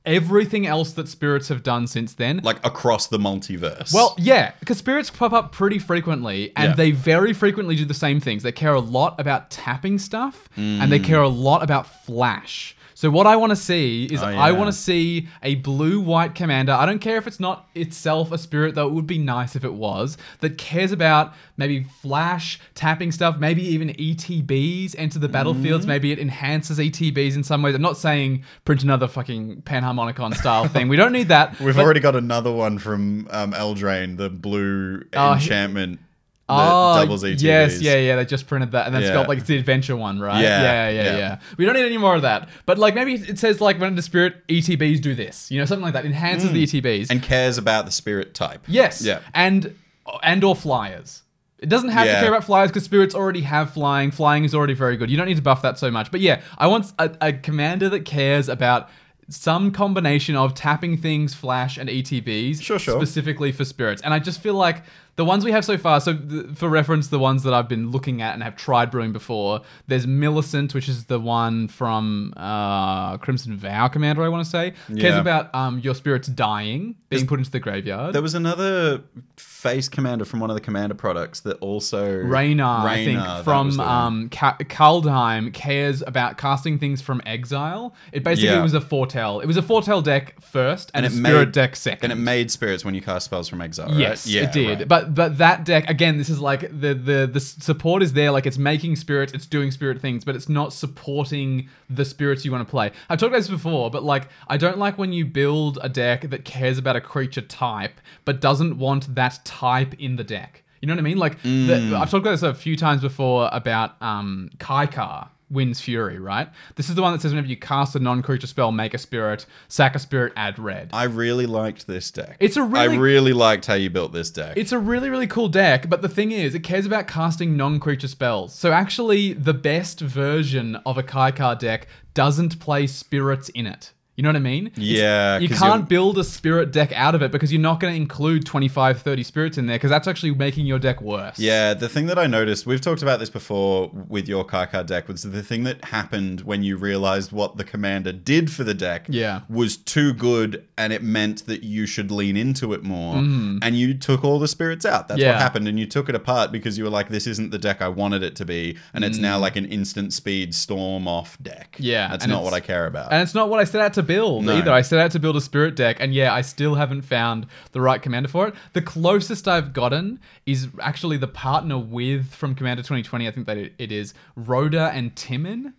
everything 0.04 0.66
else 0.66 0.92
that 0.94 1.06
spirits 1.08 1.48
have 1.48 1.62
done 1.62 1.86
since 1.86 2.14
then. 2.14 2.40
like 2.42 2.64
across 2.66 3.06
the 3.06 3.18
multiverse. 3.18 3.94
Well, 3.94 4.14
yeah, 4.18 4.52
because 4.58 4.78
spirits 4.78 5.10
pop 5.10 5.32
up 5.32 5.52
pretty 5.52 5.78
frequently, 5.78 6.52
and 6.56 6.70
Yeah. 6.70 6.74
they 6.74 6.90
very 6.90 7.32
frequently 7.32 7.76
do 7.76 7.84
the 7.84 7.94
same 7.94 8.18
things. 8.18 8.42
They 8.42 8.50
care 8.52 8.74
a 8.74 8.80
lot 8.80 9.20
about 9.20 9.50
tapping 9.50 9.98
stuff, 10.00 10.48
and 10.56 10.82
Mm. 10.82 10.90
they 10.90 10.98
care 10.98 11.22
a 11.22 11.28
lot 11.28 11.62
about 11.62 11.86
flash. 12.04 12.76
So 13.02 13.10
what 13.10 13.26
I 13.26 13.34
want 13.34 13.50
to 13.50 13.56
see 13.56 14.04
is 14.12 14.22
Oh, 14.22 14.26
I 14.26 14.52
want 14.52 14.68
to 14.68 14.72
see 14.72 15.26
a 15.42 15.56
blue-white 15.56 16.36
commander. 16.36 16.70
I 16.70 16.86
don't 16.86 17.00
care 17.00 17.16
if 17.16 17.26
it's 17.26 17.40
not 17.40 17.68
itself 17.74 18.30
a 18.30 18.38
spirit, 18.38 18.76
though 18.76 18.86
it 18.86 18.92
would 18.92 19.08
be 19.08 19.18
nice 19.18 19.56
if 19.56 19.64
it 19.64 19.74
was, 19.74 20.16
that 20.38 20.56
cares 20.56 20.92
about 20.92 21.34
maybe 21.56 21.82
flash, 21.82 22.60
tapping 22.76 23.10
stuff, 23.10 23.38
maybe 23.38 23.60
even 23.60 23.88
ETBs 23.88 24.94
enter 24.96 25.18
the 25.18 25.28
battlefields. 25.28 25.84
Maybe 25.84 26.12
it 26.12 26.20
enhances 26.20 26.78
ETBs 26.78 27.34
in 27.34 27.42
some 27.42 27.60
ways. 27.60 27.74
I'm 27.74 27.82
not 27.82 27.96
saying 27.96 28.44
print 28.64 28.84
another 28.84 29.08
fucking 29.08 29.62
Panharmonicon 29.62 30.36
style 30.36 30.68
thing. 30.68 30.86
We 30.86 30.94
don't 30.94 31.10
need 31.10 31.26
that. 31.26 31.58
We've 31.60 31.74
but- 31.74 31.82
already 31.84 31.98
got 31.98 32.14
another 32.14 32.52
one 32.52 32.78
from 32.78 33.26
um, 33.32 33.52
Eldraine, 33.52 34.16
the 34.16 34.30
blue 34.30 35.02
Oh, 35.12 35.34
he- 35.34 35.42
enchantment 35.42 35.98
that 35.98 36.11
Oh, 36.48 37.00
doubles 37.00 37.22
ETBs. 37.24 37.40
yes, 37.42 37.80
yeah, 37.80 37.96
yeah. 37.96 38.16
They 38.16 38.24
just 38.26 38.46
printed 38.46 38.72
that, 38.72 38.86
and 38.86 38.94
that's 38.94 39.06
Yeah. 39.06 39.14
got 39.14 39.28
like 39.28 39.38
it's 39.38 39.46
the 39.46 39.56
adventure 39.56 39.96
one, 39.96 40.18
right? 40.20 40.42
Yeah, 40.42 40.62
yeah, 40.62 40.88
yeah, 40.90 41.02
yeah. 41.04 41.16
yeah. 41.18 41.38
We 41.56 41.64
don't 41.64 41.74
need 41.74 41.86
any 41.86 41.96
more 41.98 42.14
of 42.16 42.22
that. 42.22 42.48
But 42.66 42.78
like 42.78 42.94
maybe 42.94 43.14
it 43.14 43.38
says 43.38 43.60
like 43.60 43.80
when 43.80 43.94
the 43.94 44.02
spirit 44.02 44.46
ETBs 44.48 45.00
do 45.00 45.14
this, 45.14 45.50
you 45.50 45.58
know, 45.58 45.64
something 45.64 45.84
like 45.84 45.94
that 45.94 46.04
enhances 46.04 46.50
the 46.52 46.62
ETBs. 46.64 47.06
Mm. 47.06 47.10
And 47.12 47.22
cares 47.22 47.58
about 47.58 47.86
the 47.86 47.92
spirit 47.92 48.34
type. 48.34 48.62
yes, 48.66 49.02
Yeah. 49.02 49.20
and 49.34 49.74
and 50.22 50.42
or 50.44 50.54
flyers. 50.56 51.22
It 51.58 51.68
doesn't 51.68 51.90
have 51.90 52.06
Yeah. 52.06 52.14
to 52.16 52.20
care 52.22 52.28
about 52.28 52.42
flyers 52.44 52.70
because 52.70 52.82
spirits 52.82 53.14
already 53.14 53.42
have 53.42 53.72
flying. 53.72 54.10
Flying 54.10 54.44
is 54.44 54.52
already 54.52 54.74
very 54.74 54.96
good. 54.96 55.10
You 55.10 55.16
don't 55.16 55.28
need 55.28 55.36
to 55.36 55.42
buff 55.42 55.62
that 55.62 55.78
so 55.78 55.92
much. 55.92 56.10
But 56.10 56.20
yeah, 56.20 56.40
I 56.58 56.66
want 56.66 56.92
a, 56.98 57.12
a 57.20 57.32
commander 57.32 57.88
that 57.88 58.04
cares 58.04 58.48
about 58.48 58.90
some 59.28 59.70
combination 59.70 60.34
of 60.34 60.54
tapping 60.54 60.96
things, 60.96 61.34
flash, 61.34 61.78
and 61.78 61.88
ETBs 61.88 62.60
Sure, 62.60 62.78
sure. 62.80 62.96
specifically 63.00 63.52
for 63.52 63.64
spirits. 63.64 64.02
And 64.02 64.12
I 64.12 64.18
just 64.18 64.40
feel 64.42 64.54
like 64.54 64.82
the 65.16 65.24
ones 65.24 65.44
we 65.44 65.52
have 65.52 65.64
so 65.64 65.76
far, 65.76 66.00
so 66.00 66.16
th- 66.16 66.46
for 66.54 66.68
reference, 66.68 67.08
the 67.08 67.18
ones 67.18 67.42
that 67.42 67.52
I've 67.52 67.68
been 67.68 67.90
looking 67.90 68.22
at 68.22 68.32
and 68.34 68.42
have 68.42 68.56
tried 68.56 68.90
brewing 68.90 69.12
before, 69.12 69.60
there's 69.86 70.06
Millicent, 70.06 70.74
which 70.74 70.88
is 70.88 71.04
the 71.04 71.20
one 71.20 71.68
from 71.68 72.32
uh, 72.36 73.18
Crimson 73.18 73.56
Vow 73.56 73.88
Commander, 73.88 74.22
I 74.22 74.28
want 74.28 74.44
to 74.44 74.50
say. 74.50 74.72
Cares 74.98 75.16
about 75.16 75.54
um, 75.54 75.78
your 75.80 75.94
spirits 75.94 76.28
dying, 76.28 76.96
being 77.10 77.26
put 77.26 77.38
into 77.38 77.50
the 77.50 77.60
graveyard. 77.60 78.14
There 78.14 78.22
was 78.22 78.34
another 78.34 79.02
face 79.36 79.88
commander 79.88 80.24
from 80.24 80.40
one 80.40 80.50
of 80.50 80.54
the 80.54 80.60
commander 80.60 80.94
products 80.94 81.40
that 81.40 81.56
also 81.58 82.22
Ranar, 82.22 82.80
I 82.84 83.04
think, 83.04 83.44
from 83.44 83.78
um, 83.80 84.28
Ka- 84.30 84.56
Kaldheim 84.60 85.52
cares 85.52 86.02
about 86.06 86.36
casting 86.38 86.78
things 86.78 87.00
from 87.02 87.20
exile. 87.26 87.94
It 88.12 88.24
basically 88.24 88.48
Yeah. 88.56 88.62
was 88.62 88.74
a 88.74 88.80
foretell. 88.80 89.40
It 89.40 89.46
was 89.46 89.56
a 89.56 89.62
foretell 89.62 90.02
deck 90.02 90.40
first 90.40 90.90
and, 90.94 91.04
And 91.04 91.12
a 91.12 91.16
it 91.16 91.20
spirit 91.20 91.44
made- 91.46 91.52
deck 91.52 91.76
second. 91.76 92.10
and 92.10 92.18
it 92.18 92.22
made 92.22 92.50
spirits 92.50 92.84
when 92.84 92.94
you 92.94 93.02
cast 93.02 93.26
spells 93.26 93.48
from 93.48 93.60
exile. 93.60 93.88
right? 93.88 93.96
Yes, 93.98 94.26
Yeah, 94.26 94.42
it 94.44 94.52
did. 94.52 94.78
right. 94.80 94.88
But 94.88 95.11
but 95.14 95.38
that 95.38 95.64
deck 95.64 95.88
again, 95.90 96.18
this 96.18 96.28
is 96.30 96.40
like 96.40 96.60
the 96.62 96.94
the 96.94 97.28
the 97.32 97.40
support 97.40 98.02
is 98.02 98.12
there. 98.12 98.30
Like 98.30 98.46
it's 98.46 98.58
making 98.58 98.96
spirits, 98.96 99.32
it's 99.32 99.46
doing 99.46 99.70
spirit 99.70 100.00
things, 100.00 100.24
but 100.24 100.34
it's 100.36 100.48
not 100.48 100.72
supporting 100.72 101.68
the 101.90 102.04
spirits 102.04 102.44
you 102.44 102.52
want 102.52 102.66
to 102.66 102.70
play. 102.70 102.92
I've 103.08 103.18
talked 103.18 103.30
about 103.32 103.38
this 103.38 103.48
before, 103.48 103.90
but 103.90 104.02
like 104.02 104.28
I 104.48 104.56
don't 104.56 104.78
like 104.78 104.98
when 104.98 105.12
you 105.12 105.24
build 105.26 105.78
a 105.82 105.88
deck 105.88 106.22
that 106.30 106.44
cares 106.44 106.78
about 106.78 106.96
a 106.96 107.00
creature 107.00 107.40
type 107.42 108.00
but 108.24 108.40
doesn't 108.40 108.78
want 108.78 109.14
that 109.14 109.40
type 109.44 109.94
in 110.00 110.16
the 110.16 110.24
deck. 110.24 110.62
You 110.80 110.86
know 110.88 110.94
what 110.94 111.00
I 111.00 111.02
mean? 111.02 111.18
Like 111.18 111.40
Mm. 111.42 111.66
the, 111.90 111.96
I've 111.96 112.10
talked 112.10 112.22
about 112.24 112.32
this 112.32 112.42
a 112.42 112.54
few 112.54 112.76
times 112.76 113.02
before 113.02 113.48
about 113.52 114.00
um 114.02 114.50
Kykar. 114.58 115.28
Wind's 115.52 115.80
Fury, 115.80 116.18
right? 116.18 116.48
This 116.76 116.88
is 116.88 116.94
the 116.94 117.02
one 117.02 117.12
that 117.12 117.20
says 117.20 117.32
whenever 117.32 117.48
you 117.48 117.56
cast 117.56 117.94
a 117.94 117.98
non-creature 117.98 118.46
spell, 118.46 118.72
make 118.72 118.94
a 118.94 118.98
spirit, 118.98 119.46
sack 119.68 119.94
a 119.94 119.98
spirit, 119.98 120.32
add 120.34 120.58
red. 120.58 120.90
I 120.92 121.04
really 121.04 121.46
liked 121.46 121.86
this 121.86 122.10
deck. 122.10 122.36
It's 122.40 122.56
a 122.56 122.62
really 122.62 122.96
I 122.96 122.98
really 122.98 123.32
liked 123.32 123.66
how 123.66 123.74
you 123.74 123.90
built 123.90 124.12
this 124.12 124.30
deck. 124.30 124.56
it's 124.56 124.72
a 124.72 124.78
really, 124.78 125.10
really 125.10 125.26
cool 125.26 125.48
deck, 125.48 125.88
but 125.88 126.02
the 126.02 126.08
thing 126.08 126.32
is, 126.32 126.54
it 126.54 126.60
cares 126.60 126.86
about 126.86 127.06
casting 127.06 127.56
non 127.56 127.78
creature 127.78 128.08
spells. 128.08 128.54
So, 128.54 128.72
actually, 128.72 129.34
the 129.34 129.54
best 129.54 130.00
version 130.00 130.76
of 130.86 130.96
a 130.96 131.02
Kykar 131.02 131.58
deck 131.58 131.86
doesn't 132.14 132.58
play 132.58 132.86
spirits 132.86 133.48
in 133.50 133.66
it. 133.66 133.92
You 134.14 134.22
know 134.22 134.28
what 134.28 134.36
I 134.36 134.40
mean? 134.40 134.66
It's- 134.66 134.78
Yeah, 134.84 135.38
You 135.38 135.48
'cause 135.48 135.58
can't 135.58 135.88
build 135.88 136.18
a 136.18 136.24
spirit 136.24 136.70
deck 136.70 136.92
out 136.94 137.14
of 137.14 137.22
it 137.22 137.32
because 137.32 137.50
you're 137.50 137.62
not 137.62 137.80
going 137.80 137.94
to 137.94 137.96
include 138.00 138.44
25, 138.44 139.00
30 139.00 139.22
spirits 139.22 139.56
in 139.56 139.66
there 139.66 139.76
because 139.76 139.88
that's 139.90 140.06
actually 140.06 140.34
making 140.34 140.66
your 140.66 140.78
deck 140.78 141.00
worse. 141.00 141.38
Yeah, 141.38 141.72
the 141.72 141.88
thing 141.88 142.06
that 142.08 142.18
I 142.18 142.26
noticed, 142.26 142.66
we've 142.66 142.80
talked 142.82 143.00
about 143.00 143.20
this 143.20 143.30
before 143.30 143.90
with 144.08 144.28
your 144.28 144.44
Kykar 144.44 144.84
deck, 144.84 145.08
was 145.08 145.22
the 145.22 145.42
thing 145.42 145.64
that 145.64 145.86
happened 145.86 146.42
when 146.42 146.62
you 146.62 146.76
realized 146.76 147.32
what 147.32 147.56
the 147.56 147.64
commander 147.64 148.12
did 148.12 148.50
for 148.52 148.64
the 148.64 148.74
deck 148.74 149.06
Yeah. 149.08 149.40
was 149.48 149.78
too 149.78 150.12
good 150.12 150.62
and 150.76 150.92
it 150.92 151.02
meant 151.02 151.46
that 151.46 151.62
you 151.64 151.86
should 151.86 152.10
lean 152.10 152.36
into 152.36 152.74
it 152.74 152.82
more. 152.82 153.16
And 153.16 153.78
you 153.78 153.94
took 153.94 154.24
all 154.24 154.38
the 154.38 154.48
spirits 154.48 154.84
out. 154.84 155.08
That's. 155.08 155.20
Yeah. 155.22 155.32
what 155.32 155.40
happened. 155.40 155.68
And 155.68 155.78
you 155.80 155.86
took 155.86 156.10
it 156.10 156.14
apart 156.14 156.52
because 156.52 156.76
you 156.76 156.84
were 156.84 156.90
like, 156.90 157.08
this 157.08 157.26
isn't 157.26 157.50
the 157.50 157.58
deck 157.58 157.80
I 157.80 157.88
wanted 157.88 158.22
it 158.22 158.36
to 158.36 158.44
be. 158.44 158.76
And 158.92 159.04
it's 159.04 159.16
now 159.18 159.38
like 159.38 159.56
an 159.56 159.64
instant 159.64 160.12
speed 160.12 160.54
storm 160.54 161.08
off 161.08 161.38
deck. 161.42 161.76
Mm. 161.80 161.84
Yeah, 161.84 162.08
That's 162.08 162.26
not 162.26 162.42
what 162.44 162.52
I 162.52 162.60
care 162.60 162.84
about. 162.86 163.10
And 163.10 163.22
it's 163.22 163.34
not 163.34 163.48
what 163.48 163.58
I 163.58 163.64
set 163.64 163.80
out 163.80 163.94
to 163.94 164.01
build 164.02 164.44
No. 164.44 164.56
either. 164.56 164.72
I 164.72 164.82
set 164.82 164.98
out 164.98 165.10
to 165.12 165.18
build 165.18 165.36
a 165.36 165.40
spirit 165.40 165.76
deck, 165.76 165.96
and 166.00 166.12
yeah, 166.14 166.32
I 166.34 166.40
still 166.42 166.74
haven't 166.74 167.02
found 167.02 167.46
the 167.72 167.80
right 167.80 168.00
commander 168.02 168.28
for 168.28 168.48
it. 168.48 168.54
The 168.72 168.82
closest 168.82 169.48
I've 169.48 169.72
gotten 169.72 170.18
is 170.46 170.68
actually 170.80 171.16
the 171.16 171.28
partner 171.28 171.78
with 171.78 172.32
from 172.32 172.54
Commander 172.54 172.82
2020. 172.82 173.26
I 173.26 173.30
think 173.30 173.46
that 173.46 173.56
it- 173.56 173.92
is 173.92 174.14
Rhoda 174.36 174.90
and 174.94 175.14
Timin. 175.14 175.72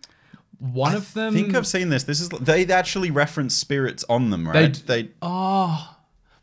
One 0.58 0.94
of 0.94 1.12
them. 1.14 1.34
I 1.34 1.36
think 1.36 1.54
I've 1.54 1.66
seen 1.66 1.88
this. 1.90 2.04
This 2.04 2.20
is 2.20 2.28
they 2.28 2.64
actually 2.66 3.10
reference 3.10 3.54
spirits 3.54 4.04
on 4.08 4.30
them, 4.30 4.48
right? 4.48 4.80
They, 4.86 5.10
Oh. 5.20 5.93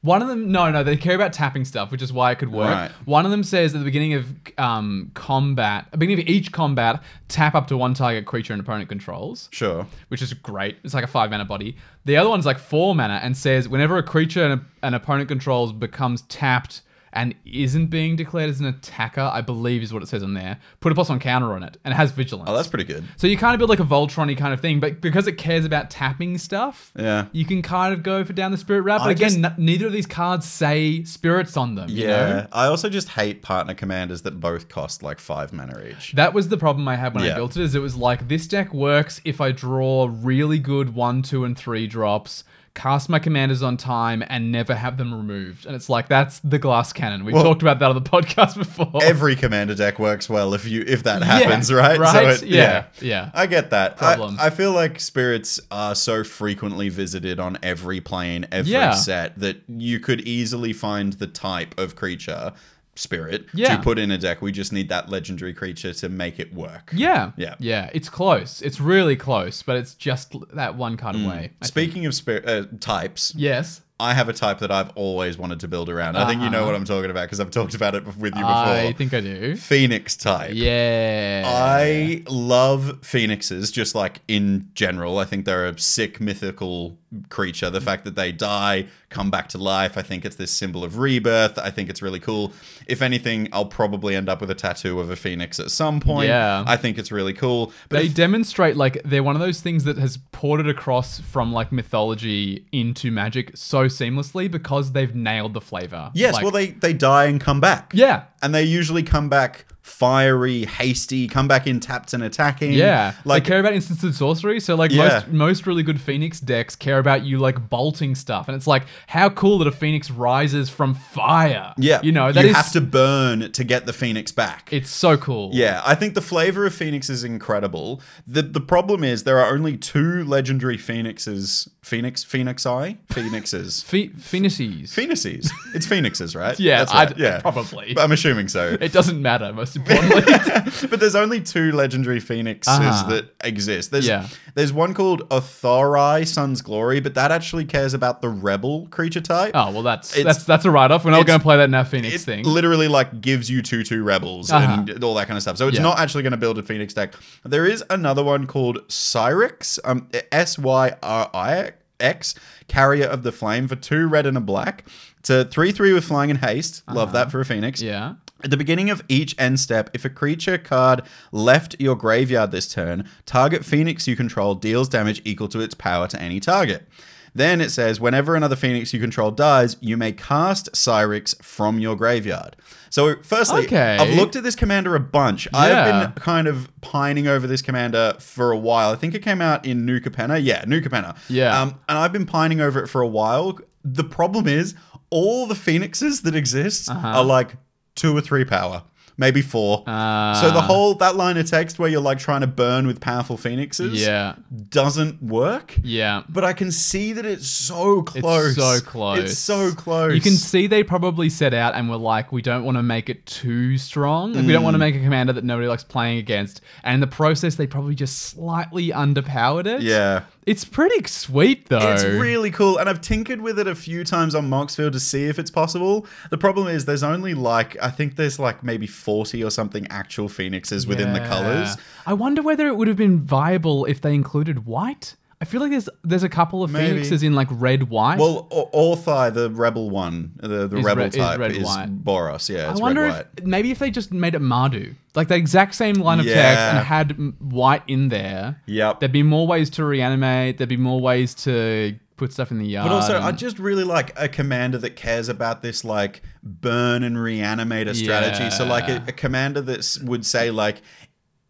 One 0.04 0.24
of 0.24 0.28
them, 0.28 0.52
no, 0.52 0.72
no, 0.72 0.84
they 0.84 0.98
care 0.98 1.14
about 1.14 1.32
tapping 1.32 1.64
stuff, 1.64 1.92
which 1.92 2.02
is 2.02 2.12
why 2.12 2.32
it 2.32 2.40
could 2.40 2.52
work. 2.52 2.70
Right. 2.70 2.92
One 3.06 3.24
of 3.24 3.30
them 3.30 3.44
says 3.44 3.76
at 3.76 3.78
the 3.78 3.86
beginning 3.86 4.16
of 4.16 4.26
um, 4.58 5.12
combat, 5.14 5.86
at 5.86 5.92
the 5.92 5.98
beginning 5.98 6.24
of 6.24 6.28
each 6.28 6.52
combat, 6.52 7.04
tap 7.28 7.54
up 7.54 7.68
to 7.68 7.78
one 7.78 7.94
target 7.94 8.26
creature 8.26 8.54
an 8.54 8.60
opponent 8.60 8.90
controls. 8.90 9.48
sure. 9.52 9.86
which 10.08 10.24
is 10.24 10.34
great. 10.34 10.78
It's 10.84 10.96
like 10.96 11.04
a 11.04 11.08
five 11.08 11.30
mana 11.30 11.46
body. 11.46 11.78
The 12.06 12.18
other 12.18 12.30
one's 12.30 12.48
like 12.48 12.58
four 12.58 12.96
mana 12.96 13.20
and 13.22 13.38
says 13.38 13.70
whenever 13.70 13.98
a 13.98 14.04
creature 14.04 14.66
an 14.82 14.94
opponent 14.96 15.28
controls 15.28 15.72
becomes 15.72 16.24
tapped 16.24 16.82
and 17.14 17.36
isn't 17.46 17.88
being 17.88 18.16
declared 18.16 18.50
as 18.50 18.60
an 18.60 18.66
attacker, 18.68 19.22
I 19.22 19.42
believe 19.42 19.84
is 19.84 19.94
what 19.94 20.02
it 20.04 20.08
says 20.08 20.24
on 20.24 20.34
there. 20.34 20.58
Put 20.80 20.92
a 20.92 20.96
plus 20.96 21.10
one 21.10 21.20
counter 21.20 21.54
on 21.54 21.64
it, 21.64 21.78
and 21.84 21.94
it 21.94 21.98
has 21.98 22.12
vigilance. 22.12 22.50
Oh, 22.50 22.56
that's 22.56 22.68
pretty 22.68 22.86
good. 22.86 23.04
so 23.18 23.28
you 23.28 23.38
kind 23.38 23.54
of 23.54 23.60
build 23.60 23.70
like 23.70 23.80
a 23.80 23.84
Voltron 23.84 24.36
kind 24.38 24.54
of 24.54 24.62
thing, 24.62 24.80
but 24.80 25.02
because 25.02 25.28
it 25.28 25.34
cares 25.34 25.66
about 25.66 25.90
tapping 25.90 26.38
stuff, 26.38 26.92
Yeah. 26.98 27.26
you 27.32 27.46
can 27.46 27.62
kind 27.62 27.94
of 27.94 28.04
go 28.04 28.24
for 28.24 28.34
down 28.34 28.52
the 28.52 28.58
spirit 28.58 28.82
route. 28.84 29.00
But 29.00 29.08
I 29.10 29.12
again, 29.12 29.30
just- 29.30 29.44
n- 29.44 29.54
neither 29.58 29.88
of 29.88 29.94
these 29.94 30.06
cards 30.08 30.46
say 30.48 31.04
spirits 31.04 31.58
on 31.58 31.76
them. 31.76 31.90
you 31.90 32.08
Yeah. 32.08 32.08
know? 32.30 32.48
I 32.52 32.66
also 32.68 32.90
just 32.90 33.10
hate 33.10 33.42
partner 33.42 33.74
commanders 33.74 34.22
that 34.22 34.40
both 34.40 34.70
cost 34.70 35.04
like 35.04 35.20
five 35.20 35.52
mana 35.54 35.82
each. 35.90 36.14
That 36.14 36.34
was 36.34 36.50
the 36.50 36.58
problem 36.58 36.88
I 36.88 36.96
had 36.96 37.14
when 37.14 37.24
I 37.24 37.36
built 37.36 37.58
it. 37.58 37.64
Is 37.64 37.76
it 37.76 37.80
was 37.82 37.96
like 37.96 38.28
this 38.28 38.48
deck 38.48 38.74
works 38.74 39.20
if 39.26 39.42
I 39.42 39.52
draw 39.52 40.10
really 40.12 40.60
good 40.60 40.94
one, 40.96 41.22
two, 41.22 41.44
and 41.46 41.58
three 41.58 41.88
drops, 41.88 42.44
cast 42.74 43.10
my 43.10 43.20
commanders 43.20 43.62
on 43.62 43.76
time, 43.76 44.24
and 44.30 44.52
never 44.52 44.74
have 44.74 44.98
them 44.98 45.14
removed. 45.14 45.66
And 45.66 45.76
it's 45.76 45.90
like 45.90 46.08
that's 46.08 46.40
the 46.40 46.58
glass 46.58 46.94
cannon. 46.94 47.26
We've 47.26 47.36
Well- 47.36 47.44
talked 47.44 47.62
about 47.62 47.80
that 47.80 47.90
on 47.90 47.96
the 47.96 48.02
podcast 48.10 48.58
before. 48.58 49.02
Every 49.04 49.36
commander 49.36 49.76
deck 49.76 50.00
works 50.00 50.30
well 50.30 50.54
if 50.54 50.66
you 50.66 50.84
if 50.88 51.04
that 51.04 51.22
happens, 51.22 51.72
right? 51.72 52.00
right? 52.00 52.42
it- 52.42 52.48
Yeah, 52.48 52.86
yeah. 53.02 53.30
I 53.34 53.48
get 53.48 53.72
that. 53.72 53.94
I- 53.94 54.16
Problem. 54.16 54.38
I, 54.40 54.50
feel 54.50 54.72
like 54.72 55.00
spirits 55.00 55.60
are 55.70 55.96
so 55.96 56.24
frequently 56.24 56.90
visited 56.90 57.40
on 57.40 57.58
every 57.62 58.00
plane, 58.02 58.48
every 58.52 58.72
Yeah. 58.72 58.92
set 58.94 59.38
that 59.40 59.58
you 59.68 60.00
could 60.00 60.22
easily 60.22 60.72
find 60.74 61.14
the 61.14 61.28
type 61.28 61.78
of 61.80 61.96
creature 61.96 62.54
spirit 62.96 63.46
Yeah. 63.54 63.78
to 63.78 63.82
put 63.82 63.98
in 63.98 64.12
a 64.12 64.18
deck. 64.18 64.42
We 64.42 64.52
just 64.52 64.74
need 64.74 64.90
that 64.90 65.10
legendary 65.10 65.54
creature 65.54 65.94
to 65.94 66.10
make 66.10 66.40
it 66.40 66.54
work. 66.54 66.92
Yeah. 66.94 67.32
Yeah. 67.38 67.56
Yeah. 67.60 67.90
It's 67.94 68.10
close. 68.10 68.62
It's 68.62 68.80
really 68.82 69.16
close, 69.16 69.64
but 69.64 69.78
it's 69.78 69.94
just 69.94 70.36
that 70.54 70.76
one 70.76 70.98
card 70.98 71.16
Mm. 71.16 71.26
away. 71.26 71.36
I 71.36 71.40
think. 71.40 71.66
Speaking 71.66 72.06
of 72.06 72.14
spirit 72.14 72.48
uh, 72.48 72.66
types, 72.80 73.34
Yes. 73.36 73.82
I 74.02 74.14
have 74.14 74.28
a 74.30 74.34
type 74.34 74.60
that 74.60 74.72
I've 74.72 74.90
always 74.96 75.38
wanted 75.38 75.60
to 75.62 75.68
build 75.68 75.90
around. 75.90 76.18
I 76.18 76.28
think 76.28 76.42
you 76.42 76.50
know 76.50 76.60
Uh-huh. 76.60 76.66
what 76.68 76.76
I'm 76.76 76.86
talking 76.86 77.12
about 77.12 77.24
because 77.24 77.40
I've 77.40 77.52
talked 77.52 77.76
about 77.76 77.96
it 77.96 78.06
with 78.06 78.18
you 78.36 78.42
before. 78.42 78.42
I 78.44 78.94
think 78.98 79.14
I 79.14 79.22
do. 79.22 79.56
Phoenix 79.56 80.16
type. 80.18 80.52
Yeah. 80.54 81.44
I 81.46 82.24
love 82.28 83.00
phoenixes, 83.04 83.72
just 83.72 83.96
like 83.96 84.22
in 84.28 84.70
general. 84.74 85.20
I 85.20 85.26
think 85.26 85.46
they're 85.46 85.66
a 85.68 85.78
sick 85.78 86.20
mythical 86.20 86.98
creature. 87.30 87.70
The 87.70 87.82
fact 87.82 88.06
that 88.06 88.16
they 88.16 88.32
die, 88.32 88.88
come 89.10 89.30
back 89.30 89.50
to 89.50 89.58
life, 89.58 89.98
I 89.98 90.02
think 90.02 90.24
it's 90.24 90.38
this 90.38 90.50
symbol 90.52 90.84
of 90.84 90.98
rebirth. 90.98 91.60
I 91.60 91.70
think 91.70 91.90
it's 91.90 92.02
really 92.02 92.20
cool. 92.22 92.54
If 92.88 93.02
anything, 93.02 93.50
I'll 93.52 93.66
probably 93.66 94.16
end 94.16 94.30
up 94.30 94.40
with 94.42 94.50
a 94.50 94.56
tattoo 94.56 95.00
of 95.00 95.10
a 95.10 95.16
phoenix 95.18 95.60
at 95.60 95.72
some 95.72 96.00
point. 96.00 96.30
Yeah. 96.30 96.64
I 96.66 96.78
think 96.78 96.98
it's 96.98 97.12
really 97.12 97.34
cool. 97.34 97.74
But 97.90 97.98
they 98.00 98.06
if- 98.06 98.16
demonstrate 98.16 98.78
like 98.78 99.02
they're 99.04 99.24
one 99.24 99.36
of 99.36 99.42
those 99.42 99.60
things 99.62 99.84
that 99.84 99.98
has 99.98 100.18
ported 100.32 100.68
across 100.70 101.20
from 101.20 101.52
like 101.52 101.72
mythology 101.72 102.66
into 102.72 103.12
magic 103.12 103.52
so 103.56 103.88
seamlessly 103.92 104.50
because 104.50 104.92
they've 104.94 105.14
nailed 105.16 105.54
the 105.54 105.62
flavor. 105.62 106.12
yes, 106.14 106.34
Like, 106.34 106.44
well, 106.44 106.52
they, 106.52 106.68
they 106.68 106.94
die 106.94 107.26
and 107.26 107.40
come 107.40 107.60
back. 107.60 107.92
yeah, 107.94 108.24
And 108.42 108.54
they 108.56 108.64
usually 108.64 109.04
come 109.04 109.30
back 109.30 109.66
fiery, 109.92 110.66
hasty, 110.66 111.28
come 111.28 111.48
back 111.48 111.68
in 111.68 111.80
tapped 111.80 112.14
and 112.14 112.24
attacking. 112.24 112.74
yeah. 112.74 113.14
Like, 113.26 113.44
they 113.44 113.50
care 113.50 113.60
about 113.60 113.74
instant 113.74 114.14
sorcery. 114.16 114.60
So 114.60 114.76
like 114.76 114.92
Yeah. 114.92 115.24
most 115.26 115.28
most 115.28 115.68
really 115.68 115.84
good 115.84 116.00
Phoenix 116.02 116.40
decks 116.40 116.76
care 116.76 116.98
about 116.98 117.24
you 117.24 117.38
like 117.38 117.70
bolting 117.70 118.16
stuff, 118.16 118.48
and 118.48 118.56
it's 118.56 118.68
like 118.68 118.84
how 119.08 119.30
cool 119.30 119.60
that 119.60 119.68
a 119.68 119.72
Phoenix 119.72 120.10
rises 120.10 120.70
from 120.70 120.96
fire. 120.96 121.74
yeah. 121.78 122.00
you 122.02 122.12
know 122.12 122.32
that 122.32 122.44
you 122.44 122.50
is 122.52 122.56
have 122.56 122.72
to 122.72 122.82
burn 122.82 123.52
to 123.52 123.64
get 123.64 123.86
the 123.86 123.94
phoenix 123.94 124.32
back. 124.32 124.70
it's 124.72 124.90
so 124.90 125.18
cool. 125.18 125.50
Yeah, 125.54 125.82
I 125.86 125.96
think 125.96 126.14
the 126.16 126.22
flavor 126.22 126.66
of 126.66 126.74
Phoenix 126.74 127.10
is 127.10 127.24
incredible. 127.24 128.02
The 128.26 128.42
the 128.42 128.62
problem 128.62 129.04
is 129.04 129.24
there 129.24 129.40
are 129.40 129.54
only 129.54 129.78
two 129.78 130.24
legendary 130.24 130.78
Phoenixes. 130.78 131.70
Phoenix 131.84 132.24
Phoenixi? 132.24 132.98
Phoenixes. 133.10 133.82
Phe- 133.92 134.12
Phoenixes. 134.18 134.94
Phoenixes. 134.94 135.52
It's 135.74 135.86
Phoenixes, 135.86 136.36
right? 136.36 136.60
yeah, 136.70 136.80
That's 136.86 136.94
right. 136.94 137.18
Yeah. 137.18 137.40
probably. 137.42 137.94
But 137.96 138.04
I'm 138.04 138.12
assuming 138.12 138.48
so. 138.48 138.78
it 138.80 138.92
doesn't 138.94 139.20
matter. 139.22 139.52
Most 139.52 139.76
but 140.90 141.00
there's 141.00 141.16
only 141.16 141.42
two 141.42 141.72
legendary 141.72 142.20
phoenixes 142.20 142.74
Uh-huh. 142.74 143.10
that 143.10 143.26
exist. 143.44 143.92
There's 143.92 144.08
Yeah. 144.08 144.28
there's 144.56 144.74
one 144.74 144.94
called 144.94 145.28
Otharri 145.30 146.28
Sun's 146.28 146.62
Glory, 146.62 147.00
but 147.00 147.14
that 147.16 147.32
actually 147.32 147.66
cares 147.66 147.94
about 147.94 148.22
the 148.22 148.30
rebel 148.30 148.88
creature 148.92 149.22
type. 149.22 149.52
oh 149.54 149.72
well, 149.72 149.84
that's 149.84 150.16
It's- 150.18 150.36
that's 150.36 150.46
that's 150.46 150.66
a 150.66 150.72
write 150.72 150.92
off. 150.92 151.06
We're 151.06 151.12
not 151.12 151.26
going 151.26 151.40
to 151.40 151.44
play 151.44 151.58
that 151.58 151.66
in 151.66 151.74
our 151.74 151.86
Phoenix 151.86 152.16
it 152.16 152.20
thing. 152.22 152.46
literally 152.46 152.88
like 152.88 153.22
gives 153.22 153.50
you 153.50 153.62
two 153.62 153.84
two 153.84 154.04
rebels 154.04 154.52
Uh-huh. 154.52 154.84
and 154.88 155.04
all 155.04 155.16
that 155.16 155.28
kind 155.28 155.38
of 155.38 155.42
stuff. 155.42 155.58
So 155.58 155.68
it's 155.68 155.78
Yeah. 155.78 155.84
not 155.84 156.00
actually 156.00 156.24
going 156.24 156.32
to 156.32 156.38
build 156.38 156.58
a 156.58 156.64
Phoenix 156.64 156.94
deck. 156.94 157.14
There 157.44 157.66
is 157.66 157.84
another 157.90 158.24
one 158.24 158.48
called 158.48 158.80
Syrix, 158.88 159.80
um, 159.86 160.08
S 160.32 160.58
Y 160.60 160.94
R 161.04 161.30
I 161.34 161.72
X, 162.00 162.34
Carrier 162.68 163.06
of 163.06 163.24
the 163.24 163.32
Flame 163.32 163.68
for 163.68 163.76
two 163.76 164.08
red 164.08 164.26
and 164.26 164.36
a 164.36 164.42
black. 164.42 164.86
It's 165.20 165.30
a 165.30 165.46
three 165.46 165.72
three 165.72 165.94
with 165.94 166.04
flying 166.06 166.32
and 166.32 166.40
haste. 166.40 166.82
Love 166.92 167.12
that 167.14 167.32
for 167.32 167.40
a 167.40 167.46
Phoenix. 167.46 167.80
Uh-huh. 167.82 167.92
yeah. 167.92 168.14
At 168.44 168.50
the 168.50 168.58
beginning 168.58 168.90
of 168.90 169.04
each 169.08 169.36
end 169.40 169.60
step, 169.60 169.90
if 169.94 170.04
a 170.06 170.10
creature 170.10 170.58
card 170.58 171.02
left 171.32 171.76
your 171.80 171.96
graveyard 171.96 172.52
this 172.52 172.72
turn, 172.72 173.08
target 173.26 173.64
Phoenix 173.66 174.08
you 174.08 174.16
control 174.16 174.56
deals 174.56 174.90
damage 174.90 175.22
equal 175.26 175.48
to 175.50 175.60
its 175.60 175.74
power 175.76 176.08
to 176.08 176.22
any 176.22 176.40
target. 176.40 176.88
Then 177.34 177.62
it 177.62 177.70
says, 177.72 177.98
whenever 177.98 178.36
another 178.36 178.58
Phoenix 178.58 178.94
you 178.94 179.00
control 179.00 179.32
dies, 179.32 179.78
you 179.80 179.96
may 179.96 180.12
cast 180.12 180.70
Syrix 180.74 181.42
from 181.42 181.80
your 181.80 181.96
graveyard. 181.96 182.58
So, 182.90 183.16
firstly, 183.24 183.62
Okay. 183.64 183.96
I've 183.98 184.16
looked 184.18 184.36
at 184.36 184.44
this 184.44 184.54
commander 184.56 184.96
a 184.96 185.00
bunch. 185.00 185.48
Yeah. 185.54 185.60
I've 185.60 186.14
been 186.14 186.22
kind 186.22 186.46
of 186.48 186.70
pining 186.82 187.28
over 187.28 187.48
this 187.48 187.62
commander 187.62 188.16
for 188.20 188.52
a 188.52 188.58
while. 188.58 188.90
I 188.92 188.98
think 188.98 189.16
it 189.16 189.22
came 189.24 189.40
out 189.42 189.66
in 189.66 189.86
New 189.86 190.02
Capenna. 190.02 190.44
Yeah, 190.44 190.66
New 190.68 190.82
Capenna. 190.82 191.16
Yeah. 191.30 191.58
Um, 191.58 191.80
and 191.88 191.98
I've 191.98 192.12
been 192.12 192.26
pining 192.26 192.60
over 192.60 192.84
it 192.84 192.88
for 192.88 193.00
a 193.00 193.08
while. 193.08 193.58
The 193.86 194.04
problem 194.04 194.46
is, 194.50 194.76
all 195.10 195.48
the 195.48 195.56
Phoenixes 195.56 196.24
that 196.24 196.36
exist 196.36 196.90
Uh-huh. 196.90 197.08
are 197.20 197.24
like 197.24 197.56
two 198.02 198.18
or 198.18 198.22
three 198.22 198.44
power, 198.44 198.82
maybe 199.18 199.42
four. 199.42 199.84
Uh, 199.88 200.34
so 200.42 200.52
the 200.52 200.62
whole 200.62 200.94
that 200.96 201.16
line 201.16 201.38
of 201.38 201.50
text 201.50 201.80
where 201.80 201.90
you're 201.90 202.02
like 202.02 202.20
trying 202.20 202.42
to 202.42 202.48
burn 202.48 202.88
with 202.88 203.00
powerful 203.00 203.38
phoenixes 203.38 204.02
Yeah. 204.06 204.36
doesn't 204.70 205.22
work. 205.22 205.76
Yeah. 205.84 206.24
But 206.30 206.44
I 206.44 206.54
can 206.54 206.72
see 206.72 207.14
that 207.14 207.26
it's 207.26 207.48
so 207.48 208.02
close. 208.04 208.56
so 208.56 208.80
close. 208.82 209.20
It's 209.20 209.38
so 209.38 209.72
close. 209.72 210.14
You 210.14 210.22
can 210.22 210.34
see 210.34 210.68
they 210.68 210.84
probably 210.84 211.30
set 211.30 211.54
out 211.54 211.76
and 211.76 211.90
were 211.90 211.98
like, 211.98 212.32
we 212.32 212.42
don't 212.42 212.64
want 212.64 212.78
to 212.78 212.84
make 212.84 213.10
it 213.10 213.26
too 213.26 213.78
strong. 213.78 214.34
Like, 214.34 214.46
We 214.46 214.54
don't 214.54 214.64
want 214.64 214.74
to 214.76 214.78
Mm. 214.78 214.82
make 214.82 214.96
a 214.96 215.00
commander 215.00 215.34
that 215.34 215.44
nobody 215.44 215.68
likes 215.68 215.84
playing 215.84 216.18
against. 216.18 216.62
And 216.84 216.96
in 216.96 217.00
the 217.02 217.08
process, 217.08 217.56
they 217.56 217.68
probably 217.68 217.96
just 217.96 218.20
slightly 218.24 218.90
underpowered 218.90 219.66
it. 219.68 219.82
Yeah. 219.82 220.22
It's 220.48 220.66
pretty 220.66 221.08
sweet, 221.08 221.68
though. 221.70 221.92
It's 221.94 222.04
really 222.04 222.50
cool, 222.50 222.80
and 222.80 222.90
I've 222.90 223.00
tinkered 223.00 223.42
with 223.42 223.60
it 223.60 223.68
a 223.68 223.76
few 223.76 224.04
times 224.04 224.34
on 224.34 224.50
Moxfield 224.50 224.92
to 224.94 225.00
see 225.00 225.26
if 225.26 225.38
it's 225.38 225.52
possible. 225.52 226.08
The 226.32 226.38
problem 226.38 226.68
is 226.68 226.86
there's 226.86 227.04
only 227.04 227.36
like 227.36 227.78
I 227.82 227.90
think 227.92 228.16
there's 228.16 228.40
like 228.40 228.64
maybe 228.64 228.88
forty 229.02 229.44
or 229.44 229.50
something 229.50 229.88
actual 229.90 230.30
phoenixes 230.30 230.86
within 230.88 231.14
the 231.14 231.20
colors. 231.22 231.76
I 232.06 232.14
wonder 232.14 232.42
whether 232.42 232.68
it 232.68 232.76
would 232.78 232.88
have 232.88 232.98
been 232.98 233.20
viable 233.22 233.86
if 233.86 234.00
they 234.02 234.14
included 234.14 234.66
white. 234.66 235.16
I 235.42 235.46
feel 235.46 235.60
like 235.60 235.72
there's 235.72 235.90
there's 236.04 236.22
a 236.22 236.30
couple 236.30 236.62
of 236.64 236.70
Maybe. 236.70 236.88
phoenixes 236.90 237.24
in 237.24 237.34
like 237.34 237.48
red 237.50 237.90
white. 237.90 238.20
Well, 238.20 238.48
O- 238.52 238.70
Otharri, 238.96 239.34
the 239.34 239.50
rebel 239.50 239.90
one, 239.90 240.34
the, 240.36 240.68
the 240.68 240.78
Is 240.78 240.86
rebel 240.86 241.04
red- 241.06 241.16
is 241.16 241.20
type, 241.20 241.40
red 241.40 241.52
is, 241.54 241.64
white. 241.66 242.04
Boros. 242.04 242.48
Yeah, 242.48 242.68
I 242.68 242.72
it's 242.72 242.80
wonder 242.80 243.02
red 243.02 243.12
white. 243.14 243.26
if 243.38 243.44
maybe 243.46 243.72
if 243.72 243.80
they 243.80 243.90
just 243.90 244.12
made 244.14 244.36
it 244.36 244.42
Mardu, 244.42 244.94
like 245.16 245.30
the 245.30 245.36
exact 245.36 245.74
same 245.74 245.96
line 245.96 246.20
of 246.20 246.28
text 246.28 246.60
and 246.62 246.86
had 246.86 247.18
white 247.40 247.82
in 247.88 248.10
there. 248.10 248.62
Yep. 248.68 249.00
There'd 249.00 249.12
be 249.12 249.24
more 249.24 249.48
ways 249.48 249.72
to 249.72 249.84
reanimate. 249.84 250.60
There'd 250.60 250.70
be 250.70 250.78
more 250.78 251.02
ways 251.02 251.34
to 251.46 251.96
put 252.22 252.32
stuff 252.32 252.52
in 252.52 252.60
the 252.60 252.66
yard. 252.68 252.88
But 252.88 252.94
also, 252.96 253.20
I 253.20 253.32
just 253.32 253.58
really 253.58 253.84
like 253.84 254.14
a 254.16 254.28
commander 254.30 254.78
that 254.78 254.96
cares 254.96 255.28
about 255.28 255.64
this 255.64 255.84
like 255.84 256.22
burn 256.44 257.04
and 257.04 257.16
reanimator 257.18 257.96
strategy. 257.96 258.50
So, 258.52 258.64
like 258.64 258.88
a, 258.88 259.04
a 259.08 259.12
commander 259.12 259.60
that 259.62 259.98
would 260.04 260.24
say, 260.26 260.52
like, 260.52 260.82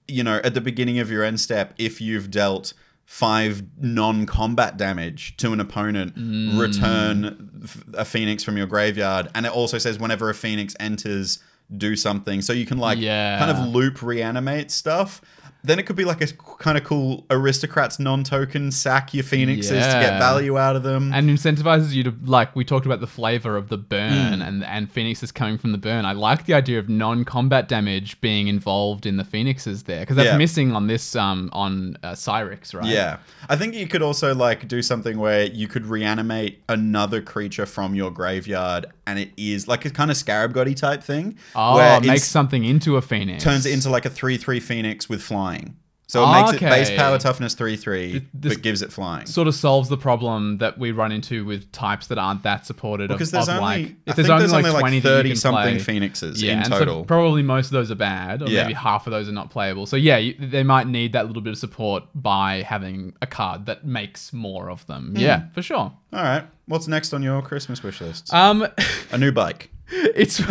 you 0.08 0.24
know, 0.24 0.40
at 0.44 0.54
the 0.54 0.62
beginning 0.62 1.00
of 1.00 1.12
your 1.12 1.24
end 1.26 1.40
step, 1.42 1.74
if 1.78 2.00
you've 2.00 2.32
dealt 2.32 2.74
five 3.06 3.64
non-combat 3.78 4.78
damage 4.78 5.36
to 5.38 5.52
an 5.52 5.60
opponent, 5.60 6.16
Mm. 6.16 6.58
return 6.58 7.68
a 7.94 8.06
phoenix 8.06 8.42
from 8.44 8.56
your 8.56 8.68
graveyard, 8.68 9.28
and 9.36 9.46
it 9.46 9.52
also 9.52 9.78
says 9.78 10.00
whenever 10.00 10.30
a 10.30 10.34
phoenix 10.34 10.74
enters, 10.80 11.40
do 11.76 11.96
something. 11.98 12.42
So 12.42 12.54
you 12.54 12.66
can 12.66 12.78
like 12.78 13.00
Yeah. 13.00 13.38
kind 13.40 13.52
of 13.52 13.68
loop 13.74 14.02
reanimate 14.02 14.72
stuff. 14.72 15.22
Then 15.64 15.78
it 15.78 15.84
could 15.86 15.96
be 15.96 16.06
like 16.06 16.22
a 16.22 16.28
kind 16.60 16.78
of 16.78 16.84
cool 16.84 17.26
aristocrats 17.30 18.00
non-token 18.00 18.72
sack 18.72 19.14
your 19.14 19.24
phoenixes 19.24 19.70
to 19.70 19.76
get 19.76 20.18
value 20.20 20.58
out 20.58 20.76
of 20.76 20.84
them. 20.84 21.14
and 21.14 21.30
incentivizes 21.30 21.92
you 21.94 22.04
to 22.04 22.14
like 22.24 22.56
we 22.56 22.66
talked 22.66 22.86
about 22.86 23.00
the 23.00 23.08
flavor 23.08 23.56
of 23.58 23.70
the 23.70 23.78
burn 23.78 24.12
Hmm. 24.38 24.42
and 24.42 24.64
and 24.64 24.92
phoenixes 24.92 25.32
coming 25.32 25.58
from 25.58 25.72
the 25.72 25.78
burn. 25.78 26.04
I 26.06 26.14
like 26.14 26.46
the 26.46 26.54
idea 26.56 26.80
of 26.80 26.90
non-combat 26.90 27.68
damage 27.68 28.20
being 28.22 28.48
involved 28.48 29.06
in 29.06 29.18
the 29.18 29.24
phoenixes 29.24 29.84
there 29.84 30.00
because 30.02 30.16
that's 30.16 30.28
Yeah. 30.30 30.38
missing 30.38 30.76
on 30.76 30.88
this 30.88 31.16
um 31.16 31.50
on 31.54 31.98
uh, 32.04 32.12
Syrix, 32.14 32.74
right? 32.74 32.86
Yeah. 32.86 33.18
I 33.50 33.56
think 33.56 33.76
you 33.76 33.88
could 33.88 34.02
also 34.02 34.34
like 34.34 34.68
do 34.68 34.82
something 34.82 35.20
where 35.20 35.46
you 35.46 35.68
could 35.68 35.86
reanimate 35.86 36.62
another 36.70 37.22
creature 37.22 37.66
from 37.66 37.94
your 37.96 38.10
graveyard 38.12 38.88
and 39.12 39.20
it 39.20 39.30
is 39.38 39.68
like 39.68 39.86
a 39.86 39.90
kind 39.90 40.10
of 40.10 40.18
scarab 40.18 40.54
goddy 40.54 40.74
type 40.74 41.04
thing. 41.04 41.38
Oh, 41.56 41.76
where 41.76 41.98
it 41.98 42.06
makes 42.06 42.24
something 42.24 42.64
into 42.66 42.98
a 42.98 43.02
phoenix. 43.02 43.44
turns 43.44 43.66
it 43.66 43.74
into 43.74 43.90
like 43.90 44.06
a 44.06 44.10
3-3 44.10 44.62
phoenix 44.62 45.08
with 45.10 45.22
flying. 45.22 45.76
So 46.08 46.22
it 46.24 46.26
Oh, 46.28 46.42
makes 46.42 46.54
it 46.56 46.60
base 46.60 46.90
power 46.92 47.18
toughness 47.18 47.56
3-3 47.56 48.26
this- 48.34 48.56
but 48.56 48.62
gives 48.62 48.82
it 48.82 48.92
flying. 48.92 49.26
sort 49.28 49.48
of 49.48 49.56
solves 49.56 49.88
the 49.88 49.96
problem 49.96 50.58
that 50.58 50.78
we 50.78 50.92
run 50.92 51.14
into 51.14 51.46
with 51.46 51.72
types 51.72 52.08
that 52.08 52.18
aren't 52.18 52.44
that 52.44 52.66
supported 52.66 53.08
because 53.08 53.30
of, 53.30 53.32
there's 53.32 53.48
of 53.48 53.56
only 53.56 53.62
like 53.64 53.86
I 53.88 53.96
if 54.08 54.16
think 54.16 54.28
there's 54.28 54.30
only 54.30 54.40
there's 54.42 54.52
like 54.52 54.66
only 54.66 54.80
20 54.82 54.96
like 54.98 55.04
that 55.04 55.10
you 55.10 55.16
30 55.16 55.30
can 55.30 55.36
something 55.38 55.76
play. 55.76 55.80
phoenixes 55.80 56.44
yeah, 56.44 56.58
in 56.58 56.70
total. 56.70 57.04
so 57.04 57.06
probably 57.06 57.44
most 57.44 57.68
of 57.68 57.72
those 57.72 57.92
are 57.92 57.96
bad, 57.96 58.42
or 58.42 58.50
Yeah. 58.50 58.64
maybe 58.64 58.74
half 58.74 59.08
of 59.08 59.12
those 59.12 59.30
are 59.30 59.32
not 59.32 59.52
playable. 59.52 59.86
So 59.86 59.96
yeah, 59.96 60.18
you, 60.18 60.36
they 60.38 60.64
might 60.64 60.88
need 60.88 61.14
that 61.14 61.28
little 61.28 61.42
bit 61.42 61.52
of 61.52 61.58
support 61.60 62.04
by 62.14 62.62
having 62.64 63.14
a 63.22 63.26
card 63.28 63.66
that 63.68 63.86
makes 63.86 64.34
more 64.34 64.70
of 64.70 64.86
them. 64.88 65.12
Hmm. 65.12 65.18
Yeah, 65.18 65.44
for 65.54 65.62
sure. 65.62 65.78
All 66.14 66.24
right. 66.24 66.44
What's 66.72 66.88
next 66.88 67.14
on 67.14 67.22
your 67.22 67.42
Christmas 67.42 67.84
wish 67.84 68.00
list? 68.00 68.34
Um, 68.34 68.66
a 69.12 69.18
new 69.18 69.34
bike. 69.34 69.70
it's 69.92 70.42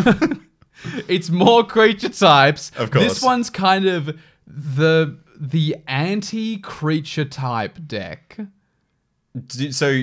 it's 1.09 1.31
more 1.31 1.65
creature 1.65 2.11
types. 2.11 2.71
Of 2.77 2.91
course. 2.91 3.05
this 3.05 3.23
one's 3.23 3.49
kind 3.49 3.87
of 3.87 4.19
the 4.47 5.17
the 5.41 5.77
anti 5.89 6.59
creature 6.59 7.25
type 7.25 7.79
deck. 7.87 8.39
So 9.71 10.03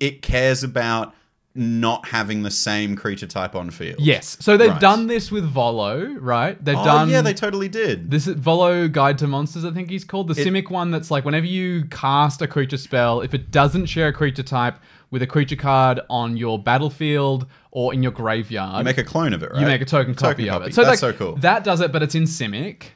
it 0.00 0.22
cares 0.22 0.64
about 0.64 1.14
not 1.54 2.08
having 2.08 2.42
the 2.42 2.50
same 2.50 2.96
creature 2.96 3.26
type 3.28 3.54
on 3.54 3.70
field. 3.70 4.00
Yes. 4.00 4.38
So 4.40 4.56
they've 4.56 4.70
Right. 4.70 4.80
done 4.80 5.06
this 5.06 5.30
with 5.30 5.44
Volo, 5.44 6.06
right? 6.14 6.62
They've 6.64 6.76
Oh, 6.78 6.84
done 6.84 7.10
yeah, 7.10 7.20
they 7.20 7.34
totally 7.34 7.68
did. 7.68 8.10
This 8.10 8.26
is 8.26 8.34
Volo 8.36 8.88
Guide 8.88 9.18
to 9.18 9.26
Monsters, 9.28 9.64
I 9.66 9.70
think 9.70 9.90
he's 9.90 10.02
called. 10.02 10.28
The 10.28 10.40
It- 10.40 10.46
Simic 10.46 10.70
one 10.70 10.90
that's 10.90 11.10
like 11.10 11.24
whenever 11.26 11.44
you 11.46 11.84
cast 11.84 12.40
a 12.42 12.48
creature 12.48 12.78
spell, 12.78 13.20
if 13.20 13.34
it 13.34 13.50
doesn't 13.50 13.86
share 13.86 14.08
a 14.08 14.12
creature 14.14 14.42
type 14.42 14.76
with 15.12 15.22
a 15.22 15.26
creature 15.26 15.54
card 15.54 16.00
on 16.10 16.36
your 16.36 16.58
battlefield 16.58 17.46
or 17.70 17.94
in 17.94 18.02
your 18.02 18.10
graveyard, 18.10 18.78
you 18.78 18.84
make 18.84 18.98
a 18.98 19.04
clone 19.04 19.32
of 19.32 19.44
it, 19.44 19.52
right? 19.52 19.60
you 19.60 19.66
make 19.66 19.80
a 19.80 19.84
token 19.84 20.16
copy 20.16 20.50
of 20.50 20.62
it. 20.62 20.74
So 20.74 20.82
That's 20.82 21.00
like, 21.02 21.12
so 21.12 21.16
cool. 21.16 21.36
That 21.36 21.62
does 21.62 21.80
it, 21.80 21.92
but 21.92 22.02
it's 22.02 22.16
in 22.16 22.24
Simic. 22.24 22.86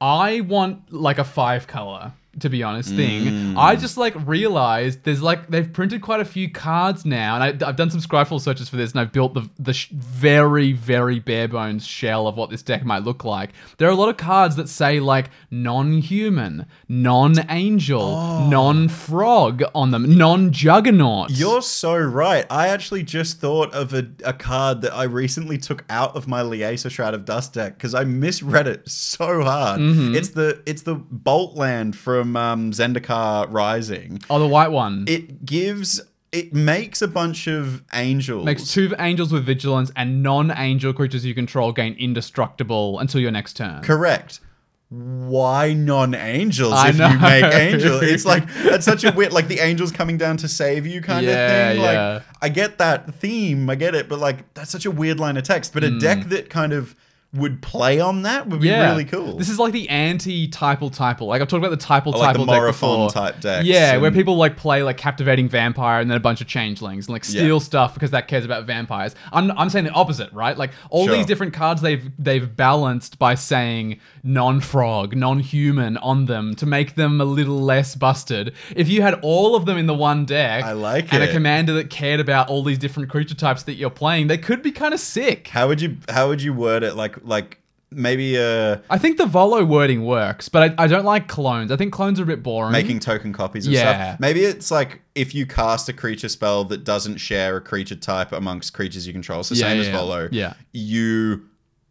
I 0.00 0.40
want 0.40 0.92
like 0.92 1.18
a 1.18 1.24
five 1.24 1.66
color, 1.66 2.12
to 2.40 2.48
be 2.50 2.62
honest, 2.62 2.90
thing. 2.94 3.24
Mm. 3.24 3.56
I 3.56 3.76
just 3.76 3.96
like 3.96 4.14
realized 4.26 5.04
there's 5.04 5.22
like 5.22 5.48
they've 5.48 5.72
printed 5.72 6.02
quite 6.02 6.20
a 6.20 6.24
few 6.24 6.50
cards 6.50 7.04
now, 7.04 7.34
and 7.40 7.62
I, 7.62 7.68
I've 7.68 7.76
done 7.76 7.90
some 7.90 8.00
Scryfall 8.00 8.40
searches 8.40 8.68
for 8.68 8.76
this, 8.76 8.92
and 8.92 9.00
I've 9.00 9.12
built 9.12 9.34
the 9.34 9.48
the 9.58 9.72
sh- 9.72 9.88
very 9.90 10.72
very 10.72 11.18
bare 11.20 11.48
bones 11.48 11.86
shell 11.86 12.26
of 12.26 12.36
what 12.36 12.50
this 12.50 12.62
deck 12.62 12.84
might 12.84 13.02
look 13.04 13.24
like. 13.24 13.50
There 13.78 13.88
are 13.88 13.92
a 13.92 13.94
lot 13.96 14.08
of 14.08 14.16
cards 14.16 14.56
that 14.56 14.68
say 14.68 15.00
like 15.00 15.30
non-human, 15.50 16.66
non-angel, 16.88 18.00
Oh. 18.00 18.48
non-frog 18.48 19.62
on 19.74 19.90
them, 19.90 20.16
non-juggernaut. 20.16 21.30
You're 21.30 21.62
so 21.62 21.96
right. 21.96 22.46
I 22.50 22.68
actually 22.68 23.02
just 23.02 23.40
thought 23.40 23.72
of 23.74 23.92
a, 23.94 24.06
a 24.24 24.32
card 24.32 24.82
that 24.82 24.92
I 24.94 25.04
recently 25.04 25.58
took 25.58 25.84
out 25.90 26.16
of 26.16 26.26
my 26.28 26.42
Liesa 26.42 26.90
Shroud 26.90 27.14
of 27.14 27.24
Dust 27.24 27.54
deck 27.54 27.76
because 27.76 27.94
I 27.94 28.04
misread 28.04 28.66
it 28.66 28.88
so 28.88 29.42
hard. 29.42 29.80
Mm-hmm. 29.80 30.14
It's 30.14 30.30
the 30.30 30.62
it's 30.66 30.82
the 30.82 30.94
Bolt 30.94 31.56
land 31.56 31.96
from 32.32 32.36
um, 32.36 32.70
Zendikar 32.72 33.46
Rising. 33.50 34.20
oh, 34.30 34.38
the 34.38 34.46
white 34.48 34.70
one. 34.70 35.04
It 35.08 35.44
gives 35.46 36.00
it 36.32 36.52
makes 36.52 37.00
a 37.02 37.08
bunch 37.08 37.46
of 37.46 37.82
angels. 37.94 38.44
Makes 38.44 38.72
two 38.72 38.94
angels 38.98 39.32
with 39.32 39.44
vigilance 39.46 39.90
and 39.96 40.22
non-angel 40.22 40.92
creatures 40.92 41.24
you 41.24 41.34
control 41.34 41.72
gain 41.72 41.94
indestructible 41.94 42.98
until 42.98 43.20
your 43.20 43.30
next 43.30 43.54
turn. 43.56 43.82
Correct. 43.82 44.40
Why 44.88 45.72
non-angels 45.72 46.72
I 46.72 46.90
if 46.90 46.98
know. 46.98 47.08
you 47.08 47.18
make 47.18 47.54
angel? 47.54 48.00
It's 48.02 48.24
like 48.24 48.46
that's 48.62 48.84
such 48.84 49.02
a 49.04 49.10
weird 49.12 49.32
like 49.32 49.48
the 49.48 49.58
angels 49.60 49.90
coming 49.92 50.16
down 50.16 50.36
to 50.38 50.48
save 50.48 50.86
you 50.86 51.00
kind 51.00 51.26
Yeah, 51.26 51.32
of 51.70 51.74
thing. 51.76 51.84
yeah. 51.84 52.12
Like 52.14 52.22
I 52.42 52.48
get 52.48 52.78
that 52.78 53.14
theme, 53.14 53.68
I 53.70 53.74
get 53.74 53.94
it, 53.94 54.08
but 54.08 54.18
like 54.18 54.52
that's 54.54 54.70
such 54.70 54.86
a 54.86 54.90
weird 54.90 55.18
line 55.18 55.36
of 55.36 55.42
text. 55.44 55.72
But 55.74 55.82
a 55.84 55.98
deck 55.98 56.24
that 56.28 56.50
kind 56.50 56.72
of 56.72 56.94
would 57.36 57.62
play 57.62 58.00
on 58.00 58.22
that 58.22 58.48
would 58.48 58.60
be 58.60 58.70
really 58.70 59.04
cool. 59.04 59.36
This 59.36 59.48
is 59.48 59.58
like 59.58 59.72
the 59.72 59.88
anti-typal 59.88 60.94
typal. 60.94 61.22
Like 61.26 61.42
I've 61.42 61.48
talked 61.48 61.64
about 61.64 61.78
the 61.78 61.84
typal 61.84 62.14
Or 62.14 62.18
like 62.18 62.36
the 62.36 62.44
deck 62.44 62.62
before. 62.62 63.10
type 63.10 63.40
decks 63.40 63.66
Yeah, 63.66 63.96
where 63.98 64.10
people 64.10 64.36
like 64.36 64.56
play 64.56 64.82
like 64.82 64.96
captivating 64.96 65.48
vampire 65.48 66.00
and 66.00 66.10
then 66.10 66.16
a 66.16 66.20
bunch 66.20 66.40
of 66.40 66.46
changelings 66.46 67.06
and 67.06 67.12
like 67.12 67.24
steal 67.24 67.56
Yeah. 67.56 67.62
stuff 67.62 67.94
because 67.94 68.10
that 68.12 68.28
cares 68.28 68.44
about 68.44 68.66
vampires. 68.66 69.14
I'm, 69.32 69.50
I'm 69.58 69.70
saying 69.70 69.84
the 69.86 69.90
opposite, 69.92 70.32
right? 70.32 70.56
Like 70.56 70.72
all 70.90 71.06
Sure. 71.06 71.16
these 71.16 71.26
different 71.26 71.52
cards 71.52 71.82
they've 71.82 72.10
they've 72.18 72.56
balanced 72.56 73.18
by 73.18 73.34
saying 73.34 74.00
non-frog, 74.22 75.16
non-human 75.16 75.96
on 75.98 76.26
them 76.26 76.54
to 76.56 76.66
make 76.66 76.94
them 76.94 77.20
a 77.20 77.24
little 77.24 77.60
less 77.60 77.94
busted. 77.94 78.52
If 78.74 78.88
you 78.88 79.02
had 79.02 79.14
all 79.22 79.56
of 79.56 79.66
them 79.66 79.78
in 79.78 79.86
the 79.86 79.94
one 79.94 80.24
deck, 80.24 80.64
I 80.64 80.72
like 80.72 81.12
and 81.12 81.22
it. 81.22 81.30
a 81.30 81.32
commander 81.32 81.72
that 81.74 81.90
cared 81.90 82.20
about 82.20 82.48
all 82.48 82.62
these 82.62 82.78
different 82.78 83.08
creature 83.10 83.34
types 83.34 83.62
that 83.64 83.74
you're 83.74 83.90
playing, 83.90 84.26
they 84.26 84.38
could 84.38 84.62
be 84.62 84.70
kind 84.72 84.92
of 84.94 85.00
sick. 85.00 85.48
how 85.48 85.68
would 85.68 85.80
you 85.80 85.96
how 86.08 86.28
would 86.28 86.42
you 86.42 86.52
word 86.52 86.82
it? 86.82 86.94
Like 86.96 87.16
like 87.26 87.60
maybe 87.90 88.36
uh 88.38 88.78
I 88.90 88.98
think 88.98 89.16
the 89.18 89.26
Volo 89.26 89.64
wording 89.64 90.04
works, 90.04 90.48
but 90.48 90.72
I, 90.78 90.84
I 90.84 90.86
don't 90.86 91.04
like 91.04 91.28
clones. 91.28 91.70
I 91.70 91.76
think 91.76 91.92
clones 91.92 92.18
are 92.18 92.24
a 92.24 92.26
bit 92.26 92.42
boring. 92.42 92.72
making 92.72 93.00
token 93.00 93.32
copies 93.32 93.66
of 93.66 93.72
Yeah. 93.72 93.80
stuff. 94.14 94.20
Maybe 94.20 94.40
it's 94.44 94.70
like 94.70 95.02
if 95.14 95.34
you 95.34 95.46
cast 95.46 95.88
a 95.88 95.92
creature 95.92 96.28
spell 96.28 96.64
that 96.64 96.84
doesn't 96.84 97.18
share 97.18 97.56
a 97.56 97.60
creature 97.60 97.94
type 97.96 98.32
amongst 98.32 98.72
creatures 98.74 99.06
you 99.06 99.12
control. 99.12 99.40
It's 99.40 99.50
the 99.50 99.56
Yeah, 99.56 99.68
same 99.68 99.80
as 99.80 99.86
yeah. 99.88 99.96
Volo. 99.96 100.28
Yeah. 100.32 100.54
You 100.72 101.42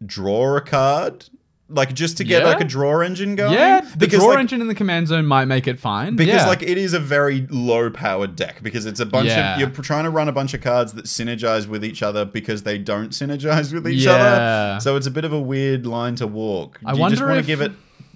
draw 0.04 0.56
a 0.56 0.60
card, 0.60 1.24
like 1.68 1.92
just 1.94 2.16
to 2.18 2.24
get 2.24 2.42
Yeah. 2.42 2.48
like 2.48 2.60
a 2.60 2.64
draw 2.64 3.00
engine 3.00 3.34
going. 3.34 3.52
yeah, 3.54 3.80
the 3.80 3.96
because 3.98 4.20
draw 4.20 4.28
like, 4.28 4.38
engine 4.38 4.60
in 4.60 4.68
the 4.68 4.74
command 4.74 5.08
zone 5.08 5.26
might 5.26 5.46
make 5.46 5.66
it 5.66 5.80
fine. 5.80 6.14
because 6.14 6.34
yeah. 6.42 6.46
like 6.46 6.62
it 6.62 6.78
is 6.78 6.94
a 6.94 7.00
very 7.00 7.46
low 7.50 7.90
powered 7.90 8.36
deck 8.36 8.62
because 8.62 8.86
it's 8.86 9.00
a 9.00 9.06
bunch 9.06 9.28
Yeah. 9.28 9.54
of 9.54 9.60
you're 9.60 9.70
trying 9.70 10.04
to 10.04 10.10
run 10.10 10.28
a 10.28 10.32
bunch 10.32 10.54
of 10.54 10.60
cards 10.60 10.92
that 10.92 11.06
synergize 11.06 11.66
with 11.66 11.84
each 11.84 12.02
other 12.04 12.24
because 12.24 12.62
they 12.62 12.78
don't 12.78 13.10
synergize 13.10 13.72
with 13.72 13.88
each 13.88 14.02
Yeah. 14.04 14.12
other. 14.12 14.80
So 14.80 14.94
it's 14.96 15.08
a 15.08 15.10
bit 15.10 15.24
of 15.24 15.32
a 15.32 15.40
weird 15.40 15.86
line 15.86 16.14
to 16.16 16.26
walk. 16.28 16.78
I 16.84 16.92
you 16.92 17.08
just 17.08 17.20
want 17.22 17.34
if- 17.38 17.44
to 17.44 17.46
give 17.46 17.60
it 17.60 17.72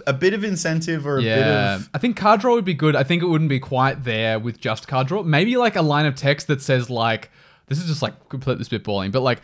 a 0.07 0.13
bit 0.13 0.33
of 0.33 0.45
incentive 0.45 1.07
or 1.07 1.19
a 1.19 1.23
bit 1.23 1.39
of 1.47 1.91
I 1.93 1.99
think 1.99 2.17
card 2.17 2.41
draw 2.41 2.55
would 2.55 2.65
be 2.65 2.73
good. 2.75 2.95
I 2.97 3.03
think 3.03 3.23
it 3.23 3.27
wouldn't 3.27 3.51
be 3.51 3.59
quite 3.61 4.05
there 4.05 4.39
with 4.39 4.61
just 4.61 4.87
card 4.87 5.09
draw. 5.09 5.23
Maybe 5.25 5.57
like 5.57 5.75
a 5.77 5.83
line 5.83 6.07
of 6.07 6.15
text 6.15 6.47
that 6.47 6.63
says 6.63 6.89
like, 6.89 7.31
this 7.67 7.79
is 7.79 7.87
just 7.87 8.01
like 8.01 8.29
completely 8.29 8.65
spitballing, 8.65 9.11
but 9.13 9.21
like 9.23 9.43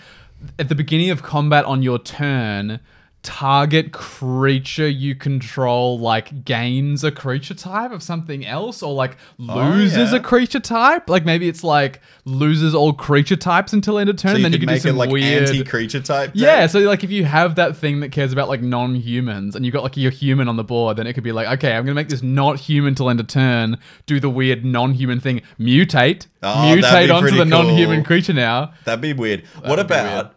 at 0.61 0.69
the 0.69 0.75
beginning 0.77 1.11
of 1.11 1.23
combat 1.23 1.65
on 1.65 1.83
your 1.83 1.99
turn, 1.99 2.79
target 3.27 3.91
creature 3.91 4.89
you 4.89 5.13
control 5.13 5.99
like 5.99 6.45
gains 6.45 7.03
a 7.03 7.11
creature 7.11 7.55
type 7.55 7.91
of 7.91 8.01
something 8.01 8.47
else 8.47 8.85
or 8.85 8.95
like 8.95 9.17
oh, 9.41 9.69
loses 9.69 10.13
yeah. 10.13 10.19
a 10.19 10.23
creature 10.23 10.61
type. 10.61 11.11
Like 11.11 11.25
maybe 11.25 11.49
it's 11.49 11.65
like 11.65 12.01
loses 12.25 12.73
all 12.73 12.93
creature 12.93 13.35
types 13.35 13.73
until 13.73 13.99
end 13.99 14.09
of 14.09 14.17
turn, 14.17 14.31
so 14.31 14.35
and 14.37 14.39
you 14.39 14.43
then 14.45 14.53
you 14.53 14.59
can 14.61 14.69
do 14.69 14.75
make 14.75 14.85
it 14.85 14.89
some 14.89 14.97
like 14.97 15.11
weird 15.11 15.49
anti-creature 15.49 16.03
type. 16.03 16.35
deck. 16.35 16.41
Yeah, 16.41 16.69
so 16.69 16.79
like 16.79 17.03
if 17.03 17.11
you 17.11 17.25
have 17.25 17.57
that 17.57 17.77
thing 17.77 17.99
that 17.99 18.13
cares 18.13 18.33
about 18.33 18.49
like 18.49 18.63
non-humans 18.63 19.57
and 19.57 19.65
you've 19.67 19.75
got 19.75 19.83
like 19.83 19.97
your 19.97 20.13
human 20.13 20.49
on 20.49 20.55
the 20.55 20.65
board, 20.65 20.97
then 20.97 21.09
it 21.09 21.15
could 21.15 21.25
be 21.25 21.33
like, 21.33 21.49
okay, 21.59 21.73
I'm 21.73 21.85
gonna 21.85 21.95
make 21.95 22.09
this 22.09 22.23
not 22.23 22.61
human 22.61 22.95
till 22.95 23.11
end 23.11 23.19
of 23.19 23.27
turn, 23.27 23.77
do 24.07 24.21
the 24.21 24.31
weird 24.31 24.65
non-human 24.65 25.19
thing, 25.19 25.43
mutate, 25.59 26.29
Oh, 26.45 26.77
mutate 26.77 27.13
onto 27.13 27.37
the 27.37 27.45
non-human 27.45 28.05
creature 28.05 28.33
now. 28.33 28.73
That'd 28.85 29.01
be 29.01 29.15
weird. 29.15 29.45
what 29.63 29.79
would 29.79 29.89
be 29.89 29.95
about 29.95 30.36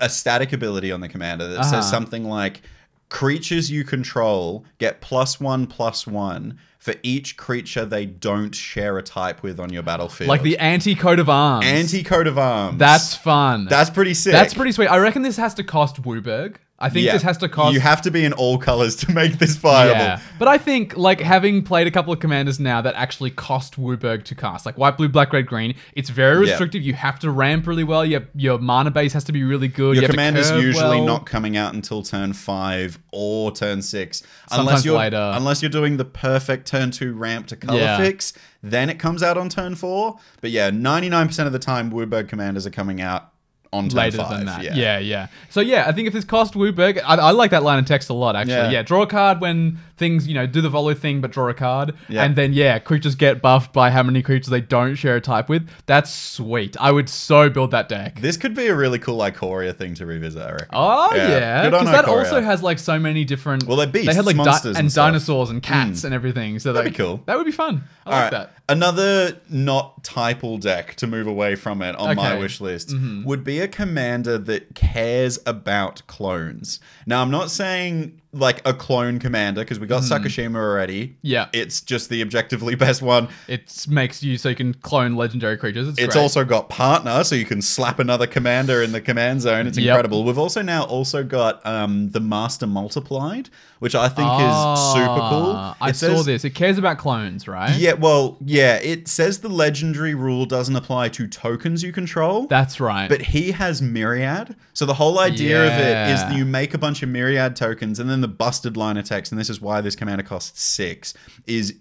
a 0.00 0.08
static 0.08 0.52
ability 0.52 0.90
on 0.92 1.00
the 1.00 1.08
commander 1.08 1.46
that 1.48 1.60
Uh-huh. 1.60 1.70
says 1.70 1.88
something 1.90 2.24
like 2.24 2.62
creatures 3.08 3.70
you 3.70 3.84
control 3.84 4.64
get 4.78 5.00
plus 5.00 5.40
one 5.40 5.66
plus 5.66 6.06
one 6.06 6.58
for 6.78 6.94
each 7.02 7.36
creature 7.38 7.84
they 7.86 8.04
don't 8.04 8.54
share 8.54 8.98
a 8.98 9.02
type 9.02 9.42
with 9.42 9.58
on 9.58 9.72
your 9.72 9.82
battlefield. 9.82 10.28
Like 10.28 10.42
the 10.42 10.58
anti-coat 10.58 11.18
of 11.18 11.28
arms. 11.28 11.64
anti 11.66 12.02
coat 12.02 12.26
of 12.26 12.38
arms. 12.38 12.78
That's 12.78 13.14
fun. 13.14 13.66
that's 13.66 13.90
pretty 13.90 14.14
sick. 14.14 14.32
That's 14.32 14.54
pretty 14.54 14.72
sweet. 14.72 14.88
I 14.88 14.98
reckon 14.98 15.22
this 15.22 15.36
has 15.38 15.54
to 15.54 15.64
cost 15.64 16.00
WUBRG. 16.02 16.56
I 16.80 16.88
think 16.90 17.06
Yeah. 17.06 17.14
this 17.14 17.22
has 17.22 17.36
to 17.38 17.48
cost 17.48 17.74
You 17.74 17.80
have 17.80 18.02
to 18.02 18.10
be 18.12 18.24
in 18.24 18.32
all 18.32 18.56
colors 18.56 18.94
to 18.96 19.10
make 19.12 19.38
this 19.38 19.56
viable. 19.56 19.96
Yeah, 19.96 20.20
but 20.38 20.46
I 20.46 20.58
think 20.58 20.96
like 20.96 21.20
having 21.20 21.62
played 21.64 21.88
a 21.88 21.90
couple 21.90 22.12
of 22.12 22.20
commanders 22.20 22.60
now 22.60 22.80
that 22.82 22.94
actually 22.94 23.30
cost 23.30 23.76
WUBRG 23.76 24.22
to 24.26 24.34
cast, 24.36 24.64
like 24.64 24.78
white, 24.78 24.96
blue, 24.96 25.08
black, 25.08 25.32
red, 25.32 25.46
green. 25.46 25.74
It's 25.94 26.08
very 26.08 26.36
restrictive. 26.38 26.82
Yeah. 26.82 26.86
You 26.88 26.94
have 26.94 27.18
to 27.20 27.32
ramp 27.32 27.66
really 27.66 27.82
well. 27.82 28.04
Your 28.04 28.22
your 28.36 28.58
mana 28.58 28.92
base 28.92 29.12
has 29.14 29.24
to 29.24 29.32
be 29.32 29.42
really 29.42 29.66
good. 29.66 29.96
Your 29.96 30.02
you 30.02 30.08
commander's 30.08 30.50
usually 30.52 30.98
well. 30.98 31.04
not 31.04 31.26
coming 31.26 31.56
out 31.56 31.74
until 31.74 32.02
turn 32.02 32.32
five 32.32 32.98
or 33.12 33.50
turn 33.50 33.82
six, 33.82 34.22
Sometimes 34.48 34.68
unless 34.68 34.84
you're 34.84 34.98
later. 34.98 35.32
unless 35.34 35.62
you're 35.62 35.70
doing 35.70 35.96
the 35.96 36.04
perfect 36.04 36.68
turn 36.68 36.92
two 36.92 37.12
ramp 37.12 37.48
to 37.48 37.56
color 37.56 37.80
Yeah. 37.80 37.96
fix. 37.98 38.32
Then 38.62 38.88
it 38.88 38.98
comes 39.00 39.22
out 39.22 39.36
on 39.36 39.48
turn 39.48 39.74
four. 39.74 40.18
But 40.40 40.50
yeah, 40.52 40.70
ninety 40.70 41.08
nine 41.08 41.26
percent 41.26 41.48
of 41.48 41.52
the 41.52 41.58
time, 41.58 41.90
WUBRG 41.90 42.28
commanders 42.28 42.66
are 42.66 42.70
coming 42.70 43.00
out 43.00 43.32
on 43.72 43.88
turn 43.88 43.98
later 43.98 44.18
five. 44.18 44.30
than 44.30 44.46
that. 44.46 44.62
Yeah. 44.62 44.74
Yeah. 44.74 44.98
yeah, 44.98 45.26
So 45.50 45.60
yeah, 45.60 45.86
I 45.86 45.92
think 45.92 46.08
if 46.08 46.14
this 46.14 46.24
cost 46.24 46.54
WUBRG, 46.54 47.00
I, 47.04 47.16
I 47.16 47.30
like 47.32 47.50
that 47.50 47.62
line 47.62 47.78
of 47.78 47.86
text 47.86 48.08
a 48.08 48.14
lot. 48.14 48.36
Actually, 48.36 48.54
Yeah. 48.54 48.70
yeah. 48.70 48.82
Draw 48.82 49.02
a 49.02 49.06
card 49.06 49.40
when 49.40 49.78
things 49.96 50.26
you 50.28 50.34
know 50.34 50.46
do 50.46 50.60
the 50.60 50.68
volo 50.68 50.94
thing, 50.94 51.20
but 51.20 51.32
draw 51.32 51.48
a 51.48 51.54
card, 51.54 51.94
Yeah. 52.08 52.24
and 52.24 52.36
then 52.36 52.52
yeah, 52.52 52.78
creatures 52.78 53.14
get 53.14 53.42
buffed 53.42 53.72
by 53.72 53.90
how 53.90 54.02
many 54.02 54.22
creatures 54.22 54.48
they 54.48 54.60
don't 54.60 54.94
share 54.94 55.16
a 55.16 55.20
type 55.20 55.48
with. 55.48 55.68
That's 55.86 56.10
sweet. 56.10 56.76
I 56.80 56.92
would 56.92 57.08
so 57.08 57.50
build 57.50 57.72
that 57.72 57.88
deck. 57.88 58.20
This 58.20 58.36
could 58.36 58.54
be 58.54 58.68
a 58.68 58.74
really 58.74 58.98
cool 58.98 59.18
Ikoria 59.18 59.74
thing 59.74 59.94
to 59.94 60.06
revisit. 60.06 60.42
I 60.42 60.52
reckon. 60.52 60.68
Oh 60.72 61.14
Yeah. 61.14 61.28
yeah, 61.28 61.70
because 61.70 61.86
that 61.86 62.04
Ikoria. 62.06 62.18
also 62.18 62.40
has 62.40 62.62
like 62.62 62.78
so 62.78 62.98
many 62.98 63.24
different. 63.24 63.64
Well, 63.64 63.76
they're 63.76 63.86
beasts, 63.86 64.08
They 64.08 64.14
had 64.14 64.24
like 64.24 64.36
di- 64.36 64.44
monsters 64.44 64.76
and, 64.76 64.86
and 64.86 64.94
dinosaurs 64.94 65.50
and 65.50 65.62
cats 65.62 66.02
hmm. 66.02 66.06
and 66.06 66.14
everything. 66.14 66.58
So 66.58 66.72
That'd 66.72 66.86
like, 66.86 66.96
be 66.96 67.02
cool. 67.02 67.22
That 67.26 67.36
would 67.36 67.46
be 67.46 67.52
fun. 67.52 67.82
I 68.06 68.10
All 68.10 68.12
like 68.12 68.22
right. 68.22 68.30
that. 68.38 68.52
Another 68.70 69.38
not 69.48 70.04
typal 70.04 70.60
deck 70.60 70.94
to 70.96 71.06
move 71.06 71.26
away 71.26 71.54
from 71.54 71.80
it 71.82 71.96
on 71.96 72.16
my 72.16 72.38
wish 72.38 72.60
list 72.60 72.90
mm-hmm. 72.90 73.24
would 73.24 73.42
be 73.42 73.57
a 73.60 73.68
commander 73.68 74.38
that 74.38 74.74
cares 74.74 75.38
about 75.46 76.06
clones. 76.06 76.80
Now, 77.06 77.22
I'm 77.22 77.30
not 77.30 77.50
saying 77.50 78.20
like 78.32 78.60
a 78.66 78.74
clone 78.74 79.18
commander 79.18 79.62
because 79.62 79.80
we 79.80 79.86
got 79.86 80.02
Sakashima 80.02 80.56
already. 80.56 81.16
Yeah. 81.22 81.48
It's 81.54 81.80
just 81.80 82.10
the 82.10 82.20
objectively 82.20 82.74
best 82.86 83.00
one. 83.00 83.28
It 83.46 83.86
makes 83.88 84.22
you 84.22 84.36
so 84.36 84.50
you 84.50 84.54
can 84.54 84.74
clone 84.74 85.16
legendary 85.16 85.56
creatures. 85.56 85.88
It's, 85.88 85.98
It's 85.98 86.16
also 86.16 86.44
got 86.44 86.68
partner, 86.68 87.24
so 87.24 87.34
you 87.34 87.46
can 87.46 87.62
slap 87.62 87.98
another 87.98 88.26
commander 88.26 88.82
in 88.82 88.92
the 88.92 89.00
command 89.00 89.40
zone. 89.40 89.66
It's 89.66 89.78
Yep. 89.78 89.86
incredible. 89.88 90.24
We've 90.24 90.38
also 90.38 90.60
now 90.60 90.84
also 90.84 91.24
got 91.24 91.64
um, 91.66 92.10
the 92.10 92.20
Master 92.20 92.66
Multiplied, 92.66 93.48
which 93.78 93.94
I 93.94 94.08
think 94.08 94.28
is 94.28 94.92
super 94.92 95.20
cool. 95.30 95.52
Ah, 95.56 95.76
I 95.80 95.90
It 95.90 95.96
saw 95.96 96.22
this. 96.22 96.44
It 96.44 96.50
cares 96.50 96.76
about 96.78 96.98
clones, 96.98 97.48
right? 97.48 97.76
Yeah, 97.78 97.94
well, 97.94 98.36
yeah, 98.44 98.76
it 98.76 99.08
says 99.08 99.38
the 99.38 99.48
legendary 99.48 100.14
rule 100.14 100.44
doesn't 100.44 100.76
apply 100.76 101.08
to 101.10 101.26
tokens 101.26 101.82
you 101.82 101.92
control. 101.92 102.46
That's 102.46 102.78
right. 102.80 103.08
but 103.08 103.22
he 103.22 103.52
has 103.52 103.80
myriad. 103.80 104.54
So 104.74 104.84
the 104.84 104.94
whole 104.94 105.18
idea 105.18 105.64
of 105.66 105.72
it 105.72 106.12
is 106.12 106.20
that 106.20 106.34
you 106.36 106.44
make 106.44 106.74
a 106.74 106.78
bunch 106.78 107.02
of 107.02 107.08
myriad 107.08 107.56
tokens 107.56 107.98
and 107.98 108.08
then 108.10 108.17
the 108.20 108.28
busted 108.28 108.76
line 108.76 108.96
of 108.96 109.04
text, 109.04 109.32
and 109.32 109.40
this 109.40 109.50
is 109.50 109.60
why 109.60 109.80
this 109.80 109.96
commander 109.96 110.24
costs 110.24 110.60
six, 110.60 111.14
is 111.46 111.74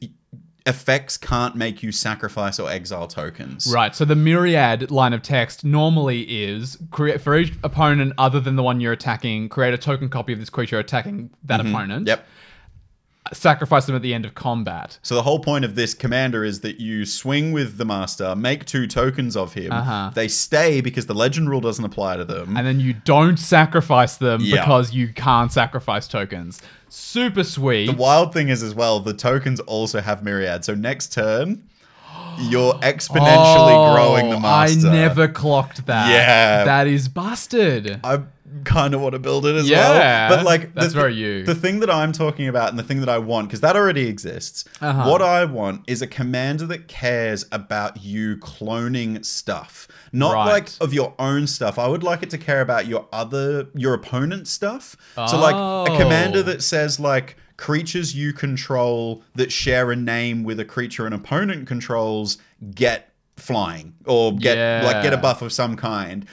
effects 0.65 1.17
can't 1.17 1.55
make 1.55 1.81
you 1.81 1.91
sacrifice 1.93 2.59
or 2.59 2.69
exile 2.69 3.07
tokens. 3.07 3.71
Right. 3.73 3.95
So 3.95 4.03
the 4.03 4.15
myriad 4.15 4.91
line 4.91 5.13
of 5.13 5.21
text 5.21 5.63
normally 5.63 6.23
is 6.23 6.77
create 6.91 7.21
for 7.21 7.37
each 7.37 7.53
opponent 7.63 8.13
other 8.17 8.41
than 8.41 8.57
the 8.57 8.63
one 8.63 8.81
you're 8.81 8.91
attacking, 8.91 9.47
create 9.47 9.73
a 9.73 9.77
token 9.77 10.09
copy 10.09 10.33
of 10.33 10.39
this 10.39 10.49
creature 10.49 10.77
attacking 10.77 11.29
that 11.45 11.61
mm-hmm. 11.61 11.73
opponent. 11.73 12.07
Yep. 12.07 12.27
Sacrifice 13.33 13.85
them 13.85 13.95
at 13.95 14.01
the 14.01 14.13
end 14.13 14.25
of 14.25 14.35
combat. 14.35 14.99
So 15.01 15.15
the 15.15 15.23
whole 15.23 15.39
point 15.39 15.65
of 15.65 15.75
this 15.75 15.93
commander 15.93 16.43
is 16.43 16.61
that 16.61 16.79
you 16.79 17.05
swing 17.05 17.51
with 17.51 17.77
the 17.77 17.85
master, 17.85 18.35
make 18.35 18.65
two 18.65 18.87
tokens 18.87 19.35
of 19.35 19.53
him. 19.53 19.71
Uh-huh. 19.71 20.11
They 20.13 20.27
stay 20.27 20.81
because 20.81 21.05
the 21.05 21.13
legend 21.13 21.49
rule 21.49 21.61
doesn't 21.61 21.83
apply 21.85 22.17
to 22.17 22.25
them. 22.25 22.55
And 22.57 22.65
then 22.65 22.79
you 22.79 22.93
don't 22.93 23.37
sacrifice 23.37 24.17
them 24.17 24.41
Yeah. 24.41 24.61
because 24.61 24.93
you 24.93 25.09
can't 25.13 25.51
sacrifice 25.51 26.07
tokens. 26.07 26.61
Super 26.89 27.43
sweet. 27.43 27.87
The 27.87 27.93
wild 27.93 28.33
thing 28.33 28.49
is 28.49 28.63
as 28.63 28.73
well, 28.73 28.99
the 28.99 29.13
tokens 29.13 29.59
also 29.61 29.99
have 30.01 30.23
myriad. 30.23 30.63
So 30.65 30.73
next 30.73 31.11
turn, 31.13 31.63
you're 32.39 32.73
exponentially 32.75 33.93
growing 33.95 34.29
the 34.29 34.39
master. 34.39 34.87
Oh, 34.87 34.91
I 34.91 34.93
never 34.93 35.27
clocked 35.27 35.85
that. 35.87 36.09
Yeah. 36.11 36.63
That 36.65 36.87
is 36.87 37.09
busted. 37.09 37.99
I 38.03 38.21
kind 38.63 38.93
of 38.93 39.01
want 39.01 39.13
to 39.13 39.19
build 39.19 39.45
it 39.45 39.55
as 39.55 39.69
Yeah, 39.69 40.29
well. 40.29 40.37
But 40.37 40.45
like 40.45 40.73
that's 40.73 40.93
the, 40.93 40.99
very 40.99 41.13
you. 41.15 41.43
The 41.43 41.55
thing 41.55 41.79
that 41.81 41.89
I'm 41.89 42.11
talking 42.11 42.47
about 42.47 42.69
and 42.69 42.79
the 42.79 42.83
thing 42.83 42.99
that 43.01 43.09
I 43.09 43.17
want 43.17 43.47
because 43.49 43.61
that 43.61 43.75
already 43.75 44.07
exists. 44.07 44.63
Uh-huh. 44.81 45.09
What 45.09 45.21
I 45.21 45.45
want 45.45 45.81
is 45.87 46.01
a 46.01 46.07
commander 46.07 46.65
that 46.67 46.87
cares 46.87 47.45
about 47.51 48.03
you 48.03 48.37
cloning 48.37 49.23
stuff, 49.25 49.87
not 50.11 50.33
Right. 50.33 50.45
like 50.53 50.69
of 50.81 50.93
your 50.93 51.13
own 51.19 51.47
stuff. 51.47 51.77
I 51.77 51.87
would 51.87 52.03
like 52.03 52.23
it 52.23 52.29
to 52.31 52.37
care 52.37 52.61
about 52.61 52.87
your 52.87 53.07
other 53.11 53.67
your 53.73 53.93
opponent's 53.93 54.49
stuff. 54.51 54.95
So 55.15 55.37
like 55.39 55.55
a 55.91 55.97
commander 55.97 56.39
Oh. 56.39 56.43
that 56.43 56.63
says 56.63 56.99
like 56.99 57.35
creatures 57.57 58.15
you 58.15 58.33
control 58.33 59.23
that 59.35 59.51
share 59.51 59.91
a 59.91 59.95
name 59.95 60.43
with 60.43 60.59
a 60.59 60.65
creature 60.65 61.07
an 61.07 61.13
opponent 61.13 61.67
controls 61.67 62.37
get 62.75 63.11
flying 63.35 63.93
or 64.05 64.35
get 64.35 64.83
like 64.83 65.03
get 65.03 65.13
a 65.13 65.17
buff 65.17 65.41
of 65.41 65.51
some 65.51 65.75
kind 65.75 66.25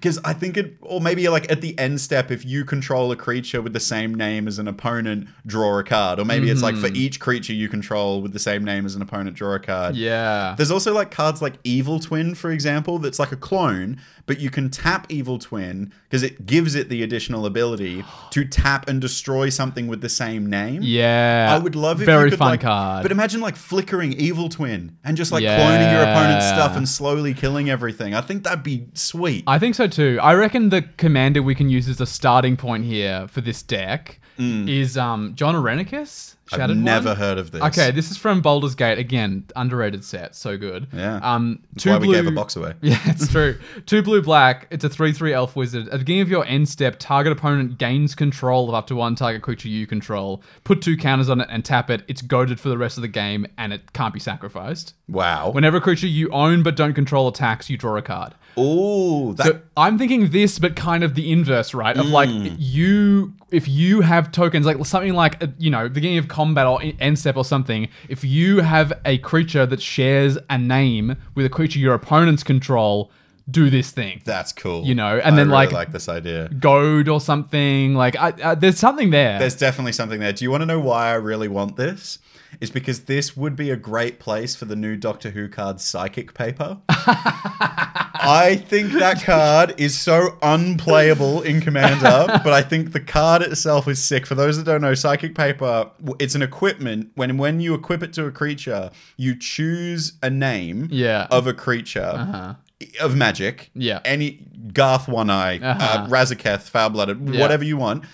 because 0.00 0.18
I 0.24 0.32
think 0.32 0.56
it, 0.56 0.76
or 0.80 0.98
maybe 0.98 1.28
like 1.28 1.52
at 1.52 1.60
the 1.60 1.78
end 1.78 2.00
step, 2.00 2.30
if 2.30 2.42
you 2.46 2.64
control 2.64 3.12
a 3.12 3.16
creature 3.16 3.60
with 3.60 3.74
the 3.74 3.80
same 3.80 4.14
name 4.14 4.48
as 4.48 4.58
an 4.58 4.66
opponent, 4.66 5.28
draw 5.44 5.78
a 5.78 5.84
card, 5.84 6.18
or 6.18 6.24
maybe 6.24 6.48
it's 6.48 6.62
like 6.62 6.74
for 6.74 6.86
mm-hmm. 6.86 6.96
each 6.96 7.20
creature 7.20 7.52
you 7.52 7.68
control 7.68 8.22
with 8.22 8.32
the 8.32 8.38
same 8.38 8.64
name 8.64 8.86
as 8.86 8.94
an 8.96 9.02
opponent, 9.02 9.36
draw 9.36 9.56
a 9.56 9.58
card. 9.58 9.96
Yeah. 9.96 10.54
There's 10.56 10.70
also 10.70 10.94
like 10.94 11.10
cards 11.10 11.42
like 11.42 11.54
Evil 11.64 12.00
Twin, 12.00 12.34
for 12.34 12.50
example, 12.50 12.98
that's 12.98 13.18
like 13.18 13.30
a 13.30 13.36
clone, 13.36 14.00
but 14.30 14.38
you 14.38 14.48
can 14.48 14.70
tap 14.70 15.08
Evil 15.08 15.40
Twin 15.40 15.92
because 16.04 16.22
it 16.22 16.46
gives 16.46 16.76
it 16.76 16.88
the 16.88 17.02
additional 17.02 17.46
ability 17.46 18.04
to 18.30 18.44
tap 18.44 18.88
and 18.88 19.00
destroy 19.00 19.48
something 19.48 19.88
with 19.88 20.02
the 20.02 20.08
same 20.08 20.48
name. 20.48 20.82
yeah. 20.84 21.48
I 21.50 21.58
would 21.58 21.74
love 21.74 22.00
if 22.00 22.06
Very 22.06 22.26
you 22.26 22.30
could, 22.30 22.38
fun 22.38 22.50
like, 22.50 22.60
card. 22.60 23.02
But 23.02 23.10
imagine 23.10 23.40
like 23.40 23.56
flickering 23.56 24.12
Evil 24.12 24.48
Twin 24.48 24.96
and 25.02 25.16
just 25.16 25.32
like 25.32 25.42
cloning 25.42 25.90
your 25.90 26.02
opponent's 26.02 26.46
stuff 26.46 26.76
and 26.76 26.88
slowly 26.88 27.34
killing 27.34 27.70
everything. 27.70 28.14
I 28.14 28.20
think 28.20 28.44
that'd 28.44 28.62
be 28.62 28.86
sweet. 28.94 29.42
I 29.48 29.58
think 29.58 29.74
so 29.74 29.88
too. 29.88 30.20
I 30.22 30.34
reckon 30.34 30.68
the 30.68 30.82
commander 30.96 31.42
we 31.42 31.56
can 31.56 31.68
use 31.68 31.88
as 31.88 32.00
a 32.00 32.06
starting 32.06 32.56
point 32.56 32.84
here 32.84 33.26
for 33.26 33.40
this 33.40 33.64
deck 33.64 34.19
is 34.40 34.96
um 34.96 35.34
Jon 35.34 35.54
Irenicus. 35.54 36.36
I've 36.52 36.76
never 36.76 37.10
one. 37.10 37.16
heard 37.16 37.38
of 37.38 37.50
this. 37.52 37.62
Okay, 37.62 37.90
this 37.90 38.10
is 38.10 38.16
from 38.16 38.40
Baldur's 38.40 38.74
Gate 38.74 38.98
again. 38.98 39.44
Underrated 39.54 40.04
set, 40.04 40.34
so 40.34 40.56
good. 40.56 40.88
Yeah. 40.92 41.20
Um, 41.22 41.60
two 41.76 41.90
why 41.90 41.98
blue. 41.98 42.08
we 42.08 42.14
gave 42.14 42.26
a 42.26 42.32
box 42.32 42.56
away. 42.56 42.74
Yeah, 42.82 42.98
it's 43.04 43.28
true. 43.28 43.58
Two 43.86 44.02
blue 44.02 44.20
black. 44.22 44.66
It's 44.70 44.82
a 44.82 44.88
3 44.88 45.12
3 45.12 45.32
elf 45.32 45.54
wizard. 45.54 45.86
At 45.86 45.92
the 45.92 45.98
beginning 45.98 46.22
of 46.22 46.28
your 46.28 46.44
end 46.46 46.68
step, 46.68 46.96
target 46.98 47.32
opponent 47.32 47.78
gains 47.78 48.14
control 48.14 48.68
of 48.68 48.74
up 48.74 48.86
to 48.88 48.96
one 48.96 49.14
target 49.14 49.42
creature 49.42 49.68
you 49.68 49.86
control. 49.86 50.42
Put 50.64 50.82
two 50.82 50.96
counters 50.96 51.28
on 51.28 51.40
it 51.40 51.48
and 51.50 51.64
tap 51.64 51.90
it. 51.90 52.02
It's 52.08 52.22
goaded 52.22 52.58
for 52.58 52.68
the 52.68 52.78
rest 52.78 52.98
of 52.98 53.02
the 53.02 53.08
game 53.08 53.46
and 53.56 53.72
it 53.72 53.92
can't 53.92 54.12
be 54.12 54.20
sacrificed. 54.20 54.94
Wow. 55.08 55.50
Whenever 55.50 55.76
a 55.76 55.80
creature 55.80 56.06
you 56.08 56.30
own 56.30 56.62
but 56.62 56.74
don't 56.74 56.94
control 56.94 57.28
attacks, 57.28 57.70
you 57.70 57.76
draw 57.76 57.96
a 57.96 58.02
card. 58.02 58.34
Ooh, 58.58 59.34
that 59.34 59.46
So 59.46 59.60
I'm 59.76 59.98
thinking 59.98 60.30
this, 60.30 60.58
but 60.58 60.76
kind 60.76 61.02
of 61.04 61.14
the 61.14 61.30
inverse, 61.30 61.74
right? 61.74 61.96
Of 61.96 62.06
like 62.06 62.28
you, 62.58 63.32
if 63.50 63.68
you 63.68 64.00
have 64.00 64.32
tokens, 64.32 64.66
like 64.66 64.84
something 64.86 65.14
like 65.14 65.42
uh, 65.42 65.48
you 65.58 65.70
know, 65.70 65.88
beginning 65.88 66.18
of 66.18 66.28
combat 66.28 66.66
or 66.66 66.80
end 67.00 67.18
step 67.18 67.36
or 67.36 67.44
something. 67.44 67.88
If 68.08 68.24
you 68.24 68.60
have 68.60 68.92
a 69.04 69.18
creature 69.18 69.66
that 69.66 69.80
shares 69.80 70.38
a 70.48 70.58
name 70.58 71.16
with 71.34 71.46
a 71.46 71.50
creature 71.50 71.78
your 71.78 71.94
opponents 71.94 72.42
control, 72.42 73.10
do 73.50 73.70
this 73.70 73.90
thing. 73.90 74.22
that's 74.24 74.52
cool. 74.52 74.84
You 74.84 74.94
know, 74.94 75.18
and 75.18 75.34
I 75.34 75.36
then, 75.36 75.48
really 75.48 75.50
like- 75.66 75.72
like 75.72 75.92
this 75.92 76.08
idea. 76.08 76.48
Goad 76.48 77.08
or 77.08 77.20
something. 77.20 77.94
Like 77.94 78.16
I, 78.16 78.30
uh, 78.30 78.54
there's 78.54 78.78
something 78.78 79.10
there. 79.10 79.38
There's 79.38 79.56
definitely 79.56 79.92
something 79.92 80.20
there. 80.20 80.32
Do 80.32 80.44
you 80.44 80.50
want 80.50 80.62
to 80.62 80.66
know 80.66 80.78
why 80.80 81.08
I 81.08 81.14
really 81.14 81.48
want 81.48 81.76
this? 81.76 82.18
Is 82.60 82.70
because 82.70 83.00
this 83.04 83.36
would 83.36 83.54
be 83.56 83.70
a 83.70 83.76
great 83.76 84.18
place 84.18 84.54
for 84.56 84.64
the 84.64 84.76
new 84.76 84.96
Doctor 84.96 85.30
Who 85.30 85.48
card 85.48 85.80
Psychic 85.80 86.34
Paper. 86.34 86.78
I 86.88 88.62
think 88.68 88.92
that 88.92 89.22
card 89.24 89.74
is 89.78 89.98
so 89.98 90.36
unplayable 90.42 91.42
in 91.42 91.60
Commander, 91.60 92.26
but 92.44 92.52
I 92.52 92.60
think 92.62 92.92
the 92.92 93.00
card 93.00 93.42
itself 93.42 93.88
is 93.88 94.02
sick. 94.02 94.26
For 94.26 94.34
those 94.34 94.56
that 94.58 94.64
don't 94.64 94.82
know, 94.82 94.94
Psychic 94.94 95.34
paper, 95.34 95.90
it's 96.18 96.34
an 96.34 96.42
equipment. 96.42 97.10
When 97.14 97.38
when 97.38 97.60
you 97.60 97.74
equip 97.74 98.02
it 98.02 98.12
to 98.14 98.26
a 98.26 98.30
creature, 98.30 98.90
you 99.16 99.34
choose 99.36 100.14
a 100.22 100.28
name 100.30 100.88
Yeah. 100.90 101.28
of 101.30 101.46
a 101.46 101.54
creature 101.54 102.56
of 103.00 103.16
magic. 103.16 103.70
Yeah. 103.74 104.00
Any 104.04 104.46
Garth 104.72 105.08
One 105.08 105.30
Eye, 105.30 105.58
uh 105.58 105.66
Uh-huh. 105.78 106.06
Razaketh, 106.08 106.62
Foul 106.68 106.90
Blooded, 106.90 107.26
Yeah. 107.28 107.40
whatever 107.40 107.64
you 107.64 107.76
want. 107.76 108.04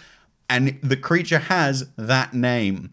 And 0.49 0.78
the 0.82 0.97
creature 0.97 1.39
has 1.41 1.89
that 1.97 2.32
name. 2.32 2.91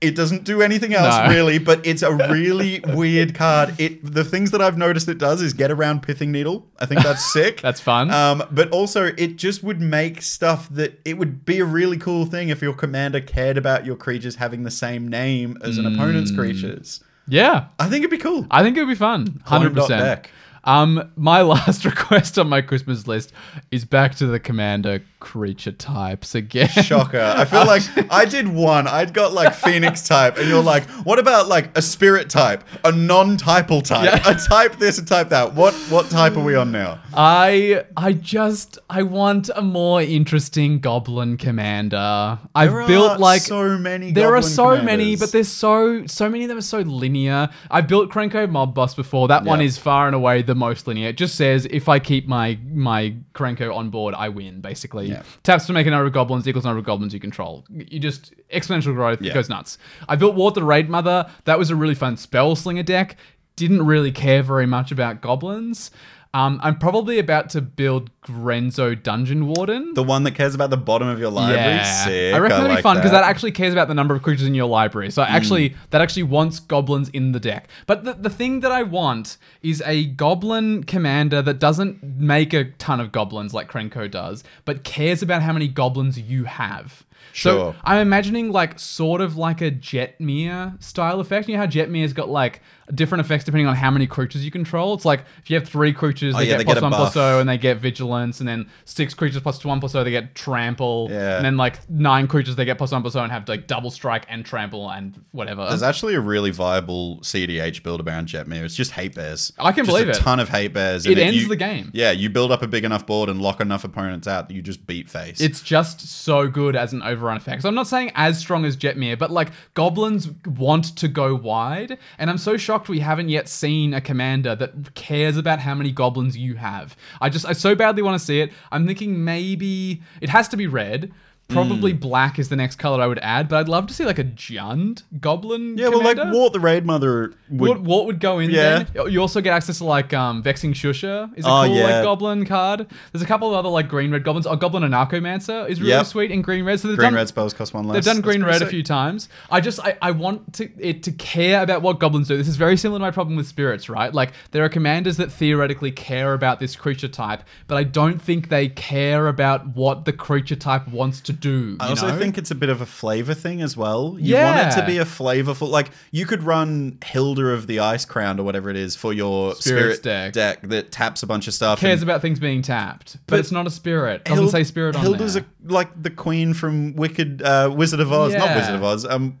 It 0.00 0.16
doesn't 0.16 0.44
do 0.44 0.62
anything 0.62 0.94
else 0.94 1.14
No. 1.14 1.28
really, 1.34 1.58
but 1.58 1.86
it's 1.86 2.00
a 2.02 2.10
really 2.32 2.80
weird 2.86 3.34
card. 3.34 3.74
It 3.78 4.02
the 4.14 4.24
things 4.24 4.50
that 4.52 4.62
I've 4.62 4.78
noticed 4.78 5.08
it 5.08 5.18
does 5.18 5.42
is 5.42 5.52
get 5.52 5.70
around 5.70 6.02
Pithing 6.02 6.32
Needle. 6.32 6.66
I 6.78 6.86
think 6.86 7.02
that's 7.02 7.24
sick. 7.32 7.60
That's 7.60 7.80
fun. 7.82 8.10
Um, 8.10 8.42
but 8.50 8.70
also 8.70 9.06
it 9.18 9.36
just 9.36 9.62
would 9.62 9.80
make 9.80 10.22
stuff 10.22 10.68
that 10.70 10.98
it 11.04 11.18
would 11.18 11.44
be 11.44 11.58
a 11.58 11.66
really 11.66 11.98
cool 11.98 12.24
thing 12.24 12.48
if 12.48 12.62
your 12.62 12.72
commander 12.72 13.20
cared 13.20 13.58
about 13.58 13.84
your 13.84 13.96
creatures 13.96 14.36
having 14.36 14.62
the 14.62 14.70
same 14.70 15.06
name 15.06 15.58
as 15.62 15.76
an 15.76 15.84
Mm. 15.84 15.94
opponent's 15.94 16.30
creatures. 16.30 17.00
yeah, 17.28 17.66
I 17.78 17.84
think 17.88 17.98
it'd 18.04 18.10
be 18.10 18.16
cool. 18.18 18.46
I 18.50 18.62
think 18.62 18.76
it 18.76 18.80
would 18.80 18.88
be 18.88 18.94
fun. 18.94 19.42
Hundred 19.44 19.74
percent. 19.74 20.26
Um, 20.64 21.10
my 21.16 21.42
last 21.54 21.84
request 21.84 22.38
on 22.38 22.48
my 22.48 22.60
Christmas 22.62 23.06
list 23.06 23.32
is 23.70 23.84
back 23.84 24.14
to 24.16 24.26
the 24.26 24.38
commander 24.40 25.02
creature 25.20 25.72
types 25.72 26.34
again. 26.34 26.68
Shocker. 26.68 27.20
I 27.36 27.44
feel 27.44 27.66
like 27.66 27.82
I 28.10 28.24
did 28.24 28.48
one. 28.48 28.86
I'd 28.86 29.12
got 29.12 29.32
like 29.32 29.54
Phoenix 29.54 30.06
type, 30.06 30.38
and 30.38 30.48
you're 30.48 30.62
like, 30.62 30.84
what 31.04 31.18
about 31.18 31.48
like 31.48 31.76
a 31.76 31.82
spirit 31.82 32.30
type, 32.30 32.64
a 32.84 32.92
non-typal 32.92 33.82
type, 33.84 34.04
Yeah. 34.04 34.30
a 34.30 34.34
type 34.34 34.76
this, 34.76 34.98
a 34.98 35.04
type 35.04 35.28
that? 35.30 35.54
What 35.54 35.74
what 35.90 36.08
type 36.10 36.36
are 36.36 36.44
we 36.44 36.54
on 36.54 36.72
now? 36.72 37.00
I 37.14 37.84
I 37.96 38.12
just 38.14 38.78
I 38.88 39.02
want 39.02 39.50
a 39.54 39.62
more 39.62 40.00
interesting 40.00 40.78
goblin 40.80 41.36
commander. 41.36 42.38
I've 42.54 42.72
There 42.72 42.86
built 42.86 43.20
like 43.20 43.42
so 43.42 43.76
many. 43.78 44.12
there 44.12 44.34
are 44.36 44.42
so 44.42 44.82
many, 44.82 45.16
but 45.16 45.32
there's 45.32 45.48
so 45.48 46.06
so 46.06 46.28
many 46.28 46.44
of 46.44 46.48
them 46.48 46.58
are 46.58 46.62
so 46.62 46.80
linear. 46.80 47.48
I've 47.70 47.88
built 47.88 48.10
Krenko 48.10 48.48
Mob 48.50 48.74
Boss 48.74 48.94
before. 48.94 49.28
That 49.28 49.44
one 49.44 49.60
is 49.60 49.76
far 49.78 50.06
and 50.06 50.14
away 50.14 50.42
the 50.50 50.54
most 50.56 50.88
linear. 50.88 51.08
It 51.10 51.16
just 51.16 51.36
says 51.36 51.64
if 51.70 51.88
I 51.88 52.00
keep 52.00 52.26
my 52.26 52.58
my 52.72 53.14
Krenko 53.34 53.72
on 53.72 53.88
board, 53.90 54.14
I 54.16 54.28
win. 54.28 54.60
Basically, 54.60 55.06
Yeah. 55.10 55.22
taps 55.44 55.64
to 55.66 55.72
make 55.72 55.86
a 55.86 55.90
number 55.90 56.06
of 56.06 56.12
goblins 56.12 56.48
equals 56.48 56.64
number 56.64 56.80
of 56.80 56.84
goblins 56.84 57.14
you 57.14 57.20
control. 57.20 57.64
You 57.70 58.00
just 58.00 58.34
exponential 58.52 58.92
growth. 58.94 59.22
Yeah. 59.22 59.30
It 59.30 59.34
goes 59.34 59.48
nuts. 59.48 59.78
I 60.08 60.16
built 60.16 60.34
Wort 60.34 60.54
the 60.54 60.62
Raidmother. 60.62 61.30
That 61.44 61.56
was 61.58 61.70
a 61.70 61.76
really 61.76 61.94
fun 61.94 62.16
spell 62.16 62.56
slinger 62.56 62.82
deck. 62.82 63.16
Didn't 63.54 63.86
really 63.86 64.10
care 64.10 64.42
very 64.42 64.66
much 64.66 64.90
about 64.90 65.20
goblins. 65.20 65.90
Um, 66.32 66.60
I'm 66.62 66.78
probably 66.78 67.18
about 67.18 67.50
to 67.50 67.60
build 67.60 68.08
Grenzo 68.22 68.94
Dungeon 69.02 69.46
Warden. 69.48 69.94
the 69.94 70.02
one 70.04 70.22
that 70.22 70.36
cares 70.36 70.54
about 70.54 70.70
the 70.70 70.76
bottom 70.76 71.08
of 71.08 71.18
your 71.18 71.30
library. 71.30 71.84
Sick. 71.84 72.32
I 72.34 72.38
reckon 72.38 72.58
that'd 72.58 72.68
like 72.70 72.78
be 72.78 72.82
fun 72.82 72.96
because 72.98 73.10
that. 73.10 73.24
actually 73.24 73.50
cares 73.50 73.72
about 73.72 73.88
the 73.88 73.94
number 73.94 74.14
of 74.14 74.22
creatures 74.22 74.46
in 74.46 74.54
your 74.54 74.66
library. 74.68 75.10
So 75.10 75.22
Mm. 75.22 75.28
actually, 75.30 75.74
that 75.90 76.00
actually 76.00 76.22
wants 76.22 76.60
goblins 76.60 77.08
in 77.08 77.32
the 77.32 77.40
deck. 77.40 77.66
But 77.86 78.04
the, 78.04 78.12
the 78.14 78.30
thing 78.30 78.60
that 78.60 78.70
I 78.70 78.84
want 78.84 79.38
is 79.62 79.82
a 79.84 80.04
goblin 80.06 80.84
commander 80.84 81.42
that 81.42 81.58
doesn't 81.58 82.02
make 82.04 82.52
a 82.52 82.64
ton 82.78 83.00
of 83.00 83.10
goblins 83.10 83.52
like 83.52 83.68
Krenko 83.68 84.08
does, 84.08 84.44
but 84.64 84.84
cares 84.84 85.22
about 85.22 85.42
how 85.42 85.52
many 85.52 85.66
goblins 85.66 86.16
you 86.18 86.44
have. 86.44 87.04
So 87.32 87.50
Sure. 87.52 87.76
I'm 87.84 87.98
imagining 87.98 88.50
like 88.50 88.78
sort 88.78 89.20
of 89.20 89.36
like 89.36 89.60
a 89.60 89.70
Jetmir 89.70 90.82
style 90.82 91.20
effect. 91.20 91.48
You 91.48 91.54
know 91.56 91.60
how 91.62 91.66
Jetmir's 91.66 92.12
got 92.12 92.28
like 92.28 92.60
different 92.94 93.24
effects 93.24 93.44
depending 93.44 93.66
on 93.66 93.76
how 93.76 93.90
many 93.90 94.06
creatures 94.06 94.44
you 94.44 94.50
control. 94.50 94.94
It's 94.94 95.04
like 95.04 95.24
if 95.42 95.50
you 95.50 95.58
have 95.58 95.68
three 95.68 95.92
creatures, 95.92 96.34
oh, 96.34 96.38
they 96.38 96.44
Oh, 96.44 96.46
yeah, 96.46 96.52
get 96.52 96.58
they 96.58 96.64
plus 96.64 96.74
get 96.76 96.82
one 96.82 96.92
plus 96.92 97.14
buff. 97.14 97.16
O, 97.16 97.40
and 97.40 97.48
they 97.48 97.58
get 97.58 97.78
vigilance, 97.78 98.40
and 98.40 98.48
then 98.48 98.68
six 98.84 99.14
creatures 99.14 99.40
plus 99.42 99.64
one 99.64 99.80
plus 99.80 99.94
O, 99.94 100.02
they 100.04 100.10
get 100.10 100.34
trample. 100.34 101.08
Yeah. 101.10 101.36
And 101.36 101.44
then 101.44 101.56
like 101.56 101.88
nine 101.90 102.26
creatures, 102.26 102.56
they 102.56 102.64
get 102.64 102.78
plus 102.78 102.92
one 102.92 103.02
plus 103.02 103.16
O 103.16 103.22
and 103.22 103.30
have 103.32 103.48
like 103.48 103.66
double 103.66 103.90
strike 103.90 104.24
and 104.28 104.44
trample 104.44 104.90
and 104.90 105.22
whatever. 105.32 105.66
There's 105.68 105.82
actually 105.82 106.14
a 106.14 106.20
really 106.20 106.50
viable 106.50 107.18
CDH 107.22 107.82
build 107.82 108.06
around 108.06 108.28
Jetmir. 108.28 108.62
It's 108.64 108.74
just 108.74 108.92
hate 108.92 109.14
bears. 109.14 109.52
I 109.58 109.72
can 109.72 109.84
just 109.84 109.94
believe 109.94 110.08
a 110.08 110.12
it. 110.12 110.16
ton 110.16 110.40
of 110.40 110.48
hate 110.48 110.72
bears. 110.72 111.06
It 111.06 111.18
ends 111.18 111.42
you- 111.42 111.48
the 111.48 111.56
game. 111.56 111.90
Yeah, 111.92 112.10
you 112.10 112.30
build 112.30 112.50
up 112.52 112.62
a 112.62 112.66
big 112.68 112.84
enough 112.84 113.06
board 113.06 113.28
and 113.28 113.40
lock 113.40 113.60
enough 113.60 113.84
opponents 113.84 114.26
out 114.26 114.48
that 114.48 114.54
you 114.54 114.62
just 114.62 114.86
beat 114.86 115.08
face. 115.08 115.40
It's 115.40 115.60
just 115.60 116.00
so 116.08 116.48
good 116.48 116.76
as 116.76 116.92
an 116.92 117.02
overrun 117.02 117.36
effect. 117.36 117.62
So 117.62 117.68
I'm 117.68 117.74
not 117.74 117.86
saying 117.86 118.12
as 118.14 118.38
strong 118.38 118.64
as 118.64 118.76
Jetmir, 118.76 119.18
but 119.18 119.30
like 119.30 119.50
goblins 119.74 120.28
want 120.46 120.96
to 120.96 121.08
go 121.08 121.34
wide, 121.34 121.98
and 122.18 122.30
I'm 122.30 122.38
so 122.38 122.56
shocked 122.56 122.79
we 122.88 123.00
haven't 123.00 123.28
yet 123.28 123.48
seen 123.48 123.94
a 123.94 124.00
commander 124.00 124.54
that 124.56 124.94
cares 124.94 125.36
about 125.36 125.60
how 125.60 125.74
many 125.74 125.92
goblins 125.92 126.36
you 126.36 126.54
have. 126.56 126.96
I 127.20 127.28
just 127.28 127.46
I 127.46 127.52
so 127.52 127.74
badly 127.74 128.02
want 128.02 128.18
to 128.18 128.24
see 128.24 128.40
it. 128.40 128.52
I'm 128.72 128.86
thinking 128.86 129.24
maybe 129.24 130.02
it 130.20 130.28
has 130.28 130.48
to 130.48 130.56
be 130.56 130.66
red. 130.66 131.12
Probably 131.50 131.92
Hmm. 131.92 131.98
black 131.98 132.38
is 132.38 132.48
the 132.48 132.56
next 132.56 132.76
color 132.76 133.02
I 133.02 133.06
would 133.06 133.18
add, 133.20 133.48
but 133.48 133.56
I'd 133.58 133.68
love 133.68 133.86
to 133.88 133.94
see 133.94 134.04
like 134.04 134.18
a 134.18 134.24
Jund 134.24 135.02
goblin. 135.20 135.76
Yeah, 135.76 135.88
well, 135.88 136.02
like. 136.02 136.16
Wort 136.32 136.52
the 136.52 136.58
Raidmother 136.58 137.34
would. 137.50 137.68
What, 137.68 137.80
what 137.80 138.06
would 138.06 138.20
go 138.20 138.38
in 138.38 138.50
Yeah. 138.50 138.84
then? 138.94 139.10
You 139.12 139.20
also 139.20 139.40
get 139.40 139.52
access 139.52 139.78
to 139.78 139.84
like 139.84 140.12
um, 140.14 140.42
Vexing 140.42 140.72
Shusher 140.72 141.30
is 141.36 141.44
a 141.44 141.48
Oh, 141.48 141.62
cool 141.66 141.74
yeah. 141.76 141.84
like 141.84 142.04
goblin 142.04 142.44
card. 142.46 142.86
There's 143.12 143.22
a 143.22 143.26
couple 143.26 143.48
of 143.48 143.54
other 143.54 143.68
like 143.68 143.88
green 143.88 144.10
red 144.10 144.24
goblins. 144.24 144.46
Oh, 144.46 144.56
Goblin 144.56 144.82
Anarchomancer 144.82 145.68
is 145.68 145.80
really 145.80 145.92
Yep. 145.92 146.06
sweet 146.06 146.30
in 146.30 146.42
green 146.42 146.64
red. 146.64 146.80
So 146.80 146.88
they've 146.88 146.96
green 146.96 147.08
done, 147.08 147.14
red 147.14 147.28
spells 147.28 147.52
cost 147.54 147.74
one 147.74 147.84
less. 147.86 147.94
They've 147.94 148.04
done 148.04 148.16
That's 148.16 148.24
green 148.24 148.40
pretty 148.42 148.52
red 148.52 148.62
a 148.62 148.66
sick. 148.66 148.68
few 148.70 148.82
times. 148.82 149.28
I 149.50 149.60
just 149.60 149.80
I, 149.80 149.96
I 150.02 150.10
want 150.12 150.52
to 150.54 150.68
it 150.78 151.02
to 151.04 151.12
care 151.12 151.62
about 151.62 151.82
what 151.82 151.98
goblins 151.98 152.28
do. 152.28 152.36
This 152.36 152.48
is 152.48 152.56
very 152.56 152.76
similar 152.76 152.98
to 152.98 153.02
my 153.02 153.10
problem 153.10 153.36
with 153.36 153.46
spirits, 153.46 153.88
right? 153.88 154.12
Like 154.14 154.32
there 154.52 154.64
are 154.64 154.68
commanders 154.68 155.16
that 155.16 155.32
theoretically 155.32 155.90
care 155.90 156.34
about 156.34 156.60
this 156.60 156.76
creature 156.76 157.08
type, 157.08 157.42
but 157.66 157.76
I 157.76 157.84
don't 157.84 158.20
think 158.20 158.48
they 158.48 158.68
care 158.68 159.26
about 159.28 159.68
what 159.76 160.04
the 160.04 160.12
creature 160.12 160.56
type 160.56 160.86
wants 160.88 161.20
to 161.22 161.32
do. 161.40 161.76
I 161.80 161.88
also 161.88 162.08
know? 162.08 162.18
think 162.18 162.38
it's 162.38 162.50
a 162.50 162.54
bit 162.54 162.68
of 162.68 162.80
a 162.80 162.86
flavor 162.86 163.34
thing 163.34 163.62
as 163.62 163.76
well. 163.76 164.16
You 164.20 164.34
want 164.36 164.68
it 164.72 164.80
to 164.80 164.86
be 164.86 164.98
a 164.98 165.04
flavorful, 165.04 165.68
like 165.68 165.90
you 166.10 166.26
could 166.26 166.42
run 166.42 166.92
Hylda 167.00 167.54
of 167.54 167.66
the 167.66 167.80
Ice 167.80 168.04
Crown 168.04 168.38
or 168.38 168.42
whatever 168.44 168.70
it 168.70 168.76
is 168.76 168.94
for 168.96 169.12
your 169.12 169.54
Spirits 169.54 169.98
spirit 170.00 170.32
deck. 170.34 170.60
that 170.62 170.92
taps 170.92 171.22
a 171.22 171.26
bunch 171.26 171.48
of 171.48 171.54
stuff. 171.54 171.80
cares 171.80 172.02
about 172.02 172.20
things 172.22 172.38
being 172.38 172.62
tapped, 172.62 173.14
but, 173.26 173.32
But 173.36 173.40
it's 173.40 173.52
not 173.52 173.66
a 173.66 173.70
spirit. 173.70 174.24
Doesn't 174.24 174.44
Hild- 174.44 174.52
say 174.52 174.64
spirit 174.64 174.96
on 174.96 175.04
Hylda's 175.04 175.34
there. 175.34 175.44
A, 175.68 175.72
like 175.72 176.02
the 176.02 176.10
queen 176.10 176.54
from 176.54 176.94
Wicked 176.94 177.42
uh, 177.42 177.72
Wizard 177.74 178.00
of 178.00 178.12
Oz, 178.12 178.34
not 178.34 178.54
Wizard 178.56 178.74
of 178.74 178.84
Oz. 178.84 179.04
Um, 179.06 179.38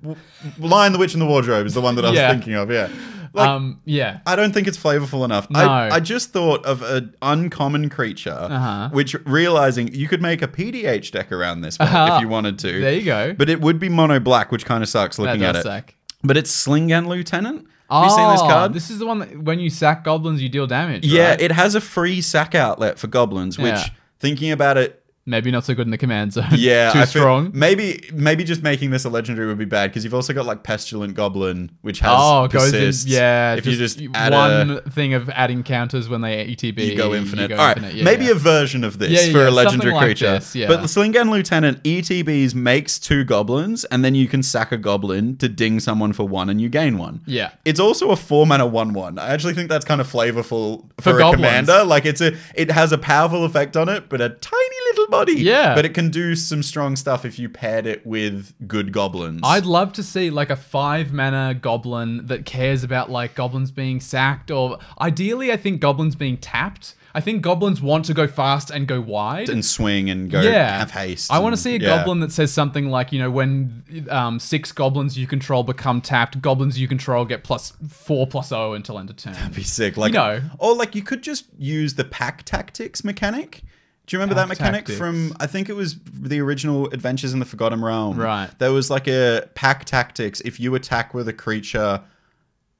Lion, 0.58 0.92
the 0.92 0.98
Witch, 0.98 1.12
and 1.14 1.20
the 1.22 1.26
Wardrobe 1.26 1.66
is 1.66 1.74
the 1.74 1.80
one 1.80 1.94
that 1.96 2.04
I 2.04 2.10
was 2.10 2.18
Yeah. 2.18 2.30
thinking 2.32 2.54
of. 2.54 2.70
Yeah, 2.70 2.88
like 3.32 3.48
um, 3.48 3.80
yeah. 3.84 4.20
I 4.26 4.36
don't 4.36 4.52
think 4.52 4.66
it's 4.68 4.78
flavorful 4.78 5.24
enough. 5.24 5.48
No. 5.50 5.60
I, 5.60 5.96
I 5.96 6.00
just 6.00 6.32
thought 6.32 6.64
of 6.66 6.82
an 6.82 7.14
uncommon 7.22 7.88
creature, 7.88 8.30
Uh-huh. 8.30 8.88
which 8.92 9.14
realizing 9.24 9.94
you 9.94 10.08
could 10.08 10.22
make 10.22 10.42
a 10.42 10.48
PDH 10.48 11.10
deck 11.12 11.30
around 11.32 11.60
this 11.60 11.76
Uh-huh. 11.80 12.14
if 12.16 12.20
you 12.22 12.28
wanted 12.28 12.58
to. 12.60 12.80
There 12.80 12.92
you 12.94 13.04
go. 13.04 13.34
But 13.34 13.48
it 13.48 13.60
would 13.60 13.78
be 13.78 13.88
mono 13.88 14.20
black, 14.20 14.50
which 14.52 14.64
kind 14.64 14.82
of 14.82 14.88
sucks 14.88 15.18
looking 15.18 15.42
at 15.44 15.56
it. 15.56 15.62
suck. 15.62 15.94
But 16.22 16.36
it's 16.36 16.50
Sling-Gang 16.50 17.08
Lieutenant. 17.08 17.66
Have 17.90 18.04
you 18.04 18.10
seen 18.10 18.30
this 18.30 18.40
Oh, 18.42 18.46
card? 18.48 18.72
This 18.72 18.88
is 18.90 18.98
the 19.00 19.06
one 19.06 19.18
that 19.18 19.42
when 19.42 19.58
you 19.58 19.68
sack 19.70 20.04
goblins, 20.04 20.40
you 20.40 20.48
deal 20.48 20.66
damage. 20.66 21.04
yeah, 21.04 21.30
right? 21.30 21.40
it 21.40 21.50
has 21.52 21.74
a 21.74 21.80
free 21.80 22.20
sack 22.20 22.54
outlet 22.54 22.98
for 23.00 23.08
goblins, 23.08 23.58
which 23.58 23.66
Yeah. 23.74 23.84
thinking 24.20 24.52
about 24.52 24.76
it, 24.76 24.99
maybe 25.26 25.50
not 25.50 25.64
so 25.64 25.74
good 25.74 25.86
in 25.86 25.90
the 25.90 25.98
command 25.98 26.32
zone. 26.32 26.46
yeah, 26.56 26.92
too 26.92 27.04
strong. 27.06 27.50
maybe 27.54 28.08
maybe 28.12 28.42
just 28.44 28.62
making 28.62 28.90
this 28.90 29.04
a 29.04 29.08
legendary 29.10 29.46
would 29.46 29.58
be 29.58 29.64
bad 29.64 29.90
because 29.90 30.04
you've 30.04 30.14
also 30.14 30.32
got 30.32 30.46
like 30.46 30.62
Pestilent 30.62 31.14
Goblin, 31.14 31.70
which 31.82 32.00
has 32.00 32.10
Oh, 32.12 32.48
goes 32.48 32.70
persists. 32.72 33.04
in. 33.04 33.12
Yeah, 33.12 33.54
if 33.54 33.66
you 33.66 33.76
just 33.76 34.00
add 34.14 34.32
one 34.32 34.70
a, 34.78 34.80
thing 34.90 35.14
of 35.14 35.28
adding 35.30 35.62
counters 35.62 36.08
when 36.08 36.20
they 36.20 36.46
ETB, 36.46 36.78
you 36.86 36.96
go 36.96 37.14
infinite. 37.14 37.48
go 37.48 37.56
All 37.56 37.66
right, 37.66 37.76
infinite. 37.76 37.96
Yeah, 37.96 38.04
maybe 38.04 38.24
yeah. 38.26 38.32
a 38.32 38.34
version 38.34 38.84
of 38.84 38.98
this 38.98 39.26
Yeah, 39.26 39.32
for 39.32 39.46
a 39.46 39.50
legendary 39.50 39.92
like 39.92 40.04
creature. 40.04 40.32
this, 40.32 40.54
yeah. 40.56 40.66
But 40.68 40.82
the 40.82 40.88
Sling-Gang 40.88 41.30
Lieutenant 41.30 41.82
ETBs 41.84 42.54
makes 42.54 42.98
two 42.98 43.24
goblins, 43.24 43.84
and 43.86 44.04
then 44.04 44.14
you 44.14 44.26
can 44.28 44.42
sack 44.42 44.72
a 44.72 44.78
goblin 44.78 45.36
to 45.38 45.48
ding 45.48 45.80
someone 45.80 46.12
for 46.12 46.26
one, 46.26 46.48
and 46.48 46.60
you 46.60 46.68
gain 46.68 46.98
one. 46.98 47.20
Yeah. 47.26 47.50
It's 47.64 47.80
also 47.80 48.10
a 48.10 48.16
four 48.16 48.46
mana 48.46 48.66
one 48.66 48.92
one. 48.94 49.18
I 49.18 49.28
actually 49.30 49.54
think 49.54 49.68
that's 49.68 49.84
kind 49.84 50.00
of 50.00 50.10
flavorful 50.10 50.88
for, 50.96 51.02
For 51.02 51.16
a 51.16 51.18
goblins. 51.18 51.36
commander. 51.66 51.84
Like 51.84 52.06
it's 52.06 52.20
a 52.20 52.36
it 52.54 52.70
has 52.70 52.92
a 52.92 52.98
powerful 52.98 53.44
effect 53.44 53.76
on 53.76 53.88
it, 53.88 54.08
but 54.08 54.20
a 54.20 54.28
tiny 54.28 54.76
little 54.88 54.89
body. 55.10 55.34
Yeah. 55.34 55.74
But 55.74 55.84
it 55.84 55.94
can 55.94 56.10
do 56.10 56.34
some 56.34 56.62
strong 56.62 56.96
stuff 56.96 57.24
if 57.24 57.38
you 57.38 57.48
paired 57.48 57.86
it 57.86 58.06
with 58.06 58.54
good 58.66 58.92
goblins. 58.92 59.40
I'd 59.42 59.66
love 59.66 59.92
to 59.94 60.02
see 60.02 60.30
like 60.30 60.50
a 60.50 60.56
five 60.56 61.12
mana 61.12 61.54
goblin 61.60 62.26
that 62.26 62.46
cares 62.46 62.84
about 62.84 63.10
like 63.10 63.34
goblins 63.34 63.70
being 63.70 64.00
sacked, 64.00 64.50
or 64.50 64.78
ideally, 65.00 65.52
I 65.52 65.56
think 65.56 65.80
goblins 65.80 66.14
being 66.14 66.36
tapped. 66.36 66.94
I 67.12 67.20
think 67.20 67.42
goblins 67.42 67.80
want 67.80 68.04
to 68.04 68.14
go 68.14 68.28
fast 68.28 68.70
and 68.70 68.86
go 68.86 69.00
wide. 69.00 69.48
and 69.48 69.64
swing 69.64 70.10
and 70.10 70.30
go 70.30 70.40
yeah, 70.42 70.78
have 70.78 70.92
haste. 70.92 71.32
I 71.32 71.40
want 71.40 71.56
to 71.56 71.60
see 71.60 71.74
a 71.74 71.78
yeah. 71.78 71.88
goblin 71.88 72.20
that 72.20 72.30
says 72.30 72.52
something 72.52 72.88
like, 72.88 73.12
you 73.12 73.18
know, 73.18 73.30
when 73.30 74.06
um, 74.08 74.38
six 74.38 74.70
goblins 74.70 75.18
you 75.18 75.26
control 75.26 75.64
become 75.64 76.00
tapped, 76.00 76.40
goblins 76.40 76.78
you 76.78 76.86
control 76.86 77.24
get 77.24 77.42
plus 77.42 77.72
four 77.88 78.28
plus 78.28 78.52
O 78.52 78.74
until 78.74 78.98
end 78.98 79.10
of 79.10 79.16
turn. 79.16 79.32
That'd 79.32 79.56
be 79.56 79.64
sick. 79.64 79.96
Like, 79.96 80.12
know. 80.12 80.40
or 80.58 80.76
like 80.76 80.94
you 80.94 81.02
could 81.02 81.22
just 81.22 81.46
use 81.58 81.94
the 81.94 82.04
pack 82.04 82.44
tactics 82.44 83.02
mechanic. 83.02 83.62
Do 84.10 84.16
you 84.16 84.20
remember 84.20 84.34
that 84.34 84.48
mechanic 84.48 84.86
tactics. 84.86 84.98
from? 84.98 85.36
I 85.38 85.46
think 85.46 85.68
it 85.68 85.74
was 85.74 85.94
the 86.12 86.40
original 86.40 86.88
Adventures 86.88 87.32
in 87.32 87.38
the 87.38 87.44
Forgotten 87.44 87.80
Realm. 87.80 88.18
Right. 88.18 88.50
There 88.58 88.72
was 88.72 88.90
like 88.90 89.06
a 89.06 89.48
pack 89.54 89.84
tactics. 89.84 90.40
If 90.40 90.58
you 90.58 90.74
attack 90.74 91.14
with 91.14 91.28
a 91.28 91.32
creature, 91.32 92.02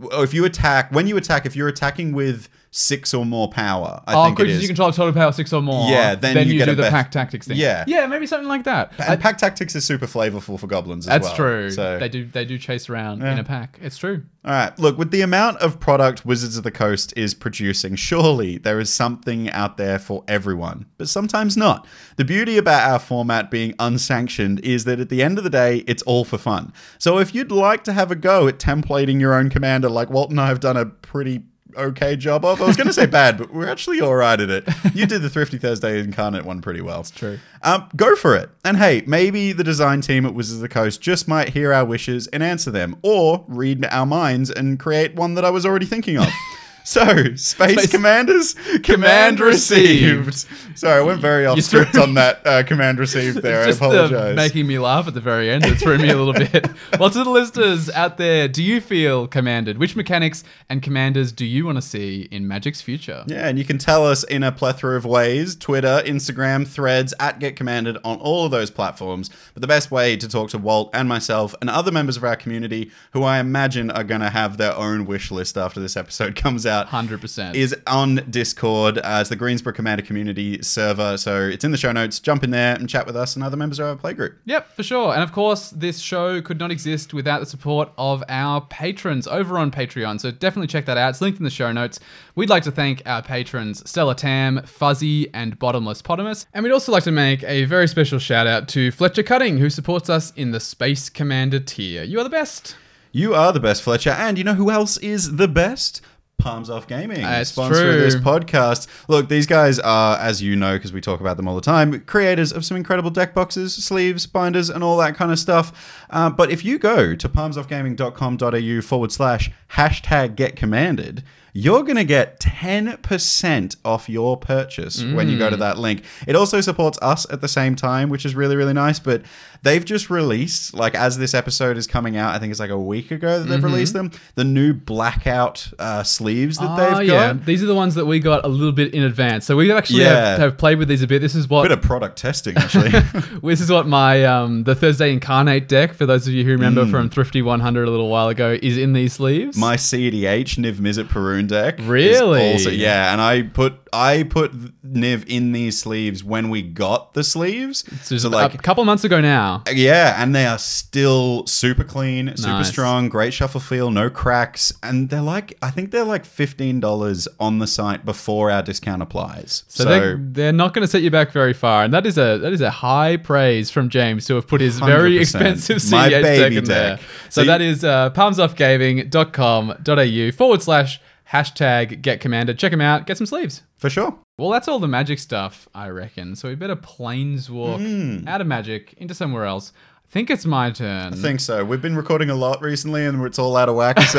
or 0.01 0.25
if 0.25 0.35
you 0.35 0.45
attack 0.45 0.91
when 0.91 1.07
you 1.07 1.17
attack, 1.17 1.47
if 1.47 1.55
you're 1.55 1.69
attacking 1.69 2.15
with 2.15 2.49
six 2.73 3.13
or 3.13 3.27
more 3.27 3.49
power, 3.49 4.01
I 4.07 4.15
oh, 4.15 4.25
think 4.27 4.39
it 4.39 4.43
creatures 4.45 4.63
you 4.63 4.69
control 4.69 4.93
total 4.93 5.13
power 5.13 5.33
six 5.33 5.53
or 5.53 5.61
more. 5.61 5.91
Yeah, 5.91 6.15
then 6.15 6.37
you 6.47 6.53
you, 6.55 6.59
get 6.59 6.67
do 6.67 6.73
a 6.73 6.75
the 6.77 6.83
best- 6.83 6.93
pack 6.93 7.11
tactics 7.11 7.49
thing. 7.49 7.57
Yeah. 7.57 7.85
yeah, 7.89 8.07
maybe 8.07 8.27
something 8.27 8.49
like 8.49 8.65
that. 8.65 8.93
I- 8.99 9.15
and 9.15 9.21
pack 9.21 9.39
tactics 9.39 9.75
is 9.75 9.85
super 9.85 10.07
flavorful 10.07 10.59
for 10.59 10.67
goblins. 10.69 11.07
As 11.09 11.11
that's 11.23 11.27
well. 11.29 11.37
true. 11.37 11.71
So 11.71 11.99
They 11.99 12.09
do 12.09 12.27
they 12.27 12.45
do 12.45 12.59
chase 12.59 12.89
around 12.89 13.23
Yeah. 13.23 13.33
in 13.33 13.39
a 13.39 13.45
pack. 13.45 13.79
It's 13.83 13.99
true. 13.99 14.23
All 14.43 14.53
right, 14.53 14.79
look, 14.79 14.97
with 14.97 15.11
the 15.11 15.21
amount 15.21 15.59
of 15.59 15.81
product 15.81 16.25
Wizards 16.25 16.57
of 16.57 16.63
the 16.65 16.71
Coast 16.71 17.13
is 17.15 17.35
producing, 17.35 17.95
surely 17.97 18.57
there 18.57 18.81
is 18.81 18.89
something 18.91 19.51
out 19.51 19.77
there 19.77 19.99
for 19.99 20.25
everyone, 20.29 20.87
but 20.97 21.11
sometimes 21.11 21.59
not. 21.59 21.87
The 22.17 22.25
beauty 22.25 22.57
about 22.57 22.89
our 22.89 22.99
format 22.99 23.51
being 23.51 23.75
unsanctioned 23.79 24.61
is 24.61 24.85
that 24.85 24.99
at 24.99 25.11
the 25.11 25.23
end 25.23 25.37
of 25.37 25.45
the 25.45 25.51
day, 25.51 25.85
it's 25.87 26.03
all 26.05 26.25
for 26.25 26.39
fun. 26.39 26.73
So 26.99 27.19
if 27.19 27.35
you'd 27.35 27.53
like 27.53 27.85
to 27.85 27.93
have 27.93 28.11
a 28.11 28.17
go 28.17 28.49
at 28.49 28.59
templating 28.59 29.21
your 29.21 29.35
own 29.35 29.51
commander, 29.51 29.91
like 29.91 30.09
Walt 30.09 30.31
and 30.31 30.41
I 30.41 30.47
have 30.47 30.61
done 30.61 30.77
a 30.79 30.87
pretty 30.87 31.43
okay 31.77 32.17
job 32.17 32.45
of, 32.45 32.61
I 32.61 32.67
was 32.67 32.77
going 32.77 32.87
to 32.87 32.93
say 32.93 33.07
bad, 33.21 33.39
but 33.39 33.53
we're 33.53 33.69
actually 33.69 34.01
all 34.01 34.15
right 34.15 34.41
at 34.41 34.51
it. 34.51 34.69
You 34.95 35.07
did 35.07 35.23
the 35.23 35.31
Thrifty 35.31 35.59
Thursday 35.59 35.99
Incarnate 36.01 36.45
one 36.45 36.61
pretty 36.61 36.81
well. 36.81 37.01
It's 37.01 37.11
true. 37.11 37.39
um, 37.63 37.89
go 37.97 38.15
for 38.17 38.37
it. 38.37 38.51
And 38.65 38.77
hey, 38.77 39.03
maybe 39.07 39.53
the 39.53 39.65
design 39.65 40.01
team 40.01 40.27
at 40.27 40.35
Wizards 40.35 40.57
of 40.57 40.63
the 40.63 40.69
Coast 40.69 41.01
just 41.01 41.29
might 41.29 41.51
hear 41.51 41.73
our 41.73 41.85
wishes 41.85 42.27
and 42.29 42.43
answer 42.43 42.71
them, 42.71 42.97
or 43.03 43.45
read 43.49 43.85
our 43.87 44.07
minds 44.07 44.51
and 44.51 44.79
create 44.79 45.15
one 45.15 45.35
that 45.35 45.45
I 45.45 45.51
was 45.51 45.65
already 45.65 45.87
thinking 45.87 46.19
of. 46.19 46.29
So, 46.91 47.05
Space, 47.37 47.45
Space- 47.75 47.91
Commanders, 47.91 48.55
command 48.83 49.39
received. 49.39 50.47
Sorry, 50.75 50.99
I 51.01 51.03
went 51.03 51.21
very 51.21 51.47
off 51.47 51.61
script 51.61 51.97
on 51.97 52.15
that 52.15 52.45
uh, 52.47 52.63
command 52.65 52.99
received 52.99 53.39
there. 53.43 53.65
Just 53.67 53.81
I 53.83 53.89
the 53.91 54.05
apologize. 54.05 54.37
making 54.37 54.67
me 54.67 54.79
laugh 54.79 55.07
at 55.07 55.15
the 55.15 55.21
very 55.21 55.51
end. 55.51 55.65
It 55.67 55.77
threw 55.77 55.99
me 55.99 56.09
a 56.09 56.17
little 56.17 56.33
bit. 56.33 56.69
well, 56.99 57.11
to 57.11 57.23
the 57.23 57.31
listeners 57.31 57.91
out 57.91 58.17
there, 58.17 58.49
do 58.49 58.63
you 58.63 58.81
feel 58.81 59.27
commanded? 59.29 59.79
Which 59.79 59.95
mechanics 59.95 60.43
and 60.69 60.83
commanders 60.83 61.33
do 61.33 61.45
you 61.45 61.67
want 61.67 61.77
to 61.77 61.83
see 61.83 62.23
in 62.31 62.49
Magic's 62.49 62.81
future? 62.81 63.25
Yeah, 63.27 63.47
and 63.47 63.59
you 63.59 63.65
can 63.65 63.79
tell 63.79 64.07
us 64.07 64.25
in 64.25 64.43
a 64.43 64.51
plethora 64.51 64.97
of 64.97 65.05
ways 65.05 65.55
Twitter, 65.57 66.03
Instagram, 66.07 66.67
threads, 66.67 67.13
at 67.21 67.39
Get 67.39 67.57
Commanded 67.57 67.99
on 68.05 68.19
all 68.19 68.47
of 68.47 68.51
those 68.51 68.71
platforms. 68.71 69.31
But 69.55 69.61
the 69.61 69.69
best 69.69 69.91
way 69.91 70.17
to 70.17 70.27
talk 70.29 70.49
to 70.51 70.59
Walt 70.59 70.91
and 70.95 71.09
myself 71.09 71.55
and 71.61 71.69
other 71.71 71.93
members 71.93 72.17
of 72.17 72.25
our 72.25 72.37
community, 72.37 72.91
who 73.13 73.23
I 73.23 73.39
imagine 73.39 73.91
are 73.91 74.05
going 74.05 74.23
to 74.23 74.31
have 74.31 74.57
their 74.57 74.75
own 74.75 75.05
wish 75.07 75.31
list 75.31 75.57
after 75.59 75.79
this 75.79 75.97
episode 75.97 76.35
comes 76.37 76.65
out, 76.67 76.70
100%. 76.71 77.55
is 77.55 77.77
on 77.87 78.17
Discord 78.31 78.99
as 78.99 79.29
the 79.29 79.37
Greensborough 79.37 79.73
Commander 79.73 80.05
Community 80.05 80.63
server. 80.63 81.17
So 81.17 81.43
it's 81.43 81.65
in 81.65 81.71
the 81.71 81.77
show 81.77 81.93
notes. 81.93 82.19
Jump 82.21 82.45
in 82.45 82.51
there 82.51 82.75
and 82.75 82.89
chat 82.89 83.07
with 83.07 83.17
us 83.17 83.35
and 83.35 83.45
other 83.45 83.57
members 83.57 83.79
of 83.79 83.87
our 83.87 83.97
playgroup. 83.97 84.37
Yep, 84.45 84.73
for 84.75 84.83
sure. 84.83 85.13
And 85.13 85.23
of 85.23 85.33
course, 85.33 85.71
this 85.71 85.99
show 85.99 86.41
could 86.41 86.59
not 86.59 86.71
exist 86.71 87.13
without 87.15 87.41
the 87.41 87.47
support 87.47 87.91
of 87.99 88.23
our 88.29 88.61
patrons 88.61 89.27
over 89.27 89.59
on 89.59 89.71
Patreon. 89.71 90.21
So 90.21 90.31
definitely 90.31 90.69
check 90.69 90.87
that 90.87 90.97
out. 90.97 91.11
It's 91.11 91.21
linked 91.21 91.39
in 91.39 91.45
the 91.45 91.51
show 91.51 91.73
notes. 91.73 92.01
We'd 92.35 92.51
like 92.51 92.63
to 92.65 92.71
thank 92.71 93.03
our 93.07 93.23
patrons 93.23 93.89
Stella 93.89 94.15
Tam, 94.15 94.63
Fuzzy, 94.65 95.33
and 95.35 95.59
Bottomless 95.59 96.03
Potamus. 96.03 96.47
And 96.55 96.63
we'd 96.63 96.73
also 96.73 96.93
like 96.93 97.05
to 97.05 97.13
make 97.13 97.43
a 97.45 97.65
very 97.65 97.89
special 97.89 98.19
shout 98.19 98.47
out 98.47 98.69
to 98.69 98.91
Fletcher 98.91 99.23
Cutting, 99.23 99.59
who 99.59 99.71
supports 99.71 100.09
us 100.09 100.33
in 100.37 100.53
the 100.53 100.61
Space 100.61 101.09
Commander 101.09 101.61
tier. 101.61 102.03
You 102.03 102.21
are 102.21 102.25
the 102.25 102.31
best. 102.31 102.77
You 103.13 103.35
are 103.35 103.53
the 103.53 103.61
best, 103.61 103.83
Fletcher. 103.83 104.11
And 104.11 104.39
you 104.39 104.45
know 104.45 104.55
who 104.55 104.71
else 104.71 104.97
is 104.99 105.37
the 105.37 105.49
best? 105.49 106.01
Palms 106.41 106.71
Off 106.71 106.87
Gaming, 106.87 107.23
That's 107.23 107.51
sponsor 107.51 107.91
of 107.91 108.01
this 108.01 108.17
podcast. 108.17 108.87
Look, 109.09 109.29
these 109.29 109.47
guys 109.47 109.79
are, 109.79 110.17
as 110.19 110.43
you 110.43 110.57
know, 110.57 110.77
because 110.77 110.93
we 110.93 111.01
talk 111.01 111.21
about 111.21 111.37
them 111.37 111.47
all 111.47 111.55
the 111.55 111.61
time, 111.61 112.01
creators 112.01 112.53
of 112.53 112.65
some 112.65 112.77
incredible 112.77 113.11
deck 113.11 113.35
boxes, 113.35 113.75
sleeves, 113.75 114.27
binders, 114.27 114.71
and 114.71 114.83
all 114.83 114.97
that 114.99 115.15
kind 115.15 115.31
of 115.31 115.39
stuff. 115.39 116.05
Uh, 116.11 116.31
but 116.31 116.51
if 116.51 116.65
you 116.65 116.79
go 116.79 117.15
to 117.15 117.29
palmsoffgaming.com.au 117.29 118.81
forward 118.83 119.13
slash 119.13 119.51
hashtag 119.75 120.35
get 120.37 120.57
commanded, 120.57 121.23
you're 121.53 121.83
going 121.83 121.97
to 121.97 122.05
get 122.05 122.39
10% 122.41 123.77
off 123.85 124.09
your 124.09 124.37
purchase 124.37 125.03
when 125.03 125.29
you 125.29 125.37
Mm. 125.37 125.39
go 125.39 125.51
to 125.51 125.57
that 125.57 125.79
link. 125.79 126.03
It 126.27 126.37
also 126.37 126.61
supports 126.61 126.99
us 127.03 127.27
at 127.31 127.41
the 127.41 127.49
same 127.49 127.75
time, 127.77 128.09
which 128.09 128.25
is 128.25 128.35
really, 128.35 128.57
really 128.57 128.73
nice. 128.73 128.99
But 128.99 129.23
they've 129.63 129.85
just 129.85 130.11
released, 130.11 130.75
like, 130.75 130.95
as 130.95 131.19
this 131.19 131.35
episode 131.35 131.77
is 131.77 131.87
coming 131.87 132.17
out, 132.17 132.35
I 132.35 132.39
think 132.39 132.51
it's 132.51 132.61
like 132.61 132.71
a 132.71 132.79
week 132.79 133.11
ago 133.11 133.39
that 133.41 133.49
they've 133.49 133.59
Mm-hmm. 133.59 133.67
released 133.67 133.93
them, 133.93 134.11
the 134.35 134.45
new 134.45 134.73
blackout 134.73 135.69
uh, 135.79 136.03
sleeves 136.03 136.59
that 136.59 136.71
Oh, 136.71 136.77
they've 136.99 137.09
yeah. 137.09 137.33
got. 137.35 137.45
These 137.47 137.63
are 137.63 137.67
the 137.67 137.75
ones 137.75 137.95
that 137.97 138.07
we 138.07 138.21
got 138.21 138.45
a 138.45 138.49
little 138.49 138.73
bit 138.73 138.95
in 138.95 139.03
advance. 139.03 139.45
So 139.47 139.57
we 139.57 139.71
actually 139.73 140.01
Yeah. 140.03 140.31
have, 140.31 140.39
have 140.39 140.59
played 140.59 140.79
with 140.79 140.89
these 140.89 141.03
a 141.03 141.07
bit. 141.07 141.21
This 141.21 141.35
is 141.35 141.49
what 141.49 141.61
A 141.67 141.69
Bit 141.69 141.79
of 141.79 141.83
product 141.83 142.17
testing, 142.19 142.57
actually. 142.57 142.91
this 143.43 143.61
is 143.61 143.71
what 143.71 143.87
my 143.87 144.25
um 144.25 144.65
the 144.65 144.75
Thursday 144.75 145.13
Incarnate 145.13 145.69
deck, 145.69 145.95
for 145.95 146.07
those 146.07 146.27
of 146.27 146.33
you 146.33 146.45
who 146.45 146.51
remember 146.53 146.87
from 146.87 147.11
Thrifty 147.11 147.43
100 147.43 147.87
a 147.87 147.91
little 147.91 148.09
while 148.09 148.29
ago, 148.29 148.59
is 148.63 148.77
in 148.79 148.93
these 148.93 149.13
sleeves. 149.15 149.57
My 149.57 149.77
CDH 149.77 150.57
Niv 150.57 150.75
Mizzet 150.77 151.05
Parun 151.05 151.40
deck. 151.47 151.77
Really? 151.81 152.53
Also, 152.53 152.71
yeah, 152.71 153.13
and 153.13 153.21
I 153.21 153.43
put 153.43 153.75
I 153.93 154.23
put 154.23 154.53
Niv 154.85 155.25
in 155.27 155.53
these 155.53 155.79
sleeves 155.79 156.23
when 156.23 156.49
we 156.49 156.63
got 156.63 157.15
the 157.15 157.25
sleeves. 157.25 157.85
so 158.03 158.17
So, 158.19 158.29
like 158.29 158.55
a 158.55 158.59
couple 158.59 158.85
months 158.85 159.03
ago 159.05 159.21
now. 159.21 159.63
Yeah, 159.73 160.21
and 160.23 160.35
they 160.35 160.47
are 160.47 160.59
still 160.59 161.45
super 161.47 161.85
clean, 161.85 162.37
super 162.37 162.49
Nice. 162.51 162.69
strong, 162.69 163.09
great 163.09 163.33
shuffle 163.35 163.61
feel, 163.61 163.91
no 163.91 164.09
cracks, 164.11 164.73
and 164.83 165.09
they're 165.11 165.21
like 165.21 165.57
I 165.63 165.71
think 165.71 165.91
they're 165.91 166.05
like 166.05 166.25
fifteen 166.25 166.79
dollars 166.81 167.27
on 167.41 167.59
the 167.59 167.67
site 167.67 168.05
before 168.05 168.51
our 168.51 168.63
discount 168.63 169.03
applies. 169.03 169.65
So, 169.69 169.85
So, 169.85 169.91
they're, 169.91 170.17
they're 170.21 170.53
not 170.53 170.75
going 170.75 170.85
to 170.85 170.89
set 170.91 171.03
you 171.03 171.11
back 171.11 171.33
very 171.33 171.53
far, 171.53 171.85
and 171.85 171.93
that 171.93 172.07
is 172.07 172.17
a 172.19 172.39
that 172.39 172.53
is 172.53 172.61
a 172.61 172.71
high 172.71 173.17
praise 173.17 173.71
from 173.71 173.89
James 173.89 174.25
to 174.27 174.35
have 174.37 174.47
put 174.47 174.61
his 174.61 174.79
very 174.79 175.17
100%. 175.17 175.21
expensive 175.21 175.79
CDH 175.79 176.23
deck 176.23 176.53
in 176.53 176.65
there. 176.65 176.99
So, 177.29 177.43
So 177.43 177.47
that 177.47 177.61
you- 177.61 177.69
is 177.71 177.85
uh, 177.85 178.11
palmsoffgaming.com.au 178.11 180.31
forward 180.37 180.63
slash 180.63 181.01
hashtag 181.33 182.03
get 182.03 182.21
commanded. 182.21 182.59
Check 182.59 182.71
them 182.73 182.81
out. 182.81 183.07
Get 183.07 183.17
some 183.17 183.27
sleeves. 183.27 183.63
for 183.77 183.89
sure. 183.89 184.19
Well, 184.39 184.51
that's 184.51 184.69
all 184.69 184.79
the 184.79 184.89
magic 184.89 185.19
stuff, 185.19 185.69
I 185.75 185.89
reckon. 185.89 186.37
So 186.37 186.49
we 186.49 186.55
better 186.55 186.77
planeswalk 186.77 187.79
Hmm. 188.21 188.29
out 188.29 188.41
of 188.41 188.47
magic 188.47 188.95
into 188.99 189.15
somewhere 189.15 189.45
else. 189.45 189.73
I 190.11 190.13
think 190.13 190.29
it's 190.29 190.45
my 190.45 190.73
turn. 190.73 191.13
I 191.13 191.17
think 191.17 191.39
so. 191.39 191.65
We've 191.65 191.81
been 191.81 191.95
recording 191.95 192.31
a 192.31 192.35
lot 192.35 192.61
recently, 192.63 193.07
and 193.07 193.25
it's 193.25 193.39
all 193.39 193.57
out 193.57 193.69
of 193.69 193.77
whack. 193.77 194.01
So 194.01 194.19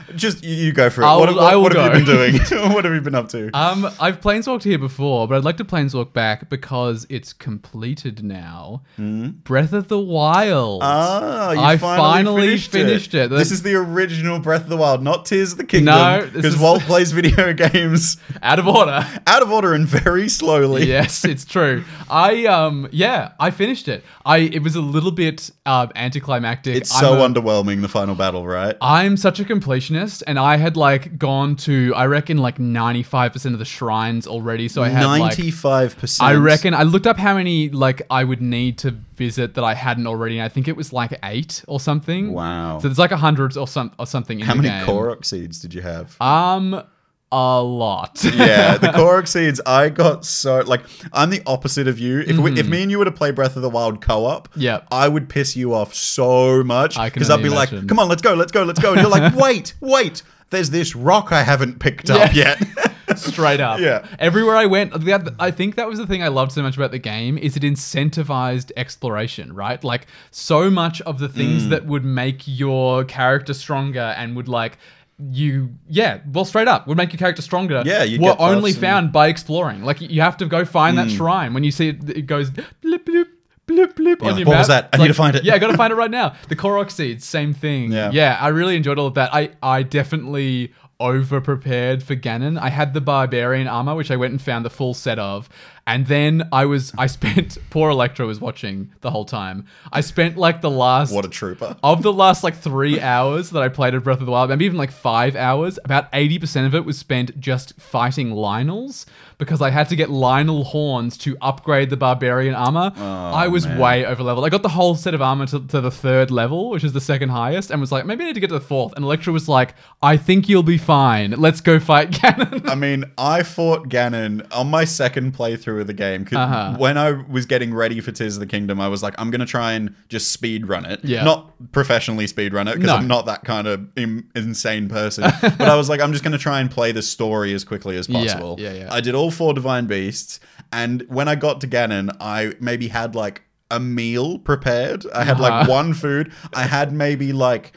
just 0.16 0.42
you, 0.42 0.52
you 0.52 0.72
go 0.72 0.90
for 0.90 1.02
it. 1.02 1.06
I'll- 1.06 1.20
what 1.20 1.32
what, 1.32 1.60
what 1.60 1.76
have 1.76 1.96
you 1.96 2.04
been 2.04 2.04
doing? 2.04 2.34
what 2.74 2.84
have 2.84 2.92
you 2.92 3.00
been 3.00 3.14
up 3.14 3.28
to? 3.28 3.48
Um, 3.56 3.86
I've 4.00 4.20
planeswalked 4.20 4.64
here 4.64 4.80
before, 4.80 5.28
but 5.28 5.36
I'd 5.36 5.44
like 5.44 5.58
to 5.58 5.64
planeswalk 5.64 6.12
back 6.12 6.48
because 6.48 7.06
it's 7.08 7.32
completed 7.32 8.24
now. 8.24 8.82
Breath 8.96 9.72
of 9.72 9.86
the 9.86 10.00
Wild. 10.00 10.80
Ah, 10.82 11.52
you 11.52 11.60
I 11.60 11.76
finally, 11.76 11.98
finally 12.00 12.46
finished, 12.48 12.72
finished 12.72 13.14
it. 13.14 13.30
it. 13.32 13.36
This 13.36 13.52
is 13.52 13.62
the 13.62 13.76
original 13.76 14.40
Breath 14.40 14.62
of 14.64 14.70
the 14.70 14.76
Wild, 14.76 15.04
not 15.04 15.24
Tears 15.24 15.52
of 15.52 15.58
the 15.58 15.64
Kingdom. 15.66 15.94
No, 15.94 16.26
because 16.32 16.54
is- 16.54 16.58
Walt 16.60 16.82
plays 16.82 17.12
video 17.12 17.52
games 17.52 18.16
out 18.42 18.58
of 18.58 18.66
order. 18.66 19.06
out 19.28 19.42
of 19.42 19.52
order 19.52 19.72
and 19.72 19.86
very 19.86 20.28
slowly. 20.28 20.86
yes, 20.88 21.24
it's 21.24 21.44
true. 21.44 21.84
I 22.10 22.46
um, 22.46 22.88
yeah, 22.90 23.34
I 23.38 23.52
finished 23.52 23.86
it. 23.86 24.02
I 24.26 24.38
it 24.38 24.64
was 24.64 24.74
a 24.74 24.80
little 24.80 25.12
bit 25.12 25.27
um 25.66 25.90
anticlimactic. 25.94 26.76
It's 26.76 26.94
I'm 26.94 27.00
so 27.00 27.14
a- 27.22 27.28
underwhelming, 27.28 27.82
the 27.82 27.88
final 27.88 28.14
battle, 28.14 28.46
right? 28.46 28.76
I'm 28.80 29.16
such 29.16 29.40
a 29.40 29.44
completionist, 29.44 30.22
and 30.26 30.38
I 30.38 30.56
had 30.56 30.76
like 30.76 31.18
gone 31.18 31.56
to 31.56 31.92
I 31.94 32.06
reckon 32.06 32.38
like 32.38 32.58
95% 32.58 33.52
of 33.52 33.58
the 33.58 33.64
shrines 33.64 34.26
already. 34.26 34.68
So 34.68 34.82
I 34.82 34.88
had 34.88 35.02
Ninety-five 35.02 35.96
percent. 35.98 36.28
I 36.28 36.34
reckon 36.34 36.74
I 36.74 36.82
looked 36.82 37.06
up 37.06 37.16
how 37.18 37.34
many 37.34 37.68
like 37.70 38.02
I 38.10 38.24
would 38.24 38.40
need 38.42 38.78
to 38.78 38.90
visit 39.16 39.54
that 39.54 39.64
I 39.64 39.74
hadn't 39.74 40.06
already. 40.06 40.38
And 40.38 40.44
I 40.44 40.48
think 40.48 40.68
it 40.68 40.76
was 40.76 40.92
like 40.92 41.18
eight 41.24 41.64
or 41.68 41.80
something. 41.80 42.32
Wow. 42.32 42.78
So 42.78 42.88
there's 42.88 42.98
like 42.98 43.12
a 43.12 43.16
hundred 43.16 43.56
or 43.56 43.66
some 43.66 43.92
or 43.98 44.06
something 44.06 44.40
in 44.40 44.46
How 44.46 44.54
many 44.54 44.68
game. 44.68 44.86
Korok 44.86 45.24
seeds 45.24 45.60
did 45.60 45.74
you 45.74 45.82
have? 45.82 46.20
Um, 46.20 46.82
a 47.30 47.62
lot. 47.62 48.20
yeah, 48.34 48.78
the 48.78 48.88
Korok 48.88 49.28
seeds. 49.28 49.60
I 49.66 49.88
got 49.90 50.24
so 50.24 50.60
like 50.60 50.82
I'm 51.12 51.30
the 51.30 51.42
opposite 51.46 51.86
of 51.88 51.98
you. 51.98 52.20
If 52.20 52.38
we, 52.38 52.58
if 52.58 52.68
me 52.68 52.82
and 52.82 52.90
you 52.90 52.98
were 52.98 53.04
to 53.04 53.12
play 53.12 53.30
Breath 53.32 53.56
of 53.56 53.62
the 53.62 53.70
Wild 53.70 54.00
co-op, 54.00 54.48
Mm-hmm. 54.50 54.60
Yep. 54.60 54.86
I 54.90 55.08
would 55.08 55.28
piss 55.28 55.56
you 55.56 55.74
off 55.74 55.92
so 55.94 56.62
much 56.64 56.96
I 56.96 57.10
can 57.10 57.14
because 57.14 57.30
I'd 57.30 57.34
only 57.34 57.50
be 57.50 57.54
like, 57.54 57.70
"Come 57.88 57.98
on, 57.98 58.08
let's 58.08 58.22
go, 58.22 58.34
let's 58.34 58.52
go, 58.52 58.62
let's 58.64 58.80
go," 58.80 58.92
and 58.92 59.00
you're 59.00 59.10
like, 59.10 59.34
"Wait, 59.36 59.74
wait." 59.80 60.22
There's 60.50 60.70
this 60.70 60.96
rock 60.96 61.30
I 61.30 61.42
haven't 61.42 61.78
picked 61.78 62.08
up 62.08 62.34
Yeah. 62.34 62.56
yet. 62.58 62.94
Straight 63.18 63.60
up. 63.60 63.80
Yeah. 63.80 64.06
Everywhere 64.18 64.56
I 64.56 64.64
went, 64.64 64.92
I 65.38 65.50
think 65.50 65.74
that 65.76 65.86
was 65.88 65.98
the 65.98 66.06
thing 66.06 66.22
I 66.22 66.28
loved 66.28 66.52
so 66.52 66.62
much 66.62 66.74
about 66.76 66.90
the 66.90 66.98
game 66.98 67.36
is 67.36 67.54
it 67.56 67.62
incentivized 67.62 68.72
exploration, 68.76 69.52
right? 69.54 69.82
Like 69.84 70.06
so 70.30 70.70
much 70.70 71.00
of 71.02 71.18
the 71.18 71.28
things 71.28 71.64
Mm. 71.64 71.70
that 71.70 71.84
would 71.86 72.04
make 72.04 72.42
your 72.46 73.04
character 73.04 73.52
stronger 73.52 74.14
and 74.16 74.36
would 74.36 74.48
like 74.48 74.78
you 75.20 75.70
yeah 75.88 76.18
well 76.32 76.44
straight 76.44 76.68
up 76.68 76.86
would 76.86 76.96
make 76.96 77.12
your 77.12 77.18
character 77.18 77.42
stronger 77.42 77.82
Yeah, 77.84 78.04
you'd 78.04 78.20
were 78.20 78.36
only 78.38 78.72
Mm. 78.72 78.78
found 78.80 79.12
by 79.12 79.26
exploring 79.28 79.82
like 79.82 80.00
you 80.00 80.20
have 80.20 80.36
to 80.36 80.46
go 80.46 80.64
find 80.64 80.96
that 80.98 81.10
shrine 81.10 81.54
when 81.54 81.64
you 81.64 81.72
see 81.72 81.88
it 81.88 82.08
it 82.10 82.22
goes 82.26 82.50
bloop 82.50 83.00
bloop 83.04 83.26
bloop 83.66 83.94
bloop 83.94 84.22
on 84.22 84.38
your 84.38 84.46
"What 84.46 84.52
map. 84.52 84.58
was 84.60 84.68
that? 84.68 84.84
I 84.84 84.88
It's 84.96 84.98
need 85.02 85.08
to 85.08 85.14
find 85.14 85.34
it." 85.36 85.44
yeah 85.44 85.54
I 85.54 85.58
gotta 85.58 85.76
find 85.82 85.92
it 85.92 85.96
right 85.96 86.10
now 86.10 86.34
the 86.48 86.54
Korok 86.56 86.90
seeds 86.92 87.24
same 87.24 87.52
thing 87.52 87.90
Yeah. 87.90 88.10
yeah 88.12 88.38
I 88.40 88.48
really 88.48 88.76
enjoyed 88.76 88.98
all 88.98 89.08
of 89.08 89.14
that 89.14 89.34
I 89.34 89.50
I 89.62 89.82
definitely 89.82 90.72
over 91.00 91.40
prepared 91.40 92.02
for 92.02 92.16
Ganon. 92.16 92.58
I 92.58 92.70
had 92.70 92.92
the 92.92 93.00
barbarian 93.00 93.68
armor, 93.68 93.94
which 93.94 94.10
I 94.10 94.16
went 94.16 94.32
and 94.32 94.42
found 94.42 94.64
the 94.64 94.70
full 94.70 94.94
set 94.94 95.16
of. 95.16 95.48
And 95.88 96.06
then 96.06 96.46
I 96.52 96.66
was 96.66 96.92
I 96.98 97.06
spent 97.06 97.56
poor 97.70 97.88
Electra 97.88 98.26
was 98.26 98.40
watching 98.40 98.90
the 99.00 99.10
whole 99.10 99.24
time. 99.24 99.64
I 99.90 100.02
spent 100.02 100.36
like 100.36 100.60
the 100.60 100.70
last 100.70 101.12
what 101.12 101.24
a 101.24 101.30
trooper. 101.30 101.76
of 101.82 102.02
the 102.02 102.12
last 102.12 102.44
like 102.44 102.54
three 102.54 103.00
hours 103.00 103.48
that 103.50 103.62
I 103.62 103.70
played 103.70 103.94
of 103.94 104.04
Breath 104.04 104.20
of 104.20 104.26
the 104.26 104.32
Wild, 104.32 104.50
maybe 104.50 104.66
even 104.66 104.76
like 104.76 104.90
five 104.90 105.34
hours, 105.34 105.78
about 105.84 106.12
80% 106.12 106.66
of 106.66 106.74
it 106.74 106.84
was 106.84 106.98
spent 106.98 107.40
just 107.40 107.80
fighting 107.80 108.32
Lynels 108.32 109.06
because 109.38 109.62
I 109.62 109.70
had 109.70 109.88
to 109.88 109.96
get 109.96 110.10
Lynel 110.10 110.64
horns 110.64 111.16
to 111.18 111.38
upgrade 111.40 111.90
the 111.90 111.96
barbarian 111.96 112.54
armor. 112.54 112.92
Oh, 112.94 113.02
I 113.02 113.48
was 113.48 113.66
man. 113.66 113.78
way 113.78 114.04
over 114.04 114.22
leveled. 114.22 114.44
I 114.44 114.50
got 114.50 114.62
the 114.62 114.68
whole 114.68 114.94
set 114.94 115.14
of 115.14 115.22
armor 115.22 115.46
to, 115.46 115.60
to 115.60 115.80
the 115.80 115.90
third 115.90 116.30
level, 116.30 116.70
which 116.70 116.84
is 116.84 116.92
the 116.92 117.00
second 117.00 117.30
highest, 117.30 117.70
and 117.70 117.80
was 117.80 117.92
like, 117.92 118.04
maybe 118.04 118.24
I 118.24 118.26
need 118.26 118.34
to 118.34 118.40
get 118.40 118.48
to 118.48 118.54
the 118.54 118.60
fourth. 118.60 118.92
And 118.94 119.04
Electra 119.04 119.32
was 119.32 119.48
like, 119.48 119.74
I 120.02 120.16
think 120.16 120.48
you'll 120.48 120.62
be 120.64 120.76
fine. 120.76 121.30
Let's 121.30 121.60
go 121.60 121.78
fight 121.78 122.10
Ganon. 122.18 122.68
I 122.68 122.74
mean, 122.74 123.04
I 123.16 123.42
fought 123.42 123.88
Ganon 123.88 124.46
on 124.52 124.68
my 124.68 124.84
second 124.84 125.34
playthrough 125.34 125.77
of 125.80 125.86
the 125.86 125.92
game. 125.94 126.24
'cause 126.24 126.36
Uh-huh. 126.38 126.74
When 126.78 126.96
I 126.98 127.12
was 127.12 127.46
getting 127.46 127.72
ready 127.74 128.00
for 128.00 128.12
Tears 128.12 128.34
of 128.36 128.40
the 128.40 128.46
Kingdom, 128.46 128.80
I 128.80 128.88
was 128.88 129.02
like, 129.02 129.14
I'm 129.18 129.30
going 129.30 129.40
to 129.40 129.46
try 129.46 129.72
and 129.72 129.94
just 130.08 130.32
speed 130.32 130.68
run 130.68 130.84
it. 130.84 131.00
Yeah. 131.02 131.24
Not 131.24 131.50
professionally 131.72 132.26
speed 132.26 132.52
run 132.52 132.68
it, 132.68 132.74
because 132.74 132.88
No. 132.88 132.96
I'm 132.96 133.06
not 133.08 133.26
that 133.26 133.44
kind 133.44 133.66
of 133.66 133.86
Im- 133.96 134.28
insane 134.34 134.88
person. 134.88 135.24
but 135.42 135.60
I 135.62 135.74
was 135.76 135.88
like, 135.88 136.00
I'm 136.00 136.12
just 136.12 136.24
going 136.24 136.32
to 136.32 136.38
try 136.38 136.60
and 136.60 136.70
play 136.70 136.92
the 136.92 137.02
story 137.02 137.52
as 137.54 137.64
quickly 137.64 137.96
as 137.96 138.06
possible. 138.06 138.56
yeah, 138.58 138.72
yeah. 138.72 138.88
I 138.92 139.00
did 139.00 139.14
all 139.14 139.30
four 139.30 139.54
Divine 139.54 139.86
Beasts, 139.86 140.40
and 140.72 141.04
when 141.08 141.28
I 141.28 141.34
got 141.34 141.60
to 141.62 141.66
Ganon, 141.68 142.14
I 142.20 142.54
maybe 142.60 142.88
had 142.88 143.14
like 143.14 143.42
a 143.70 143.78
meal 143.80 144.38
prepared. 144.38 145.04
I 145.14 145.24
had 145.24 145.38
like 145.40 145.52
Uh-huh. 145.52 145.70
one 145.70 145.94
food. 145.94 146.32
I 146.54 146.62
had 146.64 146.92
maybe 146.92 147.32
like 147.32 147.72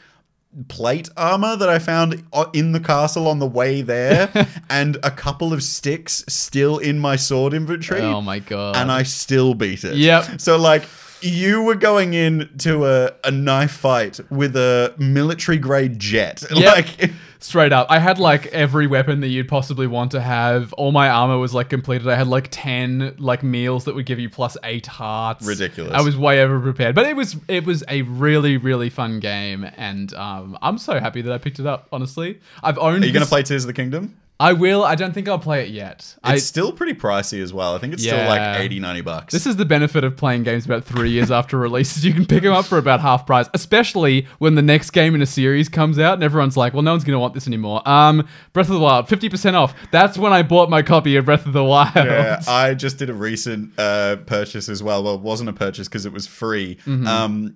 plate 0.68 1.08
armor 1.16 1.56
that 1.56 1.68
I 1.68 1.78
found 1.78 2.22
in 2.52 2.72
the 2.72 2.80
castle 2.80 3.26
on 3.28 3.38
the 3.38 3.46
way 3.46 3.82
there, 3.82 4.30
and 4.70 4.96
a 5.02 5.10
couple 5.10 5.52
of 5.52 5.62
sticks 5.62 6.24
still 6.28 6.78
in 6.78 6.98
my 6.98 7.16
sword 7.16 7.54
inventory. 7.54 8.00
oh 8.00 8.20
my 8.20 8.38
god. 8.38 8.76
And 8.76 8.90
I 8.92 9.02
still 9.02 9.54
beat 9.54 9.84
it. 9.84 9.96
Yep. 9.96 10.40
So 10.40 10.56
like. 10.56 10.84
You 11.24 11.62
were 11.62 11.76
going 11.76 12.14
into 12.14 12.84
a, 12.84 13.12
a 13.22 13.30
knife 13.30 13.70
fight 13.70 14.18
with 14.28 14.56
a 14.56 14.92
military 14.98 15.56
grade 15.56 16.00
jet. 16.00 16.42
Yep. 16.52 16.74
Like 16.74 17.12
Straight 17.42 17.72
up. 17.72 17.88
I 17.90 17.98
had 17.98 18.18
like 18.18 18.46
every 18.46 18.86
weapon 18.86 19.20
that 19.20 19.28
you'd 19.28 19.48
possibly 19.48 19.86
want 19.88 20.12
to 20.12 20.20
have. 20.20 20.72
All 20.74 20.92
my 20.92 21.08
armor 21.08 21.38
was 21.38 21.52
like 21.52 21.68
completed. 21.68 22.06
I 22.08 22.14
had 22.14 22.28
like 22.28 22.48
10 22.50 23.16
like 23.18 23.42
meals 23.42 23.84
that 23.84 23.94
would 23.96 24.06
give 24.06 24.20
you 24.20 24.30
plus 24.30 24.56
8 24.62 24.86
hearts. 24.86 25.44
Ridiculous. 25.44 25.92
I 25.92 26.02
was 26.02 26.16
way 26.16 26.40
over 26.42 26.60
prepared. 26.60 26.94
But 26.94 27.06
it 27.06 27.16
was 27.16 27.36
it 27.48 27.64
was 27.64 27.82
a 27.88 28.02
really 28.02 28.56
really 28.58 28.90
fun 28.90 29.18
game 29.18 29.64
and 29.76 30.14
um 30.14 30.56
I'm 30.62 30.78
so 30.78 31.00
happy 31.00 31.20
that 31.22 31.32
I 31.32 31.38
picked 31.38 31.58
it 31.58 31.66
up, 31.66 31.88
honestly. 31.90 32.40
I've 32.62 32.78
owned 32.78 33.02
Are 33.02 33.06
you 33.06 33.12
going 33.12 33.24
to 33.24 33.28
play 33.28 33.42
Tears 33.42 33.64
of 33.64 33.66
the 33.66 33.74
Kingdom? 33.74 34.16
I 34.42 34.54
will. 34.54 34.82
I 34.82 34.96
don't 34.96 35.12
think 35.12 35.28
I'll 35.28 35.38
play 35.38 35.64
it 35.64 35.70
yet. 35.70 36.16
I 36.24 36.34
It's 36.34 36.44
still 36.44 36.72
pretty 36.72 36.94
pricey 36.94 37.40
as 37.40 37.52
well. 37.52 37.76
I 37.76 37.78
think 37.78 37.92
it's 37.92 38.02
still 38.02 38.18
like 38.26 38.58
80, 38.60 38.80
90 38.80 39.00
bucks. 39.02 39.32
This 39.32 39.46
is 39.46 39.54
the 39.54 39.64
benefit 39.64 40.02
of 40.02 40.16
playing 40.16 40.42
games 40.42 40.64
about 40.64 40.84
three 40.84 41.10
years 41.10 41.30
after 41.30 41.56
releases. 41.56 42.04
You 42.04 42.12
can 42.12 42.26
pick 42.26 42.42
them 42.42 42.52
up 42.52 42.64
for 42.64 42.76
about 42.76 43.00
half 43.00 43.24
price, 43.24 43.48
especially 43.54 44.26
when 44.38 44.56
the 44.56 44.62
next 44.62 44.90
game 44.90 45.14
in 45.14 45.22
a 45.22 45.26
series 45.26 45.68
comes 45.68 45.98
out 45.98 46.14
and 46.14 46.24
everyone's 46.24 46.56
like, 46.56 46.72
well, 46.72 46.82
no 46.82 46.90
one's 46.90 47.04
going 47.04 47.14
to 47.14 47.20
want 47.20 47.34
this 47.34 47.46
anymore. 47.46 47.88
Um, 47.88 48.26
Breath 48.52 48.68
of 48.68 48.74
the 48.74 48.80
Wild, 48.80 49.06
50% 49.06 49.54
off. 49.54 49.74
That's 49.92 50.18
when 50.18 50.32
I 50.32 50.42
bought 50.42 50.68
my 50.68 50.82
copy 50.82 51.14
of 51.14 51.24
Breath 51.24 51.46
of 51.46 51.52
the 51.52 51.62
Wild. 51.64 51.94
yeah, 51.94 52.42
I 52.48 52.74
just 52.74 52.98
did 52.98 53.10
a 53.10 53.14
recent 53.14 53.78
uh, 53.78 54.16
purchase 54.26 54.68
as 54.68 54.82
well. 54.82 55.04
Well, 55.04 55.14
it 55.14 55.20
wasn't 55.20 55.50
a 55.50 55.52
purchase 55.52 55.86
because 55.86 56.04
it 56.04 56.12
was 56.12 56.26
free. 56.26 56.78
Um, 56.86 57.52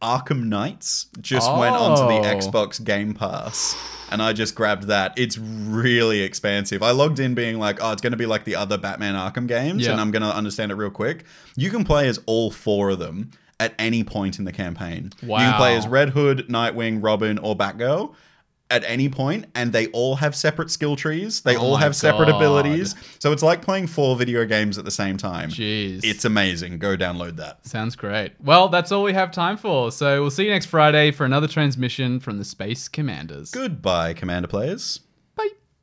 Gotham 0.00 0.48
Knights 0.48 1.06
just 1.20 1.50
went 1.56 1.76
onto 1.76 2.02
the 2.02 2.28
Oh. 2.28 2.34
Xbox 2.34 2.82
Game 2.82 3.14
Pass. 3.14 3.76
And 4.10 4.20
I 4.22 4.32
just 4.32 4.54
grabbed 4.54 4.84
that. 4.88 5.12
It's 5.16 5.38
really 5.38 6.22
expansive. 6.22 6.82
I 6.82 6.90
logged 6.90 7.20
in 7.20 7.34
being 7.34 7.58
like, 7.58 7.78
oh, 7.80 7.92
it's 7.92 8.02
going 8.02 8.10
to 8.12 8.16
be 8.16 8.26
like 8.26 8.44
the 8.44 8.56
other 8.56 8.76
Batman 8.76 9.14
Arkham 9.14 9.46
games, 9.46 9.84
Yeah. 9.84 9.92
and 9.92 10.00
I'm 10.00 10.10
going 10.10 10.22
to 10.22 10.34
understand 10.34 10.72
it 10.72 10.74
real 10.74 10.90
quick. 10.90 11.24
You 11.54 11.70
can 11.70 11.84
play 11.84 12.08
as 12.08 12.18
all 12.26 12.50
four 12.50 12.90
of 12.90 12.98
them 12.98 13.30
at 13.60 13.72
any 13.78 14.02
point 14.02 14.38
in 14.38 14.44
the 14.46 14.52
campaign. 14.52 15.12
Wow. 15.22 15.38
You 15.38 15.44
can 15.50 15.54
play 15.58 15.76
as 15.76 15.86
Red 15.86 16.08
Hood, 16.10 16.46
Nightwing, 16.48 16.98
Robin, 17.04 17.38
or 17.38 17.54
Batgirl 17.56 18.14
at 18.70 18.84
any 18.86 19.08
point, 19.08 19.46
and 19.54 19.72
they 19.72 19.88
all 19.88 20.16
have 20.16 20.34
separate 20.36 20.70
skill 20.70 20.96
trees. 20.96 21.40
They 21.42 21.56
Oh 21.56 21.60
all 21.60 21.76
have 21.76 21.94
separate 21.96 22.26
God. 22.26 22.36
abilities. 22.36 22.94
So 23.18 23.32
it's 23.32 23.42
like 23.42 23.62
playing 23.62 23.88
four 23.88 24.16
video 24.16 24.44
games 24.44 24.78
at 24.78 24.84
the 24.84 24.90
same 24.90 25.16
time. 25.16 25.50
Jeez. 25.50 26.00
It's 26.04 26.24
amazing. 26.24 26.78
Go 26.78 26.96
download 26.96 27.36
that. 27.36 27.66
Sounds 27.66 27.96
great. 27.96 28.32
Well, 28.42 28.68
that's 28.68 28.92
all 28.92 29.02
we 29.02 29.12
have 29.12 29.30
time 29.32 29.56
for. 29.56 29.90
So 29.92 30.20
we'll 30.22 30.30
see 30.30 30.44
you 30.44 30.50
next 30.50 30.66
Friday 30.66 31.10
for 31.10 31.24
another 31.24 31.48
transmission 31.48 32.20
from 32.20 32.38
the 32.38 32.44
Space 32.44 32.88
Commanders. 32.88 33.50
Goodbye, 33.50 34.14
Commander 34.14 34.48
players. 34.48 35.00